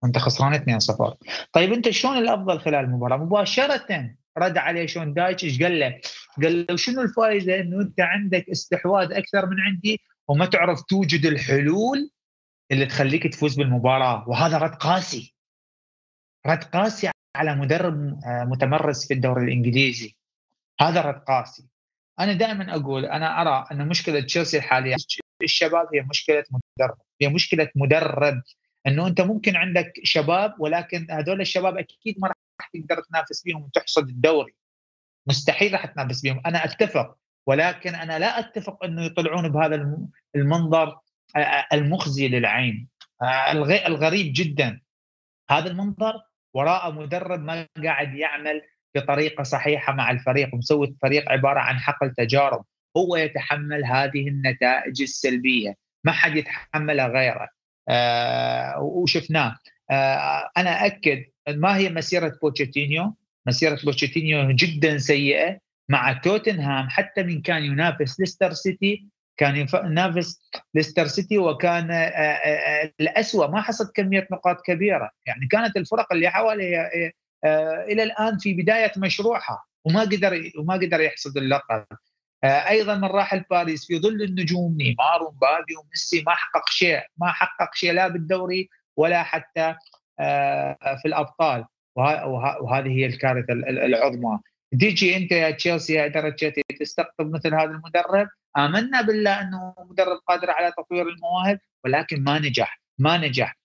وأنت 0.03 0.17
خسران 0.17 0.53
2-0 0.53 1.15
طيب 1.53 1.73
أنت 1.73 1.89
شلون 1.89 2.17
الأفضل 2.17 2.59
خلال 2.59 2.85
المباراة؟ 2.85 3.17
مباشرة 3.17 4.15
رد 4.37 4.57
عليه 4.57 4.85
شون 4.85 5.13
دايتش 5.13 5.43
إيش 5.43 5.63
قال 5.63 5.79
له؟ 5.79 5.99
قال 6.43 6.65
له 6.69 6.75
شنو 6.75 7.01
الفائده 7.01 7.59
إنه 7.59 7.81
أنت 7.81 7.99
عندك 7.99 8.49
استحواذ 8.49 9.13
أكثر 9.13 9.45
من 9.45 9.59
عندي. 9.59 10.01
وما 10.33 10.45
تعرف 10.45 10.81
توجد 10.81 11.25
الحلول 11.25 12.11
اللي 12.71 12.85
تخليك 12.85 13.27
تفوز 13.27 13.55
بالمباراة. 13.55 14.29
وهذا 14.29 14.57
رد 14.57 14.75
قاسي. 14.75 15.35
رد 16.47 16.63
قاسي 16.63 17.09
على 17.35 17.55
مدرب 17.55 18.19
آه، 18.25 18.43
متمرس 18.43 19.07
في 19.07 19.13
الدوري 19.13 19.43
الإنجليزي. 19.43 20.15
هذا 20.81 21.01
رد 21.01 21.19
قاسي. 21.19 21.67
أنا 22.19 22.33
دائما 22.33 22.75
أقول 22.75 23.05
أنا 23.05 23.41
أرى 23.41 23.65
أن 23.71 23.87
مشكلة 23.87 24.21
تشيلسي 24.21 24.57
الحاليه 24.57 24.95
الشباب 25.43 25.87
هي 25.93 26.01
مشكلة 26.01 26.43
مدرب. 26.51 26.97
هي 27.21 27.29
مشكلة 27.29 27.69
مدرب. 27.75 28.41
أنه 28.87 29.07
أنت 29.07 29.21
ممكن 29.21 29.55
عندك 29.55 29.93
شباب 30.03 30.55
ولكن 30.59 31.07
هذول 31.11 31.41
الشباب 31.41 31.77
أكيد 31.77 32.19
ما 32.19 32.27
راح 32.27 32.69
تقدر 32.73 33.03
تنافس 33.03 33.43
بهم 33.43 33.63
وتحصد 33.63 34.09
الدوري. 34.09 34.53
مستحيل 35.27 35.73
راح 35.73 35.85
تنافس 35.85 36.21
بهم. 36.21 36.41
أنا 36.45 36.65
أتفق. 36.65 37.17
ولكن 37.47 37.95
أنا 37.95 38.19
لا 38.19 38.39
أتفق 38.39 38.83
أنه 38.83 39.05
يطلعون 39.05 39.49
بهذا 39.49 39.75
المنظر 40.35 40.99
المخزي 41.73 42.27
للعين 42.27 42.87
الغريب 43.87 44.33
جدا. 44.35 44.81
هذا 45.49 45.71
المنظر 45.71 46.13
وراء 46.53 46.91
مدرب 46.91 47.43
ما 47.43 47.67
قاعد 47.83 48.15
يعمل 48.15 48.61
بطريقة 48.95 49.43
صحيحة 49.43 49.93
مع 49.93 50.11
الفريق 50.11 50.53
ومسوي 50.53 50.87
الفريق 50.87 51.31
عبارة 51.31 51.59
عن 51.59 51.79
حقل 51.79 52.13
تجارب. 52.13 52.65
هو 52.97 53.15
يتحمل 53.15 53.85
هذه 53.85 54.27
النتائج 54.27 55.01
السلبية 55.01 55.75
ما 56.03 56.11
حد 56.11 56.35
يتحملها 56.35 57.07
غيره. 57.07 57.49
آه 57.89 58.79
وشفناه. 58.81 59.57
آه 59.91 60.49
أنا 60.57 60.85
اكد 60.85 61.25
ما 61.49 61.77
هي 61.77 61.89
مسيرة 61.89 62.37
بوتشيتينيو. 62.41 63.15
مسيرة 63.47 63.79
بوتشيتينو 63.83 64.51
جدا 64.51 64.97
سيئة 64.97 65.59
مع 65.89 66.13
توتنهام 66.13 66.89
حتى 66.89 67.23
من 67.23 67.41
كان 67.41 67.63
ينافس 67.63 68.19
ليستر 68.19 68.53
سيتي 68.53 69.07
كان 69.37 69.67
ينافس 69.85 70.41
ليستر 70.73 71.07
سيتي 71.07 71.37
وكان 71.37 71.91
آه، 71.91 71.95
آه، 71.95 72.91
الأسوأ. 72.99 73.47
ما 73.47 73.61
حصد 73.61 73.91
كمية 73.95 74.27
نقاط 74.31 74.61
كبيرة. 74.61 75.11
يعني 75.25 75.47
كانت 75.51 75.77
الفرق 75.77 76.13
اللي 76.13 76.29
حوالي 76.29 76.77
آه، 77.45 77.83
إلى 77.83 78.03
الآن 78.03 78.37
في 78.37 78.53
بداية 78.53 78.91
مشروعها 78.97 79.63
وما 79.85 80.01
قدر 80.01 80.51
وما 80.59 80.73
قدر 80.73 81.01
يحصد 81.01 81.37
اللقب. 81.37 81.85
أيضا 82.43 82.95
من 82.95 83.05
راح 83.05 83.35
باريس 83.49 83.85
في 83.87 83.99
ظل 83.99 84.21
النجوم 84.21 84.77
نيمار 84.77 85.23
ومبابي 85.23 85.75
وميسي 85.75 86.23
ما 86.27 86.35
حقق 86.35 86.69
شيء 86.69 87.01
ما 87.17 87.31
حقق 87.31 87.75
شيء 87.75 87.91
لا 87.91 88.07
بالدوري 88.07 88.69
ولا 88.97 89.23
حتى 89.23 89.75
في 91.01 91.05
الأبطال. 91.05 91.65
وهذه 91.95 92.87
هي 92.87 93.05
الكارثة 93.05 93.53
العظمى. 93.53 94.39
تجي 94.71 95.17
أنت 95.17 95.31
يا 95.31 95.51
تشيلسي 95.51 95.93
يا 95.93 96.07
درجتي 96.07 96.61
تستقطب 96.79 97.31
مثل 97.31 97.53
هذا 97.53 97.71
المدرب؟ 97.71 98.27
آمنا 98.57 99.01
بالله 99.01 99.41
أنه 99.41 99.73
مدرب 99.89 100.17
قادر 100.27 100.51
على 100.51 100.71
تطوير 100.71 101.07
المواهب 101.09 101.59
ولكن 101.85 102.23
ما 102.23 102.39
نجح 102.39 102.81
ما 102.99 103.17
نجح. 103.17 103.57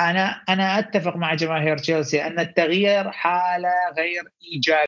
أنا 0.00 0.42
أنا 0.48 0.78
أتفق 0.78 1.16
مع 1.16 1.34
جماهير 1.34 1.78
تشيلسي 1.78 2.26
أن 2.26 2.40
التغيير 2.40 3.10
حالة 3.10 3.70
غير 3.98 4.22
إيجابية 4.52 4.86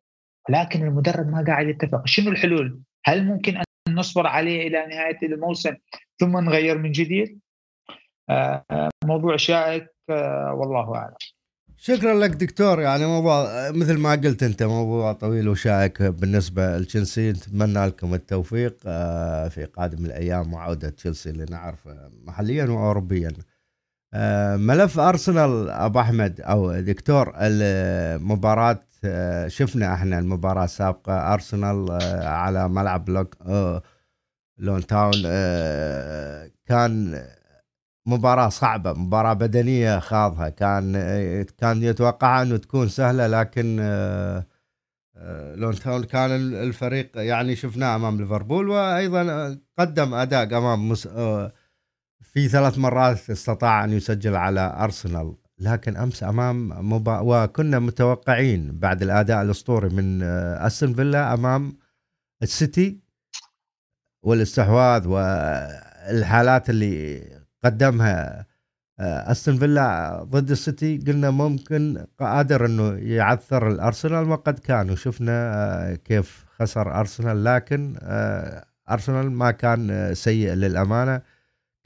لكن 0.49 0.83
المدرب 0.87 1.29
ما 1.29 1.45
قاعد 1.47 1.69
يتفق. 1.69 2.03
شنو 2.07 2.31
الحلول؟ 2.31 2.81
هل 3.05 3.25
ممكن 3.25 3.57
أن 3.57 3.95
نصبر 3.95 4.27
عليه 4.27 4.69
إلى 4.69 4.87
نهاية 4.87 5.19
الموسم 5.23 5.77
ثم 6.21 6.39
نغير 6.39 6.79
من 6.79 6.93
جديد؟ 6.93 7.41
آه، 8.31 8.65
آه، 8.71 8.89
موضوع 9.05 9.37
شائك 9.37 9.87
آه، 10.11 10.55
والله 10.55 10.95
أعلم. 10.97 11.15
شكرا 11.81 12.15
لك 12.15 12.31
دكتور 12.31 12.81
يعني 12.81 13.07
موضوع 13.07 13.71
مثل 13.71 13.99
ما 13.99 14.11
قلت 14.13 14.43
أنت 14.43 14.63
موضوع 14.63 15.13
طويل 15.13 15.49
وشائك 15.49 16.03
بالنسبة 16.03 16.79
لتشيلسي 16.79 17.31
نتمنى 17.33 17.87
لكم 17.87 18.15
التوفيق 18.15 18.77
آه، 18.87 19.49
في 19.49 19.65
قادم 19.65 20.05
الأيام 20.07 20.55
وعوده 20.55 20.91
تشيلسي 20.91 21.31
اللي 21.31 21.45
نعرفه 21.51 22.11
محليا 22.25 22.65
واوروبيا. 22.65 23.33
آه، 24.15 24.57
ملف 24.57 24.99
أرسنال 24.99 25.71
أبو 25.71 26.01
أحمد 26.01 26.41
أو 26.41 26.81
دكتور 26.81 27.33
المباراة 27.37 28.81
آه، 29.05 29.49
شفنا 29.49 29.95
إحنا 29.95 30.19
المباراة 30.19 30.65
السابقة 30.65 31.35
أرسنال 31.35 31.91
على 32.23 32.69
ملعب 32.69 33.29
لوتون 34.59 34.87
تاون 34.87 35.23
كان 36.67 37.25
مباراة 38.09 38.49
صعبة 38.49 38.93
مباراة 38.93 39.33
بدنية 39.33 39.99
خاضها. 39.99 40.49
كان 40.49 40.93
كان 41.59 41.83
يتوقع 41.83 42.43
انه 42.43 42.57
تكون 42.57 42.89
سهلة 42.89 43.27
لكن 43.27 43.79
آه، 43.81 44.47
آه، 45.17 45.55
لوتون 45.55 45.75
تاون 45.75 46.05
كان 46.05 46.31
الفريق 46.55 47.11
يعني 47.17 47.57
شفناه 47.57 47.97
أمام 47.97 48.19
ليفربول 48.19 48.69
وأيضا 48.69 49.59
قدم 49.79 50.15
أداء 50.15 50.59
أمام 50.59 50.89
مس... 50.89 51.07
آه، 51.07 51.53
في 52.21 52.49
ثلاث 52.49 52.79
مرات 52.79 53.31
استطاع 53.31 53.85
أن 53.85 53.93
يسجل 53.93 54.37
على 54.37 54.77
أرسنال. 54.81 55.35
لكن 55.59 55.97
أمس 55.97 56.23
أمام 56.23 56.69
مبا... 56.93 57.21
وكنا 57.21 57.79
متوقعين 57.79 58.79
بعد 58.79 59.03
الأداء 59.03 59.43
الأسطوري 59.43 59.89
من 59.89 60.23
أستون 60.23 60.95
فيلا 60.95 61.35
أمام 61.35 61.77
السيتي 62.43 63.01
والإستحواذ 64.23 65.09
والحالات 65.09 66.71
اللي 66.71 67.39
قدمها 67.65 68.47
آه، 69.01 69.31
استون 69.31 69.59
فيلا 69.59 70.21
ضد 70.25 70.51
السيتي 70.51 70.99
قلنا 71.07 71.31
ممكن 71.31 72.05
قادر 72.21 72.67
إنه 72.67 72.99
يعثر 72.99 73.69
الأرسنال 73.69 74.29
وقد 74.31 74.59
كان 74.59 74.91
وشفنا 74.91 75.33
آه، 75.55 75.95
كيف 75.95 76.45
خسر 76.59 77.01
أرسنال. 77.01 77.45
لكن 77.45 77.97
آه، 78.03 78.65
أرسنال 78.91 79.31
ما 79.33 79.51
كان 79.51 80.15
سيء 80.15 80.53
للأمانة. 80.53 81.23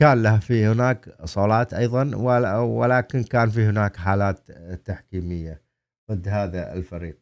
كان 0.00 0.22
له 0.22 0.38
في 0.38 0.66
هناك 0.66 1.08
صولات 1.24 1.74
أيضا 1.74 2.16
ولكن 2.62 3.22
كان 3.22 3.50
في 3.50 3.64
هناك 3.66 3.96
حالات 3.96 4.50
تحكيمية 4.84 5.62
ضد 6.10 6.28
هذا 6.28 6.74
الفريق. 6.74 7.18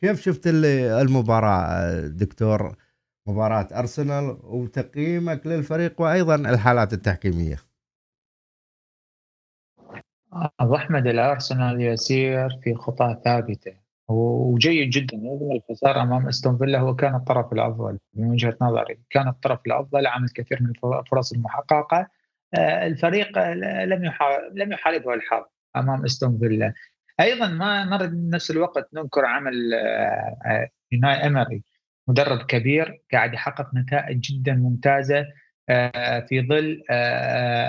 كيف 0.00 0.20
شفت 0.20 0.42
المباراة 0.46 2.00
دكتور؟ 2.06 2.76
مباراة 3.28 3.68
أرسنال 3.72 4.38
وتقييمك 4.42 5.46
للفريق 5.46 6.00
وأيضا 6.00 6.34
الحالات 6.34 6.92
التحكيمية. 6.92 7.58
ابو 10.60 10.76
أحمد 10.76 11.06
الأرسنال 11.06 11.80
يسير 11.80 12.48
في 12.62 12.74
خطى 12.74 13.16
ثابته 13.24 13.74
وجيد 14.08 14.90
جدا 14.90 15.16
رغم 15.16 15.52
الخسارة 15.52 16.02
أمام 16.02 16.28
استون 16.28 16.58
فيلا 16.58 16.78
هو 16.78 16.96
كان 16.96 17.14
الطرف 17.14 17.52
الأفضل 17.52 17.98
من 18.14 18.30
وجهة 18.30 18.56
نظري 18.60 18.98
كان 19.10 19.28
الطرف 19.28 19.60
الأفضل 19.66 20.06
عمل 20.06 20.28
كثير 20.28 20.62
من 20.62 20.70
الفرص 21.00 21.32
المحققة. 21.32 22.08
آه، 22.54 22.86
الفريق 22.86 23.38
لم 23.84 24.12
لم 24.54 24.72
يحاربه 24.72 25.14
الحظ 25.14 25.44
أمام 25.76 26.04
استون 26.04 26.38
فيلا 26.38 26.72
أيضا 27.20 27.48
ما 27.48 27.84
نرد 27.84 28.34
نفس 28.34 28.50
الوقت 28.50 28.88
ننكر 28.94 29.24
عمل 29.24 29.74
آه، 29.74 30.68
يوناي 30.92 31.26
امري 31.26 31.62
مدرب 32.08 32.46
كبير 32.46 33.02
قاعد 33.12 33.34
يحقق 33.34 33.74
نتائج 33.74 34.20
جدا 34.20 34.52
ممتازة 34.52 35.26
آه، 35.68 36.20
في 36.20 36.46
ظل 36.48 36.82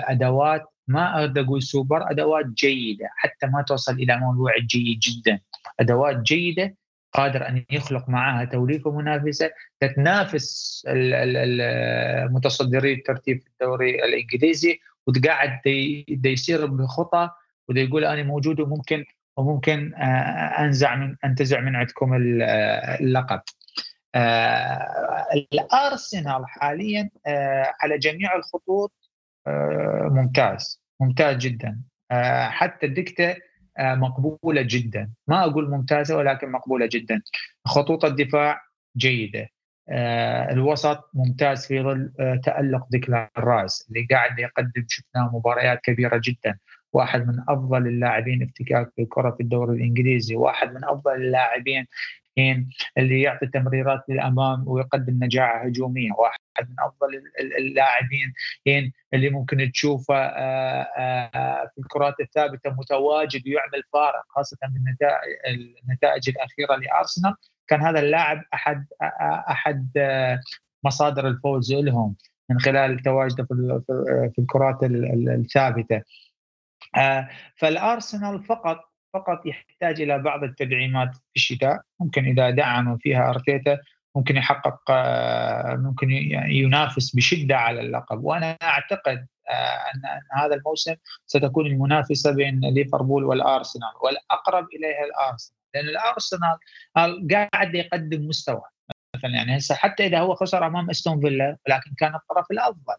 أدوات 0.08 0.75
ما 0.88 1.20
أقدر 1.20 1.40
أقول 1.40 1.62
سوبر 1.62 2.10
أدوات 2.10 2.46
جيدة 2.46 3.08
حتى 3.16 3.46
ما 3.46 3.62
توصل 3.62 3.92
إلى 3.92 4.16
موضوع 4.16 4.52
جيد 4.58 4.98
جدا 4.98 5.40
أدوات 5.80 6.16
جيدة 6.16 6.76
قادر 7.12 7.48
أن 7.48 7.64
يخلق 7.70 8.08
معها 8.08 8.44
توليفه 8.44 8.90
منافسه 8.90 9.50
تتنافس 9.80 10.82
المتصدري 10.88 12.92
الترتيب 12.92 13.40
في 13.40 13.48
الدوري 13.48 14.04
الإنجليزي 14.04 14.80
وتقعد 15.06 15.60
يسير 16.24 16.66
بخطى 16.66 17.30
وده 17.68 17.80
يقول 17.80 18.04
أنا 18.04 18.22
موجود 18.22 18.60
وممكن 18.60 19.04
وممكن 19.36 19.94
آه، 19.94 20.64
أنزع 20.64 20.96
من 20.96 21.16
أنتزع 21.24 21.60
من 21.60 21.76
عندكم 21.76 22.14
اللقب. 23.00 23.40
آه، 24.14 25.26
الأرسنال 25.52 26.46
حاليا 26.46 27.10
آه، 27.26 27.74
على 27.80 27.98
جميع 27.98 28.36
الخطوط 28.36 28.92
آه، 29.04 29.05
ممتاز. 30.10 30.82
ممتاز 31.00 31.36
جدا. 31.36 31.80
آه، 32.10 32.48
حتى 32.48 32.86
الدكتة 32.86 33.36
آه، 33.78 33.94
مقبولة 33.94 34.62
جدا. 34.62 35.10
ما 35.28 35.44
أقول 35.44 35.70
ممتازة 35.70 36.16
ولكن 36.16 36.52
مقبولة 36.52 36.88
جدا. 36.92 37.22
خطوط 37.64 38.04
الدفاع 38.04 38.60
جيدة. 38.96 39.48
الوسط 40.50 41.10
ممتاز 41.14 41.66
في 41.66 41.82
ظل 41.82 42.12
تألق 42.44 42.86
ديكلان 42.90 43.28
رايس 43.38 43.86
اللي 43.88 44.06
قاعد 44.10 44.38
يقدم 44.38 44.84
شفناه 44.88 45.30
مباريات 45.36 45.80
كبيرة 45.80 46.20
جدا. 46.24 46.58
واحد 46.92 47.26
من 47.26 47.44
أفضل 47.48 47.86
اللاعبين 47.86 48.42
افتكاك 48.42 48.92
بالكره 48.98 49.30
في 49.30 49.42
الدوري 49.42 49.76
الإنجليزي. 49.76 50.36
واحد 50.36 50.74
من 50.74 50.84
أفضل 50.84 51.14
اللاعبين 51.14 51.86
اللي 52.98 53.22
يعطي 53.22 53.46
تمريرات 53.46 54.00
للأمام 54.08 54.68
ويقدم 54.68 55.24
نجاعة 55.24 55.64
هجومية. 55.64 56.12
واحد 56.12 56.38
من 56.60 56.76
أفضل 56.78 57.22
اللاعبين 57.58 58.32
اللي 59.14 59.30
ممكن 59.30 59.70
تشوفه 59.72 60.16
آه، 60.16 60.82
آه، 60.98 61.70
في 61.74 61.80
الكرات 61.80 62.14
الثابتة 62.20 62.70
متواجد 62.70 63.42
ويعمل 63.46 63.82
فارق 63.92 64.22
خاصة 64.28 64.56
بالنتائج 64.62 66.28
الأخيرة 66.28 66.76
لأرسنال. 66.76 67.34
كان 67.68 67.82
هذا 67.82 68.00
اللاعب 68.00 68.42
أحد 68.54 68.86
أحد 69.50 69.90
آه، 69.96 70.40
مصادر 70.84 71.28
الفوز 71.28 71.72
لهم 71.72 72.16
من 72.50 72.60
خلال 72.60 72.98
تواجده 72.98 73.44
في 73.44 74.38
الكرات 74.38 74.78
الثابتة. 74.82 76.02
فالأرسنال 77.56 78.44
فقط 78.44 78.95
فقط 79.18 79.46
يحتاج 79.46 80.00
إلى 80.00 80.18
بعض 80.18 80.44
التدعيمات 80.44 81.14
في 81.14 81.36
الشتاء. 81.36 81.80
ممكن 82.00 82.24
إذا 82.24 82.50
دعموا 82.50 82.96
فيها 83.00 83.30
أرتيتا 83.30 83.78
ممكن 84.16 84.36
يحقق 84.36 84.80
ممكن 85.76 86.10
ينافس 86.50 87.16
بشدة 87.16 87.56
على 87.56 87.80
اللقب. 87.80 88.24
وأنا 88.24 88.56
أعتقد 88.62 89.26
ان 89.94 90.02
هذا 90.32 90.54
الموسم 90.54 90.94
ستكون 91.26 91.66
المنافسة 91.66 92.34
بين 92.34 92.60
ليفربول 92.60 93.24
والأرسنال 93.24 93.92
والأقرب 94.04 94.66
إليها 94.74 95.04
الأرسنال. 95.04 95.56
لأن 95.74 95.88
الأرسنال 95.88 96.58
قاعد 97.30 97.74
يقدم 97.74 98.28
مستوى 98.28 98.62
مثلا 99.16 99.30
يعني 99.30 99.56
هسه 99.56 99.74
حتى 99.74 100.06
إذا 100.06 100.20
هو 100.20 100.34
خسر 100.34 100.66
أمام 100.66 100.90
أستون 100.90 101.20
فيلا 101.20 101.56
ولكن 101.68 101.90
كان 101.98 102.14
الطرف 102.14 102.50
الأفضل. 102.50 102.96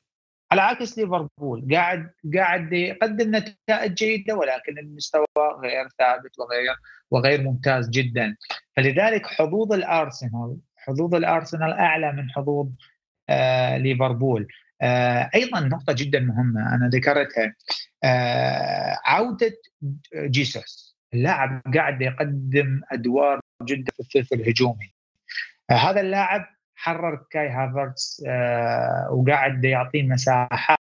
على 0.52 0.61
عكس 0.61 0.98
ليفربول 0.98 1.68
قاعد 1.72 2.11
قاعد 2.36 2.74
يقدم 2.74 3.36
نتائج 3.36 3.94
جيدة 3.94 4.36
ولكن 4.36 4.78
المستوى 4.78 5.26
غير 5.64 5.88
ثابت 5.98 6.40
وغير 6.40 6.76
وغير 7.11 7.41
ممتاز 7.41 7.90
جدا. 7.90 8.36
فلذلك 8.76 9.26
حظوظ 9.26 9.74
الأرسنال 9.74 10.57
حظوظ 10.78 11.15
الأرسنال 11.15 11.74
أعلى 11.74 12.11
من 12.11 12.32
حظوظ 12.32 12.69
آه 13.30 13.78
ليفربول. 13.78 14.48
آه 14.82 15.30
أيضا 15.36 15.60
نقطة 15.60 15.94
جدا 15.94 16.19
مهمة 16.19 16.76
أنا 16.76 16.90
ذكرتها. 16.94 17.56
آه 18.03 18.98
عودة 19.06 19.53
جيسوس 20.15 20.98
اللاعب 21.14 21.61
قاعد 21.76 22.02
يقدم 22.02 22.82
أدوار 22.91 23.40
جدا 23.64 23.91
في 23.91 23.99
الثلث 23.99 24.34
الهجومي. 24.34 24.94
آه 25.69 25.74
هذا 25.74 26.02
اللاعب 26.02 26.57
حرر 26.78 27.26
كاي 27.30 27.49
هافرتس 27.49 28.24
آه 28.28 29.12
وقاعد 29.12 29.64
يعطيه 29.66 30.04
مساحات 30.04 30.78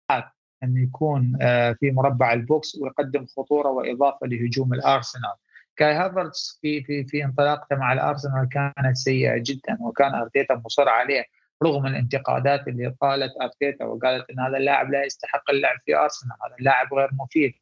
إنه 0.63 0.83
يكون 0.83 1.37
آه 1.41 1.71
في 1.79 1.91
مربع 1.91 2.33
ال 2.33 2.44
box 2.44 2.75
ويقدم 2.75 3.25
خطورة 3.37 3.69
وإضافة 3.69 4.27
لهجوم 4.27 4.73
الأرسنال. 4.73 5.33
كاي 5.75 5.93
هافرتس 5.93 6.59
في 6.61 6.83
في 6.83 7.03
في 7.03 7.25
انطلاقته 7.25 7.75
مع 7.75 7.93
الأرسنال 7.93 8.49
كانت 8.49 8.95
سيئة 8.95 9.37
جدا 9.37 9.77
وكان 9.81 10.15
أرتيتا 10.15 10.61
مصر 10.65 10.89
عليه 10.89 11.25
رغم 11.63 11.85
الانتقادات 11.85 12.67
اللي 12.67 12.95
قالت 13.01 13.31
أرتيتا 13.41 13.85
وقالت 13.85 14.29
إن 14.29 14.39
هذا 14.39 14.57
اللاعب 14.57 14.91
لا 14.91 15.03
يستحق 15.05 15.49
اللعب 15.49 15.77
في 15.85 15.95
أرسنال 15.95 16.37
هذا 16.45 16.55
اللاعب 16.59 16.93
غير 16.93 17.09
مفيد. 17.13 17.53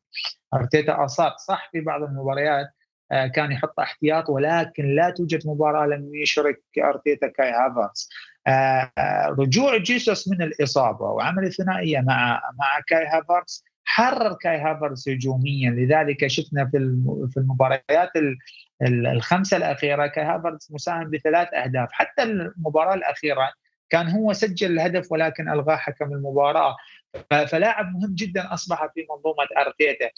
أرتيتا 0.53 1.05
أصاب 1.05 1.37
صح 1.37 1.69
في 1.71 1.81
بعض 1.81 2.03
المباريات 2.03 2.67
كان 3.35 3.51
يحط 3.51 3.79
احتياط 3.79 4.29
ولكن 4.29 4.95
لا 4.95 5.09
توجد 5.09 5.47
مباراة 5.47 5.85
لم 5.85 6.15
يشرك 6.15 6.61
أرتيتا 6.77 7.27
كاي 7.27 7.51
هافرتس. 7.51 8.09
رجوع 9.39 9.77
جيسوس 9.77 10.27
من 10.27 10.41
الإصابة 10.41 11.05
وعمل 11.05 11.45
الثنائية 11.45 11.99
مع 11.99 12.41
مع 12.59 12.79
كاي 12.87 13.05
هافرتس 13.05 13.63
حرر 13.85 14.33
كاي 14.33 14.57
هافرتس 14.57 15.09
هجوميا. 15.09 15.69
لذلك 15.69 16.27
شفنا 16.27 16.65
في 16.65 16.77
في 17.31 17.37
المباريات 17.37 18.11
الخمسة 18.87 19.57
الأخيرة 19.57 20.07
كاي 20.07 20.23
هافرتس 20.23 20.67
مساهم 20.71 21.09
بثلاث 21.09 21.53
أهداف. 21.53 21.89
حتى 21.91 22.23
المباراة 22.23 22.93
الأخيرة 22.93 23.51
كان 23.89 24.07
هو 24.07 24.33
سجل 24.33 24.71
الهدف 24.71 25.11
ولكن 25.11 25.49
ألغاه 25.49 25.75
حكم 25.75 26.13
المباراة. 26.13 26.75
فلاعب 27.47 27.85
مهم 27.85 28.15
جدا 28.15 28.53
أصبح 28.53 28.87
في 28.93 29.07
منظومة 29.09 29.47
أرتيتا. 29.65 30.09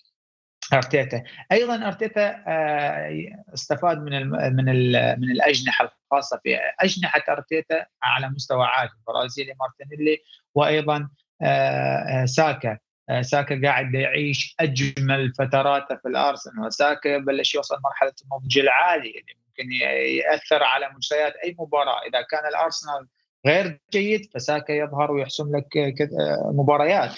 أرتيتا. 0.73 1.23
أيضا 1.51 1.87
أرتيتا 1.87 2.43
استفاد 3.53 3.97
من 3.97 4.13
ال 4.13 4.55
من 4.55 4.69
ال 4.69 5.15
من 5.19 5.31
الأجنحة 5.31 5.97
الخاصة 6.05 6.39
في 6.43 6.59
أجنحة 6.79 7.23
أرتيتا 7.29 7.85
على 8.03 8.29
مستوى 8.29 8.65
عالي 8.65 8.89
البرازيلي 8.99 9.55
مارتينيلي 9.59 10.17
وأيضا 10.55 11.09
ساكا. 12.25 12.77
ساكا 13.21 13.61
قاعد 13.63 13.93
يعيش 13.93 14.55
أجمل 14.59 15.33
فتراته 15.33 15.95
في 15.95 16.07
الأرسنال 16.07 16.65
وساكا 16.65 17.17
بلش 17.17 17.55
يوصل 17.55 17.79
مرحلة 17.83 18.13
النضج 18.23 18.59
العالي 18.59 19.09
اللي 19.09 19.33
ممكن 19.47 19.71
يأثر 19.71 20.63
على 20.63 20.89
مجريات 20.89 21.33
أي 21.35 21.55
مباراة. 21.59 21.99
إذا 22.01 22.21
كان 22.21 22.47
الأرسنال 22.49 23.07
غير 23.45 23.81
جيد 23.93 24.29
فساكا 24.33 24.71
يظهر 24.71 25.11
ويحسم 25.11 25.55
لك 25.55 26.09
مباريات. 26.53 27.11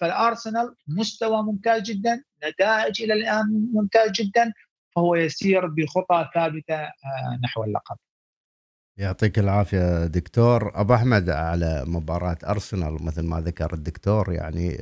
فالأرسنال 0.00 0.74
مستوى 0.88 1.42
ممتاز 1.42 1.82
جدا 1.82 2.22
نتائج 2.48 3.02
إلى 3.02 3.14
الآن 3.14 3.70
ممتاز 3.72 4.10
جدا 4.10 4.52
فهو 4.96 5.14
يسير 5.14 5.66
بخطى 5.66 6.28
ثابتة 6.34 6.82
نحو 7.44 7.64
اللقب. 7.64 7.96
يعطيك 8.96 9.38
العافية 9.38 10.06
دكتور. 10.06 10.80
أبو 10.80 10.94
أحمد 10.94 11.30
على 11.30 11.84
مباراة 11.86 12.38
أرسنال 12.48 13.04
مثل 13.04 13.22
ما 13.22 13.40
ذكر 13.40 13.72
الدكتور 13.72 14.32
يعني 14.32 14.78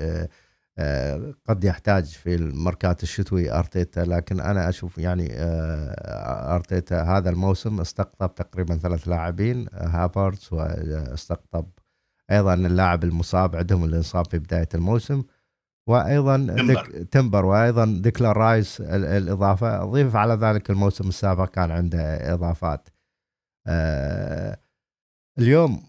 قد 1.48 1.64
يحتاج 1.64 2.04
في 2.04 2.34
الماركات 2.34 3.02
الشتوي 3.02 3.52
أرتيتا 3.52 4.00
لكن 4.00 4.40
أنا 4.40 4.68
أشوف 4.68 4.98
يعني 4.98 5.28
أرتيتا 6.54 7.02
هذا 7.02 7.30
الموسم 7.30 7.80
استقطب 7.80 8.34
تقريبا 8.34 8.76
ثلاث 8.76 9.08
لاعبين 9.08 9.66
هافرتس 9.72 10.52
واستقطب 10.52 11.66
أيضا 12.30 12.54
اللاعب 12.54 13.04
المصاب 13.04 13.56
عندهم 13.56 13.84
اللي 13.84 13.96
انصاب 13.96 14.26
في 14.26 14.38
بداية 14.38 14.68
الموسم 14.74 15.22
وأيضا 15.88 16.36
تيمبر 16.66 17.44
وأيضا 17.44 17.98
ديكلان 18.02 18.36
رايس 18.36 18.80
الإضافة. 18.80 19.82
اضيف 19.82 20.16
على 20.16 20.34
ذلك 20.34 20.70
الموسم 20.70 21.08
السابق 21.08 21.44
كان 21.50 21.70
عنده 21.70 22.32
إضافات. 22.34 22.88
آه 23.66 24.58
اليوم 25.38 25.82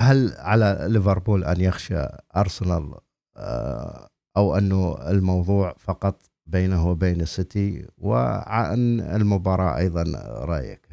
هل 0.00 0.34
على 0.38 0.86
ليفربول 0.88 1.44
أن 1.44 1.60
يخشى 1.60 2.06
أرسنال 2.36 2.94
آه 2.94 3.09
أو 4.36 4.58
أنه 4.58 5.10
الموضوع 5.10 5.74
فقط 5.78 6.30
بينه 6.46 6.88
وبين 6.88 7.20
السيتي 7.20 7.86
وعن 7.98 9.00
المباراة 9.00 9.78
أيضا 9.78 10.04
رأيك؟ 10.44 10.90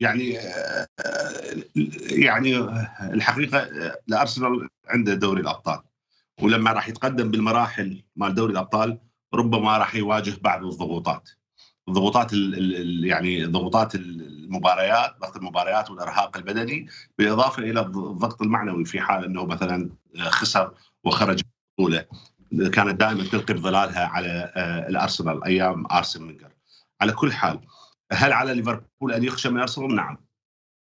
يعني 0.00 0.38
يعني 2.10 2.58
الحقيقة 3.12 3.58
الأرسنال 4.08 4.68
عنده 4.88 5.14
دوري 5.14 5.40
الأبطال 5.40 5.80
ولما 6.42 6.72
راح 6.72 6.88
يتقدم 6.88 7.30
بالمراحل 7.30 8.02
مال 8.16 8.34
دوري 8.34 8.52
الأبطال 8.52 8.98
ربما 9.34 9.78
راح 9.78 9.94
يواجه 9.94 10.34
بعض 10.40 10.64
الضغوطات 10.64 11.30
ضغوطات 11.90 12.32
يعني 13.02 13.44
ضغوطات 13.44 13.94
المباريات 14.48 15.16
ضغط 15.20 15.36
المباريات 15.36 15.90
والإرهاق 15.90 16.36
البدني 16.36 16.86
بالإضافة 17.18 17.62
إلى 17.62 17.80
الضغط 17.80 18.42
المعنوي 18.42 18.84
في 18.84 19.00
حال 19.00 19.24
إنه 19.24 19.46
مثلا 19.46 19.90
خسر 20.18 20.74
وخرج 21.04 21.40
البطوله 21.78 22.04
كانت 22.72 23.00
دائما 23.00 23.24
تلقي 23.24 23.54
بظلالها 23.54 24.06
على 24.06 24.52
الأرسنال 24.88 25.44
أيام 25.44 25.86
آرسن 25.86 26.26
فينجر 26.26 26.50
على 27.00 27.12
كل 27.12 27.32
حال 27.32 27.60
هل 28.12 28.32
على 28.32 28.54
ليفربول 28.54 29.12
أن 29.12 29.24
يخشى 29.24 29.48
من 29.48 29.60
أرسنال؟ 29.60 29.94
نعم. 29.94 30.18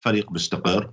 فريق 0.01 0.33
مستقر 0.33 0.93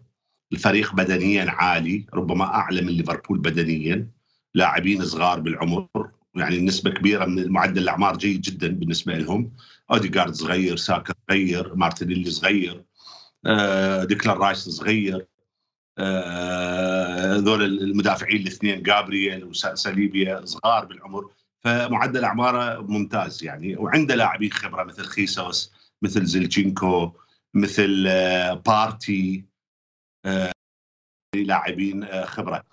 الفريق 0.53 0.93
بدنيا 0.93 1.51
عالي 1.51 2.05
ربما 2.13 2.45
أعلى 2.45 2.81
من 2.81 2.87
ليفربول 2.87 3.39
بدنيا 3.39 4.07
لاعبين 4.53 5.05
صغار 5.05 5.39
بالعمر 5.39 5.87
يعني 6.35 6.59
نسبة 6.59 6.91
كبيرة 6.91 7.25
من 7.25 7.49
معدل 7.49 7.81
الأعمار 7.81 8.17
جيد 8.17 8.41
جدا 8.41 8.67
بالنسبة 8.67 9.13
لهم. 9.13 9.51
اوديجارد 9.91 10.33
صغير 10.33 10.75
ساكا 10.77 11.13
صغير 11.29 11.75
مارتينيلي 11.75 12.31
صغير 12.31 12.83
ديكلان 14.03 14.37
رايس 14.37 14.69
صغير 14.69 15.27
هذول 17.35 17.63
المدافعين 17.63 18.41
الاثنين 18.41 18.83
جابرييل 18.83 19.43
وساليبا 19.43 20.45
صغار 20.45 20.85
بالعمر. 20.85 21.31
فمعدل 21.59 22.23
أعماره 22.23 22.81
ممتاز 22.81 23.43
يعني 23.43 23.75
وعنده 23.75 24.15
لاعبين 24.15 24.51
خبرة 24.51 24.83
مثل 24.83 25.03
خيسوس 25.03 25.73
مثل 26.01 26.25
زينتشينكو 26.25 27.11
مثل 27.53 28.03
بارتي 28.65 29.45
لاعبين 31.35 32.25
خبرة. 32.25 32.63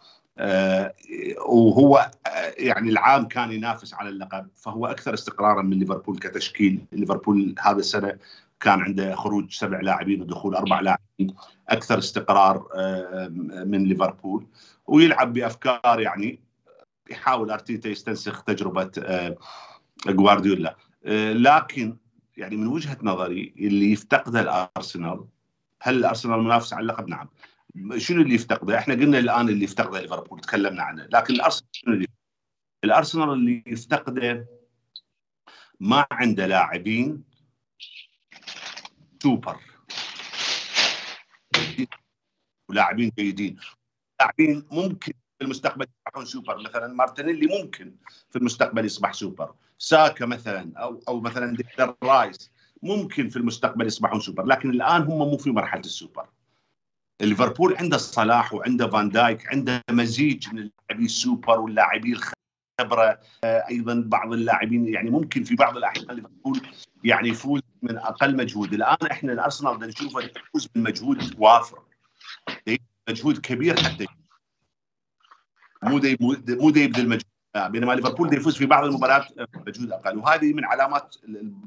وهو 1.46 2.10
يعني 2.58 2.90
العام 2.90 3.28
كان 3.28 3.52
ينافس 3.52 3.94
على 3.94 4.08
اللقب 4.08 4.48
فهو 4.56 4.86
أكثر 4.86 5.14
استقرارا 5.14 5.62
من 5.62 5.78
ليفربول 5.78 6.18
كتشكيل. 6.18 6.84
ليفربول 6.92 7.54
هذا 7.60 7.78
السنة 7.78 8.18
كان 8.60 8.80
عنده 8.80 9.14
خروج 9.14 9.52
سبع 9.52 9.80
لاعبين 9.80 10.22
ودخول 10.22 10.54
أربع 10.54 10.80
لاعبين 10.80 11.34
أكثر 11.68 11.98
استقرار 11.98 12.68
من 13.66 13.84
ليفربول. 13.84 14.46
ويلعب 14.86 15.32
بأفكار 15.32 16.00
يعني 16.00 16.40
يحاول 17.10 17.50
أرتيتا 17.50 17.88
يستنسخ 17.88 18.42
تجربة 18.42 18.90
جوارديولا. 20.06 20.76
لكن 21.34 21.96
يعني 22.36 22.56
من 22.56 22.66
وجهة 22.66 22.96
نظري 23.02 23.54
اللي 23.58 23.92
يفتقده 23.92 24.40
الأرسنال 24.40 25.24
هل 25.80 25.96
الأرسنال 25.96 26.42
منافس 26.42 26.72
على 26.72 26.82
اللقب؟ 26.82 27.08
نعم. 27.08 27.28
شنو 27.96 28.22
اللي 28.22 28.34
يفتقده؟ 28.34 28.78
إحنا 28.78 28.94
قلنا 28.94 29.18
الآن 29.18 29.48
اللي 29.48 29.64
يفتقده 29.64 30.00
ليفربول 30.00 30.40
تكلمنا 30.40 30.82
عنه، 30.82 31.08
لكن 31.12 31.34
الأرسنال 31.34 31.68
شنو 31.72 31.94
اللي 31.94 32.06
الأرسنال 32.84 33.32
اللي 33.32 33.62
يفتقده 33.66 34.46
ما 35.80 36.06
عنده 36.10 36.46
لاعبين 36.46 37.24
سوبر. 39.22 39.60
ولاعبين 42.68 43.12
جيدين. 43.18 43.56
لاعبين 44.20 44.66
ممكن 44.70 45.12
في 45.12 45.44
المستقبل 45.44 45.86
يصبحون 46.06 46.24
سوبر. 46.24 46.62
مثلا 46.62 46.94
مارتينيلي 46.94 47.62
ممكن 47.62 47.96
في 48.30 48.38
المستقبل 48.38 48.84
يصبح 48.84 49.12
سوبر. 49.12 49.54
ساكا 49.78 50.26
مثلا 50.26 50.72
أو 50.76 51.02
أو 51.08 51.20
مثلا 51.20 51.56
ديكلان 51.56 51.96
رايس 52.02 52.52
ممكن 52.82 53.28
في 53.28 53.36
المستقبل 53.36 53.86
يصبحون 53.86 54.20
سوبر. 54.20 54.44
لكن 54.44 54.70
الآن 54.70 55.02
هم 55.02 55.18
مو 55.18 55.36
في 55.36 55.50
مرحلة 55.50 55.80
السوبر. 55.80 56.28
ليفربول 57.22 57.76
عنده 57.76 57.96
صلاح 57.96 58.54
وعنده 58.54 58.88
فان 58.88 59.08
دايك 59.08 59.46
عنده 59.52 59.82
مزيج 59.90 60.48
من 60.48 60.58
اللاعبين 60.58 61.06
السوبر 61.06 61.60
واللاعبين 61.60 62.14
الخبرة. 62.80 63.20
آه، 63.44 63.64
أيضا 63.70 64.02
بعض 64.06 64.32
اللاعبين 64.32 64.88
يعني 64.88 65.10
ممكن 65.10 65.44
في 65.44 65.54
بعض 65.54 65.76
الأحيان 65.76 66.06
ليفربول 66.10 66.60
يعني 67.04 67.28
يفوز 67.28 67.60
من 67.82 67.98
أقل 67.98 68.36
مجهود. 68.36 68.72
الآن 68.72 68.96
إحنا 69.10 69.32
الأرسنال 69.32 69.74
بدنا 69.74 69.86
نشوفه 69.86 70.20
يفوز 70.20 70.66
بمجهود 70.74 71.34
وافر. 71.38 71.82
مجهود 73.08 73.38
كبير 73.38 73.82
حتى. 73.82 74.06
مو 75.82 75.98
دي 75.98 76.16
مو 76.48 76.70
دي 76.70 76.84
يبذل 76.84 77.08
مجهود 77.08 77.31
بينما 77.56 77.92
ليفربول 77.92 78.34
يفوز 78.34 78.56
في 78.56 78.66
بعض 78.66 78.84
المباريات 78.84 79.26
مجهود 79.66 79.92
أقل 79.92 80.18
وهذه 80.18 80.52
من 80.52 80.64
علامات 80.64 81.16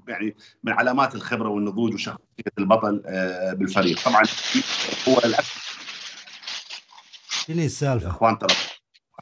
يعني 0.07 0.35
من 0.63 0.73
علامات 0.73 1.15
الخبرة 1.15 1.49
والنضوج 1.49 1.93
وشخصية 1.93 2.19
البطل 2.59 3.03
آه، 3.05 3.53
بالفريق 3.53 4.05
طبعا 4.05 4.23
هو 5.07 5.21
شنو 7.29 7.61
السالفة؟ 7.63 8.09
إخوان 8.09 8.37
ترى 8.37 8.55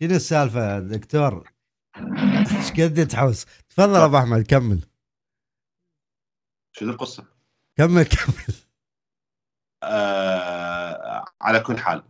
شنو 0.02 0.15
السالفة 0.15 0.80
دكتور؟ 0.80 1.52
إيش 1.98 2.72
قد 2.72 3.07
تحوس؟ 3.07 3.45
تفضل 3.69 4.02
أبو 4.02 4.18
أحمد 4.18 4.48
كمل 4.48 4.85
شنو 6.72 6.91
القصة؟ 6.91 7.26
كمل 7.77 8.03
كمل 8.03 8.56
آه 9.84 11.26
على 11.41 11.60
كل 11.60 11.77
حال 11.77 11.98
آه 11.98 12.03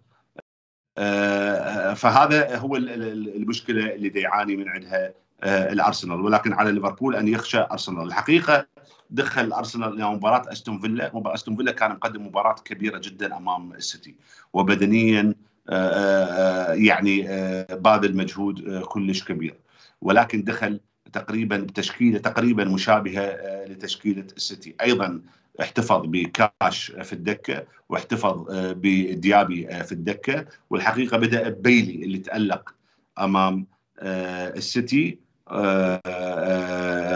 فهذا 1.96 2.58
هو 2.58 2.76
المشكلة 2.76 3.96
اللي 3.96 4.22
يعاني 4.22 4.56
من 4.56 4.70
عندها 4.70 5.14
آه 5.44 5.72
الأرسنال. 5.72 6.22
ولكن 6.22 6.54
على 6.54 6.72
ليفربول 6.72 7.16
أن 7.16 7.28
يخشى 7.28 7.60
أرسنال. 7.72 8.08
الحقيقة 8.08 8.68
دخل 9.10 9.42
الارسنال 9.42 9.94
إلى 9.94 10.10
مباراة 10.10 10.52
أستون 10.52 10.80
فيلا. 10.80 11.12
أستون 11.16 11.56
فيلا 11.56 11.72
كان 11.72 11.92
مقدم 11.92 12.26
مباراة 12.28 12.56
كبيرة 12.66 12.98
جدا 13.04 13.38
أمام 13.38 13.74
السيتي. 13.74 14.16
وبدنيا 14.54 15.34
آه، 15.70 15.74
آه، 15.74 16.74
يعني 16.74 17.30
آه، 17.30 17.76
باذل 17.76 18.18
مجهود 18.18 18.82
كلش 18.82 19.24
كبير. 19.24 19.60
ولكن 20.02 20.44
دخل 20.44 20.80
تقريبا 21.14 21.58
بتشكيلة 21.58 22.20
تقريبا 22.20 22.64
مشابهة 22.64 23.38
لتشكيلة 23.66 24.28
السيتي. 24.38 24.76
أيضا 24.82 25.22
احتفظ 25.62 26.02
بكاش 26.06 26.92
في 26.92 27.14
الدكة 27.14 27.64
واحتفظ 27.90 28.46
بديابي 28.52 29.84
في 29.84 29.92
الدكة. 29.92 30.46
والحقيقة 30.70 31.18
بدأ 31.18 31.50
بيلي 31.50 32.06
اللي 32.06 32.18
تألق 32.18 32.76
أمام 33.20 33.68
السيتي 34.02 35.20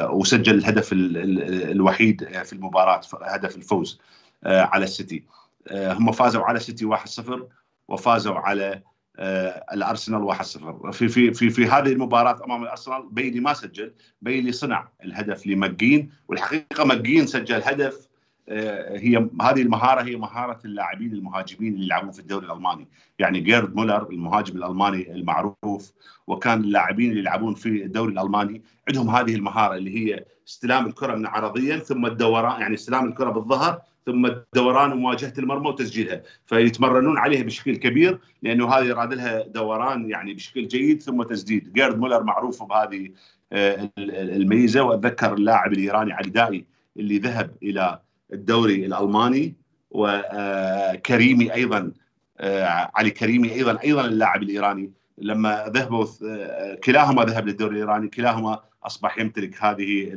وسجل 0.10 0.56
الهدف 0.56 0.90
الوحيد 0.94 2.44
في 2.44 2.54
المباراة 2.54 3.02
هدف 3.22 3.56
الفوز 3.56 4.00
على 4.44 4.84
السيتي. 4.84 5.24
هم 5.72 6.12
فازوا 6.12 6.44
على 6.44 6.58
السيتي 6.58 6.86
1-0 6.86 7.42
وفازوا 7.88 8.36
على 8.36 8.82
آه، 9.20 9.66
الأرسنال 9.74 10.36
1-0 10.36 10.92
في 10.92 11.08
في 11.08 11.34
في 11.34 11.50
في 11.50 11.66
هذه 11.66 11.92
المباراة 11.92 12.44
أمام 12.46 12.64
الأرسنال 12.64 13.10
بيلي 13.12 13.40
ما 13.40 13.54
سجل 13.54 13.94
بيلي 14.22 14.52
صنع 14.52 14.90
الهدف 15.04 15.48
لمجين 15.48 16.12
والحقيقة 16.28 16.84
مجين 16.84 17.28
سجل 17.28 17.62
هدف 17.64 17.94
آه، 17.96 18.08
هي 18.50 19.30
هذه 19.42 19.62
المهارة 19.62 20.02
هي 20.02 20.16
مهارة 20.16 20.60
اللاعبين 20.66 21.14
المهاجمين 21.14 21.74
اللي 21.74 21.86
يلعبون 21.86 22.12
في 22.12 22.20
الدوري 22.20 22.46
الألماني. 22.46 22.88
يعني 23.20 23.40
جيرد 23.40 23.76
مولر 23.76 24.10
المهاجم 24.10 24.58
الألماني 24.58 25.12
المعروف 25.12 25.92
وكان 26.28 26.60
اللاعبين 26.60 27.10
اللي 27.10 27.22
يلعبون 27.22 27.54
في 27.56 27.84
الدوري 27.84 28.14
الألماني 28.14 28.62
عندهم 28.88 29.10
هذه 29.10 29.36
المهارة 29.36 29.76
اللي 29.76 29.98
هي 29.98 30.26
استلام 30.48 30.86
الكرة 30.86 31.16
من 31.16 31.26
عرضيا 31.26 31.78
ثم 31.78 32.06
الدوران 32.06 32.62
يعني 32.62 32.74
استلام 32.74 33.06
الكرة 33.06 33.30
بالظهر 33.30 33.82
ثم 34.06 34.26
الدوران 34.26 34.92
ومواجهة 34.92 35.34
المرمى 35.38 35.68
وتسجيلها. 35.70 36.22
فيتمرنون 36.46 37.18
عليها 37.18 37.44
بشكل 37.44 37.76
كبير 37.76 38.20
لأنه 38.42 38.74
هذه 38.74 38.86
يراد 38.86 39.14
لها 39.14 39.48
دوران 39.48 40.10
يعني 40.10 40.34
بشكل 40.34 40.68
جيد 40.68 41.02
ثم 41.02 41.24
تسديد. 41.24 41.74
جيرد 41.74 42.00
مولر 42.00 42.24
معروف 42.24 42.64
بهذه 42.64 43.10
آه، 43.54 43.90
الميزة 43.98 44.84
وأتذكر 44.84 45.34
اللاعب 45.34 45.74
الإيراني 45.74 46.14
علي 46.14 46.30
دائي 46.30 46.66
اللي 46.98 47.18
ذهب 47.18 47.52
إلى 47.64 48.00
الدوري 48.34 48.86
الألماني 48.86 49.56
وكريمي 49.92 51.54
أيضا 51.54 51.92
آه، 52.40 52.92
علي 52.96 53.12
كريمي 53.12 53.54
أيضا 53.54 53.80
أيضا 53.84 54.06
اللاعب 54.06 54.44
الإيراني. 54.44 54.92
لما 55.18 55.66
ذهبوا 55.68 56.06
آه، 56.26 56.76
كلاهما 56.84 57.24
ذهب 57.24 57.48
للدوري 57.48 57.74
الإيراني 57.76 58.08
كلاهما 58.08 58.60
أصبح 58.84 59.20
يمتلك 59.20 59.64
هذه 59.64 60.10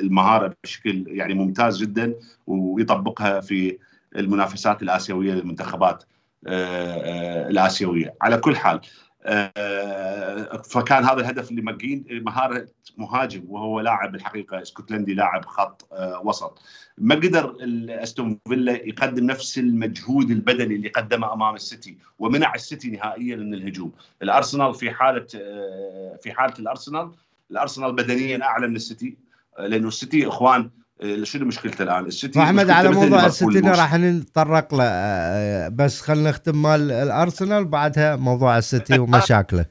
المهارة 0.00 0.54
بشكل 0.64 1.04
يعني 1.06 1.34
ممتاز 1.34 1.82
جدا 1.82 2.14
ويطبقها 2.46 3.40
في 3.40 3.78
المنافسات 4.16 4.82
الآسيوية 4.82 5.32
للمنتخبات 5.32 6.04
آه، 6.46 7.48
الآسيوية. 7.50 8.14
على 8.22 8.36
كل 8.36 8.56
حال 8.56 8.80
فكان 10.70 11.04
هذا 11.04 11.20
الهدف 11.20 11.52
لماجين 11.52 12.04
مهارة 12.10 12.66
مهاجم 12.96 13.44
وهو 13.48 13.80
لاعب 13.80 14.14
الحقيقة 14.14 14.62
اسكتلندي 14.62 15.14
لاعب 15.14 15.44
خط 15.44 15.88
آه، 15.92 16.22
وسط. 16.24 16.58
ما 16.98 17.14
قدر 17.14 17.56
استون 17.88 18.38
فيلا 18.48 18.72
يقدم 18.72 19.26
نفس 19.26 19.58
المجهود 19.58 20.30
البدني 20.30 20.74
اللي 20.74 20.88
قدمه 20.88 21.32
أمام 21.32 21.54
السيتي 21.54 21.98
ومنع 22.18 22.54
السيتي 22.54 22.90
نهائيا 22.90 23.36
من 23.36 23.54
الهجوم. 23.54 23.92
الأرسنال 24.22 24.74
في 24.74 24.90
حالة 24.90 25.26
آه، 25.36 26.18
في 26.22 26.32
حالة 26.32 26.54
الأرسنال 26.58 27.10
الأرسنال 27.50 27.92
بدنيا 27.92 28.42
أعلى 28.42 28.68
من 28.68 28.76
السيتي 28.76 29.16
لأنه 29.58 29.88
السيتي 29.88 30.28
إخوان 30.28 30.60
آه، 30.60 30.70
شنو 31.22 31.46
مشكلته 31.46 31.82
الآن؟ 31.82 32.06
السيتي 32.06 32.42
أحمد 32.42 32.70
على 32.70 32.90
موضوع 32.90 33.26
السيتي 33.26 33.60
راح 33.60 33.94
نتطرق 33.94 34.74
له 34.74 34.84
آه، 34.84 35.68
بس 35.68 36.00
خلينا 36.00 36.30
نختم 36.30 36.62
مال 36.62 36.92
الأرسنال 36.92 37.64
بعدها 37.64 38.16
موضوع 38.16 38.58
السيتي 38.58 38.98
ومشاكله. 39.02 39.66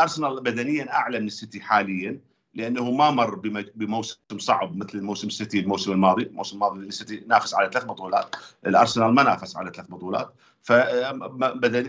ارسنال 0.00 0.40
بدنيا 0.42 0.92
أعلى 0.92 1.20
من 1.20 1.26
السيتي 1.26 1.60
حاليا 1.60 2.20
لأنه 2.54 2.90
ما 2.90 3.10
مر 3.10 3.34
بموسم 3.74 4.38
صعب 4.38 4.76
مثل 4.76 5.02
موسم 5.02 5.28
السيتي 5.28 5.60
الموسم 5.60 5.92
الماضي، 5.92 6.22
الموسم 6.22 6.56
الماضي 6.56 6.80
السيتي 6.80 7.24
نافس 7.28 7.54
على 7.54 7.70
ثلاث 7.72 7.84
بطولات، 7.84 8.36
الأرسنال 8.66 9.14
ما 9.14 9.22
نافس 9.22 9.56
على 9.56 9.72
ثلاث 9.74 9.90
بطولات، 9.90 10.34
ف 10.62 10.72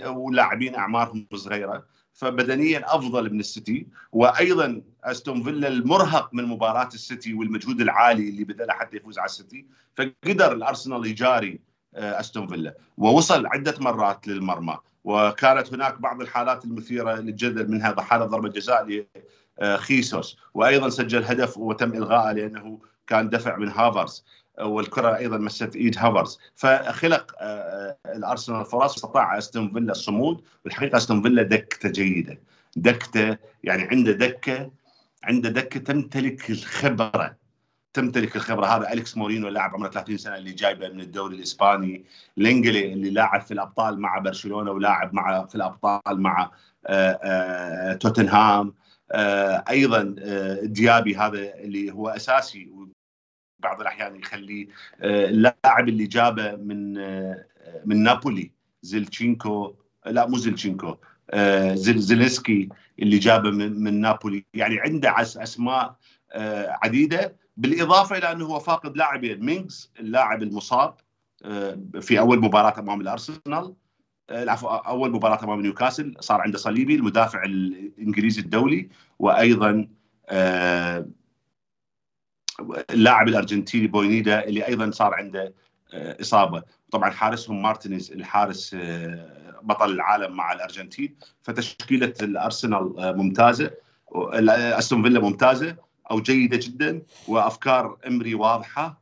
واللاعبين 0.06 0.76
أعمارهم 0.76 1.28
صغيرة 1.36 1.84
فبدنيا 2.20 2.96
أفضل 2.96 3.34
من 3.34 3.40
السيتي 3.40 3.88
وأيضا 4.12 4.82
أستون 5.04 5.44
فيلا 5.44 5.68
المرهق 5.68 6.34
من 6.34 6.46
مباراة 6.46 6.90
السيتي 6.94 7.34
والمجهود 7.34 7.82
العالي 7.82 8.30
اللي 8.30 8.44
بذله 8.44 8.74
حتى 8.74 8.98
يفوز 8.98 9.20
على 9.20 9.26
السيتي 9.26 9.66
فقدر 9.96 10.52
الأرسنال 10.52 11.06
يجاري 11.06 11.60
آه، 11.96 12.20
أستون 12.20 12.48
فيلا 12.48 12.78
ووصل 12.98 13.46
عدة 13.48 13.76
مرات 13.80 14.28
للمرمى 14.28 14.78
وكانت 15.04 15.74
هناك 15.74 16.02
بعض 16.02 16.22
الحالات 16.22 16.66
المثيرة 16.66 17.16
للجدل 17.16 17.72
منها 17.72 18.02
حالة 18.02 18.26
ضربة 18.26 18.50
جزاء 18.50 19.06
لخيسوس 19.62 20.38
وأيضا 20.54 20.90
سجل 20.90 21.24
هدف 21.24 21.58
وتم 21.58 21.94
الغائه 21.94 22.32
لأنه 22.32 22.80
كان 23.08 23.30
دفع 23.30 23.58
من 23.58 23.70
هافرز. 23.70 24.26
والكرة 24.62 25.18
أيضا 25.18 25.38
مست 25.38 25.76
إيد 25.76 25.98
هافرز. 25.98 26.40
فخلق 26.56 27.36
آه، 27.40 27.46
آه، 27.46 28.16
الأرسنال 28.16 28.66
فرص 28.66 28.96
استطاع 28.96 29.38
أستون 29.38 29.74
فيلا 29.74 29.92
الصمود 29.92 30.42
والحقيقة 30.66 30.98
أستون 30.98 31.22
فيلا 31.22 31.44
دكته 31.44 31.90
جيدة. 31.90 32.40
دكته 32.76 33.38
يعني 33.64 33.84
عنده 33.84 34.12
دكة 34.12 34.72
عنده 35.24 35.50
دكة 35.50 35.80
تمتلك 35.80 36.50
الخبرة. 36.50 37.36
تمتلك 37.94 38.36
الخبرة. 38.36 38.66
هذا 38.66 38.94
أليكس 38.94 39.18
مورينو 39.18 39.48
لاعب 39.48 39.76
عمره 39.76 39.90
30 39.90 40.18
سنة 40.18 40.36
اللي 40.36 40.52
جايبه 40.52 40.90
من 40.90 41.02
الدوري 41.02 41.36
الإسباني. 41.36 42.06
لينجلي 42.38 42.94
اللي 42.94 43.10
لاعب 43.10 43.42
في 43.42 43.54
الأبطال 43.54 44.00
مع 44.00 44.18
برشلونة 44.18 44.72
ولاعب 44.72 45.14
مع 45.14 45.46
في 45.46 45.56
الأبطال 45.56 46.02
مع 46.22 46.52
آه، 46.88 47.94
توتنهام. 47.94 48.74
أيضا 49.70 50.16
ديابي 50.64 51.16
هذا 51.18 51.56
اللي 51.56 51.92
هو 51.92 52.10
أساسي 52.10 52.70
بعض 53.60 53.82
الأحيان 53.82 54.16
يخليه 54.16 54.68
آه، 55.02 55.30
اللاعب 55.30 55.90
اللي 55.90 56.06
جابه 56.06 56.56
من 56.56 56.98
آه، 56.98 57.46
من 57.86 58.04
نابولي 58.04 58.52
زيلتشينكو 58.82 59.76
لا 60.06 60.28
مو 60.28 60.38
زيلتشينكو 60.38 60.96
آه، 61.30 61.76
زيلينسكي 61.76 62.70
اللي 63.00 63.18
جابه 63.18 63.52
من, 63.52 63.84
من 63.84 64.02
نابولي. 64.02 64.46
يعني 64.54 64.80
عنده 64.80 65.22
أسماء 65.22 65.96
عديدة 66.84 67.36
بالإضافة 67.58 68.18
إلى 68.18 68.32
أنه 68.32 68.46
هو 68.46 68.60
فاقد 68.60 68.98
لاعبين 68.98 69.46
مينجز 69.46 69.92
اللاعب 70.00 70.44
المصاب 70.44 70.96
في 72.02 72.20
أول 72.20 72.40
مباراة 72.40 72.80
أمام 72.80 73.02
الأرسنال 73.02 73.76
أول 74.30 75.12
مباراة 75.12 75.44
أمام 75.44 75.62
نيوكاسل 75.62 76.16
صار 76.20 76.42
عنده 76.42 76.58
صليبي 76.58 76.96
المدافع 76.96 77.44
الإنجليزي 77.44 78.42
الدولي 78.42 78.90
وأيضا 79.20 79.88
اللاعب 82.92 83.28
الأرجنتيني 83.28 83.88
بوينديا 83.88 84.48
اللي 84.48 84.68
أيضا 84.68 84.92
صار 84.92 85.14
عنده 85.14 85.54
إصابة. 85.94 86.64
طبعا 86.92 87.10
حارسهم 87.10 87.62
مارتينيز 87.62 88.12
الحارس 88.12 88.76
بطل 89.62 89.92
العالم 89.92 90.36
مع 90.36 90.54
الأرجنتين. 90.54 91.16
فتشكيلة 91.42 92.14
الأرسنال 92.22 92.94
ممتازة. 93.18 93.72
أستون 94.14 95.04
فيلا 95.04 95.20
ممتازة 95.20 95.76
أو 96.12 96.22
جيدة 96.22 96.60
جدا. 96.62 97.02
وأفكار 97.28 97.98
إمري 98.08 98.36
واضحة. 98.36 99.02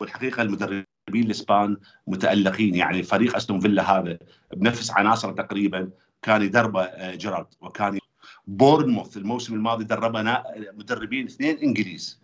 والحقيقة 0.00 0.42
المدربين 0.42 0.84
الإسبان 1.14 1.76
متألقين. 2.06 2.74
يعني 2.74 3.02
فريق 3.02 3.36
أستون 3.36 3.60
فيلا 3.60 3.98
هذا 3.98 4.18
بنفس 4.56 4.90
عناصره 4.90 5.32
تقريبا 5.32 5.90
كان 6.22 6.42
يدربه 6.42 7.14
جيرارد. 7.14 7.46
وكان 7.60 7.98
بورنموث 8.46 9.16
الموسم 9.16 9.54
الماضي 9.54 9.84
دربه 9.84 10.42
مدربين 10.72 11.26
اثنين 11.26 11.58
إنجليز. 11.58 12.23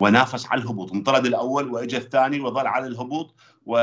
ونافس 0.00 0.46
على 0.46 0.62
الهبوط 0.62 0.92
انطرد 0.92 1.26
الأول 1.26 1.70
واجى 1.70 1.96
الثاني 1.96 2.40
وظل 2.40 2.66
على 2.66 2.86
الهبوط 2.86 3.34
و 3.66 3.78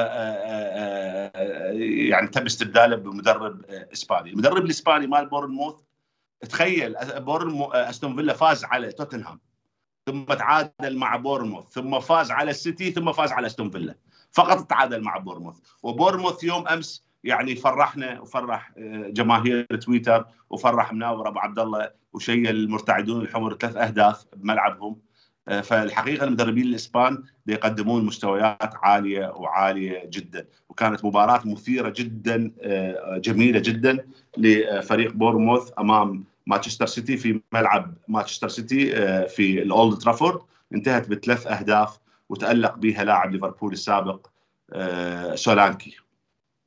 يعني 2.11 2.27
تم 2.27 2.45
استبداله 2.45 2.95
بمدرب 2.95 3.65
إسباني، 3.65 4.29
المدرب 4.29 4.65
الإسباني 4.65 5.07
مال 5.07 5.29
بورنموث 5.29 5.75
تخيل 6.49 6.95
بورن 7.01 7.67
أستون 7.73 8.15
فيلا 8.15 8.33
فاز 8.33 8.63
على 8.63 8.91
توتنهام 8.91 9.39
ثم 10.05 10.23
تعادل 10.23 10.97
مع 10.97 11.15
بورنموث 11.15 11.69
ثم 11.69 11.99
فاز 11.99 12.31
على 12.31 12.51
السيتي 12.51 12.91
ثم 12.91 13.11
فاز 13.11 13.31
على 13.31 13.47
أستون 13.47 13.69
فيلا. 13.69 13.95
فقط 14.31 14.69
تعادل 14.69 15.01
مع 15.01 15.17
بورنموث. 15.17 15.55
وبورنموث 15.83 16.43
يوم 16.43 16.67
أمس 16.67 17.03
يعني 17.23 17.55
فرحنا 17.55 18.21
وفرح 18.21 18.71
جماهير 19.07 19.65
تويتر 19.65 20.25
وفرح 20.49 20.93
مناور 20.93 21.27
أبو 21.27 21.39
عبد 21.39 21.59
الله 21.59 21.91
وشيل 22.13 22.47
المرتعدون 22.47 23.21
الحمر 23.21 23.57
ثلاث 23.57 23.77
أهداف 23.77 24.25
بملعبهم. 24.35 25.01
فالحقيقة 25.63 26.23
المدربين 26.23 26.65
الإسبان 26.65 27.23
يقدمون 27.47 28.05
مستويات 28.05 28.75
عالية 28.75 29.33
وعالية 29.35 30.05
جدا 30.05 30.47
وكانت 30.69 31.05
مباراة 31.05 31.41
مثيرة 31.45 31.93
جدا 31.95 32.51
جميلة 33.17 33.59
جدا 33.59 34.07
لفريق 34.37 35.11
بورنموث 35.13 35.71
أمام 35.79 36.23
مانشستر 36.47 36.85
سيتي 36.85 37.17
في 37.17 37.41
ملعب 37.53 37.93
مانشستر 38.07 38.47
سيتي 38.47 38.85
في 39.27 39.61
الأولد 39.61 39.97
ترافورد. 39.97 40.41
انتهت 40.73 41.09
بثلاث 41.09 41.47
أهداف 41.47 41.99
وتألق 42.29 42.75
بها 42.75 43.03
لاعب 43.03 43.31
ليفربول 43.31 43.73
السابق 43.73 44.27
سولانكي 45.35 45.97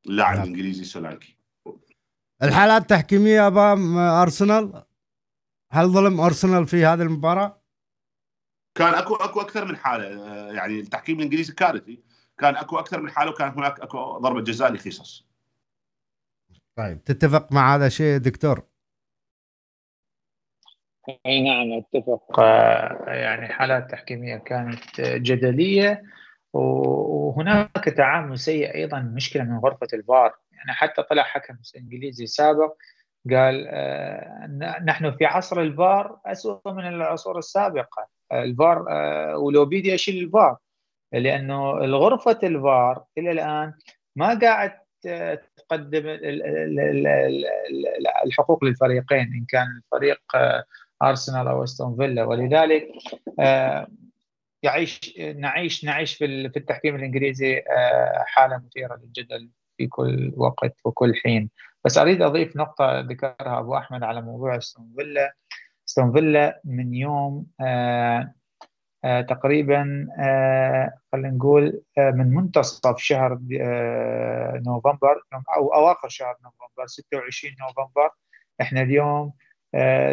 اللاعب 0.07 0.39
الانجليزي 0.39 0.85
سولانكي. 0.85 1.37
الحالات 2.43 2.83
التحكيمية 2.83 3.49
أمام 3.49 3.99
أرسنال؟ 3.99 4.83
هل 5.71 5.89
ظلم 5.89 6.21
أرسنال 6.21 6.67
في 6.67 6.85
هذه 6.85 7.03
المباراة؟ 7.03 7.66
كان 8.77 8.95
اكو 8.95 9.15
أكو 9.15 9.41
أكثر 9.41 9.65
من 9.65 9.77
حالة 9.77 10.05
يعني 10.53 10.81
التحكيم 10.81 11.19
الإنجليزي 11.19 11.55
كارثي. 11.55 12.03
كان 12.39 12.57
أكو 12.57 12.79
أكثر 12.79 13.01
من 13.01 13.11
حالة 13.11 13.31
وكان 13.31 13.49
هناك 13.49 13.81
أكو 13.81 14.19
ضربة 14.19 14.41
جزاء 14.41 14.73
لخيسوس. 14.73 15.27
طيب 16.77 17.05
تتفق 17.05 17.53
مع 17.53 17.75
هذا 17.75 17.87
الشيء 17.87 18.19
دكتور؟ 18.19 18.63
أي 21.27 21.43
نعم 21.43 21.73
أتفق. 21.73 22.41
يعني 23.07 23.49
حالات 23.49 23.91
تحكيمية 23.91 24.37
كانت 24.37 25.01
جدلية 25.01 26.03
وهناك 26.53 27.85
تعامل 27.97 28.39
سيء 28.39 28.75
أيضا 28.75 29.01
مشكلة 29.01 29.45
من 29.45 29.59
غرفة 29.59 29.89
الفار. 29.93 30.35
يعني 30.53 30.73
حتى 30.73 31.03
طلع 31.03 31.23
حكم 31.23 31.57
إنجليزي 31.77 32.27
سابق 32.27 32.77
قال 33.31 33.69
نحن 34.85 35.17
في 35.17 35.27
عصر 35.27 35.61
الفار 35.61 36.21
اسوء 36.27 36.73
من 36.73 36.87
العصور 36.87 37.39
السابقة. 37.39 38.16
الفار 38.33 38.85
ولو 39.37 39.65
بيدي 39.65 39.95
أشيل 39.95 40.25
الفار 40.25 40.57
لأنه 41.13 41.71
غرفه 41.71 42.39
الفار 42.43 43.05
إلى 43.19 43.31
الآن 43.31 43.73
ما 44.17 44.39
قاعد 44.39 44.73
تقدم 45.57 46.03
الحقوق 48.25 48.65
للفريقين 48.65 49.33
إن 49.35 49.47
كان 49.49 49.81
فريق 49.91 50.21
أرسنال 51.03 51.49
أو 51.49 51.65
أستون 51.65 51.97
فيلا. 51.97 52.25
ولذلك 52.25 52.89
يعيش 54.63 55.19
نعيش 55.19 55.85
نعيش 55.85 56.15
في 56.15 56.25
التحكيم 56.57 56.97
الإنجليزي 56.97 57.63
حالة 58.27 58.63
مثيرة 58.67 58.97
للجدل 58.97 59.51
في 59.77 59.87
كل 59.87 60.33
وقت 60.37 60.81
وكل 60.85 61.15
حين. 61.15 61.51
بس 61.85 61.99
أريد 61.99 62.23
أضيف 62.23 62.57
نقطة 62.57 63.01
ذكرها 63.01 63.59
أبو 63.59 63.77
أحمد 63.77 64.03
على 64.03 64.23
موضوع 64.23 64.57
أستون 64.57 64.93
فيلا. 64.97 65.33
أستون 65.89 66.13
فيلا 66.13 66.61
من 66.65 66.95
يوم 66.95 67.47
آآ 67.61 68.33
آآ 69.05 69.23
تقريبا 69.23 70.07
خلينا 71.13 71.37
نقول 71.37 71.83
من 71.99 72.35
منتصف 72.35 72.99
شهر 72.99 73.39
نوفمبر 74.67 75.23
أو 75.57 75.75
أواخر 75.75 76.09
شهر 76.09 76.37
نوفمبر 76.45 76.87
26 76.87 77.55
نوفمبر 77.61 78.11
إحنا 78.61 78.83
اليوم 78.83 79.33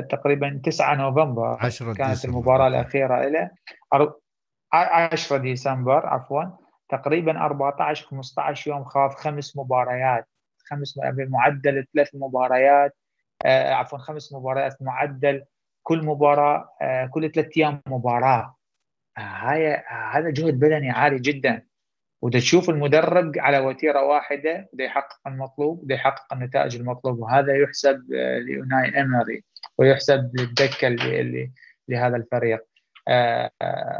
تقريبا 0.09 0.61
9 0.63 0.95
نوفمبر 0.95 1.57
10 1.61 1.93
كانت 1.93 2.09
ديسمبر. 2.09 2.33
المباراة 2.37 2.67
الأخيرة 2.67 3.25
له 3.27 3.51
10 4.73 5.37
ديسمبر 5.37 6.05
عفوا 6.07 6.43
تقريبا 6.89 7.37
14 7.45 8.05
15 8.07 8.71
يوم 8.71 8.83
خاض 8.83 9.09
خمس 9.11 9.57
مباريات 9.57 10.27
خمس 10.65 10.99
بمعدل 10.99 11.85
ثلاث 11.93 12.09
مباريات 12.13 12.95
آه 13.45 13.73
عفوا 13.73 13.97
خمس 13.97 14.33
مباريات 14.33 14.81
معدل 14.81 15.43
كل 15.83 16.05
مباراة 16.05 16.69
آه 16.81 17.05
كل 17.05 17.31
ثلاث 17.31 17.57
أيام 17.57 17.81
مباراة. 17.87 18.55
آه 19.17 19.21
هاي 19.21 19.83
هذا 20.11 20.29
جهد 20.29 20.59
بدني 20.59 20.89
عالي 20.89 21.19
جدا. 21.19 21.65
وتشوف 22.21 22.69
المدرب 22.69 23.31
على 23.37 23.59
وتيرة 23.59 24.03
واحدة 24.03 24.69
بده 24.73 24.83
يحقق 24.83 25.19
المطلوب 25.27 25.85
بده 25.85 25.95
يحقق 25.95 26.33
النتائج 26.33 26.75
المطلوبه 26.75 27.21
وهذا 27.21 27.57
يحسب 27.57 28.13
لأوناي 28.47 29.01
إمري 29.01 29.43
ويحسب 29.77 30.31
للدكه 30.39 30.87
لهذا 31.87 32.15
الفريق. 32.15 32.65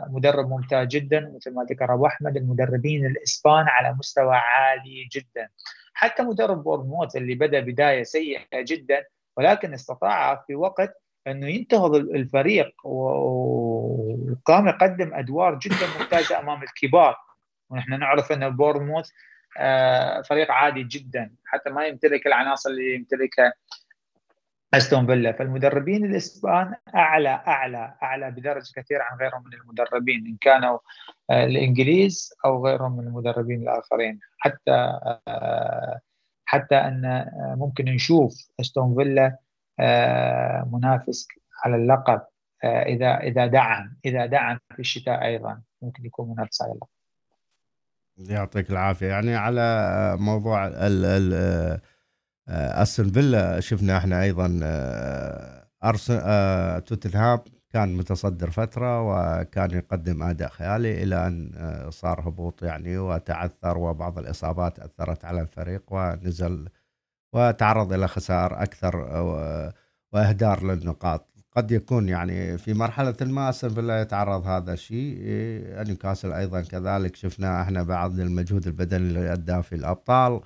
مدرب 0.09 0.49
ممتاز 0.49 0.87
جدا 0.87 1.31
مثل 1.35 1.53
ما 1.53 1.63
ذكر 1.63 1.93
أبو 1.93 2.05
أحمد 2.05 2.37
المدربين 2.37 3.05
الإسبان 3.05 3.65
على 3.67 3.95
مستوى 3.99 4.35
عالي 4.35 5.09
جدا. 5.11 5.49
حتى 5.93 6.23
مدرب 6.23 6.63
بورنموث 6.63 7.15
اللي 7.15 7.35
بدأ 7.35 7.59
بداية 7.59 8.03
سيئة 8.03 8.41
جدا 8.53 9.05
ولكن 9.37 9.73
استطاع 9.73 10.43
في 10.47 10.55
وقت 10.55 11.02
أنه 11.27 11.47
ينتهض 11.47 11.95
الفريق 11.95 12.87
وقام 12.87 14.67
يقدم 14.67 15.13
أدوار 15.13 15.59
جدا 15.59 15.87
ممتازة 15.99 16.39
أمام 16.39 16.63
الكبار. 16.63 17.15
ونحن 17.69 17.99
نعرف 17.99 18.31
أن 18.31 18.55
بورنموث 18.55 19.09
فريق 20.29 20.51
عادي 20.51 20.83
جدا. 20.83 21.35
حتى 21.45 21.69
ما 21.69 21.85
يمتلك 21.85 22.27
العناصر 22.27 22.69
اللي 22.69 22.95
يمتلكها 22.95 23.53
أستون 24.73 25.05
فيلا. 25.05 25.31
فالمدربين 25.31 26.05
الإسبان 26.05 26.75
أعلى 26.95 27.29
أعلى 27.29 27.93
أعلى 28.03 28.31
بدرجة 28.31 28.71
كثير 28.75 29.01
عن 29.01 29.17
غيرهم 29.17 29.43
من 29.45 29.53
المدربين 29.53 30.25
إن 30.25 30.37
كانوا 30.41 30.79
الإنجليز 31.31 32.33
أو 32.45 32.65
غيرهم 32.67 32.97
من 32.97 33.07
المدربين 33.07 33.61
الآخرين. 33.61 34.19
حتى 34.37 34.99
حتى 36.45 36.75
أن 36.75 37.31
ممكن 37.57 37.85
نشوف 37.85 38.33
أستون 38.59 38.95
فيلا 38.95 39.37
منافس 40.71 41.27
على 41.65 41.75
اللقب 41.75 42.21
إذا 42.63 43.17
إذا 43.17 43.47
دعم 43.47 43.97
إذا 44.05 44.25
دعم 44.25 44.59
في 44.73 44.79
الشتاء 44.79 45.25
أيضا 45.25 45.61
ممكن 45.81 46.05
يكون 46.05 46.29
منافس 46.29 46.61
على 46.61 46.71
اللقب. 46.71 46.87
يعطيك 48.17 48.69
العافية. 48.69 49.07
يعني 49.07 49.35
على 49.35 50.17
موضوع 50.19 50.67
ال 50.67 51.05
ال 51.05 51.81
أستون 52.47 53.11
فيلا 53.11 53.59
شفنا 53.59 53.97
إحنا 53.97 54.23
أيضا 54.23 54.59
ارسنال 55.83 56.83
توتنهام 56.83 57.39
كان 57.69 57.97
متصدر 57.97 58.49
فترة 58.49 59.01
وكان 59.01 59.71
يقدم 59.71 60.23
أداء 60.23 60.49
خيالي 60.49 61.03
إلى 61.03 61.27
أن 61.27 61.51
صار 61.89 62.29
هبوط 62.29 62.63
يعني 62.63 62.97
وتعثر 62.97 63.77
وبعض 63.77 64.19
الإصابات 64.19 64.79
أثرت 64.79 65.25
على 65.25 65.41
الفريق 65.41 65.83
ونزل 65.91 66.69
وتعرض 67.33 67.93
إلى 67.93 68.07
خسائر 68.07 68.63
أكثر 68.63 68.95
وإهدار 70.11 70.63
للنقاط. 70.63 71.29
قد 71.55 71.71
يكون 71.71 72.09
يعني 72.09 72.57
في 72.57 72.73
مرحلة 72.73 73.15
ما 73.21 73.49
استون 73.49 73.69
فيلا 73.69 74.01
يتعرض 74.01 74.47
هذا 74.47 74.73
الشيء 74.73 75.17
نيوكاسل 75.87 76.31
أيضا 76.33 76.61
كذلك 76.61 77.15
شفنا 77.15 77.61
إحنا 77.61 77.83
بعض 77.83 78.19
المجهود 78.19 78.67
البدني 78.67 79.07
اللي 79.07 79.33
أداه 79.33 79.61
في 79.61 79.75
الأبطال 79.75 80.41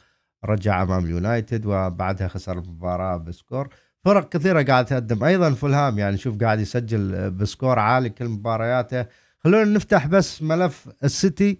رجع 0.46 0.84
أمام 0.84 1.06
اليونايتد 1.06 1.66
وبعدها 1.66 2.28
خسر 2.28 2.60
المباراه 2.60 3.18
ب 3.18 3.25
score. 3.25 3.70
فرق 4.06 4.30
كثيرة 4.30 4.62
قاعد 4.64 4.86
تقدم. 4.86 5.24
أيضا 5.24 5.52
فولهام 5.52 6.00
يعني 6.00 6.18
شوف 6.18 6.38
قاعد 6.44 6.60
يسجل 6.60 7.32
ب 7.32 7.40
score 7.40 7.80
عالي 7.80 8.10
كل 8.10 8.28
مبارياته. 8.28 9.06
خلونا 9.40 9.64
نفتح 9.64 10.08
بس 10.08 10.42
ملف 10.42 10.90
السيتي. 11.04 11.58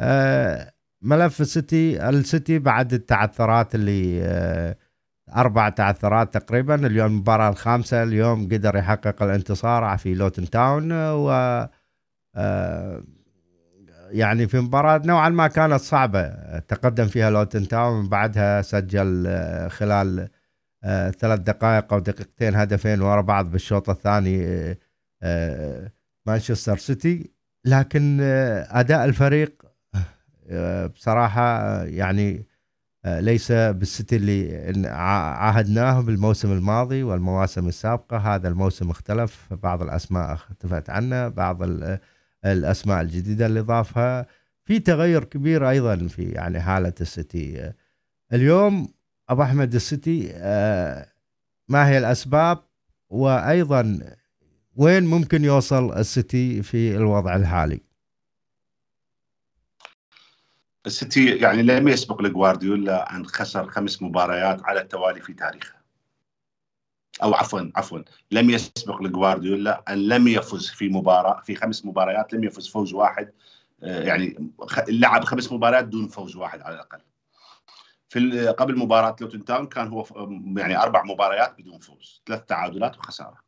آه 0.00 0.72
ملف 1.02 1.40
السيتي 1.40 2.08
السيتي 2.08 2.58
بعد 2.58 2.92
التعثرات 2.92 3.74
اللي 3.74 4.22
آه 4.24 4.76
أربع 5.36 5.68
تعثرات 5.68 6.34
تقريبا. 6.34 6.86
اليوم 6.86 7.06
المباراة 7.06 7.48
الخامسة 7.48 8.02
اليوم 8.02 8.44
قدر 8.44 8.76
يحقق 8.76 9.22
الانتصار 9.22 9.98
في 9.98 10.14
لوتن 10.14 10.50
تاون 10.50 10.92
و 10.92 11.30
آه 12.34 13.02
يعني 14.10 14.48
في 14.48 14.60
مباراة 14.60 15.02
نوعا 15.04 15.28
ما 15.28 15.46
كانت 15.48 15.80
صعبة. 15.80 16.28
تقدم 16.58 17.06
فيها 17.06 17.30
لوتن 17.30 17.68
تاون 17.68 18.08
بعدها 18.08 18.62
سجل 18.62 19.24
آه، 19.26 19.68
خلال 19.68 20.28
ثلاث 21.18 21.40
دقائق 21.40 21.92
أو 21.92 21.98
دقيقتين 21.98 22.54
هدفين 22.54 23.00
ورا 23.00 23.20
بعض 23.20 23.50
بالشوط 23.50 23.90
الثاني 23.90 24.76
مانشستر 26.26 26.76
سيتي. 26.76 27.30
لكن 27.64 28.20
أداء 28.70 29.04
الفريق 29.04 29.69
بصراحة 30.94 31.82
يعني 31.84 32.46
ليس 33.04 33.52
بالسيتي 33.52 34.16
اللي 34.16 34.88
عاهدناه 34.88 36.00
بالموسم 36.00 36.52
الماضي 36.52 37.02
والمواسم 37.02 37.68
السابقة. 37.68 38.16
هذا 38.16 38.48
الموسم 38.48 38.90
اختلف 38.90 39.54
بعض 39.54 39.82
الأسماء 39.82 40.32
اختفت 40.32 40.90
عنه 40.90 41.28
بعض 41.28 41.58
الأسماء 42.44 43.00
الجديدة 43.00 43.46
اللي 43.46 43.60
ضافها. 43.60 44.26
في 44.64 44.78
تغير 44.78 45.24
كبير 45.24 45.70
أيضا 45.70 45.96
في 45.96 46.22
يعني 46.22 46.60
حالة 46.60 46.92
السيتي. 47.00 47.72
اليوم 48.32 48.88
أبو 49.28 49.42
أحمد 49.42 49.74
السيتي 49.74 50.30
آه، 50.34 51.06
ما 51.68 51.88
هي 51.88 51.98
الأسباب؟ 51.98 52.58
وأيضا 53.10 53.98
وين 54.76 55.04
ممكن 55.04 55.44
يوصل 55.44 55.98
السيتي 55.98 56.62
في 56.62 56.96
الوضع 56.96 57.36
الحالي؟ 57.36 57.80
السيتي 60.86 61.36
يعني 61.36 61.62
لم 61.62 61.88
يسبق 61.88 62.22
لجوارديولا 62.22 63.16
أن 63.16 63.26
خسر 63.26 63.70
خمس 63.70 64.02
مباريات 64.02 64.64
على 64.64 64.80
التوالي 64.80 65.20
في 65.20 65.32
تاريخه. 65.32 65.80
أو 67.22 67.34
عفوا 67.34 67.70
عفوا 67.76 67.98
لم 68.30 68.50
يسبق 68.50 69.02
لجوارديولا 69.02 69.84
أن 69.88 70.08
لم 70.08 70.28
يفز 70.28 70.68
في 70.68 70.88
مباراة 70.88 71.40
في 71.40 71.54
خمس 71.54 71.86
مباريات 71.86 72.32
لم 72.32 72.44
يفز 72.44 72.68
فوز 72.68 72.94
واحد 72.94 73.32
آه، 73.82 74.02
يعني 74.02 74.50
لعب 74.88 75.24
خمس 75.24 75.52
مباريات 75.52 75.84
دون 75.84 76.08
فوز 76.08 76.36
واحد 76.36 76.60
على 76.60 76.74
الأقل. 76.74 77.00
في 78.08 78.48
قبل 78.48 78.78
مباراة 78.78 79.16
لوتن 79.20 79.44
تاون 79.44 79.66
كان 79.66 79.88
هو 79.88 80.06
يعني 80.56 80.78
أربع 80.78 81.02
مباريات 81.02 81.54
بدون 81.58 81.78
فوز 81.78 82.22
ثلاث 82.26 82.44
تعادلات 82.44 82.98
وخسارة. 82.98 83.38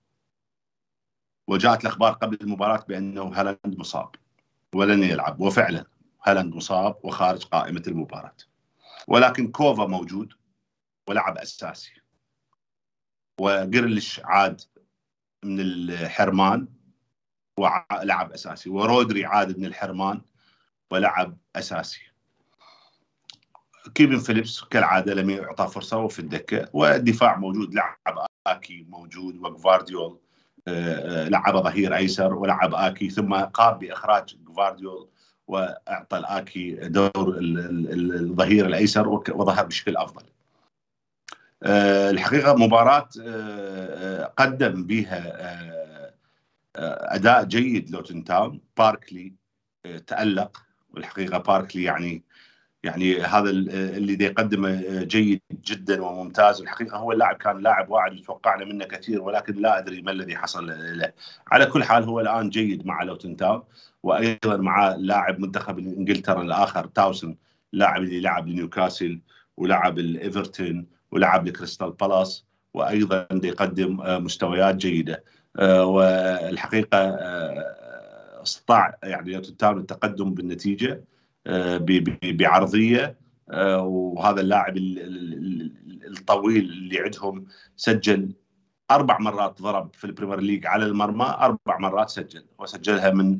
وجاءت 1.48 1.80
الأخبار 1.80 2.12
قبل 2.12 2.38
المباراة 2.40 2.84
بأنه 2.88 3.22
هالاند 3.22 3.78
مصاب 3.78 4.14
ولن 4.74 5.02
يلعب 5.02 5.40
وفعلا 5.40 5.84
هالاند 6.24 6.54
مصاب 6.54 6.96
وخارج 7.02 7.44
قائمة 7.44 7.82
المباراة. 7.86 8.36
ولكن 9.08 9.50
كوفا 9.50 9.86
موجود 9.86 10.32
ولعب 11.08 11.38
أساسي. 11.38 11.92
وجرلش 13.40 14.20
عاد 14.24 14.60
من 15.44 15.60
الحرمان 15.60 16.68
ولعب 17.58 18.32
أساسي. 18.32 18.70
ورودري 18.70 19.24
عاد 19.24 19.58
من 19.58 19.64
الحرمان 19.64 20.20
ولعب 20.90 21.38
أساسي. 21.56 22.00
كيفن 23.94 24.18
فيليبس 24.18 24.64
كالعادة 24.64 25.14
لم 25.14 25.30
يعطى 25.30 25.68
فرصة 25.68 25.98
وفي 25.98 26.18
الدكة. 26.18 26.68
والدفاع 26.72 27.36
موجود 27.36 27.74
لعب 27.74 28.26
آكي 28.46 28.86
موجود 28.88 29.36
وجفارديول 29.36 30.18
آه، 30.68 31.24
آه، 31.24 31.28
لعب 31.28 31.56
ظهير 31.56 31.96
أيسر 31.96 32.34
ولعب 32.34 32.74
آكي 32.74 33.10
ثم 33.10 33.34
قام 33.34 33.78
بإخراج 33.78 34.36
جفارديول 34.48 35.08
وأعطى 35.46 36.18
الآكي 36.18 36.70
دور 36.74 37.38
الظهير 37.40 38.66
الأيسر 38.66 39.08
وظهر 39.08 39.66
بشكل 39.66 39.96
أفضل. 39.96 40.22
آه، 41.62 42.10
الحقيقة 42.10 42.54
مباراة 42.54 43.08
آه، 43.20 44.22
آه، 44.22 44.24
قدم 44.24 44.86
بها 44.86 45.42
أداء 46.76 47.44
جيد 47.44 47.90
لوتن 47.90 48.24
تاون 48.24 48.60
باركلي 48.78 49.32
تألق 50.06 50.62
والحقيقة 50.90 51.38
باركلي 51.38 51.82
يعني 51.82 52.22
يعني 52.84 53.20
هذا 53.20 53.50
اللي 53.50 54.16
دي 54.16 54.24
يقدمه 54.24 55.02
جيد 55.02 55.40
جدا 55.52 56.02
وممتاز. 56.02 56.60
الحقيقة 56.60 56.96
هو 56.96 57.12
اللاعب 57.12 57.36
كان 57.36 57.58
لاعب 57.58 57.90
واعد 57.90 58.12
وتوقعنا 58.12 58.64
منه 58.64 58.84
كثير 58.84 59.22
ولكن 59.22 59.54
لا 59.54 59.78
أدري 59.78 60.02
ما 60.02 60.10
الذي 60.10 60.36
حصل 60.36 60.66
له. 60.98 61.12
على 61.52 61.66
كل 61.66 61.84
حال 61.84 62.04
هو 62.04 62.20
الآن 62.20 62.50
جيد 62.50 62.86
مع 62.86 63.02
لوتن 63.02 63.36
تاون 63.36 63.62
وأيضا 64.02 64.56
مع 64.56 64.94
لاعب 64.94 65.40
منتخب 65.40 65.78
إنجلترا 65.78 66.42
الآخر 66.42 66.86
تاونسند 66.86 67.36
لاعب 67.72 68.02
اللي 68.02 68.20
لعب 68.20 68.48
لنيوكاسل 68.48 69.20
ولعب 69.56 69.98
الإيفرتون 69.98 70.86
ولعب 71.10 71.46
لكريستال 71.48 71.90
بالاس 71.92 72.44
وأيضا 72.74 73.26
يقدم 73.44 74.00
آه، 74.00 74.18
مستويات 74.18 74.74
جيدة. 74.76 75.24
آه، 75.58 75.84
والحقيقة 75.84 76.98
آه، 76.98 78.42
استطاع 78.42 78.98
يعني 79.02 79.40
توتنهام 79.40 79.78
التقدم 79.78 80.34
بالنتيجة. 80.34 81.04
بعرضية 82.22 83.16
وهذا 83.78 84.40
اللاعب 84.40 84.76
الطويل 86.06 86.64
اللي 86.64 87.00
عندهم 87.00 87.46
سجل 87.76 88.32
أربع 88.90 89.18
مرات 89.18 89.62
ضرب 89.62 89.94
في 89.94 90.04
البريمير 90.04 90.40
ليج 90.40 90.66
على 90.66 90.84
المرمى 90.84 91.24
أربع 91.24 91.78
مرات 91.78 92.10
سجل 92.10 92.44
وسجلها 92.58 93.10
من 93.10 93.38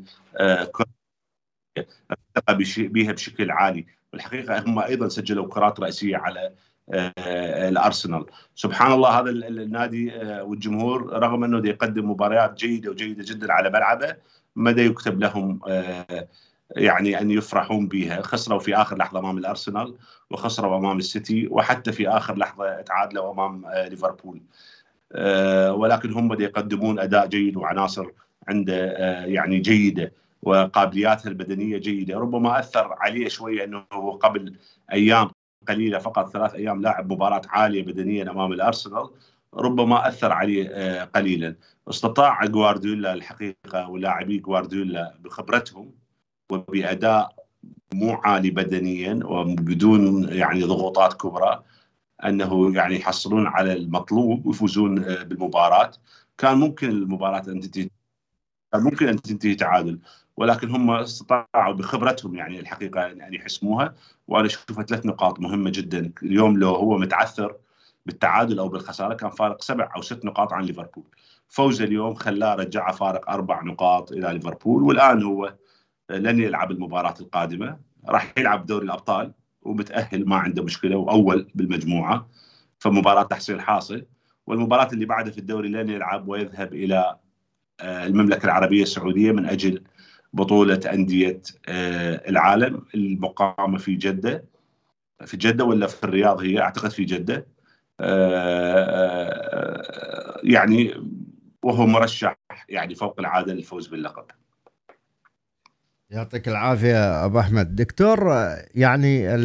بها 2.77 3.11
بشكل 3.11 3.51
عالي. 3.51 3.85
والحقيقة 4.13 4.59
هم 4.59 4.79
أيضا 4.79 5.07
سجلوا 5.07 5.47
كرات 5.47 5.79
راسيه 5.79 6.17
على 6.17 6.53
آه، 6.93 7.69
الأرسنال. 7.69 8.25
سبحان 8.55 8.91
الله 8.91 9.19
هذا 9.19 9.29
النادي 9.29 10.15
آه، 10.15 10.43
والجمهور 10.43 11.13
رغم 11.13 11.43
أنه 11.43 11.69
يقدم 11.69 12.09
مباريات 12.09 12.53
جيدة 12.53 12.91
وجيدة 12.91 13.23
جدا 13.27 13.53
على 13.53 13.69
ملعبه 13.69 14.15
مدى 14.55 14.85
يكتب 14.85 15.19
لهم 15.19 15.59
آه، 15.67 16.27
يعني 16.75 17.21
أن 17.21 17.31
يفرحون 17.31 17.87
بها 17.87 18.21
خسروا 18.21 18.59
في 18.59 18.75
آخر 18.75 18.97
لحظة 18.97 19.19
أمام 19.19 19.37
الأرسنال 19.37 19.95
وخسروا 20.31 20.77
أمام 20.77 20.97
السيتي 20.97 21.47
وحتى 21.47 21.91
في 21.91 22.09
آخر 22.09 22.37
لحظة 22.37 22.81
تعادلوا 22.81 23.31
أمام 23.31 23.65
ليفربول. 23.89 24.41
ولكن 25.69 26.13
هم 26.13 26.41
يقدمون 26.41 26.99
أداء 26.99 27.27
جيد 27.27 27.57
وعناصر 27.57 28.05
عنده 28.47 28.91
يعني 29.25 29.59
جيدة 29.59 30.13
وقابلياتها 30.41 31.29
البدنية 31.29 31.77
جيدة. 31.77 32.19
ربما 32.19 32.59
أثر 32.59 32.95
عليه 32.99 33.27
شوية 33.27 33.63
أنه 33.63 34.17
قبل 34.21 34.55
أيام 34.93 35.29
قليلة 35.67 35.99
فقط 35.99 36.29
ثلاث 36.29 36.53
أيام 36.55 36.81
لاعب 36.81 37.11
مباراة 37.11 37.41
عالية 37.49 37.83
بدنيا 37.83 38.31
أمام 38.31 38.53
الأرسنال 38.53 39.09
ربما 39.53 40.07
أثر 40.07 40.31
عليه 40.31 40.69
آه، 40.71 41.03
قليلا. 41.03 41.55
استطاع 41.89 42.45
جوارديولا 42.45 43.13
الحقيقة 43.13 43.89
ولاعبي 43.89 44.37
جوارديولا 44.37 45.13
بخبرتهم 45.19 45.91
وبأداء 46.53 47.35
مو 47.93 48.13
عالي 48.13 48.49
بدنيا 48.49 49.19
وبدون 49.25 50.29
يعني 50.33 50.63
ضغوطات 50.63 51.13
كبرى 51.13 51.63
أنه 52.25 52.75
يعني 52.75 52.95
يحصلون 52.95 53.47
على 53.47 53.73
المطلوب 53.73 54.45
ويفوزون 54.45 55.03
آه، 55.03 55.23
بالمباراة. 55.23 55.91
كان 56.37 56.57
ممكن 56.57 56.89
المباراة 56.89 57.43
أن 57.47 57.59
تنتهي 57.59 57.89
ممكن 58.75 59.07
أن 59.07 59.21
تنتهي 59.21 59.55
تعادل 59.55 59.99
ولكن 60.37 60.69
هم 60.69 60.91
استطاعوا 60.91 61.73
بخبرتهم 61.73 62.35
يعني 62.35 62.59
الحقيقة 62.59 63.05
ان 63.11 63.33
يحسموها. 63.33 63.95
وأنا 64.27 64.45
أشوفها 64.45 64.83
ثلاث 64.83 65.05
نقاط 65.05 65.39
مهمة 65.39 65.69
جدا. 65.69 66.11
اليوم 66.23 66.57
لو 66.57 66.75
هو 66.75 66.97
متعثر 66.97 67.55
بالتعادل 68.05 68.59
أو 68.59 68.69
بالخسارة 68.69 69.13
كان 69.13 69.29
فارق 69.29 69.61
سبع 69.61 69.91
أو 69.95 70.01
ست 70.01 70.25
نقاط 70.25 70.53
عن 70.53 70.63
ليفربول. 70.63 71.05
فوز 71.47 71.81
اليوم 71.81 72.13
خلاه 72.13 72.55
رجعه 72.55 72.91
فارق 72.95 73.29
أربع 73.29 73.63
نقاط 73.63 74.11
إلى 74.11 74.33
ليفربول 74.33 74.83
والآن 74.83 75.23
هو 75.23 75.53
لن 76.09 76.39
يلعب 76.39 76.71
المباراة 76.71 77.15
القادمة. 77.21 77.79
راح 78.09 78.33
يلعب 78.37 78.65
دوري 78.65 78.85
الأبطال 78.85 79.33
ومتأهل 79.61 80.27
ما 80.27 80.35
عنده 80.35 80.63
مشكلة 80.63 80.95
وأول 80.95 81.51
بالمجموعة. 81.55 82.29
فمباراة 82.79 83.23
تحصيل 83.23 83.61
حاصل. 83.61 84.05
والمباراة 84.47 84.87
اللي 84.93 85.05
بعدها 85.05 85.31
في 85.31 85.37
الدوري 85.37 85.69
لن 85.69 85.89
يلعب 85.89 86.27
ويذهب 86.27 86.73
إلى 86.73 87.15
آه، 87.79 88.05
المملكة 88.05 88.45
العربية 88.45 88.83
السعودية 88.83 89.31
من 89.31 89.45
أجل 89.45 89.83
بطولة 90.33 90.79
أندية 90.93 91.41
آه، 91.67 92.29
العالم. 92.29 92.85
المقامه 92.95 93.77
في 93.77 93.95
جدة. 93.95 94.45
في 95.25 95.37
جدة 95.37 95.65
ولا 95.65 95.87
في 95.87 96.03
الرياض 96.03 96.39
هي؟ 96.41 96.61
أعتقد 96.61 96.91
في 96.91 97.03
جدة. 97.03 97.47
آه، 97.99 99.83
يعني 100.43 100.93
وهو 101.63 101.85
مرشح 101.85 102.37
يعني 102.69 102.95
فوق 102.95 103.19
العادة 103.19 103.53
للفوز 103.53 103.87
باللقب. 103.87 104.25
يعطيك 106.09 106.47
العافية 106.47 107.25
أبو 107.25 107.39
أحمد. 107.39 107.75
دكتور 107.75 108.33
يعني 108.75 109.35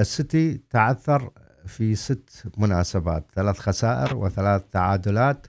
السيتي 0.00 0.60
تعثر 0.70 1.30
في 1.66 1.94
ست 1.94 2.44
مناسبات 2.58 3.26
ثلاث 3.34 3.58
خسائر 3.58 4.16
وثلاث 4.16 4.62
تعادلات. 4.72 5.46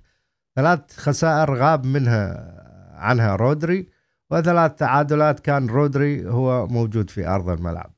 ثلاث 0.56 0.80
خسائر 0.98 1.53
غاب 1.53 1.86
منها 1.86 2.53
عنها 2.95 3.36
رودري 3.36 3.90
وثلاث 4.32 4.72
تعادلات 4.76 5.40
كان 5.40 5.68
رودري 5.68 6.30
هو 6.30 6.68
موجود 6.68 7.10
في 7.10 7.27
أرض 7.27 7.49
الملعب. 7.49 7.91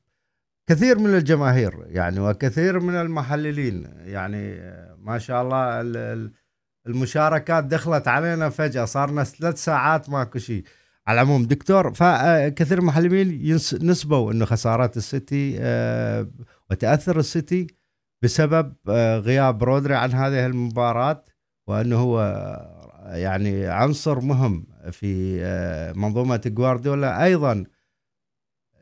كثير 0.68 0.98
من 0.98 1.14
الجماهير 1.14 1.84
يعني 1.86 2.20
وكثير 2.20 2.80
من 2.80 2.94
المحللين 2.94 3.86
يعني 4.04 4.60
ما 4.98 5.18
شاء 5.18 5.42
الله 5.42 5.80
المشاركات 6.86 7.64
دخلت 7.64 8.08
علينا 8.08 8.48
فجأة 8.48 8.84
صارنا 8.84 9.24
ثلاث 9.24 9.64
ساعات 9.64 10.10
ماكو 10.10 10.38
شيء. 10.38 10.64
على 11.08 11.20
العموم. 11.20 11.44
دكتور 11.44 11.94
فكثير 11.94 12.80
محللين 12.80 13.54
نسبوا 13.82 14.32
إنه 14.32 14.44
خسارات 14.44 14.96
السيتي 14.96 15.56
آه، 15.60 16.28
وتأثر 16.70 17.18
السيتي 17.18 17.66
بسبب 18.22 18.74
آه، 18.88 19.18
غياب 19.18 19.64
رودري 19.64 19.94
عن 19.94 20.10
هذه 20.10 20.46
المباراة 20.46 21.24
وإنه 21.66 21.96
هو 21.96 22.20
يعني 23.06 23.66
عنصر 23.66 24.20
مهم 24.20 24.66
في 24.92 25.40
منظومة 25.96 26.40
جوارديولا. 26.46 27.24
أيضا 27.24 27.64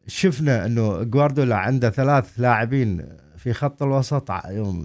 شفنا 0.07 0.67
إنه 0.67 1.03
جوارديولا 1.03 1.57
عنده 1.57 1.91
ثلاث 1.91 2.41
لاعبين 2.41 3.17
في 3.47 3.53
خط 3.53 3.83
الوسط 3.83 4.33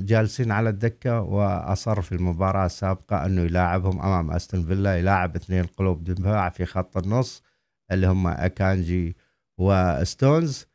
جالسين 0.01 0.51
على 0.51 0.69
الدكة 0.69 1.21
وأصر 1.21 2.01
في 2.01 2.11
المباراة 2.11 2.65
السابقة 2.65 3.25
أنه 3.25 3.41
يلاعبهم 3.41 4.01
أمام 4.01 4.31
أستون 4.31 4.65
فيلا 4.65 4.97
يلاعب 4.97 5.35
اثنين 5.35 5.63
قلوب 5.63 6.03
دفاع 6.03 6.49
في 6.49 6.65
خط 6.65 6.97
النص 6.97 7.43
اللي 7.91 8.07
هم 8.07 8.27
أكانجي 8.27 9.15
وستونز. 9.57 10.67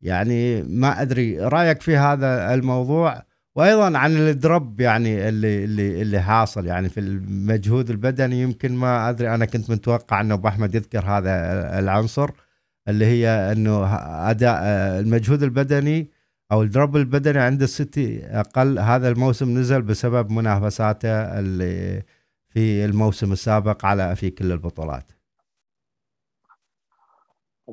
يعني 0.00 0.62
ما 0.62 1.02
أدري 1.02 1.40
رأيك 1.40 1.82
في 1.82 1.96
هذا 1.96 2.54
الموضوع؟ 2.54 3.22
وأيضا 3.56 3.98
عن 3.98 4.16
ال 4.16 4.29
drop 4.29 4.80
يعني 4.80 5.28
اللي 5.28 5.64
اللي 5.64 6.02
اللي 6.02 6.20
حاصل 6.22 6.66
يعني 6.66 6.88
في 6.88 7.00
المجهود 7.00 7.90
البدني 7.90 8.42
يمكن 8.42 8.72
ما 8.72 9.10
أدري. 9.10 9.34
أنا 9.34 9.44
كنت 9.44 9.70
متوقع 9.70 10.20
انه 10.20 10.34
أبو 10.34 10.48
أحمد 10.48 10.74
يذكر 10.74 11.04
هذا 11.06 11.30
العنصر 11.78 12.30
اللي 12.88 13.06
هي 13.06 13.52
أنه 13.52 13.86
أداء 14.30 14.60
المجهود 15.00 15.42
البدني 15.42 16.13
أو 16.52 16.62
ال 16.62 16.69
drop 16.69 16.96
البدني 16.96 17.38
عند 17.38 17.62
السيتي 17.62 18.26
أقل. 18.26 18.78
هذا 18.78 19.08
الموسم 19.08 19.58
نزل 19.58 19.82
بسبب 19.82 20.30
منافساته 20.30 21.38
اللي 21.38 22.02
في 22.48 22.84
الموسم 22.84 23.32
السابق 23.32 23.86
على 23.86 24.16
في 24.16 24.30
كل 24.30 24.52
البطولات. 24.52 25.12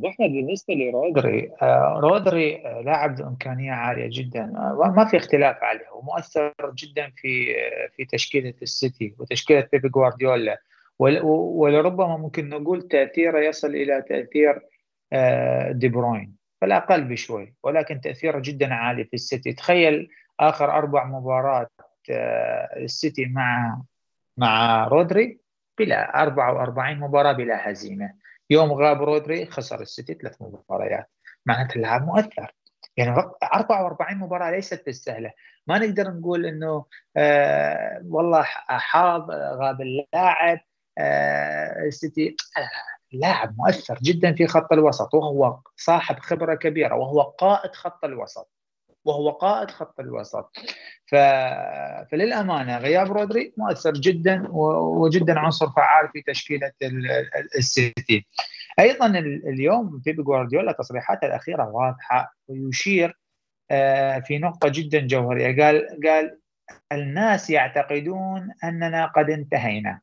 إحنا 0.05 0.27
بالنسبة 0.27 0.73
لرودري 0.73 1.51
آه، 1.61 1.99
رودري 2.03 2.55
آه، 2.55 2.81
لاعب 2.81 3.15
ذو 3.15 3.27
امكانيه 3.27 3.71
عالية 3.71 4.09
جدا. 4.11 4.43
آه، 4.43 4.93
ما 4.97 5.05
في 5.05 5.17
اختلاف 5.17 5.63
عليه. 5.63 5.89
ومؤثر 5.93 6.53
جدا 6.75 7.11
في 7.15 7.55
في 7.95 8.05
تشكيلة 8.05 8.53
السيتي 8.61 9.15
وتشكيلة 9.19 9.67
بيبي 9.71 9.89
جوارديولا. 9.89 10.61
ولربما 10.99 12.17
ممكن 12.17 12.49
نقول 12.49 12.87
تأثيره 12.87 13.39
يصل 13.39 13.67
إلى 13.67 14.01
تأثير 14.01 14.61
دي 15.71 15.89
بروين. 15.89 16.40
فالأقل 16.61 17.03
بشوي 17.03 17.55
ولكن 17.63 18.01
تأثيره 18.01 18.39
جدا 18.39 18.73
عالي 18.73 19.03
في 19.05 19.13
السيتي. 19.13 19.53
تخيل 19.53 20.09
آخر 20.39 20.71
أربع 20.71 21.05
مباريات 21.05 21.71
السيتي 22.77 23.25
مع 23.25 23.81
مع 24.37 24.87
رودري 24.87 25.39
بلا 25.79 26.21
44 26.21 26.99
مباراة 26.99 27.31
بلا 27.31 27.71
هزيمة. 27.71 28.13
يوم 28.49 28.71
غاب 28.71 29.01
رودري 29.01 29.45
خسر 29.45 29.81
السيتي 29.81 30.13
ثلاث 30.13 30.41
مباريات. 30.41 31.09
معناته 31.45 31.75
اللاعب 31.75 32.05
مؤثر. 32.05 32.53
يعني 32.97 33.11
44 33.53 34.17
مباراة 34.17 34.51
ليست 34.51 34.85
بالسهلة. 34.85 35.31
ما 35.67 35.77
نقدر 35.77 36.11
نقول 36.11 36.45
إنه 36.45 36.85
آه 37.17 38.01
والله 38.05 38.43
حاض 38.67 39.31
غاب 39.31 39.81
اللاعب 39.81 40.59
آه 40.97 41.83
السيتي 41.87 42.35
لاعب 43.11 43.55
مؤثر 43.57 43.99
جدا 44.01 44.33
في 44.33 44.47
خط 44.47 44.73
الوسط 44.73 45.13
وهو 45.13 45.59
صاحب 45.75 46.19
خبرة 46.19 46.55
كبيرة 46.55 46.95
وهو 46.95 47.21
قائد 47.21 47.71
خط 47.71 48.05
الوسط 48.05 48.51
وهو 49.05 49.29
قائد 49.29 49.71
خط 49.71 49.99
الوسط. 49.99 50.51
ف... 51.05 51.15
فللأمانة 52.11 52.77
غياب 52.77 53.11
رودري 53.11 53.53
مؤثر 53.57 53.93
جدا 53.93 54.47
وجدا 54.51 55.39
عنصر 55.39 55.69
فعال 55.69 56.09
في 56.13 56.21
تشكيلة 56.21 56.71
السيتي. 57.57 58.25
أيضا 58.79 59.07
اليوم 59.47 60.01
بيب 60.05 60.23
جوارديولا 60.23 60.71
تصريحاته 60.71 61.27
الأخيرة 61.27 61.67
واضحة 61.67 62.35
ويشير 62.47 63.17
آه، 63.71 64.19
في 64.19 64.37
نقطة 64.37 64.69
جدا 64.69 65.07
جوهرية. 65.07 65.63
قال 65.63 65.87
قال 66.07 66.37
الناس 66.91 67.49
يعتقدون 67.49 68.49
أننا 68.63 69.05
قد 69.05 69.29
انتهينا. 69.29 70.01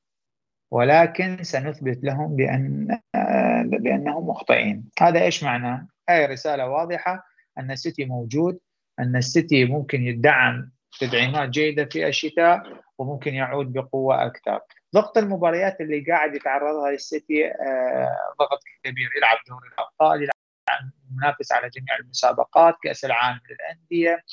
ولكن 0.70 1.42
سنثبت 1.42 2.04
لهم 2.04 2.36
بأن 2.36 2.98
آه، 3.14 3.62
بأنهم 3.62 4.28
مخطئين. 4.28 4.84
هذا 5.00 5.22
إيش 5.22 5.44
معناه 5.44 5.86
هاي 6.08 6.26
رسالة 6.26 6.68
واضحة 6.68 7.26
أن 7.58 7.70
السيتي 7.70 8.04
موجود 8.04 8.58
أن 8.98 9.16
السيتي 9.16 9.64
ممكن 9.64 10.02
يدعم 10.02 10.70
تدعيمات 11.00 11.48
جيدة 11.48 11.84
في 11.84 12.06
الشتاء 12.06 12.62
وممكن 12.98 13.34
يعود 13.34 13.72
بقوة 13.72 14.26
أكثر. 14.26 14.60
ضغط 14.94 15.18
المباريات 15.18 15.80
اللي 15.80 16.00
قاعد 16.00 16.34
يتعرضها 16.34 16.90
السيتي 16.90 17.46
آه، 17.46 18.16
ضغط 18.38 18.60
كبير. 18.84 19.10
يلعب 19.16 19.38
دوري 19.48 19.68
الأبطال 19.68 20.22
يلعب 20.22 20.90
منافس 21.16 21.52
على 21.52 21.68
جميع 21.68 21.96
المسابقات 22.00 22.74
كأس 22.82 23.04
العالم 23.04 23.40
للأندية. 23.50 24.24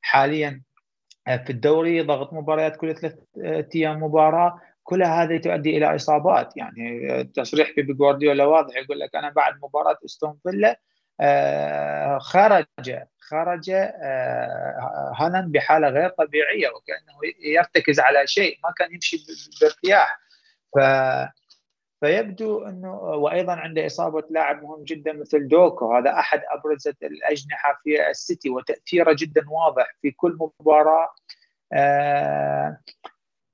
حاليا 0.00 0.62
آه، 1.28 1.36
في 1.36 1.50
الدوري 1.50 2.00
ضغط 2.00 2.32
مباريات 2.32 2.76
كل 2.76 2.94
ثلاث 2.94 3.14
أيام 3.74 4.02
مباراة. 4.02 4.60
كل 4.90 5.02
هذه 5.02 5.36
تؤدي 5.36 5.76
إلى 5.76 5.94
إصابات. 5.94 6.56
يعني 6.56 7.24
تصريح 7.24 7.72
في 7.74 7.82
جوارديولا 7.82 8.44
واضح 8.44 8.76
يقول 8.76 9.00
لك 9.00 9.16
أنا 9.16 9.30
بعد 9.30 9.54
مباراة 9.62 9.98
إستون 10.04 10.38
فيلا 10.42 10.80
آه، 11.20 12.18
خرج 12.18 12.66
خرج 13.20 13.70
آه، 13.70 15.12
هالاند 15.16 15.52
بحالة 15.52 15.88
غير 15.88 16.08
طبيعية 16.08 16.68
وكأنه 16.68 17.18
يرتكز 17.44 18.00
على 18.00 18.26
شيء 18.26 18.58
ما 18.64 18.72
كان 18.76 18.94
يمشي 18.94 19.16
بارتياح. 19.60 20.20
ف 20.74 20.78
فيبدو 22.00 22.64
إنه 22.64 22.94
وأيضا 22.94 23.52
عنده 23.52 23.86
إصابة 23.86 24.22
لاعب 24.30 24.62
مهم 24.62 24.84
جدا 24.84 25.12
مثل 25.12 25.48
دوكو 25.48 25.96
هذا 25.96 26.10
أحد 26.10 26.40
ابرز 26.50 26.88
الأجنحة 27.02 27.80
في 27.84 28.10
السيتي 28.10 28.50
وتأثيره 28.50 29.16
جدا 29.18 29.42
واضح 29.50 29.96
في 30.02 30.10
كل 30.10 30.38
مباراة. 30.60 31.08
آه، 31.72 32.78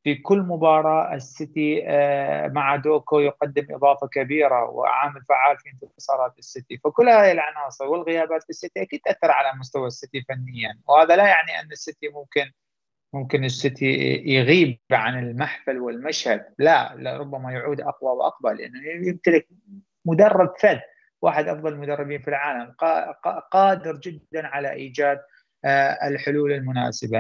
في 0.07 0.15
كل 0.15 0.39
مباراة 0.39 1.15
السيتي 1.15 1.83
آه، 1.87 2.49
مع 2.49 2.77
دوكو 2.77 3.21
يقدم 3.21 3.67
إضافة 3.75 4.07
كبيرة 4.07 4.65
وعامل 4.71 5.23
فعال 5.29 5.59
في 5.59 5.71
انتصارات 5.71 6.39
السيتي. 6.39 6.79
فكل 6.85 7.09
هذه 7.09 7.33
العناصر 7.33 7.87
والغيابات 7.87 8.43
في 8.43 8.51
السيتي 8.51 8.83
أكيد 8.83 9.01
تأثر 9.05 9.31
على 9.31 9.59
مستوى 9.59 9.87
السيتي 9.87 10.23
فنيا. 10.29 10.79
وهذا 10.89 11.17
لا 11.17 11.27
يعني 11.27 11.61
أن 11.61 11.73
السيتي 11.73 12.09
ممكن 12.09 12.53
ممكن 13.15 13.45
السيتي 13.45 13.93
يغيب 14.27 14.79
عن 14.91 15.19
المحفل 15.19 15.79
والمشهد. 15.79 16.45
لا, 16.59 16.95
لا 16.97 17.17
ربما 17.17 17.53
يعود 17.53 17.81
أقوى 17.81 18.11
وأقوى 18.11 18.55
لأنه 18.55 19.09
يمتلك 19.09 19.49
مدرب 20.05 20.53
فذ 20.59 20.79
واحد 21.23 21.49
أفضل 21.49 21.73
المدربين 21.73 22.23
في 22.23 22.29
العالم 22.29 22.75
قادر 23.53 23.97
جدا 23.97 24.47
على 24.47 24.73
إيجاد 24.73 25.19
آه، 25.19 25.36
الحلول 26.09 26.53
المناسبة. 26.53 27.19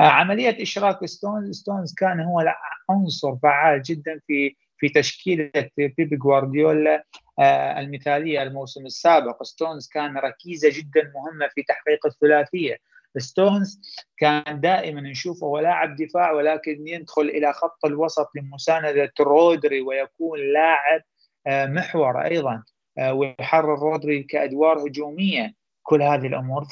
آه، 0.00 0.02
عملية 0.02 0.62
إشراك 0.62 1.06
ستونز 1.06 1.50
ستونز 1.50 1.94
كان 1.94 2.20
هو 2.20 2.54
عنصر 2.90 3.36
فعال 3.42 3.82
جدا 3.82 4.20
في 4.26 4.56
في 4.78 4.88
تشكيلة 4.88 5.50
بيبي 5.76 6.16
جوارديولا 6.16 7.04
آه، 7.38 7.80
المثالية 7.80 8.42
الموسم 8.42 8.86
السابق. 8.86 9.42
ستونز 9.42 9.88
كان 9.88 10.16
ركيزة 10.16 10.68
جدا 10.72 11.12
مهمة 11.14 11.48
في 11.54 11.62
تحقيق 11.62 12.06
الثلاثية. 12.06 12.76
ستونز 13.18 13.80
كان 14.16 14.60
دائما 14.60 15.00
نشوفه 15.00 15.46
هو 15.46 15.58
لاعب 15.58 15.96
دفاع 15.96 16.32
ولكن 16.32 16.88
يدخل 16.88 17.22
إلى 17.22 17.52
خط 17.52 17.84
الوسط 17.84 18.30
لمساندة 18.36 19.12
رودري 19.20 19.80
ويكون 19.80 20.38
لاعب 20.52 21.02
محور 21.46 22.24
أيضا 22.24 22.62
ويحرر 23.10 23.78
رودري 23.78 24.22
كأدوار 24.22 24.86
هجومية. 24.86 25.57
كل 25.88 26.02
هذه 26.02 26.26
الأمور. 26.26 26.64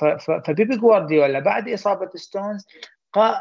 فبيبي 0.47 0.77
جوارديولا 0.77 1.41
بعد 1.41 1.69
إصابة 1.69 2.11
ستونز 2.15 2.67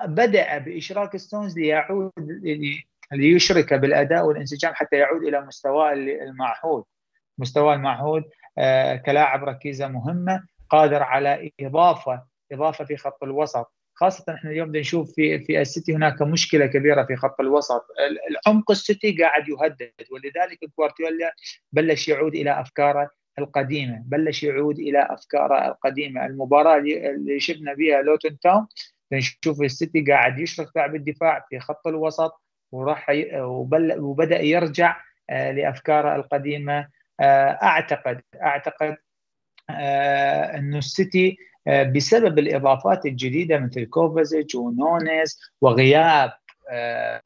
بدأ 0.05 0.57
بإشراك 0.57 1.17
ستونز 1.17 1.59
ليعود 1.59 2.11
ليشرك 3.11 3.73
بالأداء 3.73 4.25
والانسجام 4.25 4.73
حتى 4.73 4.95
يعود 4.95 5.23
إلى 5.23 5.41
مستواه 5.41 5.93
المعهود. 5.93 6.83
مستواه 7.37 7.73
المعهود 7.73 8.23
آه، 8.57 8.95
كلاعب 8.95 9.43
ركيزة 9.43 9.87
مهمة 9.87 10.43
قادر 10.69 11.03
على 11.03 11.51
إضافة 11.59 12.23
إضافة 12.51 12.85
في 12.85 12.97
خط 12.97 13.23
الوسط. 13.23 13.71
خاصة 13.93 14.33
إحنا 14.33 14.51
اليوم 14.51 14.75
نشوف 14.75 15.11
في 15.15 15.39
في 15.39 15.61
السيتي 15.61 15.95
هناك 15.95 16.21
مشكلة 16.21 16.65
كبيرة 16.65 17.03
في 17.03 17.15
خط 17.15 17.39
الوسط، 17.39 17.85
العمق 18.29 18.71
السيتي 18.71 19.11
قاعد 19.11 19.49
يهدد 19.49 19.91
ولذلك 20.11 20.59
جوارديولا 20.77 21.33
بلش 21.71 22.07
يعود 22.07 22.35
إلى 22.35 22.61
أفكاره 22.61 23.09
القديمة. 23.39 24.03
بلش 24.05 24.43
يعود 24.43 24.79
إلى 24.79 25.07
افكاره 25.09 25.67
القديمة. 25.67 26.25
المباراة 26.25 26.77
اللي 26.77 27.39
شفنا 27.39 27.73
بها 27.73 28.01
لوتون 28.01 28.39
تاون 28.39 28.67
نشوف 29.11 29.61
السيتي 29.61 30.01
قاعد 30.01 30.39
يشرك 30.39 30.67
لاعب 30.75 30.95
الدفاع 30.95 31.45
في 31.49 31.59
خط 31.59 31.87
الوسط 31.87 32.41
وراح 32.71 33.07
وبدأ 33.97 34.41
يرجع 34.41 34.97
آه، 35.29 35.51
لافكاره 35.51 36.15
القديمة. 36.15 36.87
آه، 37.19 37.59
اعتقد 37.63 38.21
أعتقد 38.41 38.97
آه، 39.69 40.57
أنه 40.57 40.77
السيتي 40.77 41.37
بسبب 41.95 42.39
الإضافات 42.39 43.05
الجديدة 43.05 43.59
مثل 43.59 43.85
كوفازيتش 43.85 44.55
ونونيز 44.55 45.39
وغياب 45.61 46.31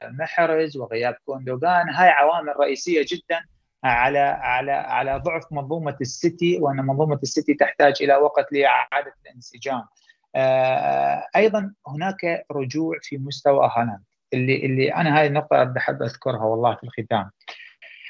محرز 0.02 0.76
وغياب 0.76 1.16
كوندوغان 1.24 1.88
هاي 1.88 2.08
عوامل 2.08 2.52
رئيسية 2.60 3.06
جدا 3.08 3.40
على 3.84 4.18
على 4.18 4.72
على 4.72 5.16
ضعف 5.16 5.52
منظومة 5.52 5.96
السيتي 6.00 6.58
وأن 6.60 6.76
منظومة 6.76 7.18
السيتي 7.22 7.54
تحتاج 7.54 7.94
إلى 8.00 8.16
وقت 8.16 8.52
لإعادة 8.52 9.14
الانسجام. 9.26 9.82
آه، 10.34 11.26
أيضا 11.36 11.72
هناك 11.86 12.46
رجوع 12.52 12.98
في 13.02 13.18
مستوى 13.18 13.70
هالاند 13.76 14.04
اللي 14.34 14.66
اللي 14.66 14.94
أنا 14.94 15.20
هذه 15.20 15.26
النقطة 15.26 15.74
أحب 15.76 16.02
أذكرها 16.02 16.44
والله 16.44 16.74
في 16.74 16.84
الختام. 16.84 17.30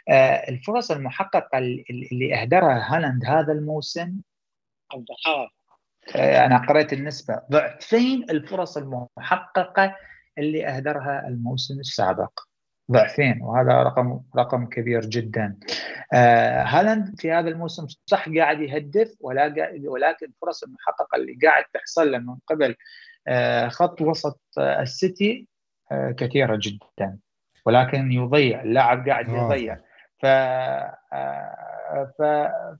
آه، 0.09 0.49
الفرص 0.49 0.91
المحققة 0.91 1.59
اللي 1.59 2.35
أهدرها 2.43 2.97
هالاند 2.97 3.25
هذا 3.25 3.53
الموسم 3.53 4.21
آه، 6.17 6.47
أنا 6.47 6.67
قرأت 6.67 6.93
النسبة 6.93 7.43
ضعفين 7.51 8.31
الفرص 8.31 8.77
المحققة 8.77 9.97
اللي 10.39 10.67
أهدرها 10.67 11.29
الموسم 11.29 11.81
السابق 11.81 12.41
ضعفين 12.91 13.43
وهذا 13.43 13.83
رقم 13.83 14.21
رقم 14.37 14.67
كبير 14.67 15.01
جدا. 15.01 15.57
آه 16.13 16.63
هالاند 16.63 17.21
في 17.21 17.33
هذا 17.33 17.49
الموسم 17.49 17.87
صح 18.07 18.29
قاعد 18.29 18.61
يهدف 18.61 19.17
ولا 19.21 19.55
ولكن 19.85 20.27
الفرص 20.27 20.63
المحققة 20.63 21.17
اللي 21.17 21.39
قاعد 21.43 21.65
تحصل 21.75 22.13
له 22.13 22.19
من 22.19 22.37
قبل 22.47 22.77
آه 23.29 23.69
خط 23.69 24.01
وسط 24.01 24.41
آه 24.59 24.83
السيتي 24.83 25.49
كثيرة 26.17 26.59
جدا. 26.63 27.19
ولكن 27.67 28.13
يضيع 28.13 28.63
اللاعب 28.63 29.09
قاعد 29.09 29.29
يضيع. 29.29 29.79
ف 30.19 30.27
ف 32.19 32.23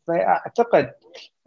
فأعتقد 0.07 0.93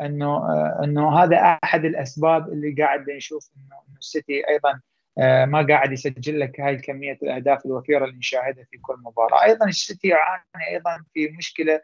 إنه 0.02 0.48
إنه 0.84 1.20
هذا 1.24 1.38
أحد 1.38 1.86
الأسباب 1.86 2.50
اللي 2.50 2.76
قاعد 2.84 3.10
نشوف 3.10 3.50
إنه 3.58 3.98
السيتي 4.00 4.50
أيضا 4.50 4.80
ما 5.18 5.66
قاعد 5.70 5.92
يسجل 5.92 6.40
لك 6.40 6.60
هاي 6.60 6.78
كميه 6.78 7.18
الأهداف 7.24 7.66
الوفيرة 7.66 8.06
اللي 8.06 8.18
نشاهدها 8.18 8.64
في 8.72 8.78
كل 8.78 8.96
مباراة، 9.06 9.44
أيضا 9.44 9.68
السيتي 9.68 10.08
يعاني 10.08 10.68
أيضا 10.70 11.04
في 11.14 11.28
مشكلة 11.28 11.82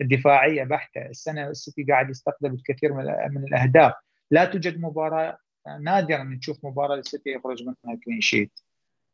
دفاعية 0.00 0.64
بحتة، 0.64 1.06
السنة 1.06 1.48
السيتي 1.48 1.84
قاعد 1.84 2.10
يستقبل 2.10 2.50
الكثير 2.52 2.92
من 3.30 3.44
الأهداف، 3.44 3.92
لا 4.30 4.44
توجد 4.44 4.80
مباراة 4.80 5.38
نادرا 5.80 6.22
نشوف 6.22 6.64
مباراة 6.64 6.96
للسيتي 6.96 7.30
يخرج 7.30 7.62
منها 7.62 7.98
clean 8.04 8.20
sheet. 8.20 8.60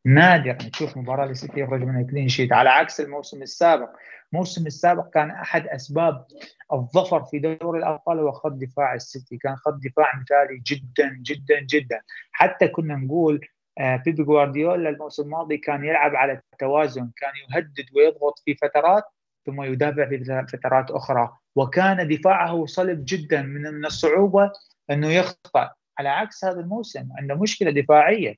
نادرا 0.05 0.53
تشوف 0.53 0.97
مباراة 0.97 1.25
للسيتي 1.25 1.59
يخرج 1.59 1.81
منها 1.81 2.03
clean 2.03 2.29
sheet. 2.29 2.53
على 2.53 2.69
عكس 2.69 3.01
الموسم 3.01 3.41
السابق. 3.41 3.89
الموسم 4.33 4.65
السابق 4.67 5.09
كان 5.09 5.29
أحد 5.29 5.67
أسباب 5.67 6.25
الظفر 6.73 7.23
في 7.23 7.39
دوري 7.39 7.79
الأبطال 7.79 8.19
هو 8.19 8.31
خط 8.31 8.51
دفاع 8.51 8.93
السيتي. 8.93 9.37
كان 9.37 9.55
خط 9.55 9.73
دفاع 9.73 10.19
مثالي 10.21 10.61
جدا 10.67 11.21
جدا 11.21 11.59
جدا. 11.59 12.01
حتى 12.31 12.67
كنا 12.67 12.95
نقول 12.95 13.47
بيبي 13.79 14.23
جوارديولا 14.23 14.89
الموسم 14.89 15.23
الماضي 15.23 15.57
كان 15.57 15.85
يلعب 15.85 16.15
على 16.15 16.41
التوازن 16.53 17.11
كان 17.15 17.31
يهدد 17.49 17.85
ويضغط 17.95 18.39
في 18.45 18.55
فترات 18.55 19.03
ثم 19.45 19.61
يدافع 19.61 20.09
في 20.09 20.45
فترات 20.47 20.91
أخرى. 20.91 21.37
وكان 21.55 22.07
دفاعه 22.07 22.65
صلب 22.65 23.03
جدا 23.07 23.41
من 23.41 23.85
الصعوبة 23.85 24.51
أنه 24.91 25.07
يخطأ. 25.07 25.71
على 25.99 26.09
عكس 26.09 26.45
هذا 26.45 26.59
الموسم 26.59 27.09
عنده 27.17 27.35
مشكلة 27.35 27.71
دفاعية. 27.71 28.35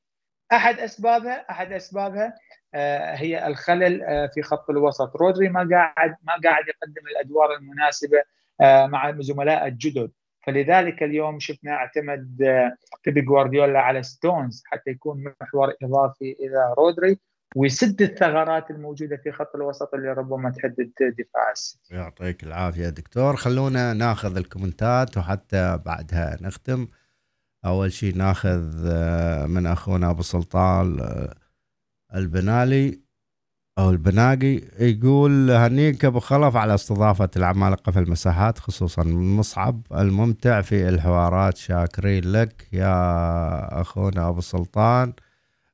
أحد 0.52 0.80
اسبابها 0.80 1.46
أحد 1.50 1.74
أسبابها 1.74 2.34
هي 3.16 3.48
الخلل 3.48 4.30
في 4.34 4.42
خط 4.42 4.70
الوسط. 4.70 5.16
رودري 5.16 5.50
ما 5.50 5.70
قاعد 5.72 6.16
ما 6.24 6.34
قاعد 6.44 6.64
يقدم 6.68 7.08
الأدوار 7.12 7.56
المناسبة 7.56 8.24
مع 8.62 9.16
زملاء 9.20 9.68
الجدد. 9.68 10.12
فلذلك 10.46 11.04
اليوم 11.04 11.40
شفنا 11.40 11.72
اعتمد 11.72 12.38
بيبي 13.06 13.22
جوارديولا 13.22 13.80
على 13.80 14.04
ستونز 14.04 14.64
حتى 14.66 14.92
يكون 14.92 15.34
محور 15.42 15.74
إضافي 15.84 16.36
إلى 16.40 16.74
رودري 16.78 17.20
ويسد 17.56 18.02
الثغرات 18.02 18.72
الموجودة 18.72 19.18
في 19.18 19.32
خط 19.32 19.56
الوسط 19.56 19.94
اللي 19.94 20.14
ربما 20.14 20.50
تهدد 20.50 20.92
دفاع 21.00 21.52
السيتي. 21.52 21.96
يعطيك 21.96 22.44
العافية 22.44 22.90
دكتور 22.90 23.36
خلونا 23.36 23.94
ناخذ 23.94 24.38
الكومنتات 24.38 25.18
وحتى 25.18 25.80
بعدها 25.86 26.38
نختم. 26.42 26.88
أول 27.66 27.92
شيء 27.92 28.16
ناخذ 28.16 28.88
من 29.48 29.66
أخونا 29.66 30.10
أبو 30.10 30.22
سلطان 30.22 31.00
البنالي 32.16 33.05
أو 33.78 33.90
البناقي 33.90 34.62
يقول 34.80 35.52
هنيك 35.52 36.06
أبو 36.06 36.20
خلف 36.20 36.56
على 36.56 36.76
استضافة 36.76 37.30
العمالقه 37.36 37.92
في 37.92 38.00
المساحات 38.00 38.60
خصوصا 38.60 39.04
مصعب 39.04 39.82
الممتع 39.94 40.62
في 40.62 40.90
الحوارات 40.90 41.58
شاكرين 41.58 42.32
لك 42.32 42.68
يا 42.74 43.82
أخونا 43.82 44.30
أبو 44.30 44.42
سلطان. 44.42 45.14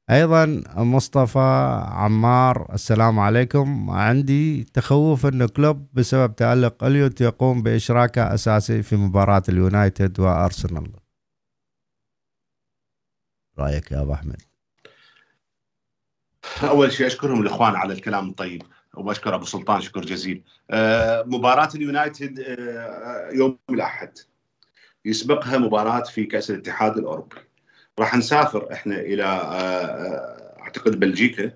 أيضا 0.10 0.64
مصطفى 0.78 1.40
عمار 1.88 2.74
السلام 2.74 3.20
عليكم. 3.20 3.90
عندي 3.90 4.64
تخوف 4.64 5.26
إن 5.26 5.46
كلوب 5.48 5.88
بسبب 5.94 6.36
تألق 6.36 6.84
إليوت 6.84 7.22
يقوم 7.22 7.64
بإشراكه 7.64 8.34
أساسي 8.34 8.84
في 8.84 8.96
مباراة 8.96 9.44
اليونايتد 9.50 10.20
وأرسنال. 10.20 10.92
رأيك 13.60 13.92
يا 13.92 14.02
أبو 14.02 14.14
أحمد؟ 14.14 14.42
أول 16.64 16.92
شيء 16.92 17.08
أشكرهم 17.08 17.42
الإخوان 17.42 17.76
على 17.76 17.94
الكلام 17.94 18.30
الطيب 18.30 18.64
وأشكر 18.94 19.36
أبو 19.36 19.46
سلطان 19.46 19.82
شكر 19.82 20.02
جزيل. 20.02 20.44
آه 20.72 21.24
مباراة 21.24 21.70
اليونايتد 21.76 22.40
آه 22.40 23.30
يوم 23.34 23.58
الأحد. 23.70 24.18
يسبقها 25.06 25.58
مباراة 25.58 26.04
في 26.04 26.24
كأس 26.24 26.52
الاتحاد 26.52 26.98
الأوروبي. 26.98 27.36
راح 28.00 28.16
نسافر 28.16 28.74
إحنا 28.74 29.00
إلى 29.00 29.24
آه 29.24 30.60
أعتقد 30.60 31.00
بلجيكا 31.00 31.52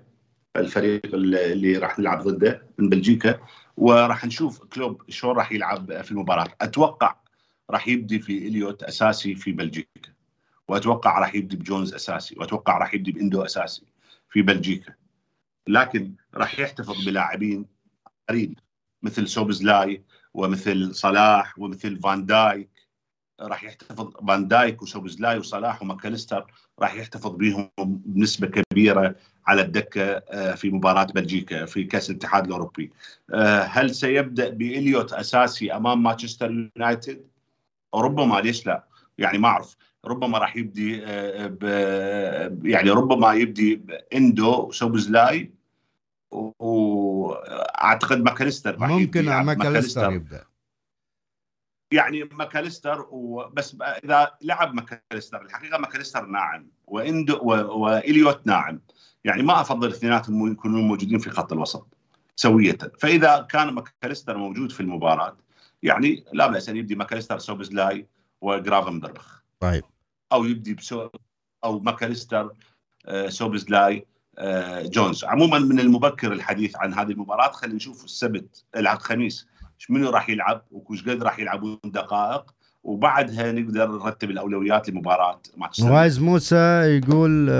الفريق 0.56 1.14
اللي 1.14 1.76
راح 1.78 1.98
نلعب 1.98 2.22
ضده 2.22 2.66
من 2.78 2.88
بلجيكا. 2.88 3.40
وراح 3.76 4.24
نشوف 4.24 4.64
كلوب 4.64 5.02
شلون 5.08 5.36
راح 5.36 5.52
يلعب 5.52 6.02
في 6.02 6.10
المباراة. 6.10 6.48
أتوقع 6.60 7.16
راح 7.70 7.88
يبدي 7.88 8.18
في 8.18 8.38
إليوت 8.38 8.82
أساسي 8.82 9.34
في 9.34 9.52
بلجيكا. 9.52 10.12
وأتوقع 10.68 11.18
راح 11.18 11.34
يبدي 11.34 11.56
بجونز 11.56 11.94
أساسي. 11.94 12.34
وأتوقع 12.38 12.78
راح 12.78 12.94
يبدي 12.94 13.12
بإندو 13.12 13.42
أساسي. 13.42 13.85
في 14.36 14.42
بلجيكا 14.42 14.94
لكن 15.68 16.14
راح 16.34 16.58
يحتفظ 16.58 17.04
بلاعبين 17.04 17.66
قريب 18.28 18.58
مثل 19.02 19.28
سوبزلاي 19.28 20.04
ومثل 20.34 20.94
صلاح 20.94 21.58
ومثل 21.58 22.00
فان 22.00 22.26
دايك 22.26 22.70
راح 23.40 23.64
يحتفظ 23.64 24.26
فان 24.28 24.48
دايك 24.48 24.82
وسوبزلاي 24.82 25.38
وصلاح 25.38 25.82
وماكاليستر 25.82 26.52
راح 26.78 26.94
يحتفظ 26.94 27.30
بهم 27.30 27.70
بنسبة 27.78 28.46
كبيرة 28.46 29.14
على 29.46 29.62
الدكة 29.62 30.20
في 30.54 30.70
مباراة 30.70 31.04
بلجيكا 31.04 31.64
في 31.66 31.84
كأس 31.84 32.10
الاتحاد 32.10 32.46
الأوروبي. 32.46 32.92
هل 33.64 33.94
سيبدأ 33.94 34.48
بإليوت 34.48 35.12
أساسي 35.12 35.72
أمام 35.72 36.02
مانشستر 36.02 36.50
يونايتد؟ 36.50 37.26
ربما 37.94 38.40
ليش 38.40 38.66
لا؟ 38.66 38.84
يعني 39.18 39.38
ما 39.38 39.48
أعرف 39.48 39.76
ربما 40.06 40.38
راح 40.38 40.56
يبدي 40.56 41.00
ب 41.48 41.64
يعني 42.64 42.90
ربما 42.90 43.32
يبدي 43.32 43.74
باندو 43.74 44.66
وسوبزلاي 44.66 45.50
وأعتقد 46.30 48.22
ماكاليستر 48.22 48.80
راح 48.80 48.90
ممكن 48.90 49.24
ماكاليستر 49.24 50.12
يبدأ. 50.12 50.44
يعني 51.92 52.24
ماكاليستر 52.24 53.06
وبس 53.10 53.76
إذا 53.80 54.30
لعب 54.42 54.74
ماكاليستر 54.74 55.42
الحقيقة 55.42 55.78
ماكاليستر 55.78 56.26
ناعم 56.26 56.70
وإندو 56.86 57.38
وإليوت 57.82 58.46
ناعم. 58.46 58.80
يعني 59.24 59.42
ما 59.42 59.60
أفضل 59.60 59.88
اثنيناتهم 59.88 60.52
يكونون 60.52 60.80
موجودين 60.80 61.18
في 61.18 61.30
خط 61.30 61.52
الوسط 61.52 61.86
سوية. 62.36 62.78
فإذا 62.98 63.46
كان 63.50 63.68
ماكاليستر 63.68 64.36
موجود 64.36 64.72
في 64.72 64.80
المباراة 64.80 65.36
يعني 65.82 66.24
لا 66.32 66.46
بأس 66.46 66.68
أن 66.68 66.76
يبدي 66.76 66.94
ماكاليستر 66.94 67.38
سوبزلاي 67.38 68.06
وجرافنبرغ. 68.40 69.24
طيب. 69.60 69.84
أو 70.32 70.44
يبدي 70.44 70.74
بسو 70.74 71.08
أو 71.64 71.80
ماكاليستر 71.80 72.52
آه 73.06 73.28
سوبزلاي 73.28 74.06
آه 74.38 74.82
جونز. 74.82 75.24
عموما 75.24 75.58
من 75.58 75.80
المبكر 75.80 76.32
الحديث 76.32 76.76
عن 76.76 76.94
هذه 76.94 77.10
المباراة 77.10 77.50
خلينا 77.50 77.76
نشوف 77.76 78.04
السبت 78.04 78.64
الخميس 78.76 79.48
منو 79.88 80.10
راح 80.10 80.28
يلعب 80.28 80.62
وش 80.70 81.08
قد 81.08 81.22
راح 81.22 81.38
يلعبون 81.38 81.78
دقائق 81.84 82.54
وبعدها 82.82 83.52
نقدر 83.52 83.90
نرتب 83.90 84.30
الأولويات 84.30 84.88
لمباراة 84.88 85.40
ماتش 85.56 85.80
وايز 85.80 86.20
موسى 86.20 86.56
يقول 86.84 87.50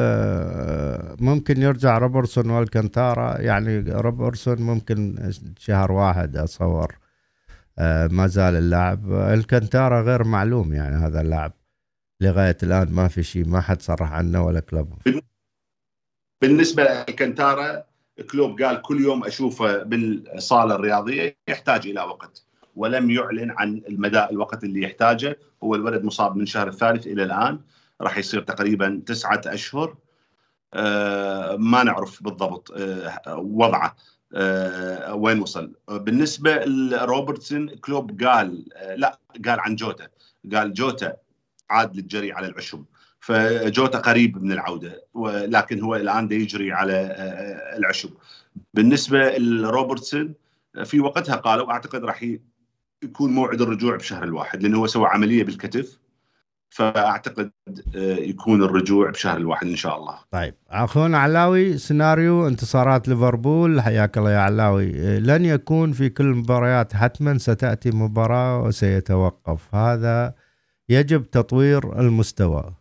ممكن 1.21 1.63
يرجع 1.63 1.99
روبرتسون 1.99 2.51
والكنتارا 2.51 3.41
يعني 3.41 3.79
روبرتسون 3.79 4.63
ممكن 4.63 5.31
شهر 5.59 5.93
واحد 5.93 6.37
اتصور 6.37 6.99
ما 8.11 8.27
زال 8.27 8.55
اللاعب. 8.55 9.13
الكنتارا 9.13 10.03
غير 10.03 10.25
معلوم 10.25 10.73
يعني 10.73 10.97
هذا 10.97 11.21
اللاعب. 11.21 11.53
لغاية 12.21 12.57
الآن 12.63 12.93
ما 12.93 13.09
في 13.09 13.23
شيء 13.23 13.49
ما 13.49 13.61
حد 13.61 13.83
صرح 13.83 14.13
عنه 14.13 14.45
ولا 14.45 14.61
كلوب 14.61 14.95
بالنسبة 16.43 16.83
للكنتارا 16.85 17.85
كلوب 18.31 18.63
قال 18.63 18.83
كل 18.83 19.01
يوم 19.01 19.25
أشوفه 19.25 19.83
بالصالة 19.83 20.75
الرياضية 20.75 21.37
يحتاج 21.49 21.87
إلى 21.87 22.01
وقت 22.01 22.47
ولم 22.77 23.11
يعلن 23.11 23.51
عن 23.51 23.83
المدى 23.89 24.25
الوقت 24.25 24.65
اللي 24.65 24.83
يحتاجه. 24.83 25.39
هو 25.65 25.75
الولد 25.75 26.05
مصاب 26.05 26.37
من 26.37 26.47
شهر 26.47 26.69
الثالث 26.69 27.07
إلى 27.07 27.23
الآن 27.23 27.61
راح 28.01 28.19
يصير 28.19 28.43
تقريبا 28.43 29.03
تسعة 29.07 29.41
أشهر. 29.47 29.97
آه 30.75 31.57
ما 31.57 31.83
نعرف 31.83 32.23
بالضبط 32.23 32.73
آه 32.77 33.37
وضعه 33.37 33.97
آه، 34.35 35.15
وين 35.15 35.41
وصل. 35.41 35.73
بالنسبة 35.89 36.65
لروبرتسون 36.65 37.69
كلوب 37.69 38.23
قال 38.23 38.65
لا 38.97 39.19
قال 39.47 39.61
عن 39.61 39.77
جوتا. 39.77 40.09
قال 40.55 40.73
جوتا 40.73 41.17
عاد 41.71 41.97
للجري 41.97 42.33
على 42.33 42.47
العشب. 42.47 42.85
فجوتا 43.21 43.99
قريب 43.99 44.43
من 44.43 44.53
العودة 44.53 45.05
ولكن 45.15 45.81
هو 45.81 45.97
الآن 45.97 46.33
يجري 46.33 46.73
على 46.73 46.93
آه، 46.93 47.77
العشب. 47.77 48.11
بالنسبة 48.75 49.39
لروبرتسون 49.39 50.35
في 50.85 51.01
وقتها 51.01 51.37
قالوا 51.37 51.73
أعتقد 51.73 52.05
راح 52.05 52.23
يكون 53.03 53.31
موعد 53.31 53.61
الرجوع 53.61 53.97
بشهر 53.97 54.25
الواحد 54.25 54.63
لأنه 54.63 54.79
هو 54.79 54.87
سوى 54.87 55.07
عملية 55.07 55.45
بالكتف. 55.45 55.99
فأعتقد 56.71 57.51
آه، 57.97 58.17
يكون 58.17 58.63
الرجوع 58.63 59.11
بشهر 59.11 59.37
الواحد 59.37 59.67
إن 59.67 59.77
شاء 59.77 59.97
الله. 59.97 60.19
طيب 60.31 60.55
أخونا 60.71 61.19
علاوي 61.19 61.79
سيناريو 61.79 62.49
انتصارات 62.49 63.09
ليفربول. 63.09 63.81
حياك 63.81 64.19
الله 64.19 64.31
يا 64.31 64.39
علاوي. 64.39 65.21
لن 65.21 65.45
يكون 65.45 65.93
في 65.93 66.09
كل 66.09 66.25
المباريات 66.25 66.97
حتما 66.97 67.39
ستأتي 67.39 67.91
مباراة 67.91 68.63
وسيتوقف. 68.63 69.75
هذا 69.75 70.35
يجب 70.89 71.31
تطوير 71.31 72.01
المستوى. 72.01 72.75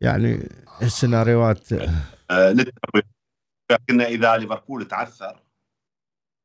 يعني 0.00 0.48
السيناريوهات 0.82 1.72
آه، 2.30 2.52
لكن 3.70 4.00
إذا 4.00 4.36
ليفربول 4.36 4.88
تعثر 4.88 5.42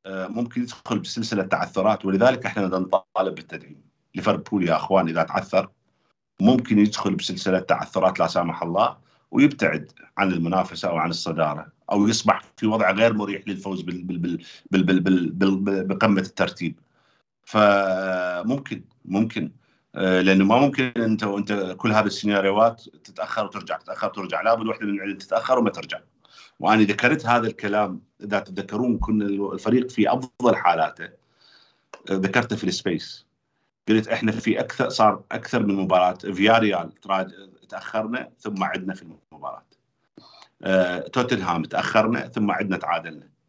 ممكن 0.06 0.62
يدخل 0.62 0.98
بسلسلة 0.98 1.42
تعثرات 1.42 2.04
ولذلك 2.04 2.46
إحنا 2.46 2.66
نطالب 2.66 3.34
بالتدعيم. 3.34 3.90
ليفربول 4.14 4.68
يا 4.68 4.76
أخوان 4.76 5.08
إذا 5.08 5.22
تعثر 5.22 5.70
ممكن 6.40 6.78
يدخل 6.78 7.14
بسلسلة 7.14 7.60
تعثرات 7.60 8.20
لا 8.20 8.26
سامح 8.26 8.62
الله 8.62 8.96
ويبتعد 9.30 9.92
عن 10.18 10.32
المنافسة 10.32 10.88
أو 10.88 10.96
عن 10.96 11.10
الصدارة 11.10 11.72
أو 11.92 12.08
يصبح 12.08 12.42
في 12.56 12.66
وضع 12.66 12.90
غير 12.90 13.12
مريح 13.12 13.42
للفوز 13.48 13.84
بقمة 14.70 16.20
الترتيب 16.20 16.78
فممكن 17.50 18.84
ممكن. 19.04 19.52
آه، 19.94 20.20
لأنه 20.20 20.44
ما 20.44 20.58
ممكن 20.58 20.92
أنت 20.96 21.24
وأنت 21.24 21.74
كل 21.78 21.92
هذه 21.92 22.06
السيناريوهات 22.06 22.82
تتأخر 23.04 23.44
وترجع 23.44 23.76
تتأخر 23.76 24.08
وترجع. 24.08 24.42
لابد 24.42 24.66
واحدة 24.66 24.86
من 24.86 25.18
تتأخر 25.18 25.58
وما 25.58 25.70
ترجع. 25.70 26.00
وأنا 26.60 26.82
ذكرت 26.82 27.26
هذا 27.26 27.46
الكلام 27.46 28.02
إذا 28.20 28.40
تتذكرون 28.40 28.98
كنا 28.98 29.24
الفريق 29.24 29.90
في 29.90 30.12
أفضل 30.12 30.56
حالاته 30.56 31.04
آه، 31.04 31.10
ذكرته 32.10 32.56
في 32.56 32.64
ال 32.64 32.73
space. 32.73 33.26
قلت 33.88 34.08
إحنا 34.08 34.32
في 34.32 34.60
أكثر 34.60 34.88
صار 34.88 35.22
أكثر 35.32 35.66
من 35.66 35.74
مباراة. 35.74 36.14
فياريال 36.14 36.92
تأخرنا 37.68 38.30
ثم 38.38 38.64
عدنا 38.64 38.94
في 38.94 39.02
المباراة. 39.32 39.64
آه، 40.62 40.98
توتنهام 40.98 41.62
تأخرنا 41.62 42.28
ثم 42.28 42.50
عدنا 42.50 42.76
تعادلنا. 42.76 43.39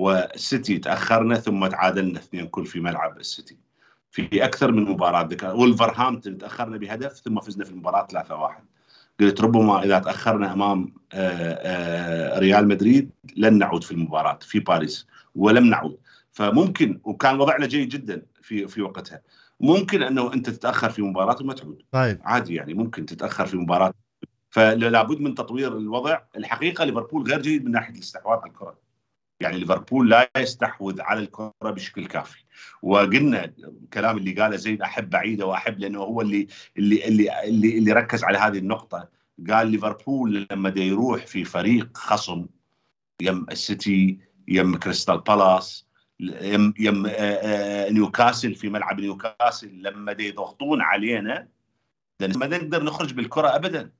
والسيتي 0.00 0.78
تأخرنا 0.78 1.34
ثم 1.34 1.66
تعادلنا 1.66 2.18
اثنين 2.18 2.46
كل 2.46 2.66
في 2.66 2.80
ملعب 2.80 3.18
السيتي. 3.18 3.58
في 4.10 4.44
أكثر 4.44 4.72
من 4.72 4.84
مباراة 4.84 5.22
ذكر 5.22 5.56
ولفرهامبتون 5.56 6.38
تأخرنا 6.38 6.76
بهدف 6.76 7.12
ثم 7.12 7.40
فزنا 7.40 7.64
في 7.64 7.70
المباراة 7.70 8.06
3-1 8.06 8.64
قلت 9.20 9.40
ربما 9.40 9.84
إذا 9.84 9.98
تأخرنا 9.98 10.52
أمام 10.52 10.94
آه، 11.12 11.52
آه، 11.52 12.38
ريال 12.38 12.68
مدريد 12.68 13.10
لن 13.36 13.58
نعود 13.58 13.84
في 13.84 13.92
المباراة 13.92 14.38
في 14.42 14.60
باريس 14.60 15.06
ولم 15.34 15.66
نعود. 15.66 15.98
فممكن 16.32 17.00
وكان 17.04 17.40
وضعنا 17.40 17.66
جيد 17.66 17.88
جدا 17.88 18.22
في 18.42 18.68
في 18.68 18.82
وقتها. 18.82 19.22
ممكن 19.60 20.02
أنه 20.02 20.32
أنت 20.32 20.50
تتأخر 20.50 20.90
في 20.90 21.02
مباراة 21.02 21.36
وما 21.40 21.54
تعود. 21.54 21.82
طيب. 21.92 22.20
عادي 22.24 22.54
يعني 22.54 22.74
ممكن 22.74 23.06
تتأخر 23.06 23.46
في 23.46 23.56
مباراة. 23.56 23.92
فلا 24.50 25.02
بد 25.02 25.20
من 25.20 25.34
تطوير 25.34 25.76
الوضع. 25.76 26.18
الحقيقة 26.36 26.84
ليفربول 26.84 27.30
غير 27.30 27.42
جيد 27.42 27.64
من 27.64 27.70
ناحية 27.70 27.94
الاستحواذ 27.94 28.38
على 28.38 28.50
الكره 28.50 28.89
يعني 29.40 29.58
ليفربول 29.58 30.10
لا 30.10 30.30
يستحوذ 30.36 31.00
على 31.00 31.20
الكرة 31.20 31.52
بشكل 31.64 32.06
كافي. 32.06 32.44
وقلنا 32.82 33.44
الكلام 33.84 34.18
اللي 34.18 34.32
قاله 34.32 34.56
زين 34.56 34.82
أحب 34.82 35.10
بعيده 35.10 35.46
وأحب 35.46 35.78
لأنه 35.78 35.98
هو 35.98 36.20
اللي 36.20 36.46
اللي 36.78 37.08
اللي 37.08 37.44
اللي, 37.44 37.78
اللي 37.78 37.92
ركز 37.92 38.24
على 38.24 38.38
هذه 38.38 38.58
النقطة. 38.58 39.08
قال 39.50 39.66
ليفربول 39.66 40.46
لما 40.50 40.72
يروح 40.76 41.26
في 41.26 41.44
فريق 41.44 41.96
خصم 41.96 42.46
يم 43.22 43.46
السيتي 43.50 44.18
يم 44.48 44.76
كريستال 44.76 45.18
بالاس 45.20 45.86
يم 46.20 46.74
يم 46.78 47.06
آه، 47.06 47.10
آه، 47.10 47.90
نيوكاسل 47.90 48.54
في 48.54 48.68
ملعب 48.68 49.00
نيوكاسل 49.00 49.82
لما 49.82 50.16
يضغطون 50.18 50.80
علينا 50.80 51.48
ما 52.20 52.46
نقدر 52.46 52.84
نخرج 52.84 53.14
بالكرة 53.14 53.56
ابدا. 53.56 53.92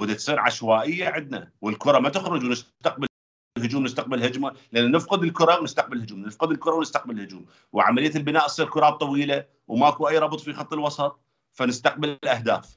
وده 0.00 0.14
تصير 0.14 0.40
عشوائية 0.40 1.08
عندنا 1.08 1.50
والكرة 1.60 1.98
ما 1.98 2.08
تخرج 2.08 2.44
ونستقبل 2.44 3.06
هجوم 3.64 3.84
نستقبل 3.84 4.22
هجمه 4.24 4.52
لأن 4.72 4.90
نفقد 4.90 5.22
الكرة 5.22 5.60
ونستقبل 5.60 6.02
هجوم 6.02 6.20
نفقد 6.20 6.50
الكرة 6.50 6.74
ونستقبل 6.74 7.20
هجوم 7.20 7.46
وعملية 7.72 8.14
البناء 8.16 8.46
تصير 8.46 8.68
كرات 8.68 8.94
طويلة 9.00 9.44
وماكو 9.68 10.08
أي 10.08 10.18
ربط 10.18 10.40
في 10.40 10.52
خط 10.52 10.72
الوسط 10.72 11.20
فنستقبل 11.52 12.08
الأهداف. 12.08 12.76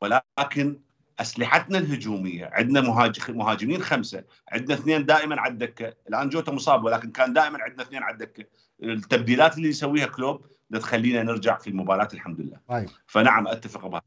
ولكن 0.00 0.80
أسلحتنا 1.20 1.78
الهجومية 1.78 2.50
عندنا 2.52 2.80
مهاجمين 3.28 3.82
خمسة 3.82 4.24
عندنا 4.52 4.74
اثنين 4.74 5.06
دائما 5.06 5.40
على 5.40 5.52
الدكة. 5.52 5.94
الآن 6.08 6.28
جوتا 6.28 6.52
مصاب 6.52 6.84
ولكن 6.84 7.10
كان 7.10 7.32
دائما 7.32 7.58
عندنا 7.62 7.82
اثنين 7.82 8.02
على 8.02 8.12
الدكة. 8.12 8.44
التبديلات 8.82 9.56
اللي 9.56 9.68
يسويها 9.68 10.06
كلوب 10.06 10.46
تخلينا 10.72 11.22
نرجع 11.22 11.58
في 11.58 11.70
المباراة 11.70 12.08
الحمد 12.14 12.40
لله. 12.40 12.60
طيب. 12.68 12.88
فنعم 13.06 13.48
أتفق 13.48 13.86
بهذا. 13.86 14.02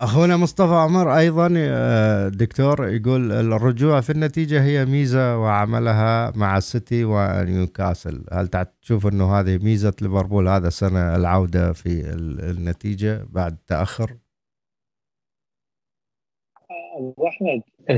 أخونا 0.00 0.36
مصطفى 0.36 0.74
عمر 0.74 1.16
أيضا 1.16 1.54
آه، 1.58 2.28
دكتور 2.28 2.88
يقول 2.88 3.32
الرجوع 3.32 4.00
في 4.00 4.10
النتيجة 4.10 4.64
هي 4.64 4.84
ميزة 4.84 5.38
وعملها 5.38 6.32
مع 6.36 6.56
السيتي 6.56 7.04
ونيوكاسل. 7.04 8.24
هل 8.32 8.48
تشوف 8.82 9.06
إنه 9.06 9.40
هذه 9.40 9.58
ميزة 9.58 9.92
ليفربول 10.02 10.48
هذا 10.48 10.68
السنة 10.68 11.16
العودة 11.16 11.72
في 11.72 11.88
النتيجة 12.50 13.26
بعد 13.28 13.56
تأخر؟ 13.66 14.16
أبو 16.96 17.28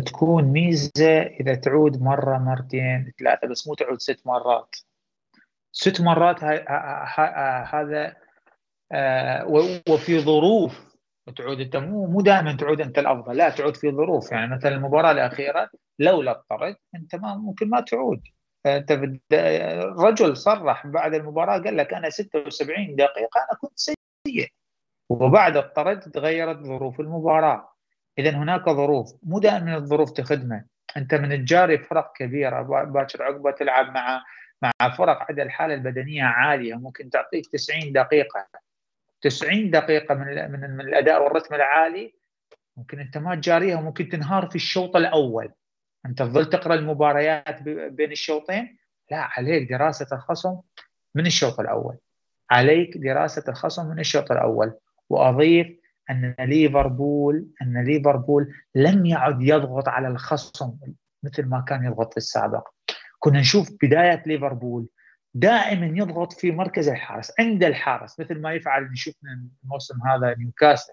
تكون 0.07 0.45
ميزة 0.45 1.23
إذا 1.23 1.55
تعود 1.55 2.03
مرة 2.03 2.39
مرتين 2.39 3.13
ثلاثة 3.19 3.49
بس 3.49 3.69
مو 3.69 3.75
تعود 3.75 4.01
ست 4.01 4.27
مرات. 4.27 4.77
ست 5.73 6.01
مرات 6.01 6.45
هذا 7.75 8.17
آه، 8.93 9.47
وفي 9.89 10.21
ظروف 10.21 10.92
تعود 11.31 11.61
أنت 11.61 11.77
مو 11.77 12.07
مو 12.07 12.21
دائما 12.21 12.57
تعود 12.57 12.81
أنت 12.81 12.99
الأفضل 12.99 13.37
لا 13.37 13.51
تعود 13.51 13.77
في 13.77 13.91
ظروف. 13.91 14.33
يعني 14.33 14.57
مثلا 14.57 14.75
المباراة 14.75 15.11
الأخيرة 15.13 15.71
لولا 15.99 16.33
الطرد 16.33 16.77
أنت 16.95 17.15
ما 17.15 17.37
ممكن 17.37 17.69
ما 17.69 17.81
تعود. 17.81 18.23
أنت 18.67 19.01
الرجل 19.33 20.37
صرح 20.37 20.87
بعد 20.87 21.15
المباراة 21.15 21.59
قال 21.59 21.77
لك 21.77 21.95
أنا 21.95 22.11
76 22.11 22.97
دقيقة 22.97 23.41
أنا 23.51 23.59
كنت 23.61 23.79
سيء. 23.79 24.49
وبعد 25.09 25.57
الطرد 25.57 26.01
تغيرت 26.01 26.59
ظروف 26.59 27.01
المباراة. 27.01 27.73
اذا 28.19 28.31
هناك 28.31 28.69
ظروف 28.69 29.15
مو 29.23 29.39
دائما 29.39 29.77
الظروف 29.77 30.11
تخدمه. 30.11 30.65
أنت 30.97 31.15
من 31.15 31.45
تجاري 31.45 31.79
فرق 31.79 32.13
كبيرة 32.17 32.63
باكر 32.85 33.23
عقبة 33.23 33.51
تلعب 33.51 33.95
مع 33.95 34.23
مع 34.63 34.91
فرق 34.97 35.27
عندها 35.29 35.45
الحالة 35.45 35.75
البدنية 35.75 36.25
عالية 36.25 36.75
ممكن 36.75 37.11
تعطيك 37.11 37.47
90 37.47 37.93
دقيقة. 37.93 38.47
90 39.23 39.71
دقيقة 39.71 40.15
من 40.15 40.53
من, 40.53 40.71
من 40.77 40.81
الأداء 40.81 41.25
والرتم 41.25 41.55
العالي. 41.55 42.15
ممكن 42.77 43.01
أنت 43.01 43.19
ما 43.19 43.35
تجاريها 43.35 43.77
وممكن 43.79 44.09
تنهار 44.09 44.47
في 44.47 44.57
الشوط 44.57 44.97
الأول. 44.97 45.53
أنت 46.07 46.19
تظل 46.19 46.47
تقرأ 46.47 46.75
المباريات 46.75 47.63
بين 47.63 48.13
الشوطين. 48.13 48.79
لا 49.11 49.19
عليك 49.19 49.69
دراسة 49.71 50.07
الخصم 50.13 50.61
من 51.15 51.27
الشوط 51.27 51.61
الأول. 51.61 51.97
عليك 52.51 52.97
دراسة 52.97 53.45
الخصم 53.49 53.87
من 53.87 53.99
الشوط 54.01 54.33
الأول. 54.33 54.75
وأضيف 55.11 55.67
أن 56.11 56.35
ليفربول 56.39 57.47
أن 57.63 57.85
ليفربول 57.85 58.55
لم 58.75 59.07
يعد 59.07 59.43
يضغط 59.43 59.89
على 59.89 60.09
الخصم 60.09 60.77
مثل 61.23 61.47
ما 61.47 61.65
كان 61.69 61.85
يضغط 61.85 62.11
في 62.11 62.17
السابق. 62.17 62.69
كنا 63.19 63.41
نشوف 63.41 63.71
بداية 63.83 64.23
ليفربول 64.27 64.87
دائما 65.35 65.87
يضغط 65.87 66.33
في 66.33 66.51
مركز 66.51 66.89
الحارس 66.89 67.33
عند 67.41 67.65
الحارس 67.65 68.21
مثل 68.21 68.41
ما 68.41 68.53
يفعل 68.53 68.91
شفنا 68.95 69.49
الموسم 69.65 69.95
هذا 70.07 70.35
نيوكاسل 70.39 70.93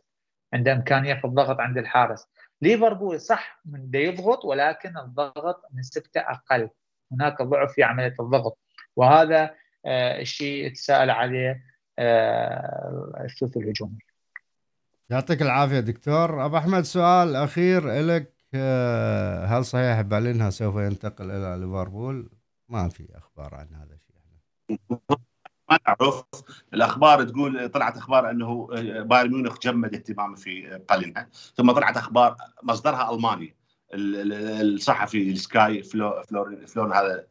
عنده 0.54 0.74
إمكانية 0.74 1.14
في 1.14 1.26
الضغط 1.26 1.60
عند 1.60 1.78
الحارس. 1.78 2.28
ليفربول 2.62 3.22
صح 3.22 3.62
من 3.66 3.92
يضغط 3.94 4.46
ولكن 4.46 4.98
الضغط 4.98 5.62
نسبته 5.76 6.22
أقل. 6.22 6.70
هناك 7.12 7.42
ضعف 7.42 7.72
في 7.72 7.84
عملية 7.84 8.16
الضغط. 8.20 8.58
وهذا 8.96 9.56
آه 9.86 10.22
الشيء 10.22 10.66
يتساءل 10.66 11.10
عليه 11.10 11.64
آه 12.00 13.24
الثلث 13.26 13.58
الهجومي. 13.58 14.00
يعطيك 15.10 15.42
العافية 15.42 15.80
دكتور. 15.80 16.46
أبو 16.46 16.58
أحمد 16.58 16.82
سؤال 16.82 17.36
أخير 17.36 18.02
لك 18.02 18.40
آه، 18.54 19.46
هل 19.46 19.66
صحيح 19.66 20.02
بالينها 20.02 20.50
سوف 20.50 20.76
ينتقل 20.76 21.32
إلى 21.32 21.66
ليفربول؟ 21.66 22.30
ما 22.70 22.90
في 22.90 23.18
أخبار 23.18 23.56
عن 23.56 23.68
هذا 23.74 23.99
ما 25.70 25.80
نعرف. 25.88 26.24
الأخبار 26.74 27.24
تقول 27.24 27.70
طلعت 27.70 27.98
أخبار 27.98 28.30
أنه 28.30 28.68
آه، 28.74 29.02
بايرن 29.02 29.32
ميونخ 29.32 29.60
جمد 29.60 29.94
اهتمامه 29.96 30.36
في 30.36 30.82
بالينها 30.90 31.30
ثم 31.56 31.72
طلعت 31.72 31.98
أخبار 31.98 32.36
مصدرها 32.64 33.14
ألماني. 33.16 33.56
الصحفي 33.94 35.32
السكاي 35.32 35.84
فلور 35.84 36.24
فلور 36.68 36.96
هذا 36.96 37.28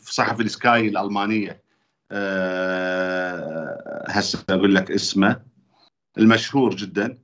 صحفي 0.00 0.42
السكاي 0.42 0.88
الألمانية 0.88 1.62
أه 2.10 4.04
هسه 4.08 4.44
أقول 4.50 4.74
لك 4.74 4.90
اسمه. 4.90 5.42
المشهور 6.18 6.76
جدا. 6.76 7.18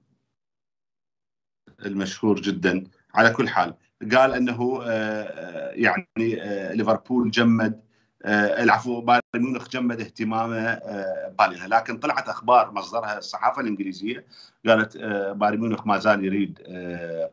المشهور 1.87 2.41
جدا. 2.41 2.85
على 3.15 3.31
كل 3.31 3.49
حال 3.49 3.75
قال 4.13 4.33
أنه 4.33 4.81
أه 4.83 5.71
يعني 5.71 6.43
أه 6.43 6.73
ليفربول 6.73 7.31
جمد 7.31 7.73
آه، 7.73 7.86
العفو 8.27 9.01
بايرن 9.01 9.23
ميونخ 9.35 9.69
جمد 9.69 10.01
اهتمامه 10.01 10.59
آه، 10.59 11.35
بالينها 11.39 11.69
لكن 11.69 11.99
طلعت 11.99 12.29
أخبار 12.29 12.73
مصدرها 12.73 13.19
الصحافة 13.19 13.63
الإنجليزية 13.63 14.27
قالت 14.67 14.97
آه، 14.97 15.33
بايرن 15.33 15.61
ميونخ 15.61 15.87
ما 15.87 15.99
زال 15.99 16.25
يريد 16.25 16.59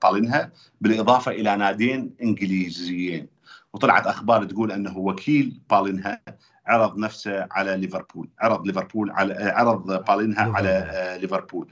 بالينها 0.04 0.52
بالإضافة 0.82 1.32
إلى 1.32 1.56
نادين 1.56 2.16
إنجليزيين. 2.22 3.28
وطلعت 3.74 4.08
أخبار 4.08 4.44
تقول 4.44 4.72
أنه 4.72 4.98
وكيل 4.98 5.62
بالينها 5.70 6.22
عرض 6.66 6.98
نفسه 6.98 7.48
على 7.52 7.78
ليفربول 7.78 8.30
عرض 8.40 8.68
ليفربول 8.68 9.12
على 9.12 9.34
عرض 9.34 10.06
بالينها 10.06 10.52
على 10.52 11.18
ليفربول. 11.22 11.72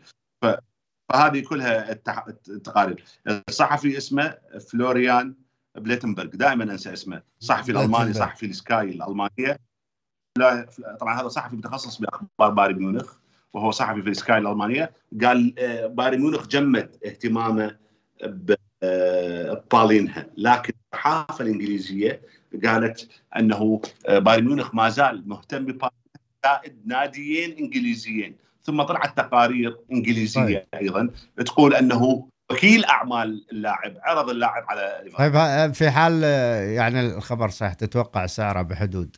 فهذه 1.09 1.39
كلها 1.49 1.91
التقارير. 1.91 3.03
الصحفي 3.49 3.97
اسمه 3.97 4.37
فلوريان 4.71 5.35
بليتنبرغ 5.75 6.27
دائما 6.27 6.63
أنسى 6.63 6.93
اسمه. 6.93 7.21
صحفي 7.39 7.71
الألماني 7.71 8.13
صحفي 8.13 8.45
السكاي 8.45 8.89
الألمانية. 8.89 9.57
لا 10.37 10.69
طبعا 10.99 11.21
هذا 11.21 11.27
صحفي 11.27 11.55
متخصص 11.55 11.97
بأخبار 11.97 12.49
بايرن 12.49 12.79
ميونخ 12.79 13.15
وهو 13.53 13.71
صحفي 13.71 14.01
في 14.01 14.09
السكاي 14.09 14.37
الألمانية. 14.37 14.91
قال 15.23 15.55
آه، 15.59 15.87
بايرن 15.87 16.19
ميونخ 16.19 16.47
جمد 16.47 16.97
اهتمامه 17.05 17.77
ببالينها 18.23 20.21
آه، 20.21 20.29
لكن 20.37 20.73
الصحافة 20.93 21.43
الإنجليزية 21.45 22.21
قالت 22.65 23.09
أنه 23.37 23.81
آه، 24.07 24.19
بايرن 24.19 24.45
ميونخ 24.45 24.75
ما 24.75 24.89
زال 24.89 25.29
مهتم 25.29 25.59
ببالينها 25.59 25.91
زائد 26.45 26.81
ناديين 26.85 27.57
إنجليزيين. 27.57 28.35
ثم 28.63 28.81
طلعت 28.81 29.17
تقارير 29.17 29.77
إنجليزية 29.91 30.67
طيب. 30.73 30.81
أيضا 30.81 31.09
تقول 31.45 31.73
أنه 31.73 32.27
وكيل 32.51 32.85
أعمال 32.85 33.45
اللاعب 33.51 33.97
عرض 34.03 34.29
اللاعب 34.29 34.63
على 34.67 35.01
ليفربول 35.03 35.31
طيب 35.31 35.73
في 35.73 35.89
حال 35.89 36.23
يعني 36.73 36.99
الخبر 36.99 37.49
صح 37.49 37.73
تتوقع 37.73 38.25
سعره 38.25 38.61
بحدود؟ 38.61 39.15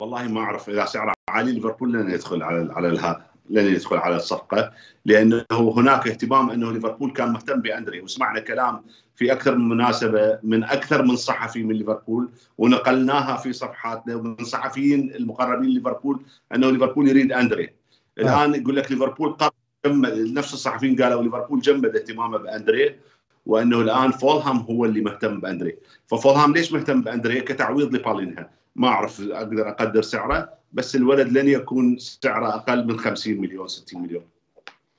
والله 0.00 0.28
ما 0.28 0.40
أعرف 0.40 0.68
إذا 0.68 0.84
سعره 0.84 1.14
عالي 1.30 1.52
ليفربول 1.52 1.92
لن 1.92 2.10
يدخل 2.10 2.42
على 2.42 2.72
على 2.72 2.98
هذا 2.98 3.28
لن 3.50 3.66
يدخل 3.66 3.96
على 3.96 4.16
الصفقة 4.16 4.72
لأنه 5.04 5.44
هناك 5.50 6.08
اهتمام 6.08 6.50
أنه 6.50 6.72
ليفربول 6.72 7.12
كان 7.12 7.32
مهتم 7.32 7.60
بأندري. 7.60 8.00
وسمعنا 8.00 8.40
كلام 8.40 8.84
في 9.14 9.32
أكثر 9.32 9.56
من 9.56 9.68
مناسبة 9.68 10.38
من 10.42 10.64
أكثر 10.64 11.02
من 11.02 11.16
صحفي 11.16 11.62
من 11.62 11.74
ليفربول 11.74 12.30
ونقلناها 12.58 13.36
في 13.36 13.52
صفحاتنا 13.52 14.14
ومن 14.14 14.44
صحفيين 14.44 15.14
المقربين 15.14 15.70
ليفربول 15.70 16.22
أنه 16.54 16.70
ليفربول 16.70 17.08
يريد 17.08 17.32
أندري. 17.32 17.74
الآن 18.18 18.54
يقول 18.54 18.76
لك 18.76 18.90
ليفربول 18.90 19.32
قرر 19.32 19.50
نفس 19.86 20.54
الصحفيين 20.54 21.02
قالوا 21.02 21.22
ليفربول 21.22 21.60
جمد 21.60 21.96
اهتمامه 21.96 22.38
بأندريه 22.38 23.00
وأنه 23.46 23.80
الآن 23.80 24.10
فولهام 24.10 24.58
هو 24.58 24.84
اللي 24.84 25.00
مهتم 25.00 25.40
بأندريه. 25.40 25.78
ففولهام 26.06 26.52
ليش 26.52 26.72
مهتم 26.72 27.02
بأندريه؟ 27.02 27.40
كتعويض 27.40 27.94
لبالينها. 27.94 28.50
ما 28.76 28.88
أعرف 28.88 29.20
أقدر 29.20 29.68
أقدر 29.68 30.02
سعره 30.02 30.52
بس 30.72 30.96
الولد 30.96 31.28
لن 31.28 31.48
يكون 31.48 31.98
سعره 31.98 32.54
أقل 32.54 32.86
من 32.86 32.98
50 32.98 33.34
مليون 33.34 33.68
60 33.68 34.02
مليون. 34.02 34.24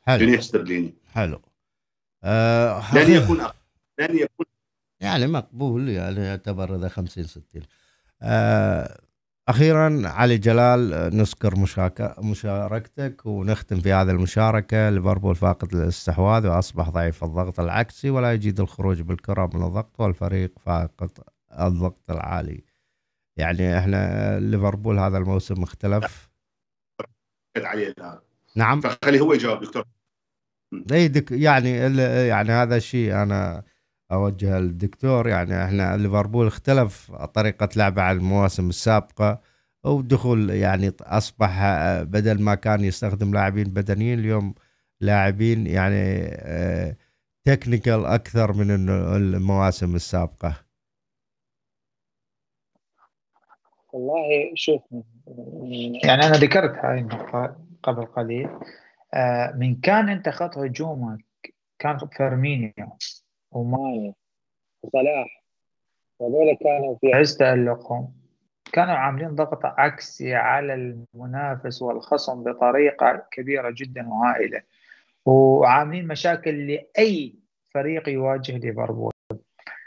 حلو. 0.02 0.26
جنيه 0.26 0.40
استرليني 0.40 0.94
حلو. 1.14 1.42
آه 2.24 2.96
لن 2.96 3.12
يكون 3.12 3.42
أقل. 3.42 3.56
لن 4.00 4.18
يكون 4.18 4.46
يعني 5.00 5.28
مقبول 5.28 5.90
يعني 5.90 6.20
يعتبر 6.20 6.76
إذا 6.76 6.88
50 6.88 7.24
60 7.24 7.44
آه 8.22 9.02
أخيرا 9.50 10.02
علي 10.06 10.38
جلال 10.38 10.90
نذكر 11.18 11.54
مشاركتك 12.20 13.26
ونختم 13.26 13.80
في 13.80 13.94
هذه 13.94 14.10
المشاركة. 14.10 14.90
ليفربول 14.90 15.36
فاقد 15.36 15.76
الاستحواذ 15.76 16.48
وأصبح 16.48 16.90
ضعيف 16.90 17.24
الضغط 17.24 17.60
العكسي 17.60 18.10
ولا 18.10 18.34
يجيد 18.34 18.60
الخروج 18.60 19.02
بالكرة 19.02 19.50
من 19.54 19.64
الضغط 19.64 20.00
والفريق 20.00 20.60
فاقد 20.60 21.10
الضغط 21.60 22.12
العالي. 22.12 22.64
يعني 23.38 23.78
إحنا 23.78 24.40
ليفربول 24.40 25.00
هذا 25.00 25.18
الموسم 25.18 25.64
اختلف. 25.64 26.30
عليه 27.58 27.96
نعم. 28.56 28.82
فخلي 28.82 29.20
هو 29.20 29.34
يجاوب 29.34 29.64
دكتور. 29.64 29.84
اي 30.92 31.08
دك 31.08 31.32
يعني 31.32 31.72
يعني 32.28 32.52
هذا 32.52 32.76
الشيء 32.76 33.16
أنا 33.16 33.64
أوجه 34.12 34.60
للدكتور 34.60 35.28
يعني 35.28 35.66
إحنا 35.66 35.98
ليفربول 35.98 36.48
اختلف 36.48 37.12
طريقة 37.12 37.70
لعبه 37.76 38.02
عن 38.02 38.18
المواسم 38.18 38.70
السابقة 38.70 39.42
ودخول 39.84 40.50
يعني 40.50 40.92
أصبح 41.02 41.60
بدل 42.02 42.42
ما 42.42 42.56
كان 42.56 42.84
يستخدم 42.84 43.34
لاعبين 43.34 43.64
بدنيين 43.64 44.20
اليوم 44.20 44.56
لاعبين 45.02 45.68
يعني 45.68 46.28
تكنيكال 47.46 48.06
آه، 48.06 48.16
أكثر 48.16 48.54
من 48.54 48.90
المواسم 49.16 49.96
السابقة. 49.96 50.54
والله 53.94 54.52
شوف 54.56 54.82
يعني 56.04 56.26
أنا 56.26 56.32
ذكرت 56.32 56.72
هاي 56.86 57.00
النقطه 57.00 57.56
قبل 57.84 58.06
قليل 58.06 58.50
آه، 59.14 59.54
من 59.58 59.76
كان 59.82 60.10
أنت 60.10 60.30
خط 60.30 60.58
هجومك 60.58 61.26
كان 61.80 61.98
فيرمينيو. 62.18 62.98
وماي 63.52 64.14
وصلاح. 64.84 65.44
هذول 66.22 66.58
كانوا 66.64 66.98
في 67.02 67.14
عز 67.14 67.38
تألقهم. 67.38 68.14
كانوا 68.74 68.94
عاملين 68.94 69.36
ضغط 69.36 69.66
عكسي 69.66 70.36
على 70.36 70.74
المنافس 70.74 71.82
والخصم 71.82 72.44
بطريقة 72.44 73.28
كبيرة 73.32 73.74
جدا 73.78 74.10
وهائلة. 74.10 74.62
وعاملين 75.26 76.08
مشاكل 76.08 76.68
لأي 76.68 77.36
فريق 77.74 78.10
يواجه 78.10 78.58
ليفربول. 78.58 79.12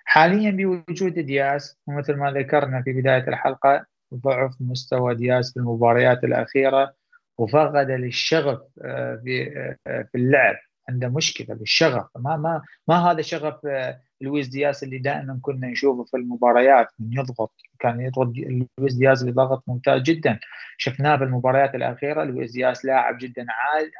حاليا 0.05 0.51
بوجود 0.51 1.19
دياس 1.19 1.79
ومثل 1.87 2.15
ما 2.15 2.31
ذكرنا 2.31 2.83
في 2.83 2.93
بداية 2.93 3.29
الحلقة 3.29 3.87
ضعف 4.15 4.55
مستوى 4.61 5.15
دياس 5.15 5.53
في 5.53 5.57
المباريات 5.57 6.25
الأخيرة 6.25 6.95
وفقد 7.39 7.91
للشغف 7.91 8.61
آه، 8.83 9.21
في 9.25 9.57
آه، 9.87 10.03
في 10.03 10.19
اللعب. 10.19 10.57
عنده 10.93 11.09
مشكلة 11.09 11.55
بالشغف. 11.57 12.07
ما 12.17 12.37
ما 12.37 12.63
ما 12.89 13.11
هذا 13.11 13.23
شغف 13.23 13.67
آه، 13.67 14.01
لويس 14.21 14.49
دياز 14.49 14.85
اللي 14.85 14.99
دائما 14.99 15.39
كنا 15.43 15.67
نشوفه 15.69 16.05
في 16.05 16.17
المباريات 16.17 16.89
من 16.99 17.13
يضغط. 17.13 17.53
كان 17.79 18.01
يضغط 18.01 18.33
لويس 18.79 18.95
دياز 18.95 19.21
اللي 19.21 19.33
ضغط 19.33 19.65
ممتاز 19.67 20.03
جدا. 20.03 20.39
شفناه 20.79 21.17
في 21.17 21.25
المباريات 21.25 21.75
الأخيرة 21.75 22.25
لويس 22.25 22.53
دياز 22.53 22.87
لاعب 22.87 23.19
جدا 23.19 23.47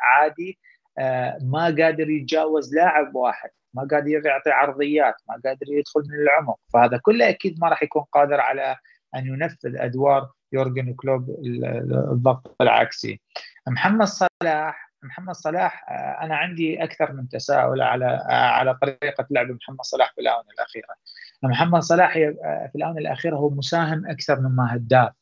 عادي 0.03 0.59
آه، 0.99 1.39
ما 1.43 1.65
قادر 1.65 2.11
يتجاوز 2.11 2.75
لاعب 2.75 3.15
واحد. 3.15 3.51
ما 3.75 3.89
قادر 3.91 4.27
يعطي 4.27 4.51
عرضيات 4.51 5.15
ما 5.29 5.41
قادر 5.45 5.67
يدخل 5.69 6.01
من 6.09 6.15
العمق. 6.23 6.59
فهذا 6.73 6.97
كله 7.03 7.29
أكيد 7.29 7.61
ما 7.61 7.69
راح 7.69 7.83
يكون 7.83 8.03
قادر 8.13 8.41
على 8.41 8.77
أن 9.17 9.27
ينفذ 9.27 9.77
أدوار 9.77 10.31
يورجن 10.53 10.95
كلوب 10.95 11.31
الضغط 12.13 12.57
العكسي. 12.61 13.21
محمد 13.69 14.07
صلاح 14.07 14.92
محمد 15.03 15.35
صلاح 15.35 15.91
آه، 15.91 16.25
أنا 16.25 16.37
عندي 16.37 16.85
أكثر 16.85 17.13
من 17.13 17.29
تساؤل 17.29 17.83
على 17.83 18.07
آه، 18.31 18.33
على 18.33 18.75
طريقة 18.75 19.27
لعب 19.31 19.51
محمد 19.51 19.83
صلاح 19.83 20.13
في 20.15 20.21
الآونة 20.21 20.51
الأخيرة. 20.55 20.95
محمد 21.43 21.83
صلاح 21.83 22.17
آه، 22.17 22.69
في 22.73 22.79
الآونة 22.79 22.99
الأخيرة 22.99 23.37
هو 23.37 23.51
مساهم 23.51 24.07
أكثر 24.07 24.41
مما 24.41 24.77
هداف 24.77 25.13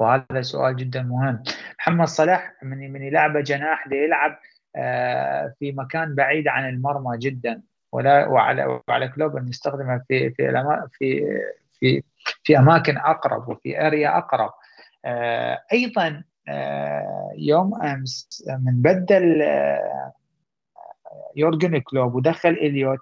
وهذا 0.00 0.42
سؤال 0.42 0.76
جدا 0.76 1.02
مهم. 1.02 1.42
محمد 1.78 2.06
صلاح 2.06 2.52
من 2.62 2.92
من 2.92 3.02
يلعب 3.02 3.36
جناح 3.38 3.88
ليلعب 3.88 4.38
في 5.58 5.72
مكان 5.72 6.14
بعيد 6.14 6.48
عن 6.48 6.68
المرمى 6.68 7.18
جدا 7.18 7.62
ولا 7.92 8.26
وعلى 8.26 8.80
وعلى 8.88 9.08
كلوب 9.08 9.36
أن 9.36 9.48
يستخدمه 9.48 10.02
في 10.08 10.30
في 10.30 10.52
في 10.92 11.26
في 11.80 12.02
في 12.44 12.58
أماكن 12.58 12.96
أقرب 12.98 13.48
وفي 13.48 13.86
area 13.86 14.18
أقرب. 14.18 14.50
أيضا 15.72 16.24
يوم 17.36 17.82
أمس 17.82 18.44
من 18.48 18.82
بدل 18.82 19.42
آه، 19.42 20.12
يورجن 21.36 21.78
كلوب 21.78 22.14
ودخل 22.14 22.48
إليوت 22.48 22.98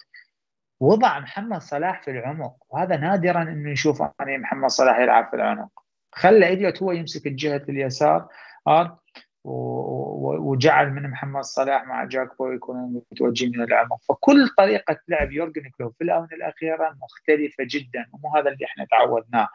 وضع 0.81 1.19
محمد 1.19 1.61
صلاح 1.61 2.03
في 2.03 2.11
العمق. 2.11 2.57
وهذا 2.71 2.97
نادرا 2.97 3.43
إنه 3.43 3.71
نشوف 3.71 4.01
يعني 4.01 4.39
محمد 4.39 4.71
صلاح 4.71 4.99
يلعب 4.99 5.29
في 5.31 5.37
العمق. 5.37 5.71
خلى 6.13 6.53
إليوت 6.53 6.83
هو 6.83 6.93
يمسك 6.93 7.27
الجهة 7.27 7.63
اليسار 7.69 8.29
آه، 8.67 8.99
وجعل 9.45 10.91
من 10.91 11.11
محمد 11.11 11.43
صلاح 11.43 11.85
مع 11.87 12.05
جاكبو 12.05 12.53
يكونون 12.53 13.03
متوجهين 13.13 13.53
من 13.59 13.63
العمق. 13.63 14.03
فكل 14.09 14.49
طريقة 14.59 14.97
لعب 15.09 15.33
يورجن 15.33 15.71
كلوب 15.79 15.95
في 15.99 16.05
الآونة 16.05 16.29
الأخيرة 16.33 16.97
مختلفة 17.03 17.65
جدا 17.71 18.07
ومو 18.13 18.37
هذا 18.37 18.51
اللي 18.51 18.65
إحنا 18.65 18.85
تعودناه. 18.85 19.43
آه، 19.43 19.49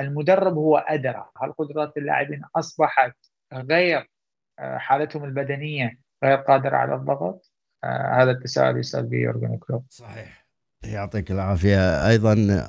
المدرب 0.00 0.54
هو 0.54 0.76
أدرى. 0.76 1.30
هل 1.42 1.52
قدرات 1.52 1.96
اللاعبين 1.96 2.42
أصبحت 2.56 3.16
غير 3.52 4.10
آه، 4.58 4.78
حالتهم 4.78 5.24
البدنية 5.24 5.98
غير 6.24 6.36
قادرة 6.36 6.76
على 6.76 6.94
الضغط؟ 6.94 7.52
هذا 7.84 8.30
التساؤل 8.30 8.78
يسأل 8.78 9.06
به 9.06 9.16
يورجن 9.16 9.56
كلوب. 9.56 9.86
صحيح. 9.88 10.46
يعطيك 10.84 11.30
العافية. 11.30 12.08
أيضا 12.08 12.66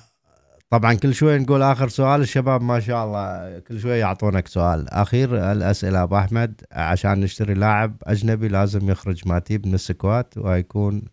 طبعا 0.69 0.94
كل 0.94 1.14
شوي 1.14 1.38
نقول 1.39 1.64
آخر 1.64 1.88
سؤال. 1.88 2.22
الشباب 2.22 2.61
ما 2.61 2.80
شاء 2.80 3.06
الله 3.06 3.60
كل 3.60 3.80
شوي 3.80 3.99
يعطونك 3.99 4.48
سؤال. 4.48 4.89
آخر 4.89 5.51
الأسئلة 5.52 6.03
أبو 6.03 6.18
أحمد. 6.18 6.61
عشان 6.72 7.19
نشتري 7.19 7.53
لاعب 7.53 7.98
أجنبي 8.03 8.48
لازم 8.48 8.89
يخرج 8.89 9.27
ماتيب 9.27 9.68
من 9.68 9.73
ال 9.73 9.84
squad 9.84 10.38
ويكون 10.38 11.06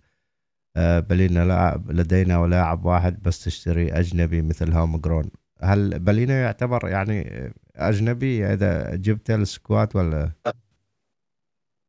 آه، 0.76 1.00
بلينا 1.00 1.44
لاعب 1.44 1.90
لدينا 1.90 2.38
ولاعب 2.38 2.84
واحد 2.84 3.22
بس 3.22 3.44
تشتري 3.44 3.92
أجنبي 3.92 4.42
مثل 4.42 4.72
homegrown. 4.72 5.30
هل 5.62 5.98
بلينا 5.98 6.42
يعتبر 6.42 6.88
يعني 6.88 7.52
أجنبي 7.76 8.46
إذا 8.52 8.94
جبت 8.94 9.30
ال 9.30 9.41
squad 9.41 9.96
ولا؟ 9.96 10.30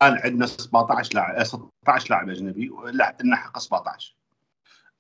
الآن 0.03 0.19
عندنا 0.23 0.45
17 0.45 1.15
لاعب 1.15 1.43
16 1.43 2.09
لاعب 2.09 2.29
أجنبي 2.29 2.71
لنا 3.23 3.35
حق 3.35 3.59
17 3.59 4.15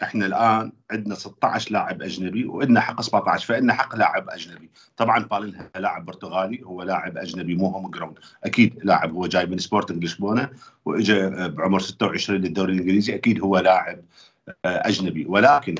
إحنا 0.03 0.25
الآن 0.25 0.71
عندنا 0.91 1.15
16 1.15 1.71
لاعب 1.71 2.01
أجنبي 2.01 2.45
وعندنا 2.45 2.79
حق 2.81 3.01
17 3.01 3.47
فإن 3.47 3.73
حق 3.73 3.95
لاعب 3.95 4.29
أجنبي. 4.29 4.69
طبعا 4.97 5.19
بالينها 5.19 5.69
لاعب 5.75 6.05
برتغالي 6.05 6.63
هو 6.63 6.83
لاعب 6.83 7.17
أجنبي 7.17 7.55
مو 7.55 7.67
homegrown 7.67 8.19
أكيد 8.43 8.79
لاعب 8.83 9.13
هو 9.13 9.27
جاي 9.27 9.45
من 9.45 9.57
سبورتنج 9.57 10.03
لشبونه 10.03 10.49
واجى 10.85 11.29
بعمر 11.29 11.79
26 11.79 12.39
للدوري 12.39 12.73
الإنجليزي 12.73 13.15
أكيد 13.15 13.41
هو 13.41 13.57
لاعب 13.57 13.99
آه، 14.47 14.87
أجنبي. 14.87 15.25
ولكن 15.25 15.75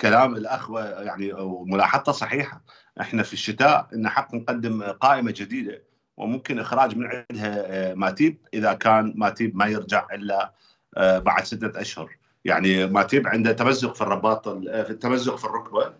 كلام 0.00 0.36
الاخ 0.36 0.70
يعني 0.98 1.32
ملاحظته 1.66 2.12
صحيحة. 2.12 2.62
إحنا 3.00 3.22
في 3.22 3.32
الشتاء 3.32 3.88
إن 3.94 4.08
حق 4.08 4.34
نقدم 4.34 4.82
قائمة 4.82 5.34
جديدة 5.36 5.82
وممكن 6.16 6.58
إخراج 6.58 6.96
من 6.96 7.06
عندها 7.06 7.64
آه، 7.66 7.94
ماتيب 7.94 8.38
إذا 8.54 8.72
كان 8.72 9.12
ماتيب 9.16 9.56
ما 9.56 9.66
يرجع 9.66 10.06
إلا 10.12 10.54
آه، 10.96 11.18
بعد 11.18 11.44
ستة 11.44 11.80
أشهر. 11.80 12.16
يعني 12.44 12.86
ماتيب 12.86 13.26
عنده 13.26 13.52
تمزق 13.52 13.94
في 13.94 14.00
الرباط 14.00 14.48
في 14.48 14.90
التمزق 14.90 15.36
في 15.36 15.44
الركبة 15.44 15.94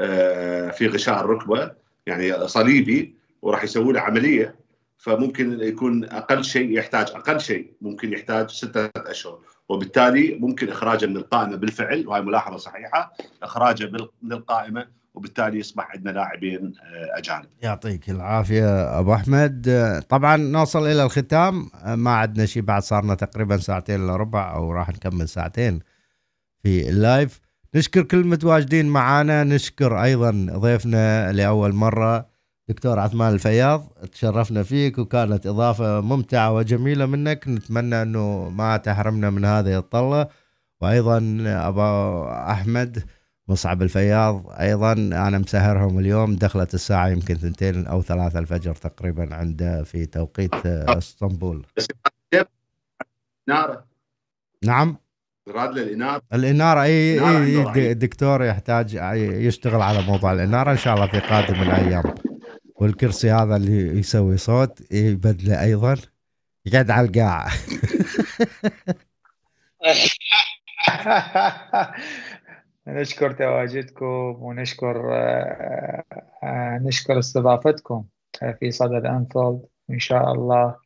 آه، 0.00 0.70
في 0.70 0.86
غشاء 0.86 1.20
الركبة. 1.20 1.72
يعني 2.06 2.48
صليبي 2.48 3.14
وراح 3.42 3.64
يسوي 3.64 3.92
له 3.92 4.00
عملية. 4.00 4.54
فممكن 4.98 5.60
يكون 5.60 6.04
أقل 6.04 6.44
شيء 6.44 6.78
يحتاج 6.78 7.06
أقل 7.10 7.40
شيء 7.40 7.72
ممكن 7.80 8.12
يحتاج 8.12 8.50
ستة 8.50 8.90
أشهر. 8.96 9.38
وبالتالي 9.68 10.38
ممكن 10.40 10.68
إخراجه 10.68 11.06
من 11.06 11.16
القائمة 11.16 11.56
بالفعل 11.56 12.08
وهي 12.08 12.20
ملاحظة 12.20 12.56
صحيحة 12.56 13.12
إخراجه 13.42 13.90
من 14.22 14.32
القائمه 14.32 14.86
وبالتالي 15.14 15.58
يصبح 15.58 15.90
عندنا 15.90 16.10
لاعبين 16.10 16.72
آه، 16.82 17.18
أجانب. 17.18 17.46
يعطيك 17.62 18.10
العافية 18.10 18.98
أبو 18.98 19.14
أحمد. 19.14 19.68
طبعا 20.08 20.36
نوصل 20.36 20.86
إلى 20.86 21.02
الختام. 21.02 21.70
ما 21.86 22.10
عندنا 22.10 22.46
شيء 22.46 22.62
بعد 22.62 22.82
صارنا 22.82 23.14
تقريبا 23.14 23.56
ساعتين 23.56 24.04
الا 24.04 24.16
ربع 24.16 24.54
أو 24.54 24.72
راح 24.72 24.88
نكمل 24.88 25.28
ساعتين 25.28 25.80
في 26.62 26.88
اللايف. 26.88 27.40
نشكر 27.74 28.02
كل 28.02 28.18
المتواجدين 28.18 28.86
معنا 28.86 29.44
نشكر 29.44 30.02
أيضا 30.02 30.46
ضيفنا 30.50 31.32
لأول 31.32 31.72
مرة 31.72 32.37
دكتور 32.68 32.98
عثمان 32.98 33.32
الفياض 33.32 33.86
تشرفنا 34.12 34.62
فيك 34.62 34.98
وكانت 34.98 35.46
إضافة 35.46 36.00
ممتعة 36.00 36.52
وجميلة 36.52 37.06
منك. 37.06 37.48
نتمنى 37.48 38.02
إنه 38.02 38.48
ما 38.48 38.76
تحرمنا 38.76 39.30
من 39.30 39.44
هذه 39.44 39.78
الطلة. 39.78 40.28
وأيضا 40.80 41.36
أبو 41.46 42.24
أحمد 42.28 43.04
مصعب 43.48 43.82
الفياض 43.82 44.46
أيضا 44.60 44.92
أنا 44.92 45.38
مسهرهم 45.38 45.98
اليوم 45.98 46.36
دخلت 46.36 46.74
الساعة 46.74 47.08
يمكن 47.08 47.34
ثنتين 47.34 47.86
أو 47.86 48.02
ثلاثة 48.02 48.38
الفجر 48.38 48.74
تقريبا 48.74 49.34
عنده 49.34 49.82
في 49.82 50.06
توقيت 50.06 50.66
إسطنبول. 50.66 51.66
نعم؟ 54.64 54.96
راد 55.48 55.78
للاناره 55.78 56.22
الإنارة. 56.32 56.82
إي 56.82 57.20
إي. 57.74 57.94
دكتور 57.94 58.44
يحتاج 58.44 58.94
يشتغل 59.14 59.82
على 59.82 60.02
موضوع 60.02 60.32
الإنارة 60.32 60.72
إن 60.72 60.76
شاء 60.76 60.94
الله 60.94 61.06
في 61.06 61.18
قادم 61.18 61.62
الأيام. 61.62 62.02
والكرسي 62.80 63.30
هذا 63.30 63.56
اللي 63.56 63.98
يسوي 63.98 64.36
صوت 64.36 64.92
يبدله 64.92 65.62
أيضا. 65.62 65.96
يقعد 66.66 66.90
على 66.90 67.08
القاع. 67.08 67.48
نشكر 72.88 73.32
تواجدكم 73.32 74.36
ونشكر 74.40 75.14
آه، 75.14 76.04
آه، 76.42 76.78
نشكر 76.82 77.18
استضافتكم 77.18 78.04
في 78.60 78.70
صدى 78.70 78.98
الانفيلد 78.98 79.62
وان 79.88 79.98
شاء 79.98 80.32
الله 80.32 80.76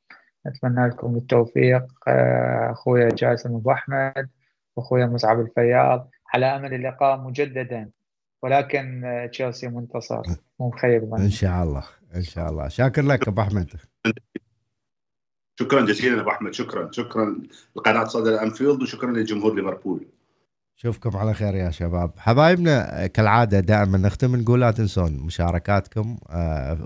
نتمنى 0.47 0.89
لكم 0.89 1.17
التوفيق 1.17 1.87
آه، 2.09 2.73
اخويا 2.73 3.09
جاسم 3.09 3.55
أبو 3.55 3.73
أحمد 3.73 4.29
واخويا 4.77 5.07
مصعب 5.07 5.41
الفياض. 5.41 6.11
على 6.35 6.47
أمل 6.47 6.75
اللقاء 6.75 7.19
مجددا 7.19 7.91
ولكن 8.43 9.03
تشيلسي 9.33 9.69
منتصر. 9.69 10.23
مو 10.63 10.69
مخيب 10.69 11.15
إن 11.15 11.31
شاء 11.31 11.63
الله 11.63 11.85
إن 12.15 12.23
شاء 12.23 12.51
الله. 12.51 12.69
شاكر 12.69 13.03
لك 13.03 13.29
أبو 13.29 13.41
أحمد. 13.41 13.71
شكرا 15.61 15.87
جزيلا 15.87 16.21
أبو 16.21 16.31
أحمد 16.31 16.55
شكرا 16.55 16.91
شكرا. 16.93 17.37
لقناة 17.77 18.05
صدى 18.05 18.31
الانفيلد 18.31 18.83
وشكرا 18.83 19.13
لجمهور 19.13 19.55
ليفربول. 19.55 20.07
اشوفكم 20.79 21.17
على 21.17 21.35
خير 21.35 21.55
يا 21.55 21.71
شباب. 21.71 22.11
حبايبنا 22.19 23.07
كالعادة 23.07 23.61
دائما 23.61 23.99
نختم 23.99 24.37
نقول 24.37 24.61
لا 24.61 24.71
تنسون 24.71 25.13
مشاركاتكم 25.13 26.17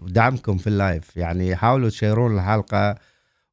ودعمكم 0.02 0.52
آه، 0.52 0.58
في 0.58 0.66
ال 0.66 0.74
live. 0.74 1.16
يعني 1.16 1.56
حاولوا 1.56 1.88
تشيرون 1.88 2.34
الحلقة 2.34 2.94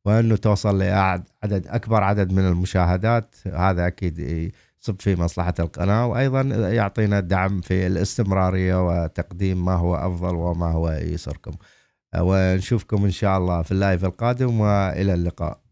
وأنه 0.06 0.36
توصل 0.36 0.80
لعدد 0.80 1.68
أكبر 1.68 2.04
عدد 2.04 2.32
من 2.32 2.48
المشاهدات. 2.48 3.36
هذا 3.48 3.88
أكيد 3.88 4.52
يصب 4.84 5.02
في 5.02 5.16
مصلحة 5.16 5.54
القناة 5.60 6.08
وأيضا 6.08 6.42
يعطينا 6.70 7.20
دعم 7.20 7.62
في 7.62 7.88
الاستمرارية 7.88 8.88
وتقديم 8.88 9.66
ما 9.66 9.74
هو 9.74 9.96
أفضل 9.96 10.36
وما 10.36 10.72
هو 10.72 10.90
يسركم. 10.92 11.52
ونشوفكم 12.18 13.06
إن 13.06 13.12
شاء 13.12 13.38
الله 13.38 13.62
في 13.62 13.72
اللايف 13.72 14.06
القادم 14.06 14.60
وإلى 14.60 15.14
اللقاء. 15.14 15.63